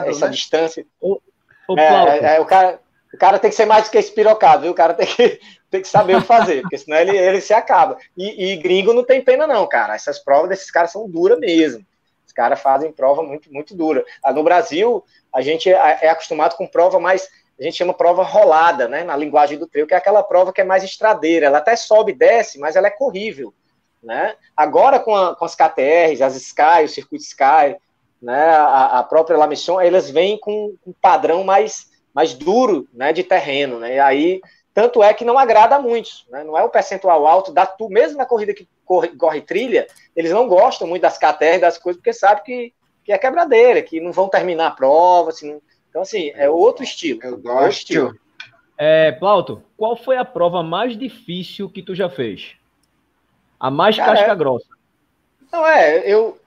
essa 0.07 0.25
né? 0.25 0.31
distância. 0.31 0.85
O, 0.99 1.21
o, 1.69 1.79
é, 1.79 2.19
é, 2.19 2.35
é, 2.35 2.39
o, 2.39 2.45
cara, 2.45 2.79
o 3.15 3.17
cara 3.17 3.39
tem 3.39 3.49
que 3.49 3.55
ser 3.55 3.65
mais 3.65 3.85
do 3.85 3.91
que 3.91 3.97
espirocado, 3.97 4.63
viu? 4.63 4.71
O 4.71 4.75
cara 4.75 4.93
tem 4.93 5.07
que, 5.07 5.39
tem 5.71 5.81
que 5.81 5.87
saber 5.87 6.17
o 6.17 6.21
que 6.21 6.27
fazer, 6.27 6.61
porque 6.61 6.77
senão 6.77 6.97
ele, 6.97 7.17
ele 7.17 7.39
se 7.39 7.53
acaba. 7.53 7.97
E, 8.15 8.51
e 8.51 8.57
gringo 8.57 8.93
não 8.93 9.05
tem 9.05 9.23
pena, 9.23 9.47
não, 9.47 9.65
cara. 9.67 9.95
Essas 9.95 10.19
provas 10.19 10.49
desses 10.49 10.69
caras 10.69 10.91
são 10.91 11.09
duras 11.09 11.39
mesmo. 11.39 11.85
Os 12.27 12.33
caras 12.33 12.59
fazem 12.61 12.91
prova 12.91 13.23
muito, 13.23 13.51
muito 13.51 13.73
dura. 13.73 14.03
Ah, 14.21 14.33
no 14.33 14.43
Brasil, 14.43 15.03
a 15.33 15.41
gente 15.41 15.71
é, 15.71 15.99
é 16.01 16.09
acostumado 16.09 16.55
com 16.55 16.67
prova 16.67 16.99
mais 16.99 17.29
a 17.57 17.63
gente 17.63 17.77
chama 17.77 17.93
prova 17.93 18.21
rolada, 18.21 18.85
né, 18.85 19.05
na 19.05 19.15
linguagem 19.15 19.57
do 19.57 19.65
trail, 19.65 19.87
que 19.87 19.93
é 19.93 19.97
aquela 19.97 20.21
prova 20.21 20.51
que 20.51 20.59
é 20.59 20.65
mais 20.65 20.83
estradeira, 20.83 21.45
ela 21.45 21.59
até 21.59 21.73
sobe 21.77 22.11
e 22.11 22.15
desce, 22.15 22.59
mas 22.59 22.75
ela 22.75 22.87
é 22.87 22.91
corrível, 22.91 23.53
né? 24.03 24.35
Agora 24.57 24.99
com, 24.99 25.15
a, 25.15 25.33
com 25.37 25.45
as 25.45 25.55
KTRs, 25.55 26.21
as 26.21 26.35
Sky, 26.35 26.83
o 26.83 26.89
circuito 26.89 27.23
Sky, 27.23 27.77
né, 28.21 28.49
a, 28.49 28.99
a 28.99 29.03
própria 29.03 29.37
La 29.37 29.47
Mission, 29.47 29.79
elas 29.79 30.09
vêm 30.09 30.37
com 30.37 30.75
um 30.85 30.91
padrão 30.91 31.45
mais 31.45 31.94
mais 32.15 32.33
duro 32.33 32.87
né, 32.93 33.11
de 33.11 33.23
terreno. 33.23 33.77
Né? 33.77 33.95
E 33.95 33.99
aí, 33.99 34.41
tanto 34.73 35.03
é 35.03 35.13
que 35.13 35.25
não 35.25 35.37
agrada 35.37 35.75
a 35.75 35.79
muitos. 35.79 36.25
Né? 36.29 36.45
Não 36.45 36.57
é 36.57 36.63
o 36.63 36.69
percentual 36.69 37.27
alto 37.27 37.51
da 37.51 37.65
tu, 37.65 37.89
mesmo 37.89 38.17
na 38.17 38.25
corrida 38.25 38.53
que 38.53 38.67
corre, 38.85 39.09
corre 39.09 39.41
trilha, 39.41 39.85
eles 40.15 40.31
não 40.31 40.47
gostam 40.47 40.87
muito 40.87 41.01
das 41.01 41.17
KTR, 41.17 41.59
das 41.59 41.77
coisas, 41.77 41.99
porque 41.99 42.13
sabem 42.13 42.43
que, 42.43 42.73
que 43.03 43.11
é 43.11 43.17
quebradeira, 43.17 43.81
que 43.81 43.99
não 43.99 44.13
vão 44.13 44.29
terminar 44.29 44.67
a 44.67 44.71
prova. 44.71 45.31
Assim, 45.31 45.59
então, 45.89 46.01
assim, 46.01 46.31
é 46.35 46.49
outro 46.49 46.83
estilo. 46.83 47.19
Eu 47.21 47.37
gosto. 47.37 47.79
Estilo. 47.79 48.17
É, 48.77 49.11
Plauto, 49.13 49.63
qual 49.77 49.95
foi 49.95 50.17
a 50.17 50.25
prova 50.25 50.61
mais 50.61 50.97
difícil 50.97 51.69
que 51.69 51.81
tu 51.81 51.93
já 51.93 52.09
fez? 52.09 52.55
A 53.59 53.71
mais 53.71 53.95
cara, 53.95 54.13
casca 54.13 54.35
grossa. 54.35 54.67
Não, 55.51 55.65
é, 55.65 55.99
eu, 56.05 56.37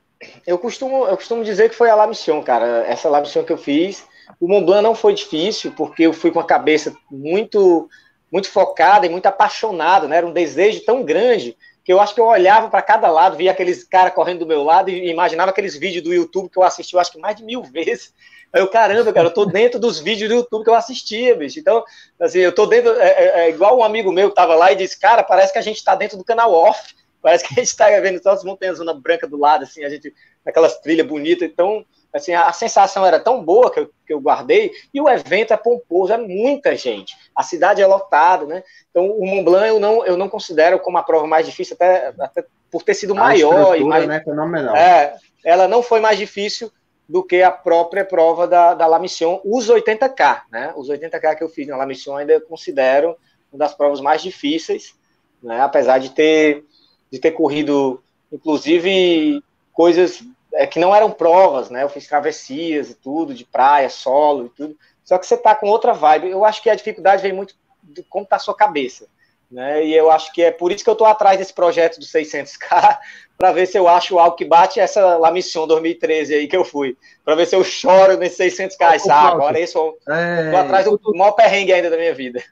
eu, 0.46 0.58
costumo, 0.58 1.06
eu 1.06 1.16
costumo 1.16 1.42
dizer 1.42 1.70
que 1.70 1.74
foi 1.74 1.88
a 1.88 1.94
La 1.94 2.06
Mission, 2.06 2.42
cara. 2.42 2.84
Essa 2.86 3.08
La 3.08 3.20
Mission 3.20 3.44
que 3.44 3.52
eu 3.52 3.56
fiz, 3.56 4.06
o 4.40 4.48
Mont 4.48 4.64
Blanc 4.64 4.82
não 4.82 4.94
foi 4.94 5.14
difícil, 5.14 5.72
porque 5.72 6.04
eu 6.04 6.12
fui 6.12 6.30
com 6.30 6.40
a 6.40 6.44
cabeça 6.44 6.96
muito 7.10 7.88
muito 8.30 8.50
focada 8.50 9.06
e 9.06 9.08
muito 9.08 9.24
apaixonada, 9.24 10.06
né? 10.06 10.18
Era 10.18 10.26
um 10.26 10.32
desejo 10.32 10.84
tão 10.84 11.02
grande 11.02 11.56
que 11.82 11.90
eu 11.90 11.98
acho 11.98 12.14
que 12.14 12.20
eu 12.20 12.26
olhava 12.26 12.68
para 12.68 12.82
cada 12.82 13.10
lado, 13.10 13.38
via 13.38 13.50
aqueles 13.50 13.82
caras 13.82 14.12
correndo 14.12 14.40
do 14.40 14.46
meu 14.46 14.62
lado 14.62 14.90
e 14.90 15.10
imaginava 15.10 15.50
aqueles 15.50 15.74
vídeos 15.74 16.04
do 16.04 16.12
YouTube 16.12 16.50
que 16.50 16.58
eu 16.58 16.62
assisti, 16.62 16.92
eu 16.92 17.00
acho 17.00 17.12
que 17.12 17.18
mais 17.18 17.36
de 17.36 17.42
mil 17.42 17.62
vezes. 17.72 18.12
Aí 18.52 18.60
eu, 18.60 18.68
caramba, 18.68 19.12
cara, 19.12 19.28
eu 19.28 19.34
tô 19.34 19.44
dentro 19.46 19.78
dos 19.78 19.98
vídeos 19.98 20.28
do 20.28 20.36
YouTube 20.36 20.64
que 20.64 20.70
eu 20.70 20.74
assistia, 20.74 21.34
bicho. 21.34 21.58
Então, 21.58 21.84
assim, 22.20 22.38
eu 22.38 22.54
tô 22.54 22.66
dentro. 22.66 22.92
É, 22.92 23.08
é, 23.08 23.40
é 23.40 23.50
igual 23.50 23.78
um 23.78 23.82
amigo 23.82 24.12
meu 24.12 24.30
que 24.30 24.34
tava 24.34 24.54
lá 24.54 24.72
e 24.72 24.76
disse, 24.76 24.98
cara, 24.98 25.22
parece 25.22 25.52
que 25.52 25.58
a 25.58 25.62
gente 25.62 25.82
tá 25.82 25.94
dentro 25.94 26.16
do 26.16 26.24
canal 26.24 26.52
off. 26.52 26.94
Parece 27.20 27.46
que 27.46 27.58
a 27.58 27.62
gente 27.62 27.76
tá 27.76 27.88
vendo 28.00 28.20
todas 28.20 28.38
as 28.38 28.44
montanhas 28.44 28.78
zona 28.78 28.94
branca 28.94 29.26
do 29.26 29.36
lado, 29.36 29.64
assim, 29.64 29.84
a 29.84 29.88
gente, 29.88 30.14
aquelas 30.46 30.78
trilhas 30.80 31.06
bonitas. 31.06 31.48
Então, 31.48 31.84
assim, 32.12 32.32
a 32.32 32.52
sensação 32.52 33.04
era 33.04 33.20
tão 33.20 33.42
boa 33.42 33.70
que 33.70 33.80
eu, 33.80 33.90
que 34.06 34.12
eu 34.12 34.20
guardei, 34.20 34.72
e 34.92 35.00
o 35.00 35.08
evento 35.08 35.52
é 35.52 35.56
pomposo, 35.56 36.12
é 36.12 36.16
muita 36.16 36.74
gente, 36.74 37.16
a 37.34 37.42
cidade 37.42 37.82
é 37.82 37.86
lotada, 37.86 38.46
né? 38.46 38.62
Então, 38.90 39.10
o 39.10 39.26
Mont 39.26 39.44
Blanc 39.44 39.68
eu 39.68 39.80
não, 39.80 40.04
eu 40.04 40.16
não 40.16 40.28
considero 40.28 40.78
como 40.78 40.98
a 40.98 41.02
prova 41.02 41.26
mais 41.26 41.46
difícil, 41.46 41.74
até, 41.74 42.12
até 42.18 42.44
por 42.70 42.82
ter 42.82 42.94
sido 42.94 43.12
a 43.12 43.16
maior. 43.16 43.76
E 43.76 43.84
mais, 43.84 44.06
né, 44.06 44.20
fenomenal. 44.20 44.76
É, 44.76 45.16
ela 45.44 45.68
não 45.68 45.82
foi 45.82 46.00
mais 46.00 46.18
difícil 46.18 46.70
do 47.08 47.22
que 47.22 47.42
a 47.42 47.50
própria 47.50 48.04
prova 48.04 48.46
da, 48.46 48.74
da 48.74 48.86
La 48.86 48.98
Mission, 48.98 49.40
os 49.44 49.68
80K, 49.68 50.42
né? 50.50 50.72
Os 50.76 50.88
80K 50.88 51.36
que 51.36 51.44
eu 51.44 51.48
fiz 51.48 51.66
na 51.66 51.76
La 51.76 51.86
Mission 51.86 52.16
ainda 52.16 52.38
considero 52.40 53.16
uma 53.50 53.58
das 53.58 53.74
provas 53.74 54.00
mais 54.00 54.20
difíceis, 54.20 54.94
né? 55.42 55.60
Apesar 55.60 55.98
de 55.98 56.10
ter, 56.10 56.64
de 57.10 57.18
ter 57.18 57.30
corrido, 57.30 58.02
inclusive, 58.30 59.42
coisas 59.72 60.22
é, 60.54 60.66
que 60.66 60.78
não 60.78 60.94
eram 60.94 61.10
provas, 61.10 61.70
né? 61.70 61.82
Eu 61.82 61.88
fiz 61.88 62.06
travessias 62.06 62.90
e 62.90 62.94
tudo, 62.94 63.34
de 63.34 63.44
praia, 63.44 63.88
solo 63.88 64.46
e 64.46 64.48
tudo. 64.50 64.76
Só 65.04 65.18
que 65.18 65.26
você 65.26 65.36
tá 65.36 65.54
com 65.54 65.68
outra 65.68 65.92
vibe. 65.92 66.30
Eu 66.30 66.44
acho 66.44 66.62
que 66.62 66.70
a 66.70 66.74
dificuldade 66.74 67.22
vem 67.22 67.32
muito 67.32 67.54
de 67.82 68.02
como 68.02 68.26
tá 68.26 68.36
a 68.36 68.40
sua 68.40 68.54
cabeça. 68.54 69.06
Né? 69.50 69.86
E 69.86 69.94
eu 69.94 70.10
acho 70.10 70.30
que 70.32 70.42
é 70.42 70.50
por 70.50 70.70
isso 70.70 70.84
que 70.84 70.90
eu 70.90 70.94
estou 70.94 71.06
atrás 71.06 71.38
desse 71.38 71.54
projeto 71.54 71.98
dos 71.98 72.12
600K, 72.12 72.98
para 73.38 73.52
ver 73.52 73.66
se 73.66 73.78
eu 73.78 73.88
acho 73.88 74.18
algo 74.18 74.36
que 74.36 74.44
bate 74.44 74.78
essa 74.78 75.16
La 75.16 75.30
Mission 75.30 75.66
2013 75.66 76.34
aí 76.34 76.46
que 76.46 76.56
eu 76.56 76.64
fui, 76.64 76.98
para 77.24 77.34
ver 77.34 77.46
se 77.46 77.56
eu 77.56 77.64
choro 77.64 78.18
nesses 78.18 78.58
600K. 78.58 79.00
Ah, 79.10 79.28
agora 79.28 79.58
isso, 79.58 79.96
é... 80.06 80.50
tô 80.50 80.56
atrás 80.58 80.84
do 80.84 81.00
maior 81.14 81.32
perrengue 81.32 81.72
ainda 81.72 81.88
da 81.88 81.96
minha 81.96 82.14
vida. 82.14 82.42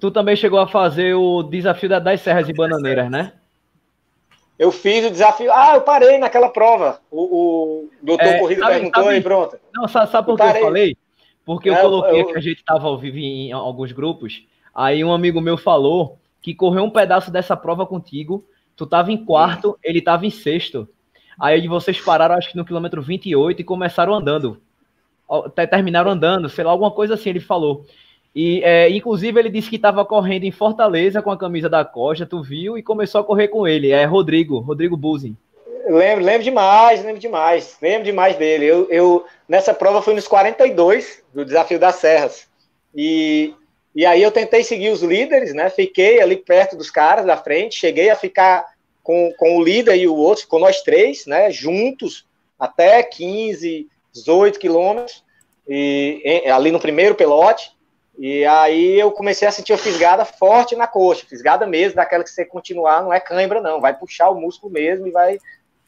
Tu 0.00 0.10
também 0.10 0.36
chegou 0.36 0.58
a 0.58 0.68
fazer 0.68 1.14
o 1.14 1.42
desafio 1.42 1.88
das 2.00 2.20
Serras 2.20 2.48
e 2.48 2.52
Bananeiras, 2.52 3.10
né? 3.10 3.32
Eu 4.58 4.72
fiz 4.72 5.06
o 5.06 5.10
desafio. 5.10 5.52
Ah, 5.52 5.74
eu 5.74 5.82
parei 5.82 6.18
naquela 6.18 6.48
prova. 6.48 7.00
O, 7.10 7.22
o 7.22 7.90
doutor 8.02 8.26
é, 8.26 8.38
Corrida 8.38 8.60
sabe, 8.62 8.74
perguntou 8.74 9.04
sabe, 9.04 9.16
e 9.16 9.20
pronto. 9.20 9.58
Não, 9.72 9.86
sabe, 9.88 10.10
sabe 10.10 10.26
por 10.26 10.36
que 10.36 10.42
eu, 10.42 10.60
falei? 10.60 10.96
Porque 11.44 11.70
eu 11.70 11.74
é, 11.74 11.80
coloquei 11.80 12.20
eu, 12.20 12.26
que 12.26 12.36
a 12.36 12.40
gente 12.40 12.58
estava 12.58 12.88
ao 12.88 12.98
vivo 12.98 13.18
em 13.18 13.52
alguns 13.52 13.92
grupos. 13.92 14.44
Aí 14.74 15.04
um 15.04 15.12
amigo 15.12 15.40
meu 15.40 15.56
falou 15.56 16.18
que 16.42 16.54
correu 16.54 16.82
um 16.82 16.90
pedaço 16.90 17.30
dessa 17.30 17.56
prova 17.56 17.86
contigo. 17.86 18.44
Tu 18.76 18.84
estava 18.84 19.12
em 19.12 19.24
quarto, 19.24 19.78
ele 19.82 20.00
estava 20.00 20.26
em 20.26 20.30
sexto. 20.30 20.88
Aí 21.40 21.66
vocês 21.68 22.00
pararam, 22.00 22.34
acho 22.34 22.50
que 22.50 22.56
no 22.56 22.64
quilômetro 22.64 23.00
28 23.00 23.60
e 23.60 23.64
começaram 23.64 24.12
andando. 24.12 24.60
Terminaram 25.70 26.10
andando, 26.10 26.48
sei 26.48 26.64
lá, 26.64 26.72
alguma 26.72 26.90
coisa 26.90 27.14
assim 27.14 27.30
ele 27.30 27.40
falou. 27.40 27.86
E, 28.40 28.62
é, 28.62 28.88
inclusive, 28.90 29.40
ele 29.40 29.50
disse 29.50 29.68
que 29.68 29.74
estava 29.74 30.04
correndo 30.04 30.44
em 30.44 30.52
Fortaleza 30.52 31.20
com 31.20 31.32
a 31.32 31.36
camisa 31.36 31.68
da 31.68 31.84
Costa, 31.84 32.24
tu 32.24 32.40
viu, 32.40 32.78
e 32.78 32.84
começou 32.84 33.20
a 33.20 33.24
correr 33.24 33.48
com 33.48 33.66
ele. 33.66 33.90
É 33.90 34.04
Rodrigo, 34.04 34.60
Rodrigo 34.60 34.96
Buzin. 34.96 35.36
Lembro, 35.88 36.24
lembro 36.24 36.44
demais, 36.44 37.04
lembro 37.04 37.20
demais, 37.20 37.76
lembro 37.82 38.04
demais 38.04 38.36
dele. 38.36 38.64
Eu, 38.64 38.88
eu 38.90 39.26
nessa 39.48 39.74
prova 39.74 40.00
fui 40.00 40.14
nos 40.14 40.28
42 40.28 41.20
do 41.34 41.44
Desafio 41.44 41.80
das 41.80 41.96
Serras. 41.96 42.46
E, 42.94 43.54
e 43.92 44.06
aí 44.06 44.22
eu 44.22 44.30
tentei 44.30 44.62
seguir 44.62 44.90
os 44.90 45.02
líderes, 45.02 45.52
né? 45.52 45.68
Fiquei 45.68 46.20
ali 46.20 46.36
perto 46.36 46.76
dos 46.76 46.92
caras 46.92 47.26
da 47.26 47.36
frente, 47.36 47.74
cheguei 47.74 48.08
a 48.08 48.14
ficar 48.14 48.64
com, 49.02 49.32
com 49.36 49.56
o 49.56 49.64
líder 49.64 49.96
e 49.96 50.06
o 50.06 50.14
outro, 50.14 50.46
com 50.46 50.60
nós 50.60 50.80
três, 50.82 51.26
né? 51.26 51.50
Juntos, 51.50 52.24
até 52.56 53.02
15, 53.02 53.88
18 54.12 54.60
quilômetros, 54.60 55.24
e, 55.68 56.44
ali 56.48 56.70
no 56.70 56.78
primeiro 56.78 57.16
pelote. 57.16 57.76
E 58.18 58.44
aí 58.44 58.98
eu 58.98 59.12
comecei 59.12 59.46
a 59.46 59.52
sentir 59.52 59.72
a 59.72 59.78
fisgada 59.78 60.24
forte 60.24 60.74
na 60.74 60.88
coxa, 60.88 61.24
fisgada 61.24 61.66
mesmo, 61.66 61.94
daquela 61.94 62.24
que 62.24 62.30
você 62.30 62.44
continuar, 62.44 63.02
não 63.02 63.12
é 63.12 63.20
cãibra 63.20 63.62
não, 63.62 63.80
vai 63.80 63.96
puxar 63.96 64.28
o 64.30 64.40
músculo 64.40 64.72
mesmo 64.72 65.06
e 65.06 65.12
vai... 65.12 65.38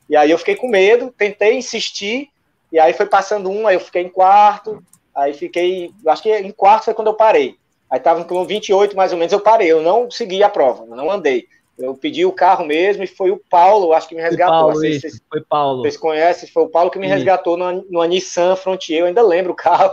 E 0.09 0.17
aí 0.17 0.31
eu 0.31 0.39
fiquei 0.39 0.55
com 0.55 0.69
medo, 0.69 1.13
tentei 1.17 1.57
insistir, 1.57 2.29
e 2.71 2.79
aí 2.79 2.93
foi 2.93 3.07
passando 3.07 3.51
um, 3.51 3.67
aí 3.67 3.75
eu 3.75 3.81
fiquei 3.81 4.03
em 4.03 4.09
quarto, 4.09 4.83
aí 5.15 5.35
fiquei, 5.35 5.93
acho 6.07 6.23
que 6.23 6.33
em 6.33 6.53
quarto 6.53 6.85
foi 6.85 6.95
quando 6.95 7.09
eu 7.09 7.15
parei. 7.15 7.57
Aí 7.91 7.99
tava 7.99 8.25
com 8.25 8.45
28 8.45 8.97
mais 8.97 9.13
ou 9.13 9.19
menos, 9.19 9.33
eu 9.33 9.41
parei, 9.41 9.71
eu 9.71 9.83
não 9.83 10.09
segui 10.09 10.43
a 10.45 10.49
prova, 10.49 10.85
eu 10.85 10.97
não 10.97 11.11
andei. 11.11 11.49
Eu 11.81 11.95
pedi 11.95 12.27
o 12.27 12.33
carro 12.33 12.65
mesmo 12.65 13.03
e 13.03 13.07
foi 13.07 13.31
o 13.31 13.41
Paulo, 13.51 13.93
acho 13.93 14.09
que 14.09 14.15
me 14.15 14.21
resgatou. 14.21 14.73
Foi, 14.73 14.73
Paulo, 14.73 14.75
vocês, 14.75 15.23
foi 15.29 15.41
Paulo. 15.41 15.83
Vocês 15.83 15.97
conhecem? 15.97 16.49
Foi 16.49 16.65
o 16.65 16.69
Paulo 16.69 16.91
que 16.91 16.99
me 16.99 17.07
resgatou 17.07 17.57
no, 17.57 17.85
no 17.89 18.05
Nissan 18.05 18.55
Frontier, 18.57 19.01
eu 19.01 19.07
ainda 19.07 19.23
lembro 19.23 19.53
o 19.53 19.57
carro 19.57 19.93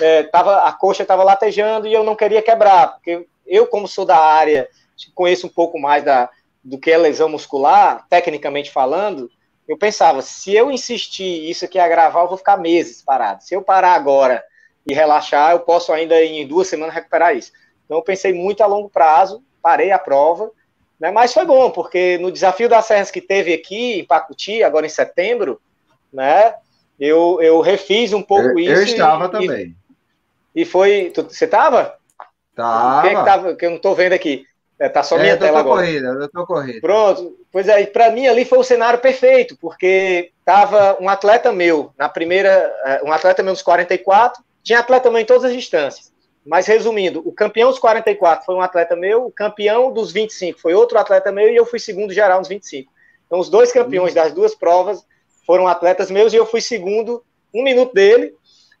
é, 0.00 0.22
tava, 0.24 0.62
a 0.62 0.72
coxa 0.72 1.02
estava 1.02 1.24
latejando 1.24 1.86
e 1.86 1.92
eu 1.92 2.04
não 2.04 2.14
queria 2.14 2.42
quebrar, 2.42 2.94
porque 2.94 3.26
eu, 3.46 3.66
como 3.66 3.88
sou 3.88 4.04
da 4.04 4.18
área, 4.18 4.68
conheço 5.14 5.46
um 5.46 5.50
pouco 5.50 5.78
mais 5.78 6.04
da, 6.04 6.30
do 6.62 6.78
que 6.78 6.90
é 6.90 6.96
lesão 6.96 7.28
muscular, 7.28 8.06
tecnicamente 8.08 8.70
falando, 8.70 9.30
eu 9.66 9.76
pensava, 9.76 10.22
se 10.22 10.54
eu 10.54 10.70
insistir 10.70 11.48
isso 11.48 11.64
aqui 11.64 11.78
agravar, 11.78 12.24
eu 12.24 12.28
vou 12.28 12.38
ficar 12.38 12.56
meses 12.56 13.02
parado. 13.02 13.42
Se 13.42 13.54
eu 13.54 13.62
parar 13.62 13.94
agora 13.94 14.42
e 14.86 14.92
relaxar, 14.92 15.52
eu 15.52 15.60
posso 15.60 15.92
ainda 15.92 16.22
em 16.22 16.46
duas 16.46 16.68
semanas 16.68 16.94
recuperar 16.94 17.36
isso. 17.36 17.52
Então 17.84 17.96
eu 17.98 18.02
pensei 18.02 18.32
muito 18.32 18.62
a 18.62 18.66
longo 18.66 18.88
prazo, 18.88 19.42
parei 19.60 19.92
a 19.92 19.98
prova, 19.98 20.50
né? 21.02 21.10
Mas 21.10 21.34
foi 21.34 21.44
bom, 21.44 21.68
porque 21.68 22.16
no 22.18 22.30
desafio 22.30 22.68
das 22.68 22.84
serras 22.84 23.10
que 23.10 23.20
teve 23.20 23.52
aqui 23.52 23.98
em 23.98 24.04
Pacuti, 24.04 24.62
agora 24.62 24.86
em 24.86 24.88
setembro, 24.88 25.60
né? 26.12 26.54
Eu, 26.98 27.40
eu 27.42 27.60
refiz 27.60 28.12
um 28.12 28.22
pouco 28.22 28.50
eu, 28.50 28.58
isso. 28.60 28.72
Eu 28.72 28.82
estava 28.84 29.24
e, 29.24 29.30
também. 29.30 29.76
E 30.54 30.64
foi. 30.64 31.10
Tu, 31.12 31.24
você 31.24 31.44
estava? 31.44 31.96
Tava. 32.54 33.02
Quem 33.02 33.10
é 33.10 33.18
que 33.18 33.24
tava? 33.24 33.56
Que 33.56 33.66
eu 33.66 33.70
não 33.70 33.78
estou 33.78 33.96
vendo 33.96 34.12
aqui. 34.12 34.46
É, 34.78 34.88
tá 34.88 35.02
só 35.02 35.18
é, 35.18 35.22
minha 35.22 35.36
tela 35.36 35.58
agora. 35.58 35.84
Corrida, 35.84 36.06
eu 36.06 36.28
tô 36.28 36.46
corrida. 36.46 36.80
Pronto. 36.80 37.36
Pois 37.50 37.66
é, 37.66 37.84
para 37.84 38.12
mim 38.12 38.28
ali 38.28 38.44
foi 38.44 38.58
o 38.58 38.64
cenário 38.64 39.00
perfeito, 39.00 39.56
porque 39.60 40.30
tava 40.44 40.96
um 41.00 41.08
atleta 41.08 41.50
meu 41.50 41.92
na 41.98 42.08
primeira, 42.08 42.72
é, 42.86 43.02
um 43.04 43.10
atleta 43.10 43.42
meu 43.42 43.52
nos 43.52 43.62
44, 43.62 44.40
tinha 44.62 44.78
atleta 44.78 45.10
meu 45.10 45.18
em 45.18 45.24
todas 45.24 45.44
as 45.44 45.52
distâncias. 45.52 46.11
Mas 46.44 46.66
resumindo, 46.66 47.22
o 47.24 47.32
campeão 47.32 47.70
dos 47.70 47.78
44 47.78 48.44
foi 48.44 48.54
um 48.54 48.60
atleta 48.60 48.96
meu, 48.96 49.26
o 49.26 49.30
campeão 49.30 49.92
dos 49.92 50.10
25 50.12 50.58
foi 50.58 50.74
outro 50.74 50.98
atleta 50.98 51.30
meu 51.30 51.48
e 51.48 51.56
eu 51.56 51.64
fui 51.64 51.78
segundo 51.78 52.12
geral 52.12 52.40
nos 52.40 52.48
25. 52.48 52.92
Então 53.26 53.38
os 53.38 53.48
dois 53.48 53.70
campeões 53.70 54.12
das 54.12 54.32
duas 54.32 54.54
provas 54.54 55.06
foram 55.46 55.68
atletas 55.68 56.10
meus 56.10 56.32
e 56.32 56.36
eu 56.36 56.44
fui 56.44 56.60
segundo 56.60 57.24
um 57.54 57.62
minuto 57.62 57.94
dele, 57.94 58.34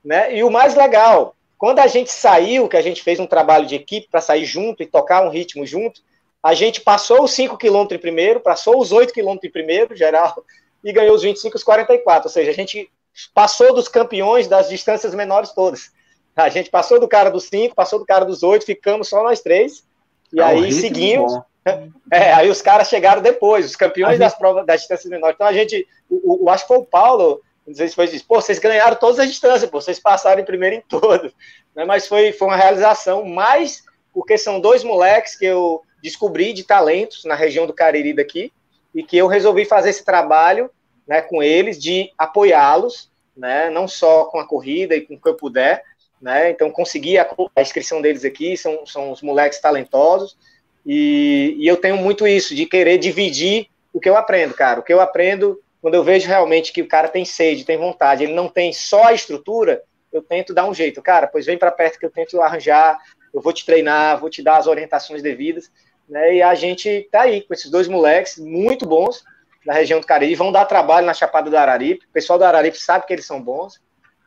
né? 0.04 0.36
E 0.36 0.42
o 0.42 0.50
mais 0.50 0.74
legal, 0.74 1.36
quando 1.56 1.78
a 1.78 1.86
gente 1.86 2.10
saiu, 2.10 2.68
que 2.68 2.76
a 2.76 2.82
gente 2.82 3.02
fez 3.02 3.20
um 3.20 3.26
trabalho 3.26 3.66
de 3.66 3.76
equipe 3.76 4.08
para 4.10 4.20
sair 4.20 4.44
junto 4.44 4.82
e 4.82 4.86
tocar 4.86 5.24
um 5.24 5.30
ritmo 5.30 5.64
junto, 5.64 6.00
a 6.42 6.54
gente 6.54 6.80
passou 6.80 7.22
os 7.22 7.32
5 7.32 7.56
km 7.56 7.86
em 7.92 7.98
primeiro, 7.98 8.40
passou 8.40 8.80
os 8.80 8.90
8 8.90 9.12
km 9.14 9.38
em 9.44 9.50
primeiro, 9.50 9.94
geral, 9.94 10.44
e 10.82 10.92
ganhou 10.92 11.14
os 11.14 11.22
25 11.22 11.54
e 11.54 11.58
os 11.58 11.62
44. 11.62 12.28
Ou 12.28 12.32
seja, 12.32 12.50
a 12.50 12.54
gente 12.54 12.90
passou 13.32 13.72
dos 13.72 13.86
campeões 13.86 14.48
das 14.48 14.68
distâncias 14.68 15.14
menores 15.14 15.52
todas. 15.52 15.92
A 16.34 16.48
gente 16.48 16.70
passou 16.70 16.98
do 16.98 17.08
cara 17.08 17.30
dos 17.30 17.44
5, 17.44 17.74
passou 17.74 17.98
do 17.98 18.06
cara 18.06 18.24
dos 18.24 18.42
8, 18.42 18.64
ficamos 18.64 19.08
só 19.08 19.22
nós 19.22 19.40
três. 19.40 19.84
E 20.32 20.40
é 20.40 20.44
aí 20.44 20.72
seguimos. 20.72 21.32
É, 22.10 22.32
aí 22.32 22.50
os 22.50 22.60
caras 22.60 22.88
chegaram 22.88 23.22
depois, 23.22 23.64
os 23.64 23.76
campeões 23.76 24.14
gente... 24.14 24.18
das 24.18 24.34
provas 24.36 24.66
das 24.66 24.80
distâncias 24.80 25.08
menores. 25.08 25.36
Então 25.36 25.46
a 25.46 25.52
gente, 25.52 25.86
o, 26.10 26.44
o, 26.44 26.50
acho 26.50 26.64
que 26.64 26.68
foi 26.74 26.78
o 26.78 26.84
Paulo, 26.84 27.40
não 27.64 27.72
sei 27.72 27.86
se 27.86 27.94
foi 27.94 28.06
isso, 28.06 28.26
pô, 28.26 28.40
vocês 28.40 28.58
ganharam 28.58 28.96
todas 28.96 29.20
as 29.20 29.28
distâncias, 29.28 29.70
pô, 29.70 29.80
vocês 29.80 30.00
passaram 30.00 30.42
em 30.42 30.44
primeiro 30.44 30.74
em 30.74 30.80
todo. 30.80 31.32
Né? 31.72 31.84
Mas 31.84 32.08
foi, 32.08 32.32
foi 32.32 32.48
uma 32.48 32.56
realização, 32.56 33.24
mais 33.24 33.84
porque 34.12 34.36
são 34.36 34.60
dois 34.60 34.82
moleques 34.82 35.36
que 35.36 35.46
eu 35.46 35.80
descobri 36.02 36.52
de 36.52 36.64
talentos 36.64 37.24
na 37.24 37.34
região 37.34 37.64
do 37.64 37.72
Cariri 37.72 38.12
daqui, 38.12 38.52
e 38.94 39.02
que 39.02 39.16
eu 39.16 39.26
resolvi 39.26 39.64
fazer 39.64 39.90
esse 39.90 40.04
trabalho 40.04 40.68
né, 41.06 41.22
com 41.22 41.42
eles 41.42 41.80
de 41.80 42.10
apoiá-los, 42.18 43.10
né, 43.36 43.70
não 43.70 43.88
só 43.88 44.26
com 44.26 44.38
a 44.38 44.46
corrida 44.46 44.94
e 44.94 45.00
com 45.00 45.14
o 45.14 45.20
que 45.20 45.28
eu 45.28 45.34
puder, 45.34 45.82
né, 46.22 46.50
então 46.50 46.70
consegui 46.70 47.18
a, 47.18 47.28
a 47.54 47.60
inscrição 47.60 48.00
deles 48.00 48.24
aqui, 48.24 48.56
são, 48.56 48.86
são 48.86 49.10
os 49.10 49.20
moleques 49.20 49.60
talentosos, 49.60 50.36
e, 50.86 51.56
e 51.58 51.66
eu 51.66 51.76
tenho 51.76 51.96
muito 51.96 52.26
isso, 52.26 52.54
de 52.54 52.64
querer 52.64 52.96
dividir 52.96 53.66
o 53.92 54.00
que 54.00 54.08
eu 54.08 54.16
aprendo, 54.16 54.54
cara, 54.54 54.80
o 54.80 54.82
que 54.82 54.92
eu 54.92 55.00
aprendo 55.00 55.60
quando 55.82 55.94
eu 55.94 56.04
vejo 56.04 56.28
realmente 56.28 56.72
que 56.72 56.80
o 56.80 56.86
cara 56.86 57.08
tem 57.08 57.24
sede, 57.24 57.64
tem 57.64 57.76
vontade, 57.76 58.22
ele 58.22 58.32
não 58.32 58.48
tem 58.48 58.72
só 58.72 59.08
a 59.08 59.12
estrutura, 59.12 59.82
eu 60.12 60.22
tento 60.22 60.54
dar 60.54 60.64
um 60.64 60.72
jeito. 60.72 61.02
Cara, 61.02 61.26
pois 61.26 61.44
vem 61.44 61.58
para 61.58 61.72
perto 61.72 61.98
que 61.98 62.06
eu 62.06 62.10
tento 62.10 62.40
arranjar, 62.40 63.00
eu 63.34 63.40
vou 63.40 63.52
te 63.52 63.66
treinar, 63.66 64.20
vou 64.20 64.30
te 64.30 64.42
dar 64.42 64.58
as 64.58 64.68
orientações 64.68 65.22
devidas. 65.22 65.72
Né? 66.08 66.36
E 66.36 66.42
a 66.42 66.54
gente 66.54 67.08
tá 67.10 67.22
aí 67.22 67.42
com 67.42 67.52
esses 67.52 67.68
dois 67.68 67.88
moleques 67.88 68.38
muito 68.38 68.86
bons 68.86 69.24
da 69.66 69.72
região 69.72 69.98
do 69.98 70.06
Cariri, 70.06 70.36
vão 70.36 70.52
dar 70.52 70.66
trabalho 70.66 71.06
na 71.06 71.14
Chapada 71.14 71.50
do 71.50 71.56
Araripe. 71.56 72.06
O 72.06 72.12
pessoal 72.12 72.38
do 72.38 72.44
Araripe 72.44 72.78
sabe 72.78 73.06
que 73.06 73.12
eles 73.12 73.26
são 73.26 73.42
bons. 73.42 73.80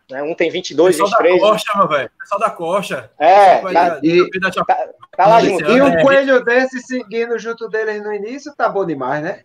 Né? 0.09 0.21
Um 0.21 0.35
tem 0.35 0.49
22, 0.49 0.95
pessoal 0.95 1.09
23. 1.09 1.41
Da 1.41 1.47
coxa, 1.47 1.77
meu 1.77 1.87
velho. 1.87 2.11
Pessoal 2.19 2.39
da 2.39 2.49
coxa. 2.49 3.11
É, 3.17 3.57
tá, 3.57 3.99
e, 4.03 4.29
tá, 4.39 4.89
tá 5.17 5.27
lá 5.27 5.39
junto. 5.41 5.71
E 5.71 5.81
um 5.81 6.01
coelho 6.01 6.43
desse 6.43 6.79
seguindo 6.81 7.37
junto 7.39 7.67
deles 7.67 8.03
no 8.03 8.13
início, 8.13 8.53
tá 8.55 8.69
bom 8.69 8.85
demais, 8.85 9.23
né? 9.23 9.41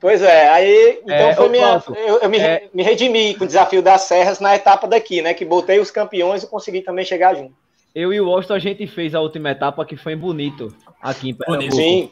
Pois 0.00 0.20
é, 0.20 0.48
aí 0.48 1.00
então 1.04 1.14
é, 1.14 1.34
foi 1.34 1.48
minha, 1.48 1.80
eu, 2.06 2.18
eu 2.18 2.28
me, 2.28 2.38
é, 2.38 2.68
me 2.74 2.82
redimi 2.82 3.36
com 3.36 3.44
o 3.44 3.46
desafio 3.46 3.80
das 3.80 4.02
serras 4.02 4.40
na 4.40 4.54
etapa 4.56 4.88
daqui, 4.88 5.22
né? 5.22 5.32
Que 5.32 5.44
botei 5.44 5.78
os 5.78 5.92
campeões 5.92 6.42
e 6.42 6.48
consegui 6.48 6.82
também 6.82 7.04
chegar 7.04 7.36
junto. 7.36 7.54
Eu 7.94 8.12
e 8.12 8.20
o 8.20 8.28
Washington 8.28 8.54
a 8.54 8.58
gente 8.58 8.86
fez 8.88 9.14
a 9.14 9.20
última 9.20 9.50
etapa 9.50 9.84
que 9.84 9.96
foi 9.96 10.14
em 10.14 10.18
Bonito, 10.18 10.74
aqui 11.00 11.30
em 11.30 11.34
Pernambuco. 11.34 11.76
Sim. 11.76 12.10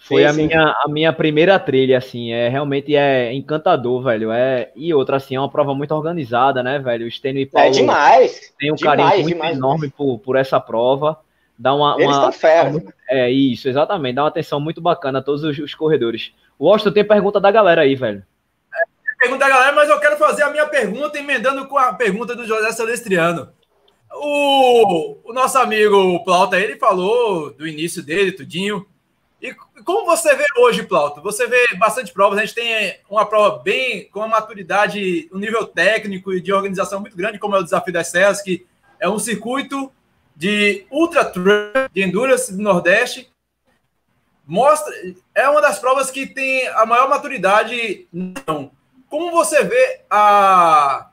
Foi 0.00 0.22
sim, 0.22 0.28
a, 0.28 0.32
sim. 0.32 0.46
Minha, 0.46 0.62
a 0.62 0.88
minha 0.88 1.12
primeira 1.12 1.58
trilha, 1.58 1.98
assim, 1.98 2.32
é 2.32 2.48
realmente 2.48 2.96
é 2.96 3.34
encantador, 3.34 4.02
velho. 4.02 4.32
É, 4.32 4.70
e 4.74 4.94
outra, 4.94 5.16
assim, 5.16 5.36
é 5.36 5.40
uma 5.40 5.50
prova 5.50 5.74
muito 5.74 5.94
organizada, 5.94 6.62
né, 6.62 6.78
velho? 6.78 7.06
O 7.06 7.10
Stênio 7.10 7.40
e 7.40 7.44
é 7.44 7.46
Paulo 7.46 7.68
é 7.68 7.70
demais, 7.70 8.54
tem 8.58 8.72
um 8.72 8.76
demais, 8.76 8.98
carinho 8.98 9.22
muito 9.22 9.34
demais, 9.34 9.56
enorme 9.56 9.90
por, 9.90 10.18
por 10.18 10.36
essa 10.36 10.58
prova. 10.58 11.18
Dá 11.56 11.74
uma, 11.74 11.96
Eles 11.98 12.16
uma, 12.16 12.32
fera. 12.32 12.72
É 13.10 13.30
isso, 13.30 13.68
exatamente. 13.68 14.14
Dá 14.14 14.22
uma 14.22 14.28
atenção 14.28 14.58
muito 14.58 14.80
bacana 14.80 15.18
a 15.18 15.22
todos 15.22 15.44
os, 15.44 15.58
os 15.58 15.74
corredores. 15.74 16.32
O 16.58 16.66
Washington 16.66 16.92
tem 16.92 17.04
pergunta 17.04 17.38
da 17.38 17.50
galera 17.50 17.82
aí, 17.82 17.94
velho. 17.94 18.24
É, 18.74 18.84
pergunta 19.18 19.44
da 19.44 19.50
galera, 19.50 19.76
mas 19.76 19.90
eu 19.90 20.00
quero 20.00 20.16
fazer 20.16 20.44
a 20.44 20.50
minha 20.50 20.66
pergunta 20.66 21.18
emendando 21.18 21.68
com 21.68 21.76
a 21.76 21.92
pergunta 21.92 22.34
do 22.34 22.46
José 22.46 22.72
Celestriano. 22.72 23.50
O, 24.14 25.18
o 25.30 25.32
nosso 25.34 25.58
amigo 25.58 26.24
Plauta, 26.24 26.58
ele 26.58 26.76
falou 26.76 27.52
do 27.52 27.68
início 27.68 28.02
dele, 28.02 28.32
tudinho. 28.32 28.86
E 29.40 29.54
como 29.84 30.04
você 30.04 30.34
vê 30.34 30.44
hoje, 30.58 30.82
Plauto? 30.82 31.22
Você 31.22 31.46
vê 31.46 31.74
bastante 31.76 32.12
provas, 32.12 32.38
a 32.38 32.42
gente 32.42 32.54
tem 32.54 32.98
uma 33.08 33.24
prova 33.24 33.58
bem 33.58 34.08
com 34.10 34.20
uma 34.20 34.28
maturidade, 34.28 35.30
um 35.32 35.38
nível 35.38 35.66
técnico 35.66 36.32
e 36.32 36.40
de 36.40 36.52
organização 36.52 37.00
muito 37.00 37.16
grande, 37.16 37.38
como 37.38 37.56
é 37.56 37.58
o 37.58 37.64
Desafio 37.64 37.92
das 37.92 38.08
Serras, 38.08 38.42
que 38.42 38.66
é 38.98 39.08
um 39.08 39.18
circuito 39.18 39.90
de 40.36 40.84
ultra 40.90 41.24
trail, 41.24 41.88
de 41.92 42.02
endurance 42.02 42.52
do 42.52 42.62
Nordeste, 42.62 43.30
mostra 44.46 44.92
é 45.34 45.48
uma 45.48 45.60
das 45.60 45.78
provas 45.78 46.10
que 46.10 46.26
tem 46.26 46.66
a 46.68 46.84
maior 46.84 47.08
maturidade. 47.08 48.08
Não. 48.12 48.70
Como 49.08 49.30
você 49.30 49.64
vê 49.64 50.02
a, 50.10 51.10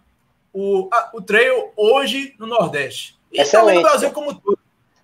o, 0.51 0.89
a, 0.91 1.11
o 1.13 1.21
trail 1.21 1.71
hoje 1.77 2.35
no 2.39 2.47
Nordeste? 2.47 3.17
E 3.31 3.41
Excelente. 3.41 3.77
no 3.77 3.81
Brasil 3.83 4.11
como 4.11 4.33
todo. 4.33 4.57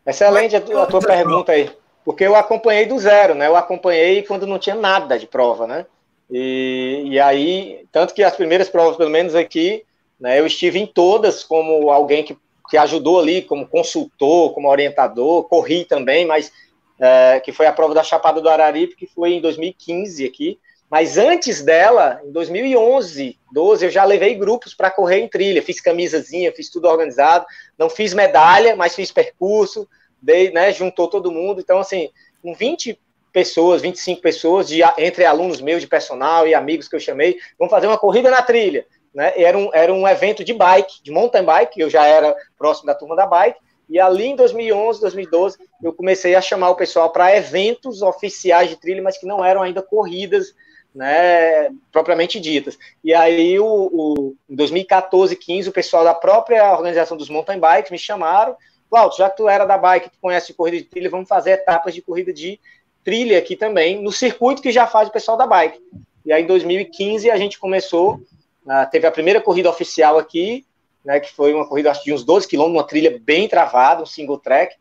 Excelente 0.05 0.55
a 0.55 0.59
a 0.59 0.85
tua 0.85 0.99
pergunta 0.99 1.51
aí. 1.53 1.71
Porque 2.03 2.23
eu 2.23 2.35
acompanhei 2.35 2.85
do 2.85 2.99
zero, 2.99 3.33
né? 3.33 3.47
Eu 3.47 3.55
acompanhei 3.55 4.23
quando 4.23 4.47
não 4.47 4.59
tinha 4.59 4.75
nada 4.75 5.17
de 5.17 5.27
prova, 5.27 5.65
né? 5.65 5.85
E, 6.29 7.03
e 7.05 7.19
aí, 7.19 7.85
tanto 7.91 8.13
que 8.13 8.23
as 8.23 8.35
primeiras 8.35 8.69
provas, 8.69 8.97
pelo 8.97 9.09
menos 9.09 9.35
aqui, 9.35 9.83
né, 10.19 10.39
eu 10.39 10.47
estive 10.47 10.79
em 10.79 10.87
todas 10.87 11.43
como 11.43 11.91
alguém 11.91 12.23
que, 12.23 12.37
que 12.69 12.77
ajudou 12.77 13.19
ali, 13.19 13.41
como 13.41 13.67
consultor, 13.67 14.53
como 14.53 14.69
orientador, 14.69 15.43
corri 15.43 15.85
também, 15.85 16.25
mas 16.25 16.51
é, 16.99 17.39
que 17.39 17.51
foi 17.51 17.67
a 17.67 17.73
prova 17.73 17.93
da 17.93 18.03
Chapada 18.03 18.41
do 18.41 18.49
Araripe, 18.49 18.95
que 18.95 19.05
foi 19.05 19.33
em 19.33 19.41
2015 19.41 20.25
aqui. 20.25 20.59
Mas 20.89 21.17
antes 21.17 21.61
dela, 21.63 22.21
em 22.23 22.31
2011, 22.31 23.37
12, 23.51 23.85
eu 23.85 23.89
já 23.89 24.03
levei 24.03 24.35
grupos 24.35 24.75
para 24.75 24.91
correr 24.91 25.21
em 25.21 25.27
trilha. 25.27 25.61
Fiz 25.61 25.81
camisazinha, 25.81 26.51
fiz 26.51 26.69
tudo 26.69 26.87
organizado. 26.87 27.45
Não 27.77 27.89
fiz 27.89 28.13
medalha, 28.13 28.75
mas 28.75 28.93
fiz 28.93 29.11
percurso, 29.11 29.87
dei, 30.23 30.51
né, 30.51 30.71
juntou 30.71 31.07
todo 31.07 31.31
mundo. 31.31 31.59
Então, 31.59 31.79
assim, 31.79 32.09
com 32.41 32.53
20 32.53 32.99
pessoas, 33.31 33.81
25 33.81 34.21
pessoas, 34.21 34.67
de, 34.67 34.81
entre 34.97 35.25
alunos 35.25 35.59
meus 35.59 35.81
de 35.81 35.87
personal 35.87 36.47
e 36.47 36.53
amigos 36.53 36.87
que 36.87 36.95
eu 36.95 36.99
chamei, 36.99 37.37
vamos 37.57 37.71
fazer 37.71 37.87
uma 37.87 37.97
corrida 37.97 38.29
na 38.29 38.41
trilha. 38.41 38.85
Né? 39.13 39.33
Era, 39.35 39.57
um, 39.57 39.69
era 39.73 39.93
um 39.93 40.07
evento 40.07 40.43
de 40.43 40.53
bike, 40.53 41.03
de 41.03 41.11
mountain 41.11 41.43
bike, 41.43 41.79
eu 41.79 41.89
já 41.89 42.05
era 42.05 42.35
próximo 42.57 42.87
da 42.87 42.95
turma 42.95 43.15
da 43.15 43.25
bike, 43.25 43.59
e 43.89 43.99
ali 43.99 44.27
em 44.27 44.35
2011, 44.35 45.01
2012, 45.01 45.57
eu 45.83 45.93
comecei 45.93 46.35
a 46.35 46.41
chamar 46.41 46.69
o 46.69 46.75
pessoal 46.75 47.11
para 47.11 47.35
eventos 47.35 48.01
oficiais 48.01 48.69
de 48.69 48.77
trilha, 48.77 49.03
mas 49.03 49.17
que 49.17 49.25
não 49.25 49.43
eram 49.43 49.61
ainda 49.61 49.81
corridas, 49.81 50.55
né, 50.95 51.69
propriamente 51.91 52.39
ditas. 52.39 52.77
E 53.03 53.13
aí, 53.13 53.59
o, 53.59 53.65
o, 53.65 54.35
em 54.49 54.55
2014, 54.55 55.35
15, 55.35 55.69
o 55.69 55.73
pessoal 55.73 56.03
da 56.03 56.13
própria 56.13 56.71
organização 56.71 57.17
dos 57.17 57.29
mountain 57.29 57.59
bikes 57.59 57.91
me 57.91 57.97
chamaram, 57.97 58.55
Cláudio, 58.93 59.17
já 59.17 59.27
que 59.27 59.37
tu 59.37 59.49
era 59.49 59.65
da 59.65 59.75
bike, 59.75 60.11
tu 60.11 60.17
conhece 60.21 60.53
corrida 60.53 60.77
de 60.77 60.83
trilha, 60.83 61.09
vamos 61.09 61.27
fazer 61.27 61.53
etapas 61.53 61.95
de 61.95 62.01
corrida 62.03 62.31
de 62.31 62.59
trilha 63.03 63.39
aqui 63.39 63.55
também, 63.55 63.99
no 63.99 64.11
circuito 64.11 64.61
que 64.61 64.71
já 64.71 64.85
faz 64.85 65.09
o 65.09 65.11
pessoal 65.11 65.35
da 65.35 65.47
bike. 65.47 65.79
E 66.23 66.31
aí, 66.31 66.43
em 66.43 66.45
2015, 66.45 67.31
a 67.31 67.35
gente 67.35 67.57
começou, 67.57 68.21
uh, 68.67 68.87
teve 68.91 69.07
a 69.07 69.11
primeira 69.11 69.41
corrida 69.41 69.67
oficial 69.67 70.19
aqui, 70.19 70.63
né, 71.03 71.19
que 71.19 71.31
foi 71.31 71.55
uma 71.55 71.67
corrida 71.67 71.89
acho, 71.89 72.03
de 72.03 72.13
uns 72.13 72.23
12 72.23 72.47
quilômetros, 72.47 72.77
uma 72.83 72.87
trilha 72.87 73.19
bem 73.19 73.47
travada, 73.47 74.03
um 74.03 74.05
single 74.05 74.37
track. 74.37 74.75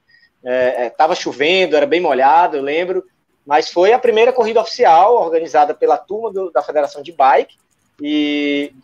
Estava 0.44 1.14
é, 1.14 1.16
é, 1.16 1.18
chovendo, 1.18 1.74
era 1.74 1.86
bem 1.86 2.00
molhado, 2.02 2.58
eu 2.58 2.62
lembro, 2.62 3.02
mas 3.46 3.70
foi 3.70 3.94
a 3.94 3.98
primeira 3.98 4.30
corrida 4.30 4.60
oficial 4.60 5.14
organizada 5.14 5.72
pela 5.72 5.96
turma 5.96 6.30
do, 6.30 6.50
da 6.50 6.60
Federação 6.60 7.02
de 7.02 7.12
Bike. 7.12 7.56
E 7.98 8.74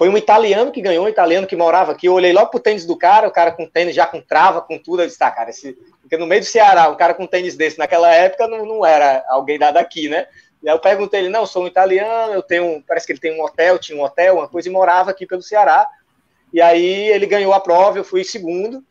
foi 0.00 0.08
um 0.08 0.16
italiano 0.16 0.72
que 0.72 0.80
ganhou, 0.80 1.04
um 1.04 1.08
italiano 1.10 1.46
que 1.46 1.54
morava 1.54 1.92
aqui. 1.92 2.06
Eu 2.06 2.14
olhei 2.14 2.32
logo 2.32 2.50
pro 2.50 2.58
tênis 2.58 2.86
do 2.86 2.96
cara, 2.96 3.28
o 3.28 3.30
cara 3.30 3.52
com 3.52 3.66
tênis 3.66 3.94
já 3.94 4.06
com 4.06 4.18
trava, 4.18 4.62
com 4.62 4.78
tudo. 4.78 5.02
Eu 5.02 5.06
disse, 5.06 5.18
tá, 5.18 5.30
cara, 5.30 5.50
esse... 5.50 5.74
porque 6.00 6.16
no 6.16 6.26
meio 6.26 6.40
do 6.40 6.46
Ceará, 6.46 6.88
um 6.88 6.96
cara 6.96 7.12
com 7.12 7.26
tênis 7.26 7.54
desse 7.54 7.78
naquela 7.78 8.10
época 8.10 8.48
não, 8.48 8.64
não 8.64 8.86
era 8.86 9.22
alguém 9.28 9.58
da 9.58 9.70
daqui, 9.70 10.08
né? 10.08 10.26
E 10.62 10.70
aí 10.70 10.74
eu 10.74 10.78
perguntei 10.78 11.20
ele, 11.20 11.28
não, 11.28 11.44
sou 11.44 11.64
um 11.64 11.66
italiano, 11.66 12.32
eu 12.32 12.42
tenho, 12.42 12.82
parece 12.88 13.04
que 13.04 13.12
ele 13.12 13.20
tem 13.20 13.38
um 13.38 13.44
hotel, 13.44 13.78
tinha 13.78 13.98
um 13.98 14.02
hotel, 14.02 14.36
uma 14.36 14.48
coisa, 14.48 14.70
e 14.70 14.72
morava 14.72 15.10
aqui 15.10 15.26
pelo 15.26 15.42
Ceará. 15.42 15.86
E 16.50 16.62
aí 16.62 17.10
ele 17.10 17.26
ganhou 17.26 17.52
a 17.52 17.60
prova, 17.60 17.98
eu 17.98 18.04
fui 18.04 18.24
segundo. 18.24 18.82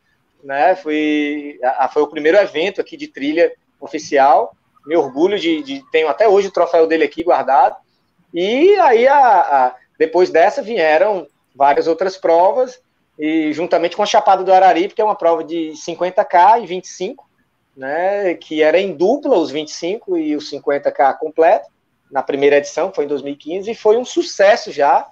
né? 0.44 0.76
Fui, 0.76 1.58
a, 1.76 1.88
foi 1.88 2.02
o 2.02 2.08
primeiro 2.08 2.38
evento 2.38 2.80
aqui 2.80 2.96
de 2.96 3.08
trilha 3.08 3.52
oficial. 3.80 4.54
Me 4.86 4.94
orgulho 4.94 5.36
de, 5.40 5.60
de 5.60 5.82
tenho 5.90 6.06
até 6.06 6.28
hoje 6.28 6.46
o 6.46 6.52
troféu 6.52 6.86
dele 6.86 7.02
aqui 7.02 7.24
guardado. 7.24 7.74
E 8.32 8.76
aí, 8.78 9.08
a, 9.08 9.18
a, 9.18 9.74
depois 10.00 10.30
dessa, 10.30 10.62
vieram 10.62 11.26
várias 11.54 11.86
outras 11.86 12.16
provas, 12.16 12.80
e 13.18 13.52
juntamente 13.52 13.94
com 13.94 14.02
a 14.02 14.06
Chapada 14.06 14.42
do 14.42 14.50
Araripe, 14.50 14.94
que 14.94 15.02
é 15.02 15.04
uma 15.04 15.14
prova 15.14 15.44
de 15.44 15.72
50K 15.74 16.62
e 16.62 16.66
25, 16.66 17.28
né, 17.76 18.32
que 18.32 18.62
era 18.62 18.80
em 18.80 18.94
dupla, 18.94 19.36
os 19.36 19.50
25 19.50 20.16
e 20.16 20.34
os 20.34 20.50
50K 20.50 21.18
completo, 21.18 21.68
na 22.10 22.22
primeira 22.22 22.56
edição, 22.56 22.90
foi 22.94 23.04
em 23.04 23.08
2015, 23.08 23.70
e 23.70 23.74
foi 23.74 23.98
um 23.98 24.04
sucesso 24.06 24.72
já, 24.72 25.06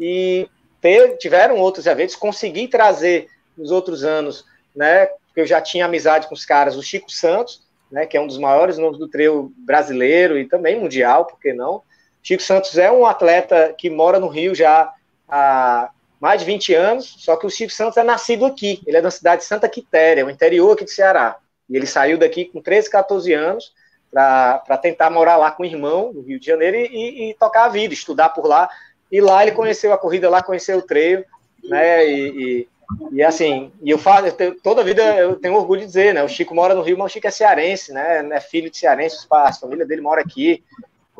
e 0.00 0.48
ter, 0.80 1.16
tiveram 1.16 1.58
outros 1.58 1.86
eventos, 1.86 2.16
consegui 2.16 2.66
trazer 2.66 3.28
nos 3.56 3.70
outros 3.70 4.02
anos, 4.02 4.44
né, 4.74 5.08
eu 5.36 5.46
já 5.46 5.60
tinha 5.60 5.84
amizade 5.84 6.26
com 6.26 6.34
os 6.34 6.44
caras, 6.44 6.76
o 6.76 6.82
Chico 6.82 7.08
Santos, 7.08 7.62
né, 7.88 8.04
que 8.04 8.16
é 8.16 8.20
um 8.20 8.26
dos 8.26 8.38
maiores 8.38 8.78
nomes 8.78 8.98
do 8.98 9.06
treino 9.06 9.52
brasileiro 9.58 10.36
e 10.36 10.44
também 10.44 10.80
mundial, 10.80 11.24
por 11.24 11.38
que 11.38 11.52
não? 11.52 11.82
Chico 12.24 12.42
Santos 12.42 12.78
é 12.78 12.90
um 12.90 13.04
atleta 13.04 13.74
que 13.76 13.90
mora 13.90 14.18
no 14.18 14.28
Rio 14.28 14.54
já 14.54 14.90
há 15.28 15.90
mais 16.18 16.40
de 16.40 16.46
20 16.46 16.74
anos, 16.74 17.16
só 17.18 17.36
que 17.36 17.46
o 17.46 17.50
Chico 17.50 17.70
Santos 17.70 17.98
é 17.98 18.02
nascido 18.02 18.46
aqui, 18.46 18.80
ele 18.86 18.96
é 18.96 19.02
da 19.02 19.10
cidade 19.10 19.42
de 19.42 19.46
Santa 19.46 19.68
Quitéria, 19.68 20.24
o 20.24 20.30
interior 20.30 20.72
aqui 20.72 20.84
do 20.84 20.90
Ceará. 20.90 21.36
E 21.68 21.76
ele 21.76 21.86
saiu 21.86 22.16
daqui 22.16 22.46
com 22.46 22.62
13, 22.62 22.88
14 22.90 23.30
anos 23.34 23.72
para 24.10 24.78
tentar 24.80 25.10
morar 25.10 25.36
lá 25.36 25.50
com 25.50 25.64
o 25.64 25.66
irmão, 25.66 26.14
no 26.14 26.22
Rio 26.22 26.40
de 26.40 26.46
Janeiro, 26.46 26.76
e, 26.78 26.86
e, 26.86 27.30
e, 27.30 27.34
tocar 27.34 27.66
a 27.66 27.68
vida, 27.68 27.92
estudar 27.92 28.30
por 28.30 28.46
lá. 28.46 28.70
E 29.12 29.20
lá 29.20 29.42
ele 29.42 29.52
conheceu 29.52 29.92
a 29.92 29.98
corrida, 29.98 30.30
lá 30.30 30.42
conheceu 30.42 30.78
o 30.78 30.82
treino, 30.82 31.24
né? 31.62 32.08
E, 32.08 32.66
e, 33.12 33.22
assim, 33.22 33.70
e 33.82 33.90
eu 33.90 33.98
falo, 33.98 34.28
eu 34.28 34.32
tenho, 34.32 34.54
toda 34.60 34.80
a 34.80 34.84
vida 34.84 35.02
eu 35.16 35.36
tenho 35.36 35.56
orgulho 35.56 35.80
de 35.80 35.86
dizer, 35.88 36.14
né? 36.14 36.22
O 36.22 36.28
Chico 36.28 36.54
mora 36.54 36.74
no 36.74 36.82
Rio, 36.82 36.96
mas 36.96 37.10
o 37.10 37.12
Chico 37.12 37.26
é 37.26 37.30
cearense, 37.30 37.92
né? 37.92 38.26
É 38.32 38.40
filho 38.40 38.70
de 38.70 38.78
cearense, 38.78 39.26
a 39.30 39.52
família 39.52 39.84
dele 39.84 40.00
mora 40.00 40.22
aqui. 40.22 40.62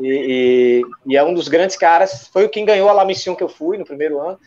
E, 0.01 0.82
e, 1.07 1.12
e, 1.12 1.16
é 1.16 1.22
um 1.22 1.34
dos 1.34 1.49
grandes 1.49 1.76
caras, 1.76 2.28
foi 2.32 2.45
o 2.45 2.49
quem 2.49 2.64
ganhou 2.64 2.88
a 2.88 2.92
La 2.92 3.05
Mission 3.05 3.36
que 3.36 3.42
eu 3.42 3.49
fui 3.49 3.78
no 3.78 3.84
primeiro 3.84 4.20
ano. 4.20 4.38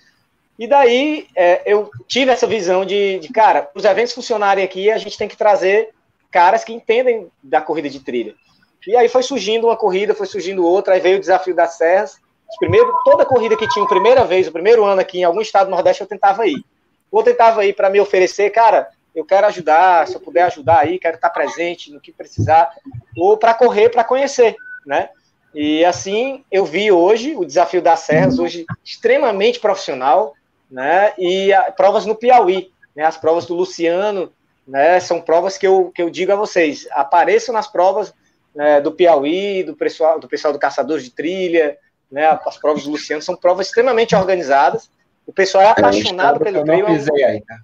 E 0.60 0.68
daí 0.68 1.28
é, 1.36 1.62
eu 1.66 1.90
tive 2.08 2.32
essa 2.32 2.48
visão 2.48 2.84
de, 2.84 3.20
de, 3.20 3.30
cara, 3.30 3.70
os 3.76 3.86
eventos 3.86 4.14
funcionarem 4.14 4.64
aqui, 4.64 4.90
a 4.90 4.98
gente 4.98 5.18
tem 5.18 5.28
que 5.28 5.38
trazer 5.38 5.90
caras 6.32 6.64
que 6.64 6.74
entendem 6.74 7.32
da 7.42 7.62
corrida 7.62 7.90
de 7.90 8.00
trilha. 8.00 8.34
E 8.86 8.96
aí 8.96 9.08
foi 9.08 9.22
surgindo 9.22 9.68
uma 9.68 9.76
corrida, 9.76 10.16
foi 10.16 10.26
surgindo 10.26 10.66
outra, 10.66 10.96
aí 10.96 11.00
veio 11.00 11.18
o 11.18 11.20
desafio 11.20 11.56
das 11.56 11.78
serras. 11.78 12.18
Primeiro, 12.60 12.92
toda 13.04 13.26
corrida 13.26 13.56
que 13.56 13.68
tinha 13.70 13.86
primeira 13.86 14.24
vez, 14.24 14.48
o 14.48 14.52
primeiro 14.52 14.84
ano 14.86 15.02
aqui 15.02 15.20
em 15.20 15.24
algum 15.24 15.42
estado 15.42 15.68
do 15.68 15.72
Nordeste, 15.72 16.02
eu 16.02 16.08
tentava 16.08 16.48
ir. 16.48 16.64
Ou 17.12 17.22
tentava 17.22 17.66
ir 17.66 17.74
para 17.74 17.90
me 17.90 18.00
oferecer, 18.00 18.50
cara, 18.50 18.90
eu 19.14 19.26
quero 19.26 19.48
ajudar, 19.48 20.08
se 20.08 20.16
eu 20.16 20.22
puder 20.22 20.44
ajudar 20.44 20.80
aí, 20.80 21.00
quero 21.00 21.16
estar 21.16 21.30
presente 21.30 21.92
no 21.92 22.00
que 22.00 22.12
precisar, 22.12 22.72
ou 23.18 23.38
para 23.38 23.54
correr, 23.54 23.90
para 23.90 24.04
conhecer, 24.04 24.56
né? 24.86 25.10
E 25.54 25.84
assim 25.86 26.44
eu 26.52 26.66
vi 26.66 26.92
hoje 26.92 27.36
o 27.36 27.46
desafio 27.46 27.82
das 27.82 28.02
serras, 28.02 28.40
hoje 28.40 28.66
extremamente 28.84 29.60
profissional, 29.60 30.34
né? 30.70 31.14
E 31.18 31.54
a, 31.54 31.72
provas 31.72 32.06
no 32.06 32.16
Piauí, 32.16 32.72
né? 32.96 33.04
As 33.04 33.18
provas 33.18 33.46
do 33.46 33.56
Luciano, 33.56 34.32
né? 34.68 35.00
São 35.00 35.22
provas 35.22 35.58
que 35.58 35.66
eu, 35.66 35.92
que 35.94 36.02
eu 36.02 36.10
digo 36.10 36.32
a 36.32 36.36
vocês, 36.36 36.88
apareçam 36.92 37.54
nas 37.54 37.68
provas 37.68 38.14
né, 38.54 38.82
do 38.82 38.92
Piauí, 38.92 39.64
do 39.64 39.76
pessoal, 39.76 40.20
do 40.20 40.28
pessoal 40.28 40.52
do 40.52 40.60
Caçadores 40.60 41.04
de 41.04 41.12
Trilha, 41.12 41.78
né? 42.12 42.26
As 42.46 42.58
provas 42.58 42.84
do 42.84 42.92
Luciano 42.92 43.22
são 43.22 43.36
provas 43.36 43.68
extremamente 43.68 44.16
organizadas. 44.16 44.90
O 45.26 45.34
pessoal 45.34 45.64
é, 45.64 45.68
apaixonado 45.68 46.40
pelo 46.40 46.64
treino. 46.64 46.88
É, 46.88 47.40
tá? 47.42 47.60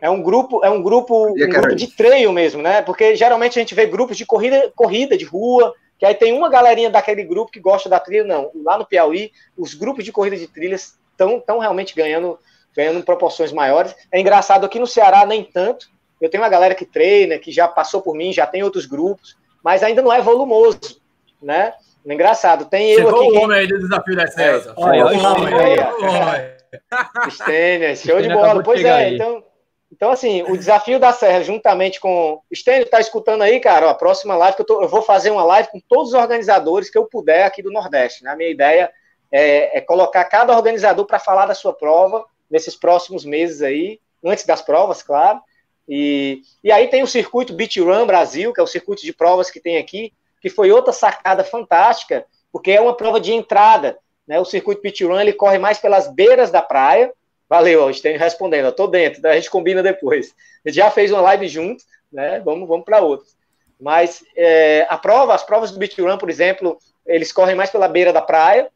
é 0.00 0.10
um 0.10 0.22
grupo, 0.22 0.64
é 0.64 0.68
um 0.68 0.82
grupo, 0.82 1.28
um 1.28 1.34
grupo 1.34 1.74
de 1.74 1.86
treino 1.88 2.32
mesmo, 2.32 2.60
né? 2.60 2.82
Porque 2.82 3.16
geralmente 3.16 3.58
a 3.58 3.62
gente 3.62 3.74
vê 3.74 3.86
grupos 3.86 4.16
de 4.16 4.26
corrida, 4.26 4.70
corrida 4.74 5.16
de 5.16 5.24
rua, 5.24 5.74
que 6.02 6.06
aí 6.06 6.16
tem 6.16 6.32
uma 6.32 6.50
galerinha 6.50 6.90
daquele 6.90 7.22
grupo 7.22 7.52
que 7.52 7.60
gosta 7.60 7.88
da 7.88 8.00
trilha, 8.00 8.24
não. 8.24 8.50
Lá 8.64 8.76
no 8.76 8.84
Piauí, 8.84 9.30
os 9.56 9.72
grupos 9.72 10.04
de 10.04 10.10
corrida 10.10 10.36
de 10.36 10.48
trilhas 10.48 10.98
estão 11.12 11.38
tão 11.38 11.60
realmente 11.60 11.94
ganhando, 11.94 12.40
ganhando 12.74 13.04
proporções 13.04 13.52
maiores. 13.52 13.94
É 14.10 14.18
engraçado, 14.18 14.66
aqui 14.66 14.80
no 14.80 14.86
Ceará 14.88 15.24
nem 15.24 15.44
tanto. 15.44 15.86
Eu 16.20 16.28
tenho 16.28 16.42
uma 16.42 16.48
galera 16.48 16.74
que 16.74 16.84
treina, 16.84 17.38
que 17.38 17.52
já 17.52 17.68
passou 17.68 18.02
por 18.02 18.16
mim, 18.16 18.32
já 18.32 18.48
tem 18.48 18.64
outros 18.64 18.84
grupos, 18.84 19.36
mas 19.62 19.84
ainda 19.84 20.02
não 20.02 20.12
é 20.12 20.20
volumoso, 20.20 21.00
né? 21.40 21.72
É 22.04 22.12
engraçado, 22.12 22.64
tem 22.64 22.94
eu 22.94 23.04
Chegou 23.04 23.28
aqui. 23.28 23.38
o 23.38 23.40
homem 23.40 23.58
aí 23.60 23.68
do 23.68 23.78
desafio 23.78 24.16
das 24.16 24.34
César. 24.34 24.74
É, 24.76 24.80
olha, 24.82 25.06
olha, 25.06 25.92
olha. 26.00 27.94
Show 27.94 28.20
de 28.20 28.28
bola. 28.28 28.60
Pois 28.60 28.82
é, 28.82 28.92
aí. 28.92 29.14
então 29.14 29.44
então, 29.92 30.10
assim, 30.10 30.42
o 30.44 30.56
desafio 30.56 30.98
da 30.98 31.12
Serra, 31.12 31.42
juntamente 31.42 32.00
com. 32.00 32.40
Estênio, 32.50 32.88
tá 32.88 32.98
escutando 32.98 33.42
aí, 33.42 33.60
cara? 33.60 33.90
A 33.90 33.94
próxima 33.94 34.34
live 34.34 34.56
que 34.56 34.62
eu, 34.62 34.66
tô, 34.66 34.82
eu, 34.82 34.88
vou 34.88 35.02
fazer 35.02 35.30
uma 35.30 35.44
live 35.44 35.68
com 35.70 35.78
todos 35.86 36.08
os 36.08 36.14
organizadores 36.14 36.88
que 36.88 36.96
eu 36.96 37.04
puder 37.04 37.44
aqui 37.44 37.62
do 37.62 37.70
Nordeste. 37.70 38.24
Né? 38.24 38.30
A 38.30 38.36
minha 38.36 38.48
ideia 38.48 38.90
é, 39.30 39.76
é 39.76 39.80
colocar 39.82 40.24
cada 40.24 40.56
organizador 40.56 41.04
para 41.04 41.18
falar 41.18 41.44
da 41.44 41.54
sua 41.54 41.74
prova 41.74 42.24
nesses 42.50 42.74
próximos 42.74 43.26
meses 43.26 43.60
aí, 43.60 44.00
antes 44.24 44.46
das 44.46 44.62
provas, 44.62 45.02
claro. 45.02 45.42
E, 45.86 46.40
e 46.64 46.72
aí 46.72 46.88
tem 46.88 47.02
o 47.02 47.06
circuito 47.06 47.52
Beach 47.52 47.78
Run 47.78 48.06
Brasil, 48.06 48.50
que 48.54 48.60
é 48.60 48.62
o 48.62 48.66
circuito 48.66 49.02
de 49.02 49.12
provas 49.12 49.50
que 49.50 49.60
tem 49.60 49.76
aqui, 49.76 50.14
que 50.40 50.48
foi 50.48 50.72
outra 50.72 50.92
sacada 50.94 51.44
fantástica, 51.44 52.24
porque 52.50 52.70
é 52.70 52.80
uma 52.80 52.96
prova 52.96 53.20
de 53.20 53.34
entrada. 53.34 53.98
Né? 54.26 54.40
O 54.40 54.44
circuito 54.46 54.80
Beach 54.80 55.04
Run 55.04 55.20
ele 55.20 55.34
corre 55.34 55.58
mais 55.58 55.78
pelas 55.78 56.08
beiras 56.08 56.50
da 56.50 56.62
praia 56.62 57.12
Valeu, 57.52 57.90
Estênio 57.90 58.18
respondendo. 58.18 58.64
Eu 58.64 58.72
tô 58.72 58.86
dentro, 58.86 59.28
a 59.28 59.34
gente 59.34 59.50
combina 59.50 59.82
depois. 59.82 60.34
A 60.64 60.70
gente 60.70 60.76
já 60.76 60.90
fez 60.90 61.12
uma 61.12 61.20
live 61.20 61.46
junto, 61.48 61.84
né? 62.10 62.40
Vamos, 62.40 62.66
vamos 62.66 62.82
para 62.82 63.02
outras. 63.02 63.36
Mas 63.78 64.24
é, 64.34 64.86
a 64.88 64.96
prova, 64.96 65.34
as 65.34 65.42
provas 65.42 65.70
do 65.70 65.78
Beach 65.78 66.00
Run, 66.00 66.16
por 66.16 66.30
exemplo, 66.30 66.78
eles 67.04 67.30
correm 67.30 67.54
mais 67.54 67.68
pela 67.68 67.88
beira 67.88 68.10
da 68.10 68.22
praia. 68.22 68.70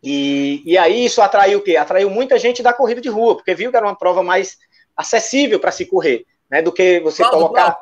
E, 0.00 0.62
e 0.64 0.78
aí 0.78 1.04
isso 1.04 1.20
atraiu 1.20 1.58
o 1.58 1.62
quê? 1.62 1.76
Atraiu 1.76 2.08
muita 2.08 2.38
gente 2.38 2.62
da 2.62 2.72
corrida 2.72 3.00
de 3.00 3.08
rua, 3.08 3.34
porque 3.34 3.56
viu 3.56 3.72
que 3.72 3.76
era 3.76 3.86
uma 3.86 3.98
prova 3.98 4.22
mais 4.22 4.56
acessível 4.96 5.58
para 5.58 5.72
se 5.72 5.84
correr, 5.84 6.24
né? 6.48 6.62
Do 6.62 6.70
que 6.70 7.00
você 7.00 7.24
Paulo, 7.24 7.48
colocar. 7.48 7.76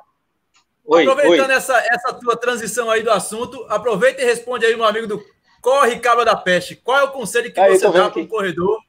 Oi, 0.87 1.03
Aproveitando 1.03 1.51
oi. 1.51 1.57
Essa, 1.57 1.77
essa 1.91 2.15
tua 2.15 2.35
transição 2.35 2.91
aí 2.91 3.03
do 3.03 3.11
assunto, 3.11 3.63
aproveita 3.69 4.23
e 4.23 4.25
responde 4.25 4.65
aí, 4.65 4.75
meu 4.75 4.87
amigo 4.87 5.07
do 5.07 5.23
Corre 5.61 5.99
Cabra 5.99 6.25
da 6.25 6.35
Peste. 6.35 6.77
Qual 6.77 6.99
é 6.99 7.03
o 7.03 7.13
conselho 7.13 7.53
que 7.53 7.61
aí, 7.61 7.79
você 7.79 7.91
dá 7.91 8.09
para 8.11 8.23
um 8.23 8.27
corredor 8.27 8.81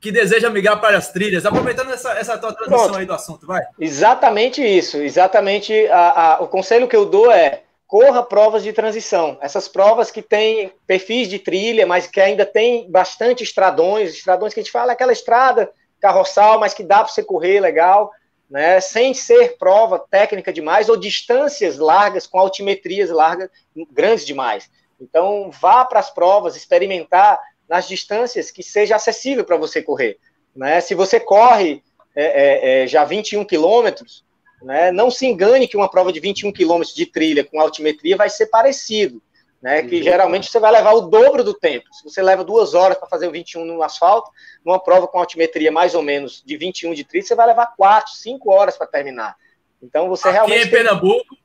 que 0.00 0.10
deseja 0.10 0.50
migrar 0.50 0.80
para 0.80 0.96
as 0.96 1.10
trilhas. 1.10 1.44
Aproveitando 1.44 1.92
essa, 1.92 2.12
essa 2.12 2.38
tua 2.38 2.52
transição 2.52 2.84
Pronto. 2.84 2.98
aí 2.98 3.06
do 3.06 3.12
assunto, 3.12 3.46
vai. 3.46 3.62
Exatamente 3.78 4.62
isso. 4.62 4.98
Exatamente 4.98 5.86
a, 5.88 6.34
a, 6.34 6.42
o 6.42 6.48
conselho 6.48 6.88
que 6.88 6.96
eu 6.96 7.06
dou 7.06 7.30
é 7.30 7.62
corra 7.86 8.22
provas 8.22 8.62
de 8.62 8.72
transição. 8.72 9.38
Essas 9.40 9.68
provas 9.68 10.10
que 10.10 10.22
têm 10.22 10.72
perfis 10.86 11.28
de 11.28 11.38
trilha, 11.38 11.86
mas 11.86 12.06
que 12.06 12.20
ainda 12.20 12.44
tem 12.46 12.90
bastante 12.90 13.44
estradões, 13.44 14.14
estradões 14.14 14.54
que 14.54 14.60
a 14.60 14.62
gente 14.62 14.72
fala 14.72 14.92
é 14.92 14.94
aquela 14.94 15.12
estrada 15.12 15.70
carroçal, 16.00 16.58
mas 16.58 16.74
que 16.74 16.82
dá 16.82 16.98
para 16.98 17.08
você 17.08 17.22
correr 17.22 17.60
legal, 17.60 18.10
né? 18.50 18.80
Sem 18.80 19.14
ser 19.14 19.56
prova 19.58 19.98
técnica 19.98 20.52
demais 20.52 20.88
ou 20.88 20.96
distâncias 20.96 21.78
largas 21.78 22.26
com 22.26 22.38
altimetrias 22.38 23.10
largas 23.10 23.48
grandes 23.90 24.26
demais. 24.26 24.68
Então 25.00 25.50
vá 25.50 25.84
para 25.84 26.00
as 26.00 26.10
provas, 26.10 26.56
experimentar 26.56 27.38
nas 27.68 27.88
distâncias 27.88 28.50
que 28.50 28.62
seja 28.62 28.96
acessível 28.96 29.44
para 29.44 29.56
você 29.56 29.82
correr. 29.82 30.18
Né? 30.54 30.80
Se 30.80 30.94
você 30.94 31.18
corre 31.18 31.82
é, 32.14 32.24
é, 32.24 32.84
é 32.84 32.86
já 32.86 33.04
21 33.04 33.44
quilômetros, 33.44 34.24
né, 34.64 34.90
não 34.90 35.10
se 35.10 35.26
engane 35.26 35.68
que 35.68 35.76
uma 35.76 35.90
prova 35.90 36.12
de 36.12 36.18
21 36.18 36.50
quilômetros 36.50 36.94
de 36.94 37.06
trilha 37.06 37.44
com 37.44 37.60
altimetria 37.60 38.16
vai 38.16 38.30
ser 38.30 38.46
parecido, 38.46 39.22
né, 39.60 39.82
que 39.82 40.02
geralmente 40.02 40.50
você 40.50 40.58
vai 40.58 40.72
levar 40.72 40.92
o 40.92 41.02
dobro 41.02 41.44
do 41.44 41.52
tempo. 41.54 41.86
Se 41.92 42.02
você 42.02 42.22
leva 42.22 42.42
duas 42.42 42.74
horas 42.74 42.96
para 42.96 43.08
fazer 43.08 43.28
o 43.28 43.30
21 43.30 43.64
no 43.64 43.82
asfalto, 43.82 44.30
numa 44.64 44.78
prova 44.78 45.06
com 45.06 45.18
altimetria 45.18 45.70
mais 45.70 45.94
ou 45.94 46.02
menos 46.02 46.42
de 46.44 46.56
21 46.56 46.94
de 46.94 47.04
trilha, 47.04 47.26
você 47.26 47.34
vai 47.34 47.46
levar 47.46 47.74
4, 47.76 48.12
5 48.12 48.50
horas 48.50 48.76
para 48.76 48.86
terminar. 48.86 49.36
Então 49.82 50.08
você 50.08 50.28
Aqui 50.28 50.34
realmente. 50.34 50.58
Aqui 50.60 50.68
em 50.68 50.70
Pernambuco, 50.70 51.36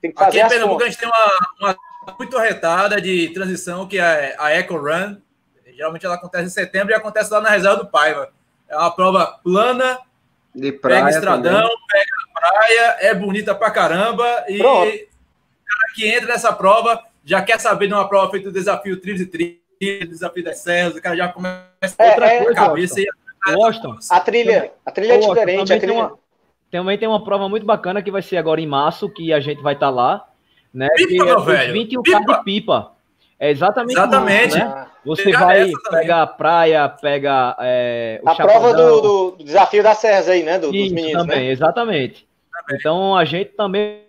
tem, 0.00 0.12
que 0.12 0.18
fazer 0.18 0.40
Aqui 0.40 0.46
em 0.46 0.48
Pernambuco 0.50 0.82
a 0.82 0.86
gente 0.86 0.98
tem 0.98 1.08
uma, 1.08 1.48
uma 1.60 1.78
muito 2.18 2.36
retada 2.36 3.00
de 3.00 3.30
transição 3.30 3.88
que 3.88 3.98
é 3.98 4.36
a 4.38 4.50
Eco 4.50 4.76
Run, 4.76 5.16
Geralmente 5.74 6.06
ela 6.06 6.14
acontece 6.14 6.46
em 6.46 6.50
setembro 6.50 6.92
e 6.92 6.94
acontece 6.94 7.32
lá 7.32 7.40
na 7.40 7.50
reserva 7.50 7.76
do 7.76 7.86
Paiva. 7.86 8.30
É 8.68 8.76
uma 8.76 8.90
prova 8.90 9.26
plana, 9.42 9.98
de 10.54 10.72
praia 10.72 11.04
pega 11.04 11.16
estradão, 11.16 11.62
também. 11.62 11.78
pega 11.90 12.10
a 12.26 12.40
praia, 12.40 12.96
é 13.00 13.14
bonita 13.14 13.54
pra 13.54 13.70
caramba. 13.70 14.44
E 14.48 14.58
Pronto. 14.58 14.88
o 14.88 14.90
cara 14.90 15.94
que 15.94 16.06
entra 16.06 16.28
nessa 16.28 16.52
prova 16.52 17.02
já 17.24 17.42
quer 17.42 17.60
saber 17.60 17.86
de 17.86 17.94
uma 17.94 18.08
prova 18.08 18.30
feita 18.30 18.50
do 18.50 18.52
desafio 18.52 19.00
trilhos 19.00 19.20
e 19.20 19.26
trilhos, 19.26 19.60
desafio 20.08 20.44
das 20.44 20.58
serras, 20.58 20.94
o 20.94 21.02
cara 21.02 21.16
já 21.16 21.28
começa 21.28 21.94
é, 21.98 22.10
outra 22.10 22.26
é, 22.26 22.44
coisa, 22.44 22.54
cabeça 22.54 23.00
e 23.00 23.06
Washington. 23.48 23.98
A 24.10 24.20
trilha, 24.20 24.72
a 24.86 24.90
trilha 24.90 25.14
é 25.14 25.18
diferente. 25.18 25.58
Também, 25.66 25.76
a 25.76 25.80
trilha... 25.80 25.80
Tem 25.80 25.90
uma, 25.90 26.18
também 26.70 26.98
tem 26.98 27.08
uma 27.08 27.24
prova 27.24 27.48
muito 27.48 27.66
bacana 27.66 28.02
que 28.02 28.10
vai 28.10 28.22
ser 28.22 28.36
agora 28.36 28.60
em 28.60 28.66
março, 28.66 29.08
que 29.08 29.32
a 29.32 29.40
gente 29.40 29.62
vai 29.62 29.74
estar 29.74 29.86
tá 29.86 29.90
lá. 29.90 30.28
Né? 30.72 30.88
Pipa, 30.96 31.08
que 31.08 31.20
é 31.20 31.24
meu 31.24 31.40
velho. 31.40 31.72
21 31.72 32.02
pipa. 32.02 32.20
de 32.20 32.44
pipa. 32.44 32.92
É 33.42 33.50
exatamente. 33.50 33.98
Exatamente. 33.98 34.48
Isso, 34.50 34.58
né? 34.58 34.86
Você 35.04 35.24
pega 35.24 35.38
vai 35.40 35.72
pegar 35.90 36.22
a 36.22 36.26
praia, 36.28 36.88
pega 36.88 37.56
é, 37.58 38.20
a 38.24 38.36
prova 38.36 38.72
do, 38.72 39.00
do, 39.32 39.44
desafio 39.44 39.82
das 39.82 39.98
serras 39.98 40.28
aí, 40.28 40.44
né? 40.44 40.60
Do, 40.60 40.70
dos 40.70 40.92
meninos, 40.92 41.22
também, 41.22 41.46
né? 41.46 41.50
exatamente. 41.50 42.24
Também. 42.52 42.78
Então 42.78 43.16
a 43.16 43.24
gente 43.24 43.50
também 43.50 44.02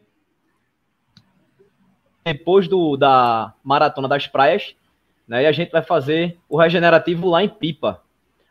depois 2.23 2.67
do, 2.67 2.95
da 2.95 3.55
maratona 3.63 4.07
das 4.07 4.27
praias, 4.27 4.75
né? 5.27 5.41
E 5.41 5.45
a 5.47 5.51
gente 5.51 5.71
vai 5.71 5.81
fazer 5.81 6.37
o 6.47 6.55
regenerativo 6.55 7.27
lá 7.27 7.43
em 7.43 7.49
Pipa. 7.49 8.03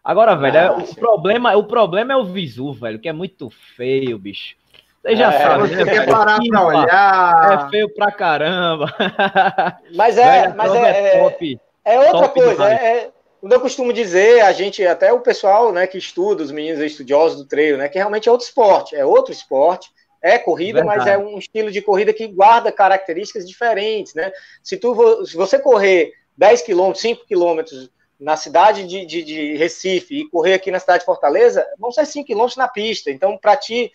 Agora, 0.02 0.34
velho, 0.34 0.56
é, 0.56 0.68
o 0.68 0.94
problema, 0.96 1.56
o 1.56 1.62
problema 1.62 2.12
é 2.12 2.16
o 2.16 2.24
visu, 2.24 2.72
velho, 2.72 2.98
que 2.98 3.08
é 3.08 3.12
muito 3.12 3.48
feio, 3.76 4.18
bicho. 4.18 4.56
Você 5.02 5.16
já 5.16 5.34
é, 5.34 5.38
sabe, 5.38 5.68
você 5.68 5.84
né? 5.84 5.92
quer 5.92 6.06
parar 6.06 6.38
pra 6.38 6.64
olhar. 6.64 7.66
É 7.66 7.70
feio 7.70 7.92
pra 7.92 8.12
caramba. 8.12 8.86
Mas 9.94 10.16
é, 10.16 10.48
mas 10.54 10.74
é, 10.74 11.16
é, 11.16 11.18
top, 11.18 11.60
é 11.84 11.98
outra 11.98 12.28
coisa. 12.28 12.72
É, 12.72 12.74
é, 12.74 13.10
eu 13.42 13.60
costumo 13.60 13.92
dizer, 13.92 14.42
a 14.42 14.52
gente, 14.52 14.86
até 14.86 15.12
o 15.12 15.20
pessoal 15.20 15.72
né, 15.72 15.86
que 15.88 15.98
estuda, 15.98 16.44
os 16.44 16.52
meninos 16.52 16.80
estudiosos 16.80 17.38
do 17.38 17.44
treino, 17.44 17.78
né, 17.78 17.88
que 17.88 17.98
realmente 17.98 18.28
é 18.28 18.32
outro 18.32 18.46
esporte, 18.46 18.94
é 18.94 19.04
outro 19.04 19.32
esporte. 19.32 19.90
É 20.22 20.38
corrida, 20.38 20.84
Verdade. 20.84 20.98
mas 20.98 21.08
é 21.08 21.18
um 21.18 21.36
estilo 21.36 21.68
de 21.72 21.82
corrida 21.82 22.12
que 22.12 22.28
guarda 22.28 22.70
características 22.70 23.46
diferentes, 23.46 24.14
né? 24.14 24.30
Se, 24.62 24.76
tu, 24.76 25.26
se 25.26 25.36
você 25.36 25.58
correr 25.58 26.12
10 26.36 26.62
quilômetros, 26.62 27.02
5 27.02 27.26
quilômetros 27.26 27.90
na 28.20 28.36
cidade 28.36 28.86
de, 28.86 29.04
de, 29.04 29.24
de, 29.24 29.56
Recife 29.56 30.14
e 30.14 30.30
correr 30.30 30.54
aqui 30.54 30.70
na 30.70 30.78
cidade 30.78 31.00
de 31.00 31.06
Fortaleza, 31.06 31.66
vão 31.76 31.90
ser 31.90 32.06
5 32.06 32.24
quilômetros 32.24 32.56
na 32.56 32.68
pista. 32.68 33.10
Então, 33.10 33.36
para 33.36 33.56
ti, 33.56 33.90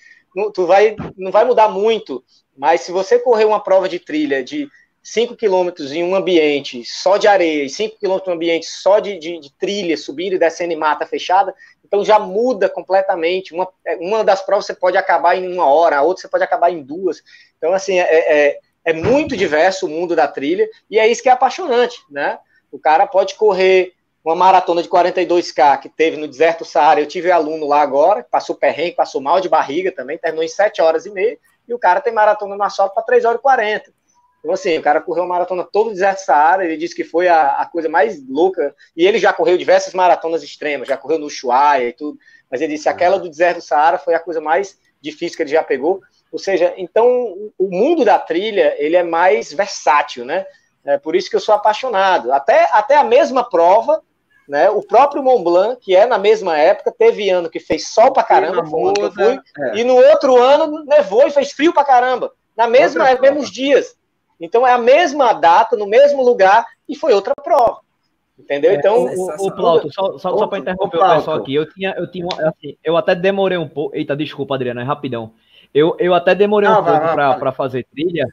tu 0.53 0.65
vai, 0.65 0.95
não 1.17 1.31
vai 1.31 1.45
mudar 1.45 1.69
muito. 1.69 2.23
Mas 2.55 2.81
se 2.81 2.91
você 2.91 3.19
correr 3.19 3.45
uma 3.45 3.59
prova 3.59 3.88
de 3.88 3.99
trilha 3.99 4.43
de 4.43 4.67
5 5.03 5.38
quilômetros 5.38 5.93
em 5.93 6.03
um 6.03 6.15
ambiente 6.15 6.83
só 6.83 7.15
de 7.15 7.27
areia 7.27 7.63
e 7.63 7.69
5 7.69 7.97
quilômetros 7.97 8.27
em 8.27 8.31
um 8.31 8.35
ambiente 8.35 8.65
só 8.65 8.99
de, 8.99 9.17
de, 9.17 9.39
de, 9.39 9.53
trilha, 9.53 9.95
subindo 9.95 10.33
e 10.33 10.39
descendo 10.39 10.73
em 10.73 10.77
mata 10.77 11.05
fechada, 11.05 11.55
então 11.85 12.03
já 12.03 12.19
muda 12.19 12.67
completamente. 12.67 13.53
Uma, 13.53 13.69
é, 13.85 13.95
uma 13.95 14.23
das 14.23 14.41
provas 14.41 14.65
você 14.65 14.73
pode 14.73 14.97
acabar 14.97 15.38
em 15.38 15.51
uma 15.51 15.65
hora, 15.65 15.97
a 15.97 16.01
outra 16.01 16.21
você 16.21 16.27
pode 16.27 16.43
acabar 16.43 16.71
em 16.71 16.83
duas. 16.83 17.23
Então, 17.57 17.73
assim, 17.73 17.97
é, 17.97 18.03
é, 18.03 18.59
é 18.83 18.93
muito 18.93 19.38
diverso 19.38 19.85
o 19.85 19.89
mundo 19.89 20.13
da 20.13 20.27
trilha 20.27 20.69
e 20.89 20.99
é 20.99 21.07
isso 21.07 21.23
que 21.23 21.29
é 21.29 21.31
apaixonante, 21.31 21.97
né? 22.11 22.38
O 22.69 22.77
cara 22.77 23.07
pode 23.07 23.35
correr 23.35 23.93
uma 24.28 24.36
maratona 24.36 24.84
de 24.84 24.89
42K 24.89 25.80
que 25.80 25.88
teve 25.88 26.17
no 26.17 26.28
deserto 26.28 26.65
Saara. 26.65 26.99
Eu 26.99 27.07
tive 27.07 27.32
aluno 27.32 27.65
lá 27.65 27.82
agora, 27.82 28.25
passou 28.30 28.55
perrengue, 28.55 28.95
passou 28.95 29.21
mal 29.21 29.39
de 29.39 29.47
barriga 29.47 29.89
também, 29.89 30.17
terminou 30.17 30.43
em 30.43 30.49
7 30.49 30.82
horas 30.82 31.05
e 31.05 31.11
meia, 31.11 31.38
e 31.65 31.73
o 31.73 31.80
cara 31.80 32.01
tem 32.01 32.13
maratona 32.13 32.55
no 32.55 32.63
asfalto 32.63 32.93
para 32.93 33.03
3 33.03 33.23
horas 33.23 33.39
e 33.39 33.41
40. 33.41 33.93
Então, 34.39 34.53
assim, 34.53 34.78
o 34.78 34.82
cara 34.82 34.99
correu 34.99 35.23
uma 35.23 35.30
maratona 35.30 35.63
todo 35.63 35.88
o 35.88 35.93
deserto 35.93 36.19
Saara, 36.19 36.65
ele 36.65 36.75
disse 36.75 36.93
que 36.93 37.05
foi 37.05 37.30
a, 37.30 37.53
a, 37.53 37.65
coisa 37.65 37.88
mais 37.88 38.21
louca, 38.28 38.75
e 38.95 39.05
ele 39.05 39.17
já 39.17 39.32
correu 39.32 39.57
diversas 39.57 39.93
maratonas 39.93 40.43
extremas, 40.43 40.89
já 40.89 40.97
correu 40.97 41.19
no 41.19 41.28
Ushuaia 41.28 41.88
e 41.88 41.93
tudo, 41.93 42.17
mas 42.51 42.61
ele 42.61 42.73
disse 42.73 42.89
aquela 42.89 43.17
do 43.17 43.30
deserto 43.30 43.61
Saara 43.61 43.97
foi 43.97 44.13
a 44.13 44.19
coisa 44.19 44.41
mais 44.41 44.78
difícil 45.01 45.38
que 45.38 45.43
ele 45.43 45.51
já 45.51 45.63
pegou. 45.63 46.01
Ou 46.32 46.39
seja, 46.39 46.73
então 46.78 47.51
o 47.57 47.69
mundo 47.69 48.03
da 48.03 48.19
trilha 48.19 48.75
ele 48.78 48.97
é 48.97 49.03
mais 49.03 49.53
versátil, 49.53 50.25
né? 50.25 50.45
É 50.84 50.97
por 50.97 51.15
isso 51.15 51.30
que 51.30 51.36
eu 51.36 51.41
sou 51.41 51.55
apaixonado. 51.55 52.32
Até, 52.32 52.69
até 52.71 52.95
a 52.95 53.03
mesma 53.03 53.49
prova, 53.49 54.01
né? 54.47 54.69
O 54.69 54.81
próprio 54.81 55.21
Mont 55.21 55.43
Blanc, 55.43 55.81
que 55.81 55.95
é 55.95 56.05
na 56.05 56.17
mesma 56.17 56.57
época, 56.57 56.93
teve 56.97 57.29
ano 57.29 57.49
que 57.49 57.59
fez 57.59 57.89
sol 57.89 58.11
pra 58.11 58.23
caramba, 58.23 58.65
foi 58.65 58.93
eu 58.99 59.11
fui, 59.11 59.39
é. 59.59 59.77
e 59.77 59.83
no 59.83 59.95
outro 59.95 60.37
ano 60.37 60.83
nevou 60.85 61.27
e 61.27 61.31
fez 61.31 61.51
frio 61.51 61.73
pra 61.73 61.83
caramba. 61.83 62.31
Na 62.55 62.67
mesma 62.67 63.09
época, 63.09 63.29
mesmos 63.29 63.51
dias. 63.51 63.95
Então 64.39 64.65
é 64.65 64.71
a 64.71 64.77
mesma 64.77 65.33
data, 65.33 65.75
no 65.75 65.87
mesmo 65.87 66.23
lugar, 66.23 66.65
e 66.87 66.95
foi 66.95 67.13
outra 67.13 67.33
prova. 67.43 67.79
Entendeu? 68.37 68.71
É, 68.71 68.75
então. 68.75 69.05
O, 69.05 69.47
o 69.47 69.51
Plauto, 69.51 69.91
só, 69.91 70.17
só, 70.17 70.37
só 70.37 70.47
para 70.47 70.59
interromper 70.59 70.97
o, 70.97 71.03
o 71.03 71.15
pessoal 71.15 71.37
aqui, 71.37 71.55
eu 71.55 71.67
tinha, 71.71 71.95
eu 71.97 72.09
tinha 72.09 72.27
assim, 72.41 72.77
eu 72.83 72.95
até 72.95 73.15
demorei 73.15 73.57
um 73.57 73.67
pouco. 73.67 73.95
Eita, 73.95 74.15
desculpa, 74.15 74.55
Adriano, 74.55 74.79
é 74.79 74.83
rapidão. 74.83 75.33
Eu, 75.73 75.95
eu 75.99 76.13
até 76.13 76.35
demorei 76.35 76.69
ah, 76.69 76.79
um 76.79 76.83
pouco 76.83 76.99
para 77.39 77.51
fazer 77.51 77.85
trilha. 77.91 78.27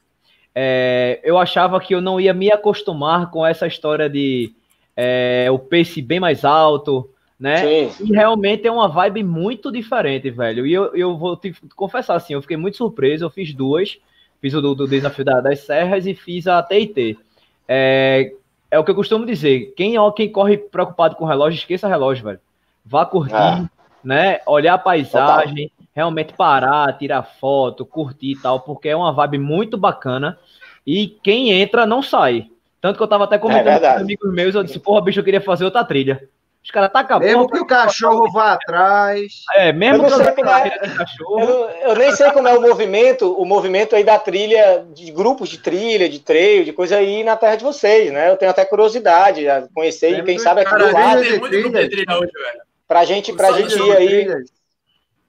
É, 0.55 1.21
eu 1.25 1.37
achava 1.37 1.81
que 1.81 1.95
eu 1.95 2.01
não 2.01 2.21
ia 2.21 2.33
me 2.33 2.53
acostumar 2.53 3.31
com 3.31 3.45
essa 3.45 3.67
história 3.67 4.09
de 4.09 4.55
é, 4.97 5.49
o 5.51 5.59
pace 5.59 6.01
bem 6.01 6.21
mais 6.21 6.45
alto, 6.45 7.11
né? 7.39 7.91
Sim. 7.91 8.07
E 8.07 8.13
realmente 8.13 8.67
é 8.67 8.71
uma 8.71 8.89
vibe 8.89 9.23
muito 9.23 9.71
diferente, 9.71 10.31
velho. 10.31 10.67
E 10.67 10.73
eu, 10.73 10.95
eu 10.95 11.17
vou 11.17 11.37
te 11.37 11.55
confessar 11.75 12.15
assim, 12.17 12.35
eu 12.35 12.43
fiquei 12.43 12.57
muito 12.57 12.77
surpreso. 12.77 13.25
Eu 13.25 13.31
fiz 13.31 13.53
duas, 13.53 13.99
fiz 14.41 14.55
o 14.55 14.61
do, 14.61 14.75
do 14.75 14.89
desafio 14.89 15.25
da, 15.25 15.41
das 15.41 15.61
serras 15.61 16.07
e 16.07 16.15
fiz 16.15 16.47
a 16.47 16.63
TIT. 16.63 17.19
É, 17.67 18.33
é 18.71 18.79
o 18.79 18.85
que 18.85 18.91
eu 18.91 18.95
costumo 18.95 19.27
dizer. 19.27 19.73
Quem, 19.77 19.99
ó, 19.99 20.11
quem 20.11 20.31
corre 20.31 20.57
preocupado 20.57 21.17
com 21.17 21.25
o 21.25 21.29
relógio, 21.29 21.59
esqueça 21.59 21.89
relógio, 21.89 22.25
velho. 22.25 22.41
Vá 22.85 23.05
curtir, 23.05 23.35
ah. 23.35 23.69
né? 24.03 24.41
Olhar 24.47 24.75
a 24.75 24.79
paisagem, 24.79 25.69
Total. 25.69 25.89
realmente 25.95 26.35
parar, 26.35 26.97
tirar 26.99 27.23
foto, 27.23 27.87
curtir 27.87 28.33
e 28.33 28.37
tal, 28.37 28.61
porque 28.61 28.89
é 28.89 28.97
uma 28.97 29.13
vibe 29.13 29.39
muito 29.39 29.77
bacana. 29.77 30.39
E 30.87 31.09
quem 31.23 31.51
entra 31.51 31.87
não 31.87 32.03
sai. 32.03 32.51
Tanto 32.85 32.99
que 32.99 33.03
eu 33.03 33.09
tava 33.09 33.25
até 33.25 33.39
comentando 33.39 33.83
é 33.83 33.95
com 33.95 34.01
amigos 34.01 34.31
meus, 34.31 34.55
eu 34.55 34.63
disse, 34.63 34.79
porra, 34.79 35.01
bicho, 35.01 35.19
eu 35.19 35.25
queria 35.25 35.41
fazer 35.41 35.65
outra 35.65 35.83
trilha. 35.83 36.29
Os 36.63 36.71
caras 36.71 36.93
tá 36.93 37.01
acabando. 37.01 37.27
Mesmo 37.27 37.49
que 37.49 37.59
o 37.59 37.67
cachorro 37.67 38.31
vá 38.31 38.53
atrás. 38.53 39.41
É, 39.55 39.73
mesmo 39.73 40.05
eu 40.05 40.35
que 40.35 40.43
eu 40.43 40.51
é, 40.51 40.89
cachorro. 40.95 41.41
Eu, 41.41 41.71
eu, 41.89 41.97
nem 41.97 42.13
sei 42.13 42.31
como 42.33 42.47
é 42.47 42.53
o 42.53 42.61
movimento, 42.61 43.33
o 43.41 43.47
movimento 43.47 43.97
aí 43.97 44.05
da 44.05 44.19
trilha, 44.19 44.85
de 44.93 45.11
grupos 45.13 45.49
de 45.49 45.57
trilha, 45.57 46.11
de 46.11 46.19
trail, 46.19 46.63
de 46.63 46.75
coisa 46.75 46.97
aí 46.97 47.25
na 47.25 47.39
terra 47.39 47.57
de 47.57 47.65
vocês, 47.65 48.13
né? 48.13 48.29
Eu 48.29 48.37
tenho 48.37 48.51
até 48.51 48.67
curiosidade 48.67 49.49
a 49.49 49.67
conhecer 49.73 50.19
e 50.19 50.23
quem 50.23 50.39
sabe 50.39 50.61
aqui 50.61 50.77
do 50.77 50.93
lado. 50.93 51.23
Tem 51.23 51.41
muito 51.41 51.59
grupo 51.59 51.79
de 51.79 51.89
trilha 51.89 52.19
hoje, 52.19 52.33
velho. 52.33 52.61
Pra 52.87 53.07
gente, 53.07 53.33
pra 53.33 53.51
gente 53.53 53.79
ir 53.79 53.93
aí. 53.97 54.27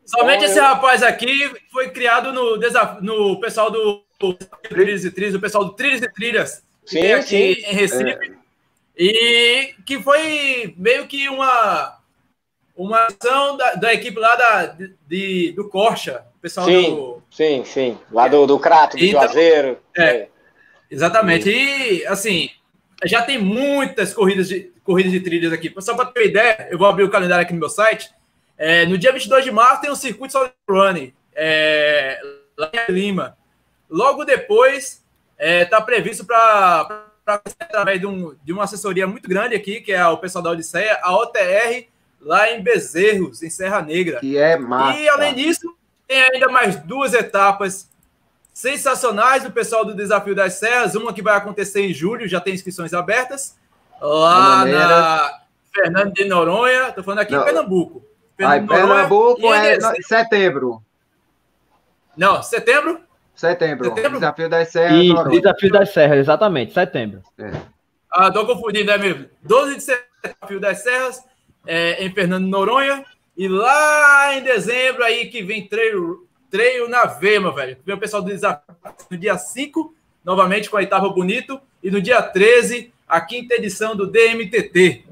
Somente 0.06 0.44
então, 0.44 0.50
esse 0.50 0.60
rapaz 0.60 1.02
aqui 1.02 1.50
foi 1.72 1.90
criado 1.90 2.34
no, 2.34 2.60
no 3.00 3.40
pessoal 3.40 3.72
do 3.72 4.04
Trilhas 4.68 5.06
e 5.06 5.12
Trilhas, 5.12 5.36
o 5.36 5.40
pessoal 5.40 5.64
do 5.64 5.72
Trilhas 5.72 6.02
e 6.02 6.12
Trilhas 6.12 6.66
sim, 6.86 7.00
tem 7.00 7.14
aqui 7.14 7.56
sim. 7.56 7.66
em 7.66 7.74
Recife. 7.74 8.10
É. 8.10 8.36
E 8.98 9.74
que 9.86 10.02
foi 10.02 10.74
meio 10.78 11.06
que 11.08 11.28
uma, 11.28 11.98
uma 12.76 13.08
ação 13.08 13.58
da, 13.58 13.76
da 13.76 13.94
equipe 13.94 14.18
lá 14.18 14.36
da, 14.36 14.66
de, 15.08 15.52
do 15.52 15.68
Corcha, 15.70 16.26
o 16.38 16.40
pessoal 16.40 16.66
sim, 16.66 16.96
do. 16.96 17.24
Sim, 17.30 17.64
sim. 17.66 17.98
Lá 18.12 18.28
do, 18.28 18.46
do 18.48 18.58
Crato, 18.58 18.98
do 18.98 19.04
então, 19.04 19.22
Juazeiro. 19.22 19.78
É, 19.98 20.28
exatamente. 20.90 21.50
E 21.50 22.06
assim, 22.06 22.50
já 23.04 23.22
tem 23.22 23.38
muitas 23.38 24.14
corridas 24.14 24.48
de, 24.48 24.72
corridas 24.84 25.12
de 25.12 25.20
trilhas 25.20 25.52
aqui. 25.52 25.74
Só 25.80 25.96
para 25.96 26.06
ter 26.06 26.20
uma 26.22 26.26
ideia, 26.28 26.68
eu 26.72 26.78
vou 26.78 26.88
abrir 26.88 27.04
o 27.04 27.10
calendário 27.10 27.44
aqui 27.44 27.54
no 27.54 27.60
meu 27.60 27.70
site. 27.70 28.10
É, 28.58 28.86
no 28.86 28.98
dia 28.98 29.12
22 29.12 29.44
de 29.44 29.52
março 29.52 29.82
tem 29.82 29.90
o 29.90 29.96
circuito 29.96 30.32
Solid 30.32 30.54
Running, 30.70 31.14
é, 31.36 32.18
lá 32.58 32.72
em 32.88 32.92
Lima. 32.94 33.38
Logo 33.90 34.24
depois 34.24 35.05
está 35.38 35.46
é, 35.46 35.66
tá 35.66 35.82
previsto 35.82 36.26
para 36.26 37.06
através 37.26 38.00
de, 38.00 38.06
um, 38.06 38.36
de, 38.44 38.54
uma 38.54 38.66
assessoria 38.66 39.08
muito 39.08 39.28
grande 39.28 39.56
aqui, 39.56 39.82
que 39.82 39.92
é 39.92 40.06
o 40.08 40.18
pessoal 40.18 40.44
da 40.44 40.52
Odisseia, 40.52 41.00
a 41.02 41.16
OTR 41.16 41.88
lá 42.22 42.52
em 42.52 42.62
Bezerros, 42.62 43.42
em 43.42 43.50
Serra 43.50 43.82
Negra. 43.82 44.20
Que 44.20 44.38
é 44.38 44.58
massa. 44.58 45.00
E 45.00 45.10
além 45.10 45.34
disso, 45.34 45.76
tem 46.08 46.22
ainda 46.22 46.48
mais 46.50 46.76
duas 46.78 47.14
etapas 47.14 47.90
sensacionais 48.54 49.44
do 49.44 49.52
pessoal 49.52 49.84
do 49.84 49.94
Desafio 49.94 50.36
das 50.36 50.54
Serras, 50.54 50.96
uma 50.96 51.14
que 51.14 51.22
vai 51.22 51.36
acontecer 51.36 51.82
em 51.82 51.94
julho, 51.94 52.28
já 52.28 52.40
tem 52.40 52.54
inscrições 52.54 52.94
abertas, 52.94 53.58
lá 54.00 54.66
na 54.66 55.40
Fernando 55.74 56.14
de 56.14 56.26
Noronha, 56.26 56.90
estou 56.90 57.04
falando 57.04 57.20
aqui 57.20 57.34
Não. 57.34 57.42
em 57.42 57.46
Pernambuco. 57.46 58.06
Fernando 58.38 58.72
Aí, 58.72 58.80
Pernambuco 58.80 59.54
é 59.54 59.78
setembro. 60.02 60.82
Não, 62.16 62.42
setembro? 62.42 63.02
Setembro. 63.36 63.90
setembro? 63.90 64.20
Desafio 64.20 64.50
das 64.50 64.70
Serras. 64.70 65.04
Isso, 65.04 65.24
Desafio 65.30 65.72
das 65.72 65.90
Serras, 65.94 66.18
exatamente, 66.20 66.74
setembro. 66.74 67.22
É. 67.38 67.52
Ah, 68.12 68.32
tô 68.32 68.46
confundindo, 68.46 68.90
é 68.92 68.98
mesmo. 68.98 69.26
12 69.44 69.76
de 69.76 69.84
setembro, 69.84 70.08
Desafio 70.24 70.60
das 70.60 70.78
Serras, 70.80 71.24
é, 71.68 72.04
em 72.04 72.14
Fernando 72.14 72.48
Noronha. 72.48 73.04
E 73.38 73.50
lá 73.50 74.34
em 74.34 74.42
dezembro, 74.42 75.04
aí 75.04 75.28
que 75.28 75.44
vem 75.44 75.68
treino, 75.68 76.26
treino 76.50 76.88
na 76.88 77.06
Vema, 77.06 77.54
velho. 77.54 77.78
Vem 77.86 77.96
o 77.96 78.00
pessoal 78.00 78.24
do 78.24 78.30
desafio 78.30 78.64
no 79.12 79.18
dia 79.18 79.38
5, 79.38 79.94
novamente 80.24 80.70
com 80.70 80.78
a 80.78 80.84
etapa 80.84 81.10
bonito. 81.10 81.60
E 81.84 81.92
no 81.92 82.02
dia 82.02 82.22
13, 82.22 82.94
a 83.06 83.20
quinta 83.20 83.56
edição 83.56 83.96
do 83.96 84.08
DMTT. 84.08 85.06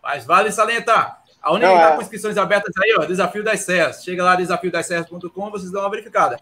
Mas 0.00 0.24
vale 0.24 0.52
salientar. 0.52 1.24
A 1.42 1.52
única 1.52 1.68
que 1.68 1.74
está 1.74 1.88
é. 1.88 1.96
com 1.96 2.02
inscrições 2.02 2.36
abertas 2.36 2.72
aí, 2.76 2.94
ó, 2.96 3.04
Desafio 3.04 3.42
das 3.42 3.60
Serras. 3.60 4.04
Chega 4.04 4.22
lá, 4.22 4.36
desafiodaserras.com, 4.36 5.50
vocês 5.50 5.72
dão 5.72 5.82
uma 5.82 5.90
verificada. 5.90 6.38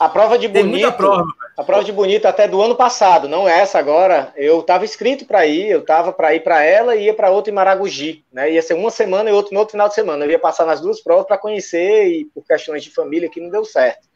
A 0.00 0.08
prova 0.08 0.38
de 0.38 0.48
bonito, 0.48 0.90
prova, 0.92 1.26
a 1.58 1.62
prova 1.62 1.84
de 1.84 1.92
bonito 1.92 2.24
até 2.24 2.48
do 2.48 2.62
ano 2.62 2.74
passado, 2.74 3.28
não 3.28 3.46
é 3.46 3.60
essa 3.60 3.78
agora. 3.78 4.32
Eu 4.34 4.60
estava 4.60 4.82
inscrito 4.82 5.26
para 5.26 5.44
ir, 5.44 5.68
eu 5.68 5.80
estava 5.80 6.10
para 6.10 6.34
ir 6.34 6.40
para 6.42 6.64
ela 6.64 6.96
e 6.96 7.04
ia 7.04 7.12
para 7.12 7.28
outra 7.28 7.52
em 7.52 7.54
Maragogi, 7.54 8.24
né? 8.32 8.50
Ia 8.50 8.62
ser 8.62 8.72
uma 8.72 8.90
semana 8.90 9.28
e 9.28 9.32
outro 9.34 9.52
no 9.52 9.60
outro 9.60 9.72
final 9.72 9.88
de 9.88 9.94
semana. 9.94 10.24
Eu 10.24 10.30
ia 10.30 10.38
passar 10.38 10.64
nas 10.64 10.80
duas 10.80 11.02
provas 11.02 11.26
para 11.26 11.36
conhecer 11.36 12.06
e 12.06 12.24
por 12.24 12.42
questões 12.46 12.82
de 12.82 12.90
família 12.90 13.28
que 13.28 13.42
não 13.42 13.50
deu 13.50 13.62
certo. 13.62 14.08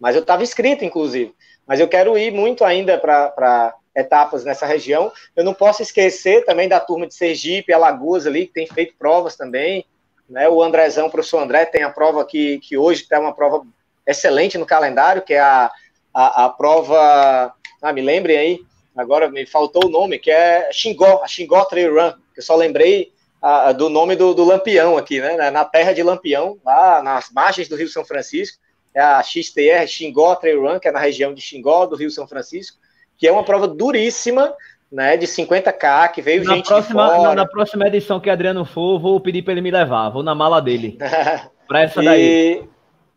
Mas 0.00 0.16
eu 0.16 0.22
estava 0.22 0.42
inscrito, 0.42 0.84
inclusive. 0.84 1.32
Mas 1.64 1.78
eu 1.78 1.86
quero 1.86 2.18
ir 2.18 2.32
muito 2.32 2.64
ainda 2.64 2.98
para 2.98 3.76
etapas 3.94 4.44
nessa 4.44 4.66
região. 4.66 5.12
Eu 5.36 5.44
não 5.44 5.54
posso 5.54 5.82
esquecer 5.82 6.44
também 6.46 6.68
da 6.68 6.80
turma 6.80 7.06
de 7.06 7.14
Sergipe, 7.14 7.72
Alagoas 7.72 8.26
ali, 8.26 8.48
que 8.48 8.54
tem 8.54 8.66
feito 8.66 8.96
provas 8.98 9.36
também. 9.36 9.86
Né? 10.28 10.48
O 10.48 10.60
Andrezão, 10.60 11.06
o 11.06 11.10
professor 11.12 11.40
André, 11.40 11.64
tem 11.64 11.84
a 11.84 11.90
prova 11.90 12.24
que, 12.24 12.58
que 12.58 12.76
hoje 12.76 13.02
está 13.02 13.20
uma 13.20 13.32
prova 13.32 13.64
excelente 14.08 14.56
no 14.56 14.66
calendário, 14.66 15.22
que 15.22 15.34
é 15.34 15.40
a, 15.40 15.70
a, 16.14 16.46
a 16.46 16.48
prova. 16.48 17.52
Ah, 17.80 17.92
me 17.92 18.00
lembrem 18.00 18.36
aí, 18.36 18.60
agora 18.96 19.30
me 19.30 19.46
faltou 19.46 19.86
o 19.86 19.90
nome, 19.90 20.18
que 20.18 20.30
é 20.30 20.70
Xingó, 20.72 21.22
a 21.22 21.28
Xingó 21.28 21.64
Trail 21.66 21.94
Run, 21.94 22.12
que 22.34 22.40
eu 22.40 22.42
só 22.42 22.56
lembrei 22.56 23.12
a, 23.40 23.70
do 23.72 23.88
nome 23.88 24.16
do, 24.16 24.34
do, 24.34 24.44
Lampião 24.44 24.96
aqui, 24.96 25.20
né? 25.20 25.50
Na 25.50 25.64
terra 25.64 25.92
de 25.92 26.02
Lampião, 26.02 26.58
lá 26.64 27.02
nas 27.02 27.30
margens 27.30 27.68
do 27.68 27.76
Rio 27.76 27.88
São 27.88 28.04
Francisco, 28.04 28.58
é 28.94 29.00
a 29.00 29.22
XTR 29.22 29.86
Xingó 29.86 30.34
Trail 30.34 30.60
Run, 30.60 30.80
que 30.80 30.88
é 30.88 30.92
na 30.92 30.98
região 30.98 31.32
de 31.32 31.40
Xingó, 31.40 31.86
do 31.86 31.94
Rio 31.94 32.10
São 32.10 32.26
Francisco, 32.26 32.78
que 33.16 33.28
é 33.28 33.32
uma 33.32 33.44
prova 33.44 33.68
duríssima, 33.68 34.52
né? 34.90 35.16
De 35.16 35.26
50k, 35.26 36.10
que 36.12 36.22
veio 36.22 36.42
na 36.42 36.56
gente 36.56 36.66
próxima, 36.66 37.18
na, 37.18 37.34
na, 37.34 37.46
próxima 37.46 37.86
edição 37.86 38.18
que 38.18 38.30
Adriano 38.30 38.64
for, 38.64 38.98
vou 38.98 39.20
pedir 39.20 39.42
para 39.42 39.52
ele 39.52 39.60
me 39.60 39.70
levar, 39.70 40.08
vou 40.08 40.22
na 40.22 40.34
mala 40.34 40.60
dele. 40.60 40.98
para 41.68 41.82
essa 41.82 42.02
daí. 42.02 42.66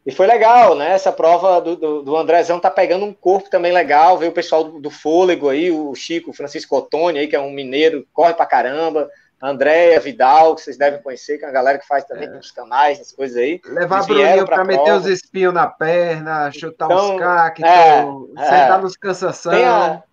E... 0.06 0.12
Foi 0.12 0.26
legal, 0.26 0.76
né? 0.76 0.92
Essa 0.94 1.12
prova 1.12 1.62
do, 1.62 1.76
do, 1.76 2.02
do, 2.02 2.18
Andrezão 2.18 2.60
tá 2.60 2.72
pegando 2.72 3.06
um 3.06 3.14
corpo 3.14 3.50
também 3.50 3.72
legal. 3.72 4.18
Veio 4.18 4.32
o 4.32 4.36
pessoal 4.36 4.64
do, 4.64 4.80
do 4.80 4.90
Fôlego 4.90 5.50
aí, 5.50 5.72
o 5.72 5.94
Chico, 5.96 6.32
o 6.32 6.34
Francisco 6.34 6.76
Ottoni 6.76 7.20
aí, 7.20 7.28
que 7.28 7.36
é 7.36 7.40
um 7.40 7.52
mineiro, 7.52 8.08
corre 8.14 8.34
pra 8.34 8.46
caramba. 8.46 9.10
Andréia 9.42 10.00
Vidal, 10.00 10.54
que 10.54 10.62
vocês 10.62 10.78
devem 10.78 11.02
conhecer, 11.02 11.40
que 11.40 11.44
é 11.44 11.48
uma 11.48 11.54
galera 11.54 11.80
que 11.80 11.88
faz 11.88 12.04
também 12.04 12.28
é. 12.28 12.32
nos 12.32 12.52
canais, 12.52 13.00
as 13.00 13.12
coisas 13.12 13.38
aí. 13.38 13.60
Levar 13.66 14.06
Bruninho 14.06 14.46
para 14.46 14.64
meter 14.64 14.94
os 14.94 15.08
espinhos 15.08 15.52
na 15.52 15.66
perna, 15.66 16.52
chutar 16.52 16.86
então, 16.86 17.16
os 17.16 17.20
cactos, 17.20 17.66
é, 17.66 18.02
sentar 18.38 18.80
é. 18.80 18.82
nos 18.82 18.96
cansação. 18.96 19.52
Tem, 19.52 19.66
a, 19.66 20.04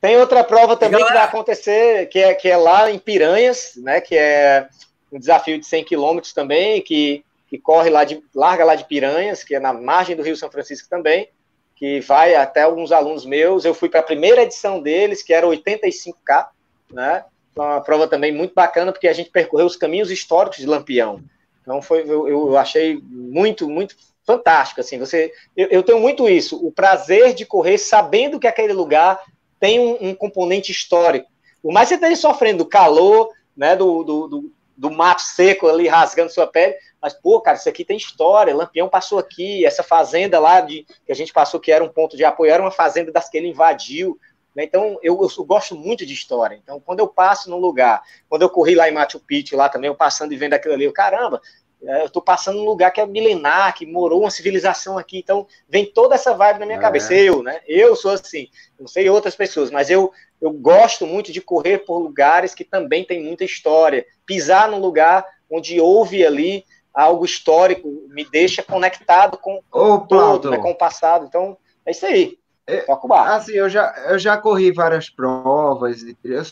tem, 0.00 0.16
outra 0.16 0.42
prova 0.42 0.74
também 0.74 1.04
que 1.04 1.12
vai 1.12 1.22
acontecer, 1.22 2.06
que 2.06 2.18
é, 2.18 2.32
que 2.32 2.48
é 2.48 2.56
lá 2.56 2.90
em 2.90 2.98
Piranhas, 2.98 3.72
né? 3.76 4.00
Que 4.00 4.16
é 4.16 4.66
um 5.12 5.18
desafio 5.18 5.58
de 5.58 5.66
100 5.66 5.84
quilômetros 5.84 6.32
também, 6.32 6.80
que, 6.80 7.22
que 7.48 7.58
corre 7.58 7.90
lá 7.90 8.04
de 8.04 8.22
larga 8.34 8.64
lá 8.64 8.74
de 8.74 8.84
Piranhas, 8.84 9.42
que 9.42 9.54
é 9.54 9.60
na 9.60 9.72
margem 9.72 10.14
do 10.14 10.22
Rio 10.22 10.36
São 10.36 10.50
Francisco 10.50 10.88
também, 10.88 11.28
que 11.74 12.00
vai 12.00 12.34
até 12.34 12.62
alguns 12.62 12.92
alunos 12.92 13.24
meus. 13.24 13.64
Eu 13.64 13.74
fui 13.74 13.88
para 13.88 14.00
a 14.00 14.04
primeira 14.04 14.42
edição 14.42 14.80
deles, 14.80 15.22
que 15.22 15.32
era 15.32 15.46
85K, 15.46 16.48
né? 16.92 17.24
uma 17.56 17.80
prova 17.80 18.06
também 18.06 18.32
muito 18.32 18.54
bacana, 18.54 18.92
porque 18.92 19.08
a 19.08 19.12
gente 19.12 19.30
percorreu 19.30 19.66
os 19.66 19.76
caminhos 19.76 20.10
históricos 20.10 20.58
de 20.58 20.66
Lampião. 20.66 21.22
Então 21.62 21.82
foi, 21.82 22.02
eu, 22.02 22.28
eu 22.28 22.56
achei 22.56 23.00
muito, 23.02 23.68
muito 23.68 23.96
fantástico. 24.24 24.80
Assim, 24.80 24.98
você, 24.98 25.32
eu, 25.56 25.68
eu, 25.68 25.82
tenho 25.82 25.98
muito 25.98 26.28
isso, 26.28 26.56
o 26.64 26.70
prazer 26.70 27.34
de 27.34 27.44
correr 27.44 27.78
sabendo 27.78 28.38
que 28.38 28.46
aquele 28.46 28.72
lugar 28.72 29.20
tem 29.58 29.80
um, 29.80 30.08
um 30.08 30.14
componente 30.14 30.70
histórico. 30.70 31.28
Por 31.62 31.72
mais 31.72 31.88
que 31.88 31.96
você 31.96 32.00
esteja 32.00 32.20
sofrendo 32.20 32.58
do 32.58 32.68
calor, 32.68 33.30
né, 33.56 33.74
do, 33.74 34.04
do, 34.04 34.28
do, 34.28 34.52
do 34.78 34.92
mato 34.92 35.22
seco 35.22 35.66
ali 35.66 35.88
rasgando 35.88 36.32
sua 36.32 36.46
pele, 36.46 36.76
mas, 37.02 37.12
pô, 37.12 37.40
cara, 37.40 37.56
isso 37.56 37.68
aqui 37.68 37.84
tem 37.84 37.96
história. 37.96 38.54
Lampião 38.54 38.88
passou 38.88 39.18
aqui, 39.18 39.66
essa 39.66 39.82
fazenda 39.82 40.38
lá 40.38 40.60
de, 40.60 40.86
que 41.04 41.10
a 41.10 41.14
gente 41.14 41.32
passou, 41.32 41.58
que 41.58 41.72
era 41.72 41.82
um 41.82 41.88
ponto 41.88 42.16
de 42.16 42.24
apoio, 42.24 42.52
era 42.52 42.62
uma 42.62 42.70
fazenda 42.70 43.10
das 43.10 43.28
que 43.28 43.36
ele 43.36 43.48
invadiu. 43.48 44.16
Né? 44.54 44.62
Então, 44.62 44.96
eu, 45.02 45.20
eu, 45.20 45.44
gosto 45.44 45.74
muito 45.74 46.06
de 46.06 46.14
história. 46.14 46.54
Então, 46.62 46.80
quando 46.80 47.00
eu 47.00 47.08
passo 47.08 47.50
num 47.50 47.58
lugar, 47.58 48.00
quando 48.28 48.42
eu 48.42 48.50
corri 48.50 48.76
lá 48.76 48.88
em 48.88 48.92
Machu 48.92 49.18
Picchu, 49.18 49.56
lá 49.56 49.68
também, 49.68 49.88
eu 49.88 49.96
passando 49.96 50.32
e 50.32 50.36
vendo 50.36 50.54
aquilo 50.54 50.74
ali, 50.74 50.84
eu, 50.84 50.92
caramba, 50.92 51.42
é, 51.82 52.02
eu 52.02 52.06
estou 52.06 52.22
passando 52.22 52.58
num 52.58 52.64
lugar 52.64 52.92
que 52.92 53.00
é 53.00 53.06
milenar, 53.06 53.74
que 53.74 53.84
morou 53.84 54.20
uma 54.20 54.30
civilização 54.30 54.96
aqui, 54.96 55.18
então 55.18 55.46
vem 55.68 55.86
toda 55.86 56.14
essa 56.14 56.34
vibe 56.34 56.60
na 56.60 56.66
minha 56.66 56.78
é. 56.78 56.80
cabeça. 56.80 57.14
Eu, 57.14 57.42
né? 57.42 57.60
Eu 57.66 57.94
sou 57.96 58.12
assim, 58.12 58.48
não 58.78 58.86
sei 58.86 59.08
outras 59.10 59.36
pessoas, 59.36 59.70
mas 59.70 59.90
eu, 59.90 60.12
eu 60.40 60.52
gosto 60.52 61.06
muito 61.06 61.32
de 61.32 61.40
correr 61.40 61.78
por 61.78 61.98
lugares 61.98 62.54
que 62.54 62.64
também 62.64 63.04
tem 63.04 63.22
muita 63.22 63.44
história. 63.44 64.06
Pisar 64.24 64.70
num 64.70 64.78
lugar 64.78 65.24
onde 65.50 65.80
houve 65.80 66.24
ali 66.24 66.64
algo 66.94 67.24
histórico 67.24 67.88
me 68.08 68.24
deixa 68.24 68.62
conectado 68.62 69.38
com, 69.38 69.62
o 69.72 69.98
todo, 70.00 70.50
né, 70.50 70.58
com 70.58 70.70
o 70.70 70.76
passado. 70.76 71.26
Então, 71.26 71.56
é 71.86 71.90
isso 71.90 72.04
aí. 72.04 72.38
É, 72.66 72.84
assim, 73.26 73.52
eu 73.52 73.68
já, 73.68 73.94
eu 74.08 74.18
já 74.18 74.36
corri 74.36 74.72
várias 74.72 75.08
provas. 75.08 76.04
Eu 76.22 76.44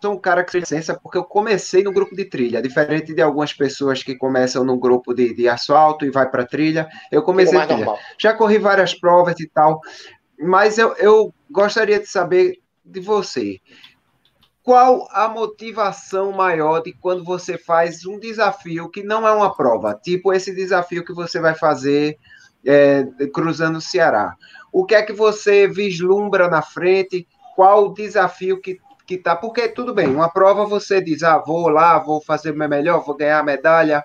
sou 0.00 0.12
um 0.12 0.18
cara 0.18 0.44
que 0.44 0.52
tem 0.52 0.60
licença 0.60 0.98
porque 1.02 1.18
eu 1.18 1.24
comecei 1.24 1.82
no 1.82 1.92
grupo 1.92 2.14
de 2.14 2.24
trilha, 2.24 2.62
diferente 2.62 3.12
de 3.12 3.20
algumas 3.20 3.52
pessoas 3.52 4.02
que 4.02 4.14
começam 4.14 4.64
no 4.64 4.78
grupo 4.78 5.12
de, 5.12 5.34
de 5.34 5.48
asfalto 5.48 6.06
e 6.06 6.10
vai 6.10 6.30
para 6.30 6.46
trilha. 6.46 6.88
Eu 7.10 7.22
comecei 7.22 7.58
trilha. 7.58 7.76
Normal. 7.76 7.98
Já 8.18 8.32
corri 8.32 8.58
várias 8.58 8.94
provas 8.94 9.38
e 9.40 9.48
tal, 9.48 9.80
mas 10.38 10.78
eu, 10.78 10.94
eu 10.94 11.34
gostaria 11.50 12.00
de 12.00 12.06
saber 12.06 12.60
de 12.84 13.00
você. 13.00 13.60
Qual 14.62 15.06
a 15.12 15.28
motivação 15.28 16.32
maior 16.32 16.80
de 16.82 16.92
quando 16.92 17.22
você 17.22 17.56
faz 17.56 18.04
um 18.04 18.18
desafio 18.18 18.90
que 18.90 19.02
não 19.02 19.26
é 19.26 19.30
uma 19.30 19.54
prova, 19.54 19.94
tipo 19.94 20.32
esse 20.32 20.54
desafio 20.54 21.04
que 21.04 21.12
você 21.12 21.38
vai 21.40 21.54
fazer 21.54 22.18
é, 22.64 23.04
cruzando 23.32 23.76
o 23.76 23.80
Ceará? 23.80 24.34
o 24.72 24.84
que 24.84 24.94
é 24.94 25.02
que 25.02 25.12
você 25.14 25.66
vislumbra 25.66 26.48
na 26.48 26.60
frente, 26.60 27.26
qual 27.54 27.86
o 27.86 27.94
desafio 27.94 28.60
que 28.60 28.78
que 29.06 29.16
tá, 29.16 29.36
porque 29.36 29.68
tudo 29.68 29.94
bem, 29.94 30.08
uma 30.08 30.28
prova 30.28 30.66
você 30.66 31.00
diz, 31.00 31.22
ah, 31.22 31.38
vou 31.38 31.68
lá, 31.68 31.96
vou 31.96 32.20
fazer 32.20 32.50
o 32.50 32.56
meu 32.56 32.68
melhor, 32.68 33.04
vou 33.04 33.16
ganhar 33.16 33.38
a 33.38 33.42
medalha 33.42 34.04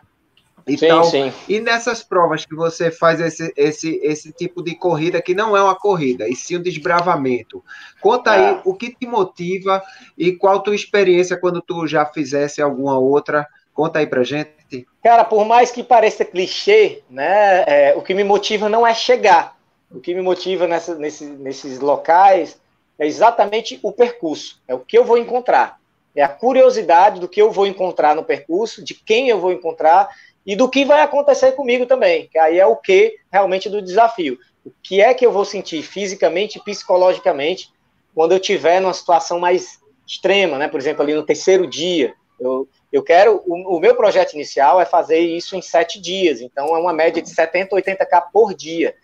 e 0.67 0.77
sim, 0.77 0.87
tal. 0.87 1.03
Sim. 1.05 1.31
E 1.47 1.59
nessas 1.59 2.03
provas 2.03 2.45
que 2.45 2.55
você 2.55 2.91
faz 2.91 3.19
esse, 3.19 3.53
esse, 3.55 3.99
esse 4.03 4.31
tipo 4.31 4.63
de 4.63 4.75
corrida, 4.75 5.21
que 5.21 5.33
não 5.33 5.55
é 5.55 5.63
uma 5.63 5.75
corrida, 5.75 6.27
e 6.27 6.35
sim 6.35 6.57
um 6.57 6.61
desbravamento. 6.61 7.63
Conta 7.99 8.31
aí 8.31 8.45
ah. 8.45 8.61
o 8.65 8.73
que 8.73 8.93
te 8.93 9.05
motiva 9.05 9.81
e 10.17 10.31
qual 10.33 10.57
a 10.57 10.59
tua 10.59 10.75
experiência 10.75 11.37
quando 11.37 11.61
tu 11.61 11.87
já 11.87 12.05
fizesse 12.05 12.61
alguma 12.61 12.97
outra. 12.97 13.47
Conta 13.73 13.99
aí 13.99 14.07
pra 14.07 14.23
gente. 14.23 14.87
Cara, 15.03 15.23
por 15.23 15.45
mais 15.45 15.71
que 15.71 15.83
pareça 15.83 16.25
clichê, 16.25 17.01
né, 17.09 17.63
é, 17.65 17.93
o 17.95 18.01
que 18.01 18.13
me 18.13 18.23
motiva 18.23 18.69
não 18.69 18.85
é 18.85 18.93
chegar, 18.93 19.55
o 19.89 19.99
que 19.99 20.13
me 20.13 20.21
motiva 20.21 20.67
nessa, 20.67 20.95
nesse, 20.95 21.25
nesses 21.25 21.79
locais 21.79 22.59
é 22.99 23.05
exatamente 23.07 23.79
o 23.81 23.91
percurso, 23.91 24.61
é 24.67 24.75
o 24.75 24.79
que 24.79 24.97
eu 24.97 25.03
vou 25.03 25.17
encontrar. 25.17 25.79
É 26.13 26.21
a 26.21 26.27
curiosidade 26.27 27.19
do 27.19 27.27
que 27.27 27.41
eu 27.41 27.51
vou 27.51 27.65
encontrar 27.65 28.15
no 28.15 28.23
percurso, 28.23 28.83
de 28.83 28.93
quem 28.93 29.29
eu 29.29 29.39
vou 29.39 29.51
encontrar 29.51 30.09
e 30.45 30.55
do 30.55 30.69
que 30.69 30.83
vai 30.85 31.01
acontecer 31.01 31.51
comigo 31.53 31.85
também, 31.85 32.27
que 32.27 32.37
aí 32.37 32.59
é 32.59 32.65
o 32.65 32.75
que 32.75 33.15
realmente 33.31 33.69
do 33.69 33.81
desafio. 33.81 34.39
O 34.65 34.71
que 34.81 35.01
é 35.01 35.13
que 35.13 35.25
eu 35.25 35.31
vou 35.31 35.45
sentir 35.45 35.81
fisicamente 35.83 36.57
e 36.57 36.63
psicologicamente 36.63 37.69
quando 38.13 38.33
eu 38.33 38.39
tiver 38.39 38.79
numa 38.79 38.93
situação 38.93 39.39
mais 39.39 39.79
extrema, 40.05 40.57
né? 40.57 40.67
Por 40.67 40.79
exemplo, 40.79 41.03
ali 41.03 41.13
no 41.13 41.23
terceiro 41.23 41.65
dia. 41.67 42.13
Eu, 42.39 42.67
eu 42.91 43.03
quero. 43.03 43.41
O, 43.45 43.77
o 43.77 43.79
meu 43.79 43.95
projeto 43.95 44.33
inicial 44.33 44.81
é 44.81 44.85
fazer 44.85 45.19
isso 45.19 45.55
em 45.55 45.61
sete 45.61 45.99
dias, 45.99 46.41
então 46.41 46.75
é 46.75 46.79
uma 46.79 46.93
média 46.93 47.21
de 47.21 47.29
70, 47.29 47.75
80k 47.75 48.23
por 48.33 48.53
dia 48.53 48.95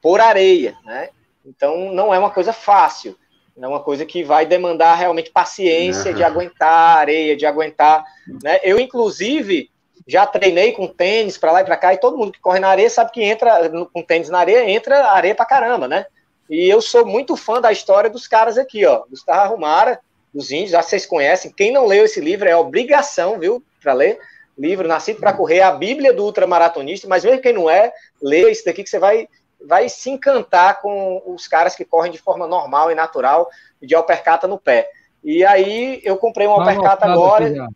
por 0.00 0.20
areia, 0.20 0.76
né? 0.84 1.10
Então 1.44 1.92
não 1.92 2.14
é 2.14 2.18
uma 2.18 2.30
coisa 2.30 2.52
fácil, 2.52 3.16
é 3.60 3.66
uma 3.66 3.80
coisa 3.80 4.04
que 4.04 4.22
vai 4.22 4.46
demandar 4.46 4.94
realmente 4.94 5.30
paciência 5.30 6.10
uhum. 6.10 6.16
de 6.16 6.24
aguentar 6.24 6.96
a 6.96 7.00
areia, 7.00 7.36
de 7.36 7.46
aguentar, 7.46 8.04
né? 8.42 8.60
Eu 8.62 8.78
inclusive 8.78 9.70
já 10.08 10.26
treinei 10.26 10.72
com 10.72 10.86
tênis 10.86 11.36
para 11.36 11.52
lá 11.52 11.60
e 11.60 11.64
para 11.64 11.76
cá 11.76 11.92
e 11.92 11.98
todo 11.98 12.16
mundo 12.16 12.32
que 12.32 12.40
corre 12.40 12.58
na 12.58 12.68
areia 12.68 12.88
sabe 12.88 13.12
que 13.12 13.22
entra 13.22 13.70
com 13.92 14.02
tênis 14.02 14.30
na 14.30 14.38
areia, 14.38 14.68
entra 14.68 15.10
areia 15.10 15.34
para 15.34 15.44
caramba, 15.44 15.86
né? 15.86 16.06
E 16.48 16.66
eu 16.66 16.80
sou 16.80 17.04
muito 17.04 17.36
fã 17.36 17.60
da 17.60 17.70
história 17.70 18.08
dos 18.08 18.26
caras 18.26 18.56
aqui, 18.56 18.86
ó, 18.86 19.04
dos 19.06 19.22
Tarrahumara, 19.22 20.00
dos 20.32 20.50
índios, 20.50 20.70
já 20.70 20.80
vocês 20.80 21.04
conhecem. 21.04 21.52
Quem 21.54 21.70
não 21.70 21.84
leu 21.84 22.06
esse 22.06 22.22
livro 22.22 22.48
é 22.48 22.56
obrigação, 22.56 23.38
viu, 23.38 23.62
para 23.82 23.92
ler. 23.92 24.18
Livro 24.56 24.88
Nascido 24.88 25.20
para 25.20 25.34
Correr, 25.34 25.60
a 25.60 25.72
Bíblia 25.72 26.12
do 26.12 26.24
ultramaratonista, 26.24 27.06
mas 27.06 27.22
mesmo 27.22 27.42
quem 27.42 27.52
não 27.52 27.68
é, 27.68 27.92
lê 28.20 28.50
isso 28.50 28.64
daqui 28.64 28.82
que 28.82 28.90
você 28.90 28.98
vai 28.98 29.28
vai 29.64 29.88
se 29.88 30.08
encantar 30.08 30.80
com 30.80 31.20
os 31.26 31.48
caras 31.48 31.74
que 31.74 31.84
correm 31.84 32.12
de 32.12 32.18
forma 32.18 32.46
normal 32.46 32.92
e 32.92 32.94
natural 32.94 33.50
de 33.82 33.94
alpercata 33.94 34.46
no 34.46 34.56
pé. 34.56 34.88
E 35.22 35.44
aí 35.44 36.00
eu 36.04 36.16
comprei 36.16 36.46
uma 36.46 36.60
alpercata 36.60 37.04
agora 37.06 37.68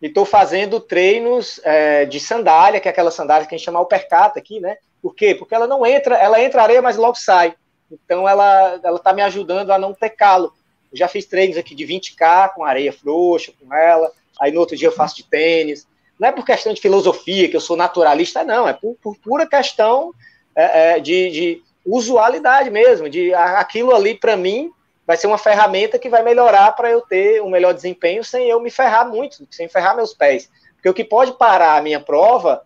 e 0.00 0.06
estou 0.06 0.24
fazendo 0.24 0.78
treinos 0.78 1.60
é, 1.64 2.04
de 2.04 2.20
sandália, 2.20 2.80
que 2.80 2.88
é 2.88 2.90
aquela 2.90 3.10
sandália 3.10 3.46
que 3.46 3.54
a 3.54 3.58
gente 3.58 3.64
chama 3.64 3.78
alpercata 3.78 4.38
aqui, 4.38 4.60
né? 4.60 4.76
Por 5.00 5.14
quê? 5.14 5.34
Porque 5.34 5.54
ela 5.54 5.66
não 5.66 5.86
entra, 5.86 6.16
ela 6.16 6.42
entra 6.42 6.62
areia, 6.62 6.82
mas 6.82 6.96
logo 6.96 7.16
sai. 7.16 7.54
Então 7.90 8.28
ela 8.28 8.80
ela 8.82 8.96
está 8.96 9.12
me 9.12 9.22
ajudando 9.22 9.70
a 9.70 9.78
não 9.78 9.94
ter 9.94 10.10
calo. 10.10 10.52
Eu 10.92 10.98
já 10.98 11.08
fiz 11.08 11.26
treinos 11.26 11.56
aqui 11.56 11.74
de 11.74 11.86
20k 11.86 12.54
com 12.54 12.64
areia 12.64 12.92
frouxa 12.92 13.52
com 13.58 13.72
ela. 13.74 14.10
Aí 14.40 14.52
no 14.52 14.60
outro 14.60 14.76
dia 14.76 14.88
eu 14.88 14.92
faço 14.92 15.16
de 15.16 15.24
tênis. 15.24 15.86
Não 16.18 16.28
é 16.28 16.32
por 16.32 16.44
questão 16.44 16.72
de 16.72 16.80
filosofia, 16.80 17.48
que 17.48 17.56
eu 17.56 17.60
sou 17.60 17.76
naturalista, 17.76 18.42
não. 18.42 18.66
É 18.68 18.72
por, 18.72 18.96
por 19.02 19.16
pura 19.16 19.46
questão 19.46 20.12
é, 20.54 20.96
é, 20.96 21.00
de, 21.00 21.30
de, 21.30 21.62
usualidade 21.84 22.68
mesmo, 22.68 23.08
de 23.08 23.32
aquilo 23.32 23.94
ali 23.94 24.14
para 24.14 24.36
mim 24.36 24.72
vai 25.06 25.16
ser 25.16 25.28
uma 25.28 25.38
ferramenta 25.38 25.98
que 25.98 26.08
vai 26.08 26.22
melhorar 26.22 26.72
para 26.72 26.90
eu 26.90 27.00
ter 27.00 27.40
um 27.40 27.48
melhor 27.48 27.72
desempenho 27.72 28.24
sem 28.24 28.48
eu 28.48 28.60
me 28.60 28.70
ferrar 28.70 29.08
muito, 29.08 29.46
sem 29.50 29.68
ferrar 29.68 29.94
meus 29.94 30.12
pés. 30.12 30.50
Porque 30.74 30.88
o 30.88 30.94
que 30.94 31.04
pode 31.04 31.32
parar 31.32 31.76
a 31.76 31.82
minha 31.82 32.00
prova, 32.00 32.62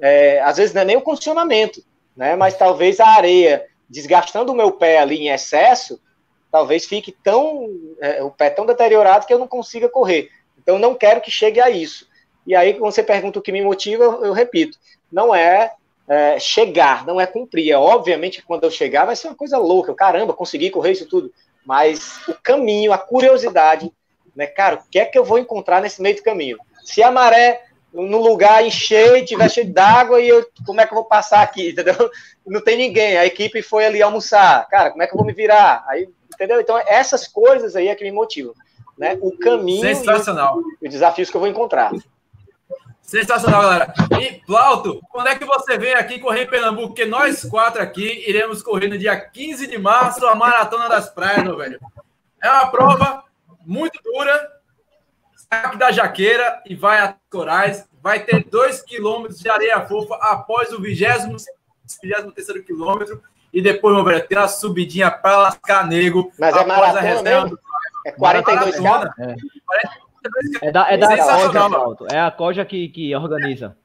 é, 0.00 0.40
às 0.40 0.56
vezes 0.56 0.74
não 0.74 0.82
é 0.82 0.84
nem 0.84 0.96
o 0.96 1.02
condicionamento, 1.02 1.82
né? 2.16 2.34
Mas 2.34 2.56
talvez 2.56 2.98
a 2.98 3.06
areia 3.06 3.64
desgastando 3.88 4.52
o 4.52 4.56
meu 4.56 4.72
pé 4.72 4.98
ali 4.98 5.18
em 5.18 5.28
excesso, 5.28 6.00
talvez 6.50 6.84
fique 6.84 7.12
tão 7.12 7.68
é, 8.00 8.22
o 8.22 8.30
pé 8.30 8.50
tão 8.50 8.66
deteriorado 8.66 9.26
que 9.26 9.32
eu 9.32 9.38
não 9.38 9.46
consiga 9.46 9.88
correr. 9.88 10.30
Então 10.58 10.78
não 10.78 10.94
quero 10.94 11.20
que 11.20 11.30
chegue 11.30 11.60
a 11.60 11.70
isso. 11.70 12.08
E 12.44 12.56
aí 12.56 12.74
quando 12.74 12.92
você 12.92 13.02
pergunta 13.02 13.38
o 13.38 13.42
que 13.42 13.52
me 13.52 13.62
motiva, 13.62 14.02
eu, 14.02 14.24
eu 14.24 14.32
repito, 14.32 14.78
não 15.12 15.34
é, 15.34 15.72
é, 16.08 16.38
chegar, 16.40 17.06
não 17.06 17.20
é 17.20 17.26
cumprir. 17.26 17.70
É 17.70 17.78
obviamente 17.78 18.42
quando 18.42 18.64
eu 18.64 18.70
chegar 18.70 19.04
vai 19.04 19.14
ser 19.14 19.28
uma 19.28 19.36
coisa 19.36 19.58
louca, 19.58 19.90
eu, 19.90 19.94
caramba, 19.94 20.32
consegui 20.32 20.70
correr 20.70 20.92
isso 20.92 21.06
tudo. 21.06 21.32
Mas 21.64 22.20
o 22.28 22.34
caminho, 22.34 22.92
a 22.92 22.98
curiosidade, 22.98 23.92
né, 24.34 24.46
cara, 24.46 24.76
o 24.76 24.90
que 24.90 24.98
é 24.98 25.04
que 25.04 25.18
eu 25.18 25.24
vou 25.24 25.38
encontrar 25.38 25.80
nesse 25.80 26.02
meio 26.02 26.16
do 26.16 26.22
caminho? 26.22 26.58
Se 26.82 27.02
a 27.02 27.10
maré 27.10 27.62
no 27.92 28.20
lugar 28.20 28.66
encher 28.66 29.18
e 29.18 29.24
tiver 29.24 29.48
cheio 29.48 29.72
d'água 29.72 30.20
e 30.20 30.28
eu, 30.28 30.44
como 30.66 30.80
é 30.80 30.86
que 30.86 30.92
eu 30.92 30.96
vou 30.96 31.04
passar 31.04 31.42
aqui, 31.42 31.70
entendeu? 31.72 32.10
Não 32.46 32.60
tem 32.60 32.76
ninguém, 32.76 33.16
a 33.16 33.24
equipe 33.24 33.62
foi 33.62 33.86
ali 33.86 34.02
almoçar, 34.02 34.66
cara, 34.68 34.90
como 34.90 35.02
é 35.02 35.06
que 35.06 35.14
eu 35.14 35.18
vou 35.18 35.26
me 35.26 35.32
virar? 35.32 35.84
Aí 35.88 36.08
entendeu? 36.34 36.60
Então, 36.60 36.76
essas 36.86 37.26
coisas 37.26 37.76
aí 37.76 37.88
é 37.88 37.94
que 37.94 38.04
me 38.04 38.12
motivam, 38.12 38.54
né? 38.98 39.16
O 39.20 39.36
caminho 39.38 39.80
Sensacional. 39.80 40.60
e 40.82 40.86
os 40.86 40.92
desafios 40.92 41.30
que 41.30 41.36
eu 41.36 41.40
vou 41.40 41.48
encontrar. 41.48 41.92
Sensacional, 43.04 43.62
galera. 43.62 43.94
E, 44.18 44.40
Plauto, 44.46 45.00
quando 45.10 45.28
é 45.28 45.36
que 45.36 45.44
você 45.44 45.76
vem 45.76 45.92
aqui 45.92 46.18
correr 46.18 46.44
em 46.44 46.48
Pernambuco? 46.48 46.88
Porque 46.88 47.04
nós 47.04 47.44
quatro 47.44 47.82
aqui 47.82 48.24
iremos 48.26 48.62
correr 48.62 48.88
no 48.88 48.96
dia 48.96 49.14
15 49.14 49.66
de 49.66 49.78
março 49.78 50.26
a 50.26 50.34
Maratona 50.34 50.88
das 50.88 51.10
Praias, 51.10 51.44
meu 51.44 51.56
velho. 51.56 51.78
É 52.42 52.50
uma 52.50 52.66
prova 52.68 53.22
muito 53.64 54.00
dura, 54.02 54.50
saque 55.36 55.76
da 55.76 55.92
jaqueira 55.92 56.62
e 56.66 56.74
vai 56.74 56.98
a 56.98 57.14
corais. 57.30 57.86
Vai 58.02 58.24
ter 58.24 58.44
dois 58.44 58.82
quilômetros 58.82 59.38
de 59.38 59.50
areia 59.50 59.82
fofa 59.82 60.14
após 60.16 60.72
o 60.72 60.80
23 60.80 61.46
quilômetro. 62.64 63.22
E 63.52 63.60
depois, 63.62 63.94
meu 63.94 64.04
velho, 64.04 64.26
tem 64.26 64.38
uma 64.38 64.48
subidinha 64.48 65.10
para 65.10 65.36
lascar 65.36 65.86
nego. 65.86 66.32
Mas 66.38 66.56
é 66.56 66.64
maratona 66.64 67.22
mesmo? 67.22 67.58
É 68.06 68.12
42 68.12 68.76
k 68.76 69.14
É 69.18 70.03
da, 70.72 70.90
é 70.90 70.96
da 70.96 71.08
Coja, 71.08 72.06
É 72.10 72.20
a 72.20 72.30
Coja 72.30 72.64
que, 72.64 72.88
que 72.88 73.14
organiza. 73.14 73.76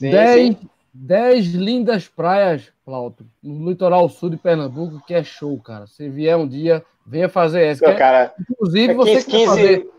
10, 0.00 0.56
10 0.92 1.54
lindas 1.54 2.08
praias, 2.08 2.72
Plauto, 2.84 3.24
no 3.42 3.70
litoral 3.70 4.08
sul 4.08 4.30
de 4.30 4.36
Pernambuco, 4.36 5.02
que 5.06 5.14
é 5.14 5.22
show, 5.22 5.58
cara. 5.60 5.86
Se 5.86 6.08
vier 6.08 6.36
um 6.36 6.46
dia, 6.46 6.84
venha 7.06 7.28
fazer 7.28 7.64
essa. 7.64 7.86
Meu, 7.86 7.96
cara, 7.96 8.34
inclusive, 8.50 8.92
é 8.92 8.96
15, 8.96 8.96
você 8.96 9.30
15... 9.30 9.46
fazer. 9.46 9.90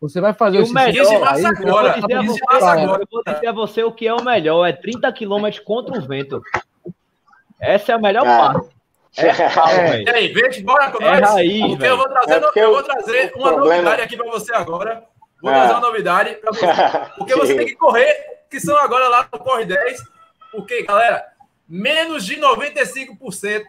Você 0.00 0.20
vai 0.20 0.34
fazer 0.34 0.60
o 0.60 0.72
melhor. 0.72 1.28
Aí, 1.28 1.44
agora. 1.44 1.98
Eu, 1.98 2.06
vou 2.06 2.06
dizer, 2.06 2.14
eu 2.14 3.06
vou 3.10 3.24
dizer 3.24 3.46
a 3.46 3.52
você 3.52 3.82
o 3.82 3.92
que 3.92 4.06
é 4.06 4.14
o 4.14 4.22
melhor: 4.22 4.66
é 4.66 4.72
30 4.72 5.12
km 5.12 5.48
contra 5.64 5.98
o 5.98 6.06
vento. 6.06 6.42
Essa 7.60 7.92
é 7.92 7.94
a 7.94 7.98
melhor 7.98 8.26
ah. 8.26 8.52
parte. 8.52 8.76
É, 9.16 9.28
é. 10.04 10.14
Aí, 10.14 10.28
vem 10.28 10.60
embora 10.60 10.90
com 10.90 11.02
é 11.02 11.20
nós. 11.20 11.30
Raiz, 11.30 11.66
porque 11.66 11.86
eu 11.86 11.96
vou 11.96 12.08
trazer, 12.08 12.32
é 12.34 12.64
eu 12.64 12.70
vou 12.70 12.82
trazer 12.82 13.32
uma 13.34 13.48
problema... 13.48 13.76
novidade 13.76 14.02
aqui 14.02 14.16
para 14.16 14.30
você 14.30 14.54
agora. 14.54 15.02
Vou 15.40 15.52
trazer 15.52 15.72
uma 15.72 15.80
novidade 15.80 16.34
para 16.36 16.52
você. 16.52 16.66
Porque 17.18 17.34
você 17.34 17.56
tem 17.56 17.66
que 17.66 17.74
correr, 17.74 18.14
que 18.50 18.60
são 18.60 18.76
agora 18.76 19.08
lá 19.08 19.28
no 19.32 19.38
Corre 19.38 19.64
10. 19.64 20.02
Porque, 20.52 20.82
galera, 20.82 21.24
menos 21.68 22.24
de 22.24 22.36
95%. 22.36 23.66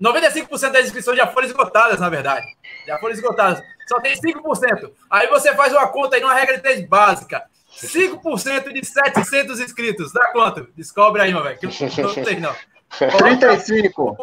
95% 0.00 0.72
das 0.72 0.86
inscrições 0.86 1.16
já 1.16 1.26
foram 1.28 1.46
esgotadas, 1.46 2.00
na 2.00 2.08
verdade. 2.08 2.46
Já 2.86 2.98
foram 2.98 3.14
esgotadas. 3.14 3.62
Só 3.86 4.00
tem 4.00 4.14
5%. 4.14 4.90
Aí 5.10 5.28
você 5.28 5.54
faz 5.54 5.72
uma 5.72 5.86
conta 5.88 6.16
aí 6.16 6.22
numa 6.22 6.34
regra 6.34 6.56
de 6.56 6.62
3 6.62 6.88
básica. 6.88 7.44
5% 7.76 8.72
de 8.72 8.84
700 8.84 9.60
inscritos. 9.60 10.12
Dá 10.12 10.26
quanto? 10.32 10.68
Descobre 10.76 11.22
aí, 11.22 11.32
meu 11.32 11.42
velho. 11.42 11.58
Que 11.58 11.66
eu 11.66 11.70
não 11.70 12.24
sei, 12.24 12.40
não. 12.40 12.54
35. 12.98 14.18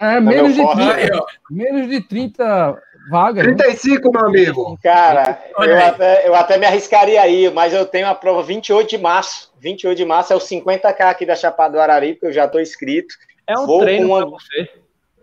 É, 0.00 0.20
menos 0.20 0.54
de, 0.54 0.74
30, 0.74 1.24
menos 1.50 1.88
de 1.88 2.00
30 2.02 2.82
vagas. 3.10 3.44
35, 3.44 4.12
né? 4.12 4.18
meu 4.18 4.28
amigo. 4.28 4.78
Cara, 4.82 5.42
eu 5.58 5.78
até, 5.78 6.28
eu 6.28 6.34
até 6.34 6.58
me 6.58 6.66
arriscaria 6.66 7.20
aí, 7.20 7.50
mas 7.50 7.72
eu 7.72 7.86
tenho 7.86 8.06
a 8.06 8.14
prova 8.14 8.42
28 8.42 8.88
de 8.88 8.98
março. 8.98 9.52
28 9.60 9.96
de 9.96 10.04
março 10.04 10.32
é 10.32 10.36
o 10.36 10.40
50K 10.40 11.00
aqui 11.00 11.26
da 11.26 11.36
Chapada 11.36 11.74
do 11.74 11.80
Araripe, 11.80 12.26
eu 12.26 12.32
já 12.32 12.44
estou 12.44 12.60
inscrito. 12.60 13.14
É 13.46 13.58
um 13.58 13.66
Vou 13.66 13.80
treino 13.80 14.08
uma... 14.08 14.26
você. 14.26 14.68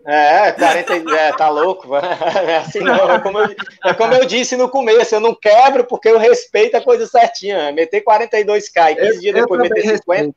É, 0.06 0.52
40, 0.52 1.14
é, 1.14 1.32
tá 1.32 1.48
louco. 1.50 1.88
É 1.94 2.56
assim 2.56 2.80
não, 2.80 3.10
é 3.12 3.18
como, 3.20 3.38
eu, 3.38 3.54
é 3.84 3.94
como 3.94 4.14
eu 4.14 4.24
disse 4.24 4.56
no 4.56 4.68
começo, 4.68 5.14
eu 5.14 5.20
não 5.20 5.34
quebro 5.34 5.84
porque 5.84 6.08
eu 6.08 6.18
respeito 6.18 6.76
a 6.76 6.80
coisa 6.80 7.06
certinha. 7.06 7.70
Meter 7.72 8.02
42K 8.02 8.92
e 8.92 8.96
15 8.96 9.14
eu, 9.14 9.20
dias 9.20 9.34
depois 9.34 9.60
meter 9.60 9.82
50. 9.82 9.90
Respeito. 9.90 10.34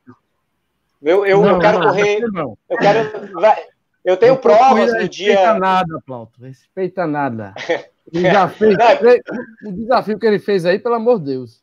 Eu, 1.02 1.26
eu, 1.26 1.42
não, 1.42 1.50
eu 1.50 1.58
quero 1.58 1.78
não, 1.78 1.86
correr. 1.86 2.20
Não. 2.32 2.58
Eu 2.68 2.78
quero. 2.78 3.30
Eu 4.04 4.16
tenho 4.16 4.36
provas 4.36 4.92
no 4.92 5.08
dia. 5.08 5.30
Respeita 5.30 5.58
nada, 5.58 6.02
Plauto. 6.04 6.42
Respeita 6.42 7.06
nada. 7.06 7.54
Ele 8.12 8.30
já 8.30 8.48
fez. 8.48 8.76
o 9.64 9.72
desafio 9.72 10.18
que 10.18 10.26
ele 10.26 10.38
fez 10.38 10.66
aí, 10.66 10.78
pelo 10.78 10.94
amor 10.94 11.18
de 11.18 11.24
Deus. 11.24 11.62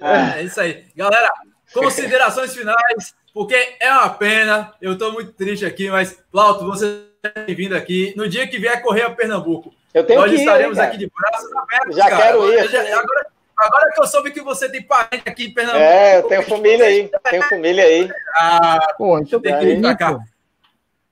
É, 0.00 0.40
é 0.40 0.42
isso 0.44 0.58
aí. 0.58 0.86
Galera, 0.96 1.30
considerações 1.74 2.54
finais, 2.54 3.14
porque 3.34 3.54
é 3.78 3.92
uma 3.92 4.08
pena. 4.08 4.72
Eu 4.80 4.94
estou 4.94 5.12
muito 5.12 5.32
triste 5.34 5.66
aqui, 5.66 5.90
mas, 5.90 6.18
Plauto, 6.32 6.64
você 6.64 7.02
é 7.22 7.44
bem-vindo 7.44 7.76
aqui. 7.76 8.14
No 8.16 8.26
dia 8.26 8.48
que 8.48 8.58
vier 8.58 8.80
correr 8.80 9.02
a 9.02 9.10
Pernambuco, 9.10 9.74
eu 9.92 10.04
tenho 10.04 10.20
nós 10.20 10.30
que 10.30 10.36
ir, 10.36 10.40
estaremos 10.40 10.78
aqui 10.78 10.96
de 10.96 11.10
braços 11.14 11.54
abertos. 11.54 11.96
Já 11.96 12.08
cara. 12.08 12.22
quero 12.22 12.52
ir. 12.52 12.68
Já, 12.70 12.98
agora, 12.98 13.26
Agora 13.58 13.90
que 13.90 14.00
eu 14.00 14.06
soube 14.06 14.30
que 14.30 14.42
você 14.42 14.68
tem 14.68 14.82
parente 14.82 15.22
aqui 15.26 15.46
em 15.46 15.54
Pernambuco. 15.54 15.82
É, 15.82 16.18
eu 16.18 16.22
tenho 16.24 16.42
família 16.42 16.86
aí. 16.86 17.10
Tenho 17.30 17.42
família 17.44 17.84
aí. 17.84 18.10
Ah, 18.34 18.94
pô, 18.98 19.18
então 19.18 19.40
tem 19.40 19.58
que 19.58 19.64
vir 19.64 19.80
pra 19.80 19.96
cá. 19.96 20.18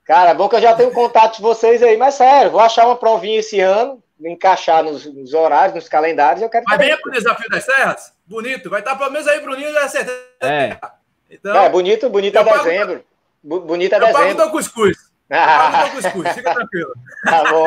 Cara, 0.04 0.34
bom 0.34 0.48
que 0.48 0.56
eu 0.56 0.60
já 0.60 0.74
tenho 0.74 0.90
contato 0.92 1.36
de 1.36 1.42
vocês 1.42 1.82
aí, 1.82 1.96
mas 1.96 2.14
sério, 2.14 2.50
vou 2.50 2.60
achar 2.60 2.86
uma 2.86 2.96
provinha 2.96 3.40
esse 3.40 3.60
ano, 3.60 4.02
encaixar 4.20 4.82
nos, 4.82 5.06
nos 5.06 5.32
horários, 5.32 5.74
nos 5.74 5.88
calendários. 5.88 6.42
Eu 6.42 6.48
quero 6.48 6.64
Mas 6.68 6.78
venha 6.78 6.98
pro 6.98 7.10
Desafio 7.10 7.48
das 7.48 7.64
Serras? 7.64 8.12
Bonito. 8.26 8.70
Vai 8.70 8.80
estar 8.80 8.96
pelo 8.96 9.10
menos 9.10 9.26
aí, 9.26 9.40
Bruninho, 9.40 9.72
já 9.72 9.88
certeza. 9.88 10.18
É. 10.40 10.78
Então, 11.30 11.56
é, 11.56 11.68
bonito, 11.68 12.08
bonito 12.10 12.38
é 12.38 12.44
dezembro. 12.44 13.04
Pago, 13.42 13.66
bonito 13.66 13.92
é 13.92 13.96
eu 13.96 14.00
dezembro. 14.00 14.22
Eu 14.22 14.36
pago 14.36 14.42
teu 14.42 14.50
cuscuz. 14.50 14.96
Eu 15.30 15.38
pago 15.38 15.82
teu 15.84 16.02
cuscuz, 16.02 16.34
fica 16.34 16.54
tranquilo. 16.54 16.94
Tá 17.24 17.44
bom. 17.50 17.64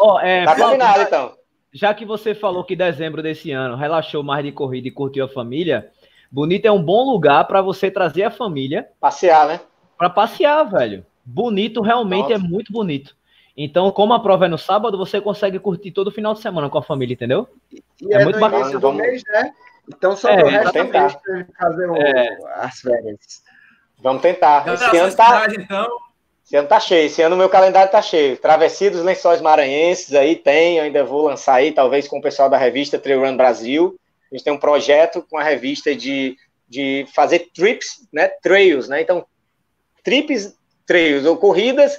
oh, 0.00 0.20
é, 0.20 0.44
tá 0.44 0.56
combinado, 0.56 1.02
então 1.02 1.34
já 1.74 1.94
que 1.94 2.04
você 2.04 2.34
falou 2.34 2.64
que 2.64 2.76
dezembro 2.76 3.22
desse 3.22 3.50
ano 3.50 3.76
relaxou 3.76 4.22
mais 4.22 4.44
de 4.44 4.52
corrida 4.52 4.88
e 4.88 4.90
curtiu 4.90 5.24
a 5.24 5.28
família, 5.28 5.90
Bonito 6.32 6.64
é 6.64 6.72
um 6.72 6.82
bom 6.82 7.04
lugar 7.04 7.46
para 7.46 7.60
você 7.60 7.90
trazer 7.90 8.22
a 8.22 8.30
família. 8.30 8.88
Passear, 8.98 9.46
né? 9.46 9.60
Para 9.98 10.08
passear, 10.08 10.64
velho. 10.64 11.04
Bonito 11.24 11.80
realmente 11.80 12.32
é 12.32 12.38
Nossa. 12.38 12.46
é 12.46 12.48
muito 12.48 12.72
bonito. 12.72 13.16
Então, 13.56 13.90
como 13.90 14.14
a 14.14 14.20
prova 14.20 14.46
é 14.46 14.48
no 14.48 14.58
sábado, 14.58 14.96
você 14.96 15.20
consegue 15.20 15.58
curtir 15.58 15.92
todo 15.92 16.08
o 16.08 16.12
final 16.12 16.32
de 16.32 16.40
semana 16.40 16.70
com 16.70 16.78
a 16.78 16.82
família, 16.82 17.12
entendeu? 17.14 17.46
E 17.70 18.14
é, 18.14 18.22
é 18.22 18.24
muito 18.24 18.40
bacana. 18.40 18.78
do 18.78 18.92
mês, 18.92 19.22
né? 19.26 19.52
Então, 19.88 20.16
só 20.16 20.30
é, 20.30 20.42
o 20.42 20.48
resto 20.48 20.72
do 20.72 20.84
mês 20.84 21.16
fazer 21.58 21.90
o, 21.90 21.96
é. 21.96 22.38
as 22.56 22.80
férias. 22.80 23.42
Vamos 24.00 24.22
tentar. 24.22 24.66
Esse 24.66 24.96
ano 24.96 25.14
tá... 25.14 25.46
Então, 25.50 25.98
esse 26.44 26.56
ano 26.56 26.68
tá 26.68 26.80
cheio, 26.80 27.06
esse 27.06 27.22
ano 27.22 27.36
meu 27.36 27.48
calendário 27.48 27.90
tá 27.90 28.02
cheio. 28.02 28.36
Travessia 28.36 28.90
dos 28.90 29.02
Lençóis 29.02 29.40
Maranhenses 29.40 30.12
aí 30.12 30.36
tem, 30.36 30.76
eu 30.76 30.84
ainda 30.84 31.04
vou 31.04 31.26
lançar 31.26 31.54
aí, 31.54 31.72
talvez 31.72 32.08
com 32.08 32.18
o 32.18 32.22
pessoal 32.22 32.50
da 32.50 32.58
revista 32.58 32.98
Trail 32.98 33.20
Run 33.20 33.36
Brasil. 33.36 33.98
A 34.30 34.34
gente 34.34 34.44
tem 34.44 34.52
um 34.52 34.58
projeto 34.58 35.24
com 35.30 35.38
a 35.38 35.42
revista 35.42 35.94
de, 35.94 36.36
de 36.68 37.06
fazer 37.14 37.50
trips, 37.54 38.08
né, 38.12 38.28
trails, 38.42 38.88
né? 38.88 39.00
Então, 39.00 39.24
trips, 40.02 40.54
trails 40.92 41.24
ou 41.24 41.38
corridas 41.38 41.98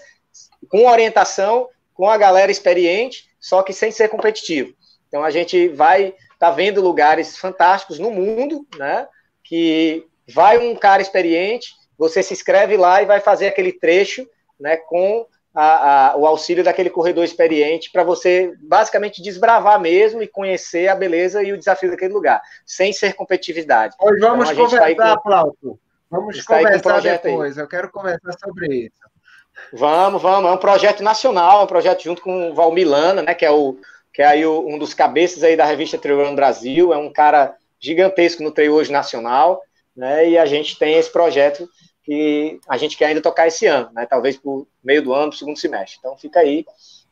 com 0.70 0.86
orientação, 0.86 1.68
com 1.96 2.08
a 2.08 2.16
galera 2.16 2.52
experiente, 2.52 3.28
só 3.39 3.64
que 3.64 3.74
sem 3.74 3.91
ser 3.91 4.08
competitivo. 4.08 4.72
Então 5.08 5.24
a 5.24 5.32
gente 5.32 5.68
vai 5.70 6.14
tá 6.38 6.52
vendo 6.52 6.80
lugares 6.80 7.38
fantásticos 7.38 7.98
no 7.98 8.12
mundo, 8.12 8.68
né? 8.78 9.08
Que 9.44 10.06
vai 10.32 10.60
um 10.60 10.76
cara 10.76 11.02
experiente, 11.02 11.74
você 11.98 12.22
se 12.22 12.34
inscreve 12.34 12.78
lá 12.78 13.02
e 13.02 13.06
vai 13.06 13.20
fazer 13.20 13.48
aquele 13.48 13.72
trecho 13.72 14.28
né, 14.60 14.78
com 14.78 15.26
a, 15.56 16.12
a, 16.12 16.18
o 16.18 16.28
auxílio 16.28 16.64
daquele 16.64 16.89
corredor 16.89 17.24
experiente 17.24 17.91
para 17.91 18.04
você 18.04 18.54
basicamente 18.62 19.22
desbravar 19.22 19.80
mesmo 19.80 20.22
e 20.22 20.28
conhecer 20.28 20.88
a 20.88 20.96
beleza 20.96 21.41
e 21.41 21.52
o 21.52 21.58
desafio 21.58 21.89
daquele 21.89 22.14
lugar, 22.14 22.41
sem 22.66 22.94
ser 22.94 23.14
competitividade. 23.14 23.96
Hoje 24.00 24.20
vamos 24.20 24.52
então, 24.52 24.66
conversar, 24.66 24.96
tá 24.96 25.16
com, 25.18 25.24
Plauto. 25.24 25.80
Vamos 26.14 26.41
conversar 26.43 27.01
depois. 27.01 27.57
Aí. 27.57 27.64
Eu 27.64 27.68
quero 27.68 27.89
conversar 27.89 28.34
sobre 28.39 28.86
isso. 28.86 29.14
Vamos, 29.74 30.22
vamos. 30.22 30.51
É 30.51 30.53
um 30.53 30.57
projeto 30.57 31.01
nacional, 31.01 31.61
é 31.61 31.64
um 31.64 31.68
projeto 31.68 32.03
junto 32.03 32.22
com 32.22 32.51
o 32.51 32.53
Valmilana, 32.53 33.22
né, 33.22 33.34
que 33.34 33.45
é 33.45 33.51
o 33.51 33.78
que 34.14 34.22
é 34.22 34.26
aí 34.26 34.45
o, 34.45 34.68
um 34.68 34.78
dos 34.78 34.93
cabeças 34.93 35.43
aí 35.43 35.57
da 35.57 35.66
revista 35.66 35.97
Trail 35.97 36.36
Brasil, 36.36 36.93
é 36.93 36.97
um 36.97 37.11
cara 37.11 37.55
gigantesco 37.80 38.43
no 38.43 38.51
trail 38.51 38.72
hoje 38.72 38.91
nacional, 38.91 39.59
né, 39.95 40.30
e 40.30 40.38
a 40.38 40.45
gente 40.45 40.78
tem 40.78 40.99
esse 40.99 41.11
projeto 41.11 41.68
que 42.03 42.59
a 42.70 42.78
gente 42.78 42.95
quer 42.95 43.07
ainda 43.07 43.22
tocar 43.22 43.47
esse 43.47 43.66
ano, 43.66 43.89
né? 43.93 44.05
Talvez 44.05 44.38
por 44.38 44.68
meio 44.84 45.01
do 45.01 45.14
ano, 45.14 45.34
segundo 45.34 45.57
semestre. 45.57 45.97
Então 45.99 46.18
fica 46.18 46.41
aí 46.41 46.66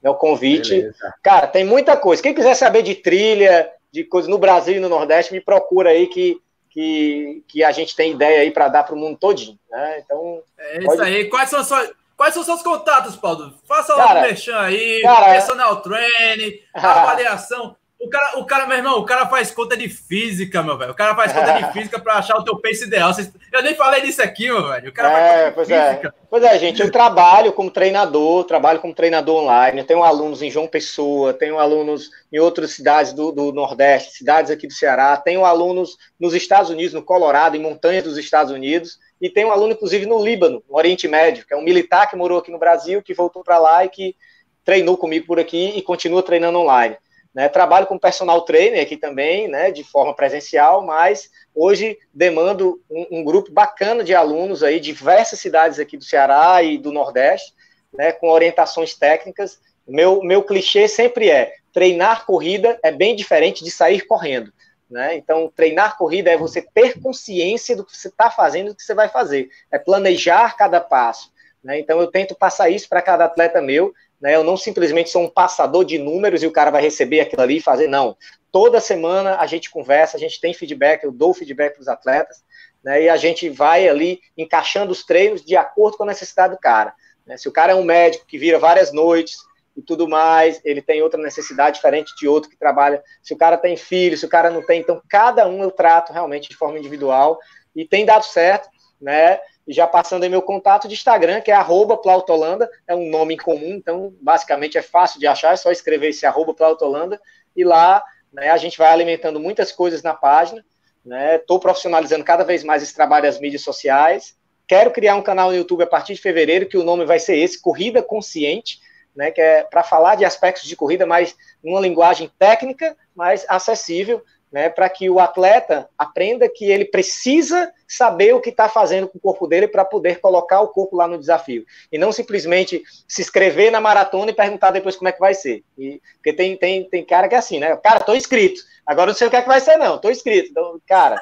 né, 0.04 0.10
o 0.10 0.16
convite. 0.16 0.70
Beleza. 0.76 1.14
Cara, 1.24 1.47
tem 1.47 1.64
muita 1.64 1.95
coisa. 1.95 2.22
Quem 2.22 2.34
quiser 2.34 2.54
saber 2.56 2.84
de 2.84 2.95
trilha, 2.95 3.72
de 3.91 4.04
coisas 4.04 4.30
no 4.30 4.38
Brasil 4.38 4.76
e 4.76 4.80
no 4.80 4.89
Nordeste, 4.89 5.34
me 5.34 5.39
procura 5.39 5.91
aí 5.91 6.08
que, 6.08 6.38
que, 6.72 7.44
que 7.48 7.64
a 7.64 7.72
gente 7.72 7.96
tem 7.96 8.14
ideia 8.14 8.42
aí 8.42 8.52
para 8.52 8.70
dar 8.70 8.84
para 8.84 8.96
o 8.96 8.98
mundo 8.98 9.18
todinho. 9.18 9.60
Né? 9.70 10.00
Então, 10.00 10.42
é 10.58 10.78
isso 10.80 10.88
pode... 10.88 11.02
aí. 11.02 11.26
Quais 11.30 11.50
são, 11.50 11.64
suas, 11.64 11.92
Quais 12.16 12.34
são 12.34 12.44
seus 12.44 12.62
contatos, 12.62 13.16
Paulo? 13.16 13.54
Faça 13.68 13.96
lá 13.96 14.12
o 14.12 14.22
merchan 14.22 14.60
aí, 14.60 15.02
cara, 15.02 15.32
personal 15.34 15.82
training, 15.82 16.60
avaliação. 16.74 17.76
O 18.02 18.10
cara, 18.10 18.39
o 18.39 18.45
cara, 18.45 18.68
meu 18.68 18.78
irmão, 18.78 18.97
o 18.97 19.06
cara 19.06 19.28
faz 19.28 19.52
conta 19.52 19.78
de 19.78 19.88
física, 19.88 20.64
meu 20.64 20.76
velho. 20.78 20.91
O 20.91 20.95
cara 20.95 21.16
faz 21.16 21.32
conta 21.32 21.54
de 21.54 21.72
física 21.74 21.99
para 21.99 22.16
achar 22.16 22.36
o 22.36 22.43
teu 22.43 22.58
pace 22.60 22.86
ideal. 22.86 23.12
Eu 23.54 23.62
nem 23.62 23.76
falei 23.76 24.02
disso 24.02 24.24
aqui, 24.24 24.45
meu 24.45 24.68
velho. 24.68 24.89
O 24.89 24.93
cara 24.93 25.20
é, 25.20 25.52
pois 25.52 25.70
é. 25.70 26.02
Pois 26.28 26.43
é, 26.43 26.58
gente, 26.58 26.82
eu 26.82 26.91
trabalho 26.91 27.54
como 27.54 27.70
treinador, 27.70 28.43
trabalho 28.45 28.80
como 28.80 28.93
treinador 28.93 29.43
online. 29.43 29.80
Eu 29.80 29.86
tenho 29.86 30.04
alunos 30.04 30.41
em 30.41 30.49
João 30.49 30.68
Pessoa, 30.68 31.32
tenho 31.32 31.60
alunos 31.60 32.10
em 32.32 32.39
outras 32.39 32.72
cidades 32.72 33.14
do, 33.14 33.32
do 33.32 33.52
Nordeste, 33.52 34.18
cidades 34.18 34.49
aqui 34.49 34.66
do 34.66 34.74
Ceará, 34.74 35.16
tenho 35.18 35.45
alunos 35.45 35.97
nos 36.20 36.34
Estados 36.34 36.72
Unidos, 36.72 36.93
no 36.93 37.04
Colorado, 37.04 37.56
em 37.56 37.62
montanhas 37.62 38.04
dos 38.04 38.18
Estados 38.18 38.52
Unidos, 38.52 38.97
e 39.22 39.30
tenho 39.30 39.49
um 39.49 39.52
aluno, 39.52 39.74
inclusive, 39.74 40.06
no 40.08 40.24
Líbano, 40.24 40.64
no 40.68 40.76
Oriente 40.76 41.08
Médio, 41.08 41.45
que 41.45 41.54
é 41.54 41.58
um 41.58 41.64
militar 41.64 42.10
que 42.10 42.16
morou 42.16 42.39
aqui 42.39 42.49
no 42.49 42.58
Brasil, 42.58 43.04
que 43.04 43.14
voltou 43.14 43.43
para 43.43 43.60
lá 43.60 43.86
e 43.86 43.89
que 43.89 44.16
treinou 44.64 44.97
comigo 44.97 45.28
por 45.28 45.39
aqui 45.39 45.74
e 45.76 45.82
continua 45.82 46.24
treinando 46.24 46.58
online. 46.60 46.97
Né, 47.34 47.48
trabalho 47.48 47.88
como 47.88 48.00
personal 48.00 48.42
trainer 48.42 48.84
aqui 48.84 48.98
também, 48.98 49.48
né, 49.48 49.72
de 49.72 49.86
forma 49.86 50.14
presencial, 50.14 50.86
mas 50.86 51.30
hoje 51.56 51.98
demando 52.14 52.82
um, 52.90 53.20
um, 53.20 53.24
grupo 53.24 53.50
bacana 53.50 54.04
de 54.04 54.14
alunos 54.14 54.64
aí, 54.64 54.82
de 54.82 54.92
diversas 54.92 55.40
cidades 55.40 55.80
aqui 55.80 55.96
do 55.96 56.04
Ceará 56.04 56.62
e 56.62 56.78
do 56.78 56.92
Nordeste, 56.92 57.54
né, 57.94 58.12
com 58.12 58.30
orientações 58.30 58.96
técnicas. 58.96 59.62
Meu, 59.88 60.22
meu 60.22 60.44
clichê 60.44 60.90
sempre 60.90 61.30
é: 61.30 61.54
treinar 61.72 62.26
corrida 62.26 62.78
é 62.84 62.92
bem 62.92 63.16
diferente 63.16 63.64
de 63.64 63.72
sair 63.72 64.02
correndo. 64.02 64.52
Né? 64.92 65.16
Então, 65.16 65.50
treinar 65.56 65.98
corrida 65.98 66.30
é 66.30 66.38
você 66.38 66.62
ter 66.62 67.00
consciência 67.00 67.78
do 67.78 67.86
que 67.86 67.96
você 67.96 68.10
está 68.10 68.30
fazendo, 68.30 68.72
do 68.72 68.76
que 68.76 68.84
você 68.84 68.94
vai 68.94 69.08
fazer, 69.08 69.50
é 69.72 69.80
planejar 69.80 70.58
cada 70.58 70.82
passo. 70.82 71.32
Né? 71.64 71.80
Então, 71.80 72.02
eu 72.02 72.08
tento 72.08 72.36
passar 72.36 72.70
isso 72.70 72.90
para 72.90 73.02
cada 73.02 73.24
atleta 73.24 73.62
meu, 73.62 73.94
né? 74.22 74.36
Eu 74.36 74.44
não 74.44 74.56
simplesmente 74.56 75.10
sou 75.10 75.24
um 75.24 75.30
passador 75.30 75.84
de 75.84 75.98
números 75.98 76.44
e 76.44 76.48
o 76.48 76.52
cara 76.52 76.70
vai 76.70 76.82
receber 76.82 77.22
aquilo 77.22 77.42
ali 77.42 77.58
e 77.58 77.62
fazer, 77.62 77.88
não. 77.88 78.16
Toda 78.52 78.80
semana 78.80 79.38
a 79.38 79.48
gente 79.48 79.72
conversa, 79.72 80.18
a 80.18 80.20
gente 80.20 80.40
tem 80.40 80.54
feedback, 80.54 81.04
eu 81.04 81.12
dou 81.12 81.34
feedback 81.34 81.74
para 81.74 81.82
os 81.82 81.88
atletas, 81.88 82.44
né? 82.84 83.04
E 83.04 83.10
a 83.10 83.18
gente 83.18 83.50
vai 83.50 83.88
ali 83.88 84.20
encaixando 84.38 84.92
os 84.92 85.04
treinos 85.04 85.44
de 85.44 85.56
acordo 85.56 85.98
com 85.98 86.04
a 86.04 86.08
necessidade 86.08 86.54
do 86.54 86.60
cara. 86.60 86.94
Né? 87.26 87.38
Se 87.38 87.48
o 87.48 87.52
cara 87.52 87.74
é 87.74 87.76
um 87.76 87.84
médico 87.84 88.26
que 88.26 88.38
vira 88.38 88.60
várias 88.60 88.92
noites 88.92 89.38
e 89.76 89.82
tudo 89.82 90.08
mais, 90.08 90.60
ele 90.66 90.82
tem 90.82 91.02
outra 91.02 91.22
necessidade 91.22 91.78
diferente 91.78 92.14
de 92.18 92.28
outro 92.28 92.50
que 92.50 92.58
trabalha. 92.58 93.02
Se 93.24 93.34
o 93.34 93.38
cara 93.38 93.58
tem 93.58 93.78
filho, 93.78 94.18
se 94.18 94.26
o 94.26 94.30
cara 94.30 94.50
não 94.50 94.66
tem, 94.66 94.82
então 94.82 95.02
cada 95.08 95.48
um 95.48 95.64
eu 95.64 95.72
trato 95.72 96.12
realmente 96.12 96.50
de 96.50 96.56
forma 96.56 96.78
individual 96.78 97.40
e 97.76 97.88
tem 97.88 98.06
dado 98.06 98.26
certo, 98.26 98.70
né? 99.00 99.40
Já 99.72 99.88
passando 99.88 100.24
aí 100.24 100.30
meu 100.30 100.42
contato 100.42 100.88
de 100.88 100.94
Instagram, 100.94 101.42
que 101.42 101.52
é 101.52 101.54
arroba 101.54 101.98
Plautolanda, 101.98 102.70
é 102.88 102.96
um 102.96 103.10
nome 103.10 103.38
comum, 103.38 103.74
então 103.74 104.14
basicamente 104.22 104.78
é 104.78 104.82
fácil 104.82 105.20
de 105.20 105.28
achar, 105.28 105.54
é 105.54 105.56
só 105.56 105.72
escrever 105.72 106.10
esse 106.10 106.26
arroba 106.26 106.54
Plautolanda, 106.54 107.20
e 107.56 107.64
lá 107.64 108.04
né, 108.32 108.50
a 108.50 108.58
gente 108.58 108.78
vai 108.78 108.92
alimentando 108.92 109.40
muitas 109.40 109.72
coisas 109.72 110.04
na 110.04 110.14
página, 110.14 110.64
Estou 111.04 111.58
né, 111.58 111.62
profissionalizando 111.62 112.24
cada 112.24 112.44
vez 112.44 112.64
mais 112.64 112.84
esse 112.84 112.94
trabalho 112.94 113.24
das 113.24 113.40
mídias 113.40 113.64
sociais, 113.64 114.36
quero 114.68 114.92
criar 114.92 115.16
um 115.16 115.22
canal 115.24 115.50
no 115.50 115.56
YouTube 115.56 115.84
a 115.84 115.88
partir 115.88 116.14
de 116.14 116.22
fevereiro, 116.22 116.68
que 116.68 116.78
o 116.78 116.84
nome 116.84 117.06
vai 117.06 117.20
ser 117.20 117.38
esse, 117.38 117.60
Corrida 117.60 118.04
Consciente, 118.04 118.80
né, 119.16 119.32
que 119.32 119.42
é 119.42 119.64
para 119.64 119.84
falar 119.84 120.16
de 120.16 120.24
aspectos 120.24 120.68
de 120.68 120.76
corrida, 120.76 121.06
mas 121.06 121.36
numa 121.64 121.80
linguagem 121.80 122.30
técnica, 122.38 122.96
mas 123.16 123.46
acessível, 123.50 124.24
né, 124.52 124.70
para 124.70 124.89
que 124.89 125.10
o 125.10 125.20
atleta 125.20 125.88
aprenda 125.97 126.49
que 126.49 126.66
ele 126.66 126.86
precisa 126.86 127.72
saber 127.88 128.34
o 128.34 128.41
que 128.41 128.49
está 128.49 128.68
fazendo 128.68 129.08
com 129.08 129.18
o 129.18 129.22
corpo 129.22 129.47
dele 129.47 129.68
para 129.68 129.86
poder 129.86 130.20
colocar 130.20 130.62
o 130.62 130.68
corpo 130.68 130.95
lá 130.95 131.08
no 131.08 131.18
desafio. 131.18 131.66
E 131.91 131.97
não 131.97 132.12
simplesmente 132.12 132.82
se 133.08 133.22
inscrever 133.22 133.72
na 133.72 133.80
maratona 133.80 134.32
e 134.32 134.36
perguntar 134.36 134.72
depois 134.72 134.95
como 134.95 135.08
é 135.08 135.12
que 135.12 135.20
vai 135.20 135.34
ser. 135.34 135.64
E, 135.78 136.02
porque 136.16 136.34
tem, 136.34 136.58
tem, 136.58 136.84
tem 136.84 137.06
cara 137.06 137.28
que 137.28 137.36
é 137.36 137.38
assim, 137.38 137.60
né? 137.60 137.76
Cara, 137.78 137.99
tô 138.02 138.14
inscrito. 138.14 138.62
Agora 138.86 139.08
não 139.08 139.14
sei 139.14 139.28
o 139.28 139.30
que 139.30 139.36
é 139.36 139.41
que 139.41 139.47
vai 139.47 139.62
ser, 139.62 139.78
não. 139.78 139.97
Tô 139.97 140.10
inscrito. 140.10 140.49
Então, 140.52 140.82
cara, 140.88 141.22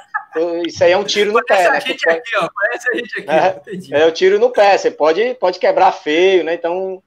isso 0.66 0.84
aí 0.84 0.92
é 0.92 0.98
um 0.98 1.04
tiro 1.04 1.32
no 1.32 1.44
pé, 1.44 1.70
né? 1.70 1.78
A 1.78 1.80
gente 1.80 2.10
aqui, 2.10 2.38
ó. 2.38 2.50
Parece 2.54 2.90
a 2.90 2.96
gente 2.96 3.20
aqui. 3.20 3.94
É, 3.94 4.02
é 4.02 4.06
o 4.06 4.12
tiro 4.12 4.40
no 4.40 4.50
pé. 4.50 4.78
Você 4.78 4.90
pode, 4.90 5.36
pode 5.36 5.60
quebrar 5.60 5.92
feio, 5.92 6.44
né? 6.44 6.54
Então, 6.54 7.02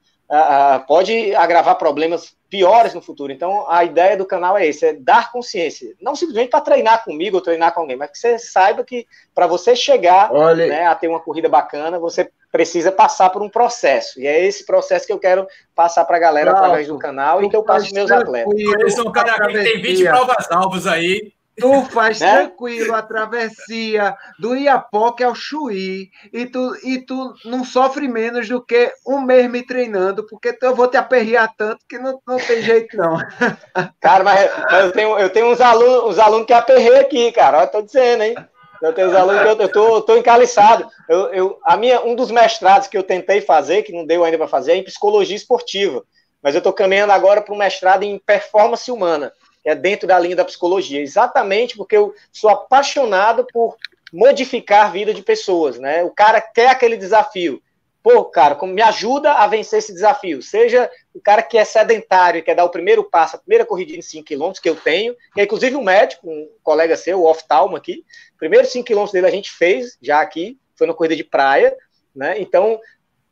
pode 0.87 1.35
agravar 1.35 1.77
problemas 1.77 2.35
piores 2.49 2.93
no 2.93 3.01
futuro. 3.01 3.31
Então, 3.31 3.65
a 3.67 3.83
ideia 3.83 4.15
do 4.15 4.25
canal 4.25 4.57
é 4.57 4.67
esse, 4.67 4.85
é 4.85 4.93
dar 4.93 5.31
consciência. 5.31 5.93
Não 5.99 6.15
simplesmente 6.15 6.49
para 6.49 6.61
treinar 6.61 7.03
comigo 7.03 7.37
ou 7.37 7.41
treinar 7.41 7.73
com 7.73 7.81
alguém, 7.81 7.95
mas 7.95 8.11
que 8.11 8.17
você 8.17 8.37
saiba 8.37 8.83
que 8.83 9.07
para 9.33 9.47
você 9.47 9.75
chegar 9.75 10.31
né, 10.55 10.85
a 10.85 10.93
ter 10.93 11.07
uma 11.07 11.19
corrida 11.19 11.49
bacana, 11.49 11.97
você 11.97 12.29
precisa 12.51 12.91
passar 12.91 13.31
por 13.31 13.41
um 13.41 13.49
processo. 13.49 14.21
E 14.21 14.27
é 14.27 14.45
esse 14.45 14.65
processo 14.65 15.07
que 15.07 15.13
eu 15.13 15.17
quero 15.17 15.47
passar 15.73 16.05
para 16.05 16.17
a 16.17 16.19
galera 16.19 16.51
através 16.51 16.87
do 16.87 16.99
canal 16.99 17.43
e 17.43 17.49
que 17.49 17.55
eu 17.55 17.63
passo 17.63 17.91
meus 17.91 18.11
atletas. 18.11 18.93
Sou 18.93 19.09
um 19.09 19.11
cara 19.11 19.47
que 19.47 19.63
tem 19.63 19.81
20 19.81 20.03
provas 20.05 20.51
alvos 20.51 20.85
aí. 20.85 21.33
Tu 21.55 21.85
faz 21.85 22.19
né? 22.19 22.31
tranquilo 22.31 22.95
a 22.95 23.01
travessia 23.01 24.15
do 24.39 24.55
Iapoque 24.55 25.23
ao 25.23 25.35
Chuí 25.35 26.09
e 26.31 26.47
tu, 26.47 26.75
e 26.83 26.99
tu 26.99 27.33
não 27.45 27.63
sofre 27.63 28.07
menos 28.07 28.49
do 28.49 28.63
que 28.63 28.91
um 29.05 29.21
mês 29.21 29.49
me 29.49 29.63
treinando, 29.63 30.25
porque 30.25 30.57
eu 30.59 30.73
vou 30.75 30.87
te 30.87 30.97
aperrear 30.97 31.53
tanto 31.55 31.85
que 31.87 31.99
não, 31.99 32.19
não 32.25 32.37
tem 32.37 32.61
jeito, 32.61 32.97
não. 32.97 33.17
Cara, 34.01 34.23
mas, 34.23 34.49
mas 34.69 34.85
eu, 34.85 34.91
tenho, 34.91 35.19
eu 35.19 35.29
tenho 35.29 35.51
uns 35.51 35.61
alunos, 35.61 36.11
uns 36.11 36.19
alunos 36.19 36.47
que 36.47 36.53
aperrei 36.53 36.97
aqui, 36.99 37.31
cara. 37.31 37.61
Eu 37.61 37.67
tô 37.67 37.81
dizendo, 37.83 38.23
hein? 38.23 38.35
Eu 38.81 38.91
tenho 38.91 39.09
uns 39.09 39.15
alunos 39.15 39.41
que 39.41 39.47
eu, 39.47 39.57
eu 39.57 39.69
tô, 39.69 40.01
tô 40.01 40.17
encaliçado. 40.17 40.87
Eu, 41.07 41.33
eu, 41.33 41.59
a 41.63 41.77
minha, 41.77 42.01
um 42.01 42.15
dos 42.15 42.31
mestrados 42.31 42.87
que 42.87 42.97
eu 42.97 43.03
tentei 43.03 43.41
fazer, 43.41 43.83
que 43.83 43.93
não 43.93 44.05
deu 44.05 44.23
ainda 44.23 44.37
para 44.37 44.47
fazer, 44.47 44.73
é 44.73 44.75
em 44.77 44.83
psicologia 44.83 45.35
esportiva. 45.35 46.03
Mas 46.41 46.55
eu 46.55 46.59
estou 46.59 46.73
caminhando 46.73 47.13
agora 47.13 47.41
para 47.41 47.53
um 47.53 47.57
mestrado 47.57 48.03
em 48.03 48.17
performance 48.17 48.91
humana 48.91 49.31
é 49.63 49.73
dentro 49.73 50.07
da 50.07 50.19
linha 50.19 50.35
da 50.35 50.45
psicologia, 50.45 51.01
exatamente 51.01 51.77
porque 51.77 51.95
eu 51.95 52.13
sou 52.31 52.49
apaixonado 52.49 53.45
por 53.51 53.77
modificar 54.11 54.85
a 54.85 54.89
vida 54.89 55.13
de 55.13 55.23
pessoas, 55.23 55.79
né? 55.79 56.03
O 56.03 56.11
cara 56.11 56.39
quer 56.39 56.67
aquele 56.67 56.97
desafio. 56.97 57.61
Pô, 58.03 58.25
cara, 58.25 58.57
me 58.65 58.81
ajuda 58.81 59.31
a 59.31 59.47
vencer 59.47 59.79
esse 59.79 59.93
desafio. 59.93 60.41
Seja 60.41 60.91
o 61.13 61.21
cara 61.21 61.41
que 61.41 61.57
é 61.57 61.63
sedentário 61.63 62.39
e 62.39 62.41
quer 62.41 62.53
dar 62.53 62.65
o 62.65 62.69
primeiro 62.69 63.03
passo, 63.05 63.37
a 63.37 63.39
primeira 63.39 63.65
corridinha 63.65 63.99
de 63.99 64.05
5 64.05 64.25
km 64.25 64.51
que 64.61 64.69
eu 64.69 64.75
tenho, 64.75 65.15
que 65.33 65.39
é 65.39 65.45
inclusive 65.45 65.77
um 65.77 65.83
médico, 65.83 66.29
um 66.29 66.49
colega 66.61 66.97
seu, 66.97 67.21
o 67.21 67.29
oftalmo 67.29 67.77
aqui, 67.77 68.03
primeiro 68.37 68.67
5 68.67 68.85
km 68.85 69.05
dele 69.09 69.27
a 69.27 69.31
gente 69.31 69.49
fez 69.49 69.97
já 70.01 70.19
aqui, 70.19 70.59
foi 70.75 70.85
na 70.85 70.93
corrida 70.93 71.15
de 71.15 71.23
praia, 71.23 71.73
né? 72.13 72.39
Então, 72.39 72.77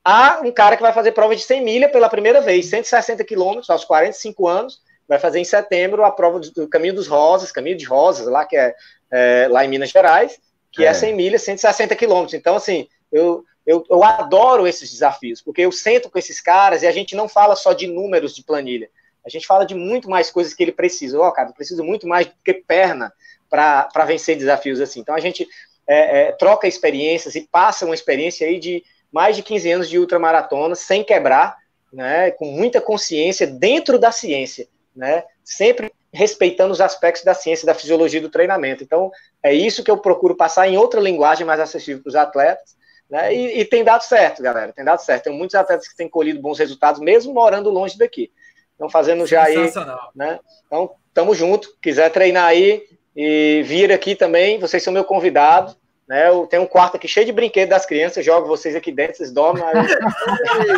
há 0.06 0.40
um 0.42 0.52
cara 0.52 0.78
que 0.78 0.82
vai 0.82 0.94
fazer 0.94 1.12
prova 1.12 1.36
de 1.36 1.42
100 1.42 1.62
milha 1.62 1.90
pela 1.90 2.10
primeira 2.10 2.40
vez, 2.40 2.68
160 2.68 3.26
quilômetros 3.26 3.70
aos 3.70 3.84
45 3.84 4.48
anos, 4.48 4.82
vai 5.12 5.20
fazer 5.20 5.42
em 5.42 5.44
setembro 5.44 6.06
a 6.06 6.10
prova 6.12 6.40
do 6.40 6.70
Caminho 6.70 6.94
dos 6.94 7.06
Rosas, 7.06 7.52
Caminho 7.52 7.76
de 7.76 7.84
Rosas, 7.84 8.28
lá 8.28 8.46
que 8.46 8.56
é, 8.56 8.74
é 9.12 9.46
lá 9.50 9.66
em 9.66 9.68
Minas 9.68 9.90
Gerais, 9.90 10.40
que 10.72 10.86
é, 10.86 10.88
é 10.88 10.94
100 10.94 11.14
milhas, 11.14 11.42
160 11.42 11.94
quilômetros. 11.98 12.34
Então, 12.34 12.56
assim, 12.56 12.88
eu, 13.12 13.44
eu, 13.68 13.86
eu 13.90 14.02
adoro 14.06 14.66
esses 14.66 14.90
desafios, 14.90 15.42
porque 15.42 15.64
eu 15.64 15.72
sento 15.74 16.10
com 16.10 16.18
esses 16.18 16.40
caras 16.40 16.82
e 16.82 16.88
a 16.88 16.94
gente 16.94 17.14
não 17.14 17.28
fala 17.28 17.58
só 17.58 17.74
de 17.74 17.88
números 17.88 18.34
de 18.34 18.42
planilha, 18.42 18.90
a 19.26 19.30
gente 19.30 19.46
fala 19.46 19.66
de 19.66 19.76
muito 19.76 20.10
mais 20.10 20.32
coisas 20.32 20.54
que 20.54 20.64
ele 20.64 20.72
precisa. 20.72 21.20
Ó, 21.20 21.28
oh, 21.28 21.32
cara, 21.34 21.50
eu 21.50 21.54
preciso 21.54 21.84
muito 21.84 22.08
mais 22.08 22.28
do 22.28 22.34
que 22.42 22.54
perna 22.54 23.12
para 23.50 24.06
vencer 24.06 24.38
desafios 24.38 24.80
assim. 24.80 25.02
Então, 25.02 25.14
a 25.14 25.20
gente 25.20 25.46
é, 25.86 26.22
é, 26.22 26.32
troca 26.32 26.70
experiências 26.70 27.36
e 27.36 27.42
passa 27.42 27.86
uma 27.86 27.94
experiência 27.94 28.48
aí 28.48 28.58
de 28.58 28.82
mais 29.12 29.36
de 29.36 29.44
15 29.44 29.72
anos 29.72 29.90
de 29.90 30.00
ultramaratona, 30.00 30.74
sem 30.74 31.04
quebrar, 31.04 31.58
né, 31.92 32.32
com 32.32 32.46
muita 32.46 32.80
consciência 32.80 33.46
dentro 33.46 34.00
da 34.00 34.10
ciência 34.10 34.70
né? 34.96 35.24
Sempre 35.44 35.92
respeitando 36.14 36.74
os 36.74 36.82
aspectos 36.82 37.24
da 37.24 37.34
ciência, 37.34 37.66
da 37.66 37.74
fisiologia 37.74 38.20
do 38.20 38.30
treinamento. 38.30 38.84
Então, 38.84 39.12
é 39.42 39.54
isso 39.54 39.84
que 39.84 39.90
eu 39.90 39.98
procuro 39.98 40.36
passar 40.36 40.68
em 40.68 40.78
outra 40.78 41.00
linguagem 41.00 41.46
mais 41.46 41.60
acessível 41.60 42.04
para 42.04 42.10
os 42.10 42.16
atletas, 42.16 42.76
né? 43.10 43.34
E, 43.34 43.60
e, 43.60 43.66
tem 43.66 43.84
dado 43.84 44.02
certo, 44.02 44.42
galera, 44.42 44.72
tem 44.74 44.86
dado 44.86 45.00
certo. 45.00 45.24
Tem 45.24 45.34
muitos 45.34 45.56
atletas 45.56 45.88
que 45.88 45.96
têm 45.96 46.10
colhido 46.10 46.42
bons 46.42 46.60
resultados, 46.60 47.02
mesmo 47.02 47.34
morando 47.34 47.70
longe 47.70 47.98
daqui. 47.98 48.32
Estão 48.72 48.90
fazendo 48.90 49.26
já 49.28 49.44
aí, 49.44 49.72
né? 50.16 50.40
Então, 50.66 50.92
tamo 51.14 51.36
junto. 51.36 51.76
Quiser 51.82 52.10
treinar 52.10 52.46
aí 52.46 52.84
e 53.16 53.62
vir 53.66 53.92
aqui 53.92 54.16
também, 54.16 54.60
vocês 54.60 54.82
são 54.82 54.94
meu 54.94 55.04
convidado. 55.04 55.76
Né, 56.08 56.28
eu 56.28 56.46
tenho 56.46 56.64
um 56.64 56.68
quarto 56.68 56.98
aqui 56.98 57.08
cheio 57.08 57.26
de 57.26 57.32
brinquedos 57.32 57.70
das 57.70 57.86
crianças, 57.86 58.26
jogo 58.26 58.46
vocês 58.46 58.76
aqui 58.76 58.92
dentro, 58.92 59.16
vocês 59.16 59.32
dormem. 59.32 59.64
Aí... 59.64 59.74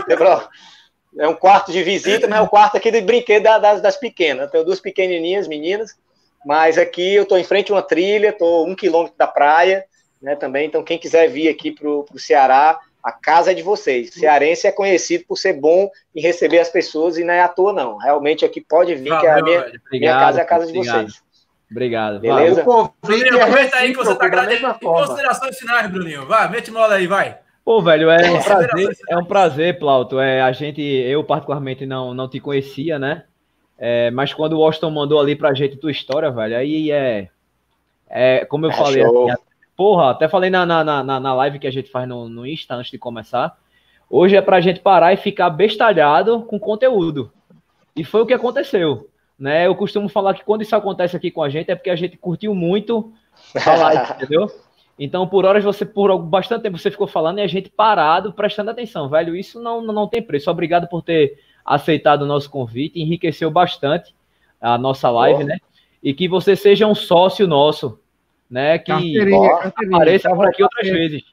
é 1.18 1.28
um 1.28 1.36
quarto 1.36 1.72
de 1.72 1.84
visita, 1.84 2.28
mas 2.28 2.40
é 2.40 2.42
o 2.42 2.48
quarto 2.48 2.78
aqui 2.78 2.92
de 2.92 3.02
brinquedo 3.02 3.44
das, 3.44 3.82
das 3.82 3.98
pequenas. 3.98 4.46
Eu 4.46 4.52
tenho 4.52 4.66
duas 4.66 4.80
pequenininhas, 4.80 5.48
meninas, 5.48 5.96
mas 6.46 6.78
aqui 6.78 7.16
eu 7.16 7.24
estou 7.24 7.38
em 7.38 7.44
frente 7.44 7.72
a 7.72 7.76
uma 7.76 7.82
trilha, 7.82 8.30
estou 8.30 8.68
um 8.68 8.76
quilômetro 8.76 9.18
da 9.18 9.28
praia, 9.28 9.86
né, 10.22 10.36
também, 10.36 10.68
então 10.68 10.84
quem 10.84 10.98
quiser 10.98 11.28
vir 11.30 11.50
aqui 11.50 11.72
para 11.72 11.90
o 11.90 12.06
Ceará, 12.18 12.80
a 13.04 13.12
casa 13.12 13.52
é 13.52 13.54
de 13.54 13.62
vocês. 13.62 14.14
Cearense 14.14 14.66
é 14.66 14.72
conhecido 14.72 15.26
por 15.28 15.38
ser 15.38 15.54
bom 15.54 15.90
em 16.16 16.22
receber 16.22 16.60
as 16.60 16.70
pessoas 16.70 17.18
e 17.18 17.24
não 17.24 17.34
é 17.34 17.42
à 17.42 17.50
toa, 17.50 17.74
não. 17.74 17.98
Realmente 17.98 18.46
aqui 18.46 18.62
pode 18.62 18.96
vir, 18.96 19.10
que 19.20 19.28
a 19.28 19.42
minha, 19.42 19.60
obrigado, 19.60 19.82
minha 19.92 20.14
casa 20.14 20.40
é 20.40 20.42
a 20.42 20.46
casa 20.46 20.66
de 20.66 20.72
obrigado. 20.72 21.02
vocês. 21.02 21.24
Obrigado. 21.70 22.20
Beleza? 22.20 22.64
Bruninho, 23.02 23.42
aproveita 23.42 23.78
aí 23.78 23.92
que 23.92 23.98
você 23.98 24.14
está. 24.14 24.28
Em 24.54 24.78
considerações 24.80 25.58
finais, 25.58 25.92
Bruninho. 25.92 26.26
Vai, 26.26 26.50
mete 26.50 26.72
mola 26.72 26.96
aí, 26.96 27.08
vai. 27.08 27.43
Pô, 27.66 27.82
velho, 27.82 28.10
é 28.10 28.30
um 28.30 28.44
prazer, 28.44 28.98
é 29.10 29.18
um 29.18 29.26
prazer, 29.26 29.80
Plauto. 29.80 30.20
É, 30.20 30.42
a 30.42 30.52
gente, 30.52 30.82
eu 30.82 31.24
particularmente 31.24 31.86
não, 31.86 32.14
não 32.14 32.28
te 32.28 32.40
conhecia, 32.40 33.00
né? 33.00 33.24
É, 33.78 34.12
mas 34.12 34.34
quando 34.34 34.54
o 34.54 34.60
Washington 34.60 34.92
mandou 34.92 35.20
ali 35.20 35.36
pra 35.36 35.54
gente 35.54 35.78
tua 35.78 35.92
história, 35.92 36.30
velho, 36.30 36.58
aí 36.58 36.92
é. 36.92 37.30
é 38.10 38.46
como 38.46 38.66
eu 38.66 38.72
é 38.72 38.74
falei, 38.74 39.04
assim, 39.04 39.28
porra, 39.78 40.12
até 40.12 40.28
falei 40.28 40.50
na, 40.50 40.66
na, 40.66 40.84
na, 40.84 41.20
na 41.20 41.34
live 41.34 41.60
que 41.60 41.68
a 41.68 41.72
gente 41.72 41.90
faz 41.90 42.08
no, 42.08 42.28
no 42.28 42.46
Insta 42.46 42.76
antes 42.76 42.92
de 42.92 42.98
começar. 42.98 43.58
Hoje 44.10 44.36
é 44.36 44.42
pra 44.42 44.62
gente 44.62 44.82
parar 44.82 45.14
e 45.14 45.18
ficar 45.18 45.50
bestalhado 45.50 46.42
com 46.44 46.60
conteúdo. 46.60 47.32
E 47.96 48.04
foi 48.04 48.22
o 48.22 48.26
que 48.26 48.34
aconteceu. 48.34 49.10
Né? 49.40 49.68
Eu 49.68 49.76
costumo 49.76 50.08
falar 50.10 50.34
que 50.34 50.44
quando 50.44 50.62
isso 50.62 50.76
acontece 50.76 51.16
aqui 51.16 51.32
com 51.32 51.42
a 51.42 51.50
gente 51.50 51.72
é 51.72 51.76
porque 51.76 51.90
a 51.90 51.96
gente 51.96 52.18
curtiu 52.18 52.54
muito 52.54 53.12
a 53.66 53.76
live, 53.76 54.12
entendeu? 54.16 54.52
Então, 54.98 55.28
por 55.28 55.46
horas, 55.46 55.64
você, 55.64 55.86
por 55.86 56.18
bastante 56.20 56.64
tempo, 56.64 56.78
você 56.78 56.92
ficou 56.92 57.08
falando 57.08 57.40
e 57.40 57.42
a 57.42 57.48
gente 57.48 57.70
parado, 57.70 58.32
prestando 58.32 58.70
atenção, 58.70 59.10
velho. 59.10 59.36
Isso 59.36 59.62
não, 59.62 59.82
não 59.82 60.08
tem 60.08 60.22
preço. 60.22 60.52
Obrigado 60.52 60.88
por 60.88 61.02
ter 61.02 61.40
aceitado 61.66 62.24
o 62.24 62.28
nosso 62.28 62.50
convite, 62.50 63.02
enriqueceu 63.02 63.50
bastante 63.50 64.14
a 64.60 64.78
nossa 64.78 65.10
live, 65.10 65.44
né? 65.44 65.58
E 66.02 66.14
que 66.14 66.28
você 66.28 66.56
seja 66.56 66.86
um 66.86 66.94
sócio 66.94 67.48
nosso, 67.48 68.00
né? 68.50 68.78
Que 68.78 68.92
apareça 69.92 70.30
por 70.36 70.48
aqui 70.48 70.62
outras 70.62 70.88
vezes. 70.88 71.24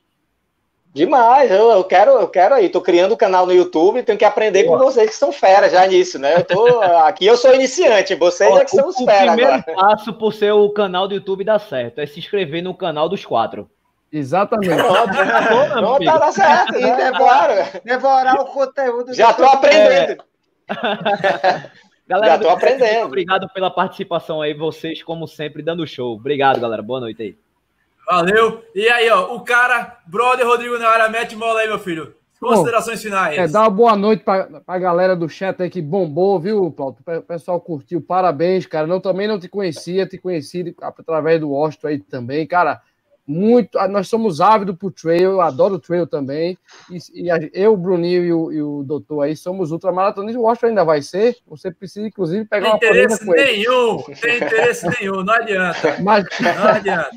Demais, 0.92 1.48
eu, 1.50 1.70
eu, 1.70 1.84
quero, 1.84 2.10
eu 2.12 2.28
quero 2.28 2.54
aí. 2.54 2.68
Tô 2.68 2.80
criando 2.80 3.14
um 3.14 3.16
canal 3.16 3.46
no 3.46 3.52
YouTube, 3.52 4.02
tenho 4.02 4.18
que 4.18 4.24
aprender 4.24 4.64
com 4.64 4.76
vocês 4.76 5.10
que 5.10 5.16
são 5.16 5.30
fera 5.30 5.68
já 5.68 5.86
nisso, 5.86 6.18
né? 6.18 6.36
Eu 6.36 6.44
tô, 6.44 6.80
aqui 7.06 7.26
eu 7.26 7.36
sou 7.36 7.54
iniciante, 7.54 8.16
vocês 8.16 8.54
é 8.56 8.64
que 8.64 8.70
são 8.72 8.88
os 8.88 8.96
fera 8.96 9.32
agora. 9.32 9.58
O 9.58 9.62
primeiro 9.62 9.80
passo 9.80 10.12
pro 10.12 10.32
seu 10.32 10.68
canal 10.70 11.06
do 11.06 11.14
YouTube 11.14 11.44
dar 11.44 11.60
certo 11.60 12.00
é 12.00 12.06
se 12.06 12.18
inscrever 12.18 12.62
no 12.62 12.74
canal 12.74 13.08
dos 13.08 13.24
quatro. 13.24 13.70
Exatamente. 14.12 14.74
Pronto, 14.74 15.80
não, 15.80 15.98
tá, 16.00 16.18
tá 16.18 16.32
certo. 16.32 16.76
E 16.76 16.80
né? 16.80 17.12
devorar, 17.12 17.80
devorar 17.84 18.40
o 18.40 18.46
conteúdo. 18.46 19.14
Já 19.14 19.32
tô 19.32 19.44
aprendendo. 19.44 20.24
É. 20.68 21.70
Galera, 22.08 22.32
Já 22.32 22.38
tô 22.40 22.48
aprendendo. 22.48 23.06
Obrigado 23.06 23.48
pela 23.50 23.70
participação 23.70 24.42
aí, 24.42 24.52
vocês, 24.52 25.00
como 25.00 25.28
sempre, 25.28 25.62
dando 25.62 25.86
show. 25.86 26.16
Obrigado, 26.16 26.60
galera. 26.60 26.82
Boa 26.82 26.98
noite 26.98 27.22
aí. 27.22 27.36
Valeu. 28.10 28.62
E 28.74 28.88
aí, 28.88 29.08
ó, 29.08 29.34
o 29.34 29.40
cara, 29.42 29.98
brother 30.06 30.46
Rodrigo 30.46 30.78
na 30.78 30.88
área, 30.88 31.08
mete 31.08 31.36
mola 31.36 31.60
aí, 31.60 31.68
meu 31.68 31.78
filho. 31.78 32.14
Considerações 32.40 33.02
finais. 33.02 33.38
É, 33.38 33.46
dá 33.46 33.60
uma 33.60 33.70
boa 33.70 33.94
noite 33.94 34.24
para 34.24 34.62
a 34.66 34.78
galera 34.78 35.14
do 35.14 35.28
chat 35.28 35.62
aí 35.62 35.68
que 35.68 35.82
bombou, 35.82 36.40
viu, 36.40 36.70
Paulo? 36.72 36.96
O 37.06 37.22
pessoal 37.22 37.60
curtiu, 37.60 38.00
parabéns, 38.00 38.66
cara. 38.66 38.86
Não, 38.86 38.98
também 38.98 39.28
não 39.28 39.38
te 39.38 39.46
conhecia, 39.46 40.06
te 40.06 40.16
conheci 40.16 40.74
através 40.80 41.38
do 41.38 41.50
Washington 41.50 41.86
aí 41.86 41.98
também, 41.98 42.46
cara 42.46 42.80
muito. 43.30 43.78
Ah, 43.78 43.86
nós 43.86 44.08
somos 44.08 44.40
ávidos 44.40 44.76
por 44.76 44.92
trail, 44.92 45.30
eu 45.30 45.40
adoro 45.40 45.78
trail 45.78 46.06
também. 46.06 46.58
E, 46.90 46.98
e 47.14 47.50
eu, 47.54 47.74
o 47.74 47.76
Bruninho 47.76 48.24
e 48.24 48.32
o, 48.32 48.52
e 48.52 48.62
o 48.62 48.82
doutor 48.82 49.22
aí 49.22 49.36
somos 49.36 49.70
ultramaratonistas. 49.70 50.42
O 50.42 50.44
Washington 50.44 50.66
ainda 50.66 50.84
vai 50.84 51.00
ser. 51.00 51.36
Você 51.46 51.70
precisa, 51.70 52.06
inclusive, 52.06 52.44
pegar 52.44 52.76
tem 52.78 52.90
uma 52.90 52.98
interesse 52.98 53.24
nenhum, 53.24 54.02
tem 54.20 54.36
interesse 54.36 54.88
nenhum, 54.98 55.22
não 55.22 55.32
adianta. 55.32 55.96
Mas, 56.02 56.24
não 56.40 56.68
adianta. 56.68 57.10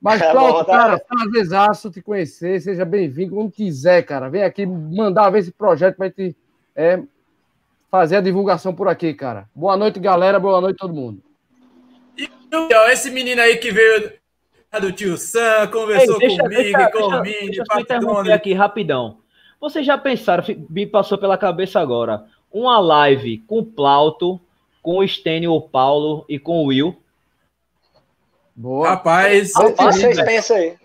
Mas, 0.00 0.20
é 0.20 0.32
Cláudio, 0.32 0.64
cara, 0.66 0.98
prazerzaço 0.98 1.90
te 1.90 2.02
conhecer. 2.02 2.60
Seja 2.60 2.84
bem-vindo 2.84 3.34
quando 3.36 3.52
quiser, 3.52 4.02
cara. 4.02 4.28
Vem 4.28 4.42
aqui 4.42 4.66
mandar 4.66 5.30
ver 5.30 5.38
esse 5.38 5.52
projeto 5.52 5.96
para 5.96 6.08
gente 6.08 6.36
é, 6.74 7.00
fazer 7.88 8.16
a 8.16 8.20
divulgação 8.20 8.74
por 8.74 8.88
aqui, 8.88 9.14
cara. 9.14 9.48
Boa 9.54 9.76
noite, 9.76 10.00
galera. 10.00 10.40
Boa 10.40 10.60
noite, 10.60 10.78
todo 10.78 10.92
mundo. 10.92 11.22
E 12.18 12.28
esse 12.90 13.10
menino 13.10 13.40
aí 13.40 13.56
que 13.56 13.70
veio 13.70 14.21
do 14.80 14.92
tio 14.92 15.16
Sam, 15.16 15.68
conversou 15.68 16.14
Ei, 16.14 16.28
deixa, 16.28 16.42
comigo, 16.42 16.62
deixa, 16.62 16.90
com 16.90 16.98
o 17.04 17.22
Mini, 17.22 17.50
deixa, 17.50 17.64
deixa 17.98 18.34
aqui 18.34 18.52
rapidão. 18.54 19.18
Vocês 19.60 19.84
já 19.86 19.96
pensaram, 19.98 20.44
me 20.68 20.86
passou 20.86 21.18
pela 21.18 21.38
cabeça 21.38 21.78
agora, 21.78 22.24
uma 22.50 22.78
live 22.80 23.38
com 23.46 23.58
o 23.58 23.64
Plauto, 23.64 24.40
com 24.82 24.98
o 24.98 25.06
Stênio, 25.06 25.52
o 25.52 25.60
Paulo 25.60 26.24
e 26.28 26.38
com 26.38 26.62
o 26.62 26.66
Will? 26.66 26.96
Boa. 28.54 28.90
Rapaz, 28.90 29.52
rapaz 29.54 29.96
vocês 29.96 30.20
pensam 30.22 30.56
aí. 30.56 30.76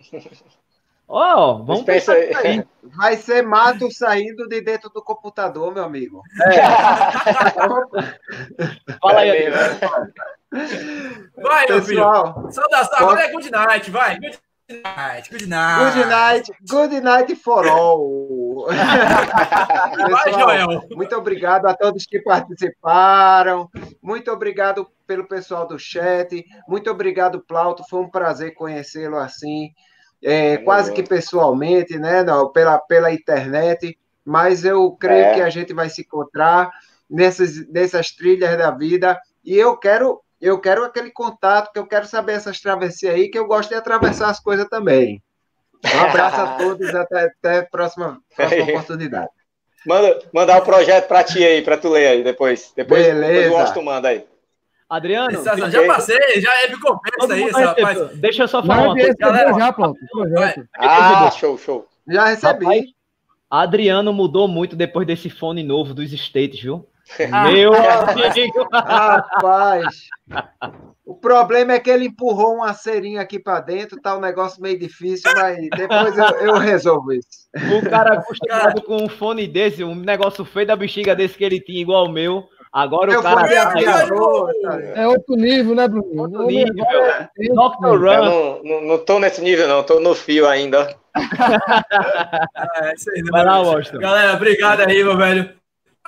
Ó, 1.07 1.51
oh, 1.51 1.63
vamos 1.63 1.83
pensar 1.83 2.15
aí. 2.15 2.65
Vai 2.83 3.15
ser 3.15 3.41
mato 3.41 3.89
saindo 3.89 4.45
de 4.47 4.59
dentro 4.59 4.89
do 4.89 5.01
computador, 5.01 5.73
meu 5.73 5.85
amigo. 5.85 6.21
É. 6.41 6.59
Fala 8.99 9.21
aí, 9.21 9.29
é 9.29 9.49
Vai, 11.41 11.67
Pessoal, 11.67 11.67
meu 11.67 11.81
filho. 11.83 12.03
Saudação. 12.51 12.99
Agora 12.99 13.21
é 13.21 13.31
good 13.31 13.49
night, 13.49 13.89
vai. 13.89 14.19
Good 14.19 14.37
night, 14.83 15.29
good 15.29 15.47
night. 15.47 15.95
Good 15.95 16.09
night, 16.09 16.51
good 16.69 16.99
night 17.01 17.33
for 17.37 17.65
all. 17.67 18.67
Pessoal, 18.67 20.09
vai, 20.09 20.33
Joel. 20.33 20.89
Muito 20.91 21.15
obrigado 21.15 21.67
a 21.67 21.73
todos 21.73 22.05
que 22.05 22.19
participaram. 22.19 23.69
Muito 24.01 24.29
obrigado 24.29 24.85
pelo 25.05 25.25
pessoal 25.25 25.65
do 25.65 25.79
chat. 25.79 26.43
Muito 26.67 26.91
obrigado, 26.91 27.39
Plauto. 27.39 27.85
Foi 27.89 28.01
um 28.01 28.09
prazer 28.09 28.55
conhecê-lo 28.55 29.15
assim. 29.17 29.71
É, 30.23 30.57
quase 30.57 30.91
que 30.91 31.03
pessoalmente, 31.03 31.97
né? 31.97 32.23
Não, 32.23 32.51
pela, 32.51 32.77
pela 32.79 33.13
internet. 33.13 33.97
Mas 34.25 34.65
eu 34.65 34.91
creio 34.91 35.25
é. 35.25 35.33
que 35.35 35.41
a 35.41 35.49
gente 35.49 35.73
vai 35.73 35.89
se 35.89 36.01
encontrar 36.01 36.71
nessas, 37.09 37.67
nessas 37.69 38.11
trilhas 38.11 38.57
da 38.57 38.71
vida. 38.71 39.19
E 39.43 39.55
eu 39.55 39.77
quero 39.77 40.21
eu 40.39 40.59
quero 40.59 40.83
aquele 40.83 41.09
contato, 41.09 41.71
que 41.73 41.79
eu 41.79 41.87
quero 41.87 42.05
saber 42.05 42.33
essas 42.33 42.59
travessias 42.59 43.15
aí, 43.15 43.29
que 43.29 43.39
eu 43.39 43.47
gosto 43.47 43.69
de 43.69 43.75
atravessar 43.75 44.29
as 44.29 44.39
coisas 44.39 44.67
também. 44.69 45.21
Um 45.83 45.99
abraço 45.99 46.41
a 46.41 46.47
todos, 46.57 46.93
até, 46.93 47.25
até 47.25 47.57
a 47.59 47.65
próxima, 47.65 48.21
próxima 48.35 48.63
oportunidade. 48.63 49.29
Manda, 49.85 50.19
mandar 50.33 50.59
o 50.59 50.65
projeto 50.65 51.07
para 51.07 51.23
ti 51.23 51.43
aí, 51.43 51.61
para 51.61 51.77
tu 51.77 51.89
ler 51.89 52.07
aí 52.07 52.23
depois. 52.23 52.71
Depois, 52.75 53.05
Beleza. 53.05 53.33
depois 53.33 53.51
o 53.51 53.57
Austin 53.57 53.83
manda 53.83 54.09
aí. 54.09 54.25
Adriano, 54.89 55.31
Essa, 55.31 55.69
já 55.69 55.85
passei, 55.85 56.39
já 56.39 56.63
é 56.63 56.67
recompensa 56.67 57.33
aí, 57.33 57.49
rapaz. 57.49 58.17
Deixa 58.17 58.43
eu 58.43 58.47
só 58.47 58.63
falar 58.63 58.83
uma 58.83 58.95
coisa. 58.95 59.15
Galera, 59.19 59.53
já, 59.53 59.73
pronto. 59.73 59.99
Ah, 60.79 61.29
show, 61.31 61.57
show. 61.57 61.87
Já 62.07 62.27
recebi. 62.27 62.65
Rapaz, 62.65 62.85
Adriano 63.49 64.13
mudou 64.13 64.47
muito 64.47 64.75
depois 64.75 65.05
desse 65.05 65.29
fone 65.29 65.61
novo 65.61 65.93
dos 65.93 66.11
States, 66.13 66.61
viu? 66.61 66.87
Meu 67.51 67.73
amigo! 67.75 68.67
Rapaz! 68.71 70.07
O 71.05 71.15
problema 71.15 71.73
é 71.73 71.79
que 71.79 71.89
ele 71.89 72.07
empurrou 72.07 72.55
uma 72.55 72.73
cerinha 72.73 73.21
aqui 73.21 73.39
para 73.39 73.61
dentro, 73.61 74.01
tá 74.01 74.17
um 74.17 74.19
negócio 74.19 74.61
meio 74.61 74.77
difícil, 74.77 75.31
mas 75.33 75.57
depois 75.69 76.17
eu, 76.17 76.25
eu 76.47 76.57
resolvo 76.57 77.13
isso. 77.13 77.47
O 77.77 77.89
cara 77.89 78.15
acostumado 78.19 78.81
com 78.81 79.03
um 79.03 79.07
fone 79.07 79.47
desse, 79.47 79.85
um 79.85 79.95
negócio 79.95 80.43
feio 80.43 80.67
da 80.67 80.75
bexiga 80.75 81.15
desse 81.15 81.37
que 81.37 81.45
ele 81.45 81.61
tinha, 81.61 81.81
igual 81.81 82.07
o 82.07 82.11
meu. 82.11 82.49
Agora 82.71 83.13
eu 83.13 83.19
o 83.19 83.23
cara. 83.23 83.47
É 84.95 85.07
outro 85.07 85.35
nível, 85.35 85.75
né, 85.75 85.87
Bruno? 85.87 86.21
Outro 86.21 86.45
nível. 86.45 86.85
É. 86.85 87.29
Dr. 87.39 87.97
Run. 87.97 88.11
Eu 88.11 88.61
não, 88.63 88.81
não, 88.81 88.97
tô 88.99 89.19
nesse 89.19 89.41
nível, 89.41 89.67
não, 89.67 89.83
tô 89.83 89.99
no 89.99 90.13
fio 90.13 90.47
ainda. 90.47 90.95
é, 91.15 92.93
isso 92.93 93.09
aí, 93.11 93.23
Vai 93.31 93.45
lá, 93.45 93.61
Washington. 93.61 93.99
Galera, 93.99 94.33
obrigado 94.33 94.81
aí, 94.81 95.03
meu 95.03 95.17
velho. 95.17 95.57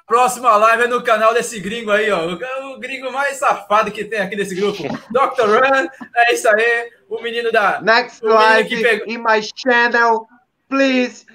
Próxima 0.05 0.55
live 0.57 0.84
é 0.84 0.88
no 0.88 1.03
canal 1.03 1.34
desse 1.36 1.60
gringo 1.60 1.91
aí, 1.91 2.10
ó. 2.11 2.34
O, 2.73 2.80
gringo 2.80 3.11
mais 3.11 3.38
safado 3.38 3.91
que 3.91 4.03
tem 4.03 4.19
aqui 4.19 4.36
nesse 4.36 4.56
grupo. 4.56 4.81
Dr. 5.11 5.45
Run, 5.45 5.88
é 6.15 6.34
isso 6.34 6.49
aí. 6.49 6.90
O 7.07 7.22
menino 7.22 7.52
da. 7.52 7.80
Next 7.81 8.23
live 8.26 8.68
que 8.68 8.81
pegou... 8.81 9.07
in 9.07 9.19
my 9.19 9.41
channel. 9.56 10.27
Please, 10.68 11.26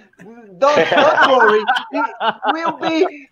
don't, 0.59 0.75
don't 0.75 1.29
worry. 1.29 1.65
It 1.93 2.53
will 2.53 2.77
be 2.79 3.29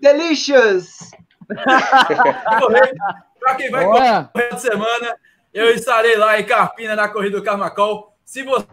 delicious. 0.00 1.10
Para 3.40 3.54
quem 3.56 3.70
vai 3.70 3.84
correr 3.84 4.30
de 4.54 4.60
semana, 4.60 5.16
eu 5.52 5.68
estarei 5.70 6.16
lá 6.16 6.40
em 6.40 6.44
Carpina 6.44 6.96
na 6.96 7.08
corrida 7.08 7.38
do 7.38 7.44
Carmacol. 7.44 8.16
Se 8.24 8.42
você 8.42 8.66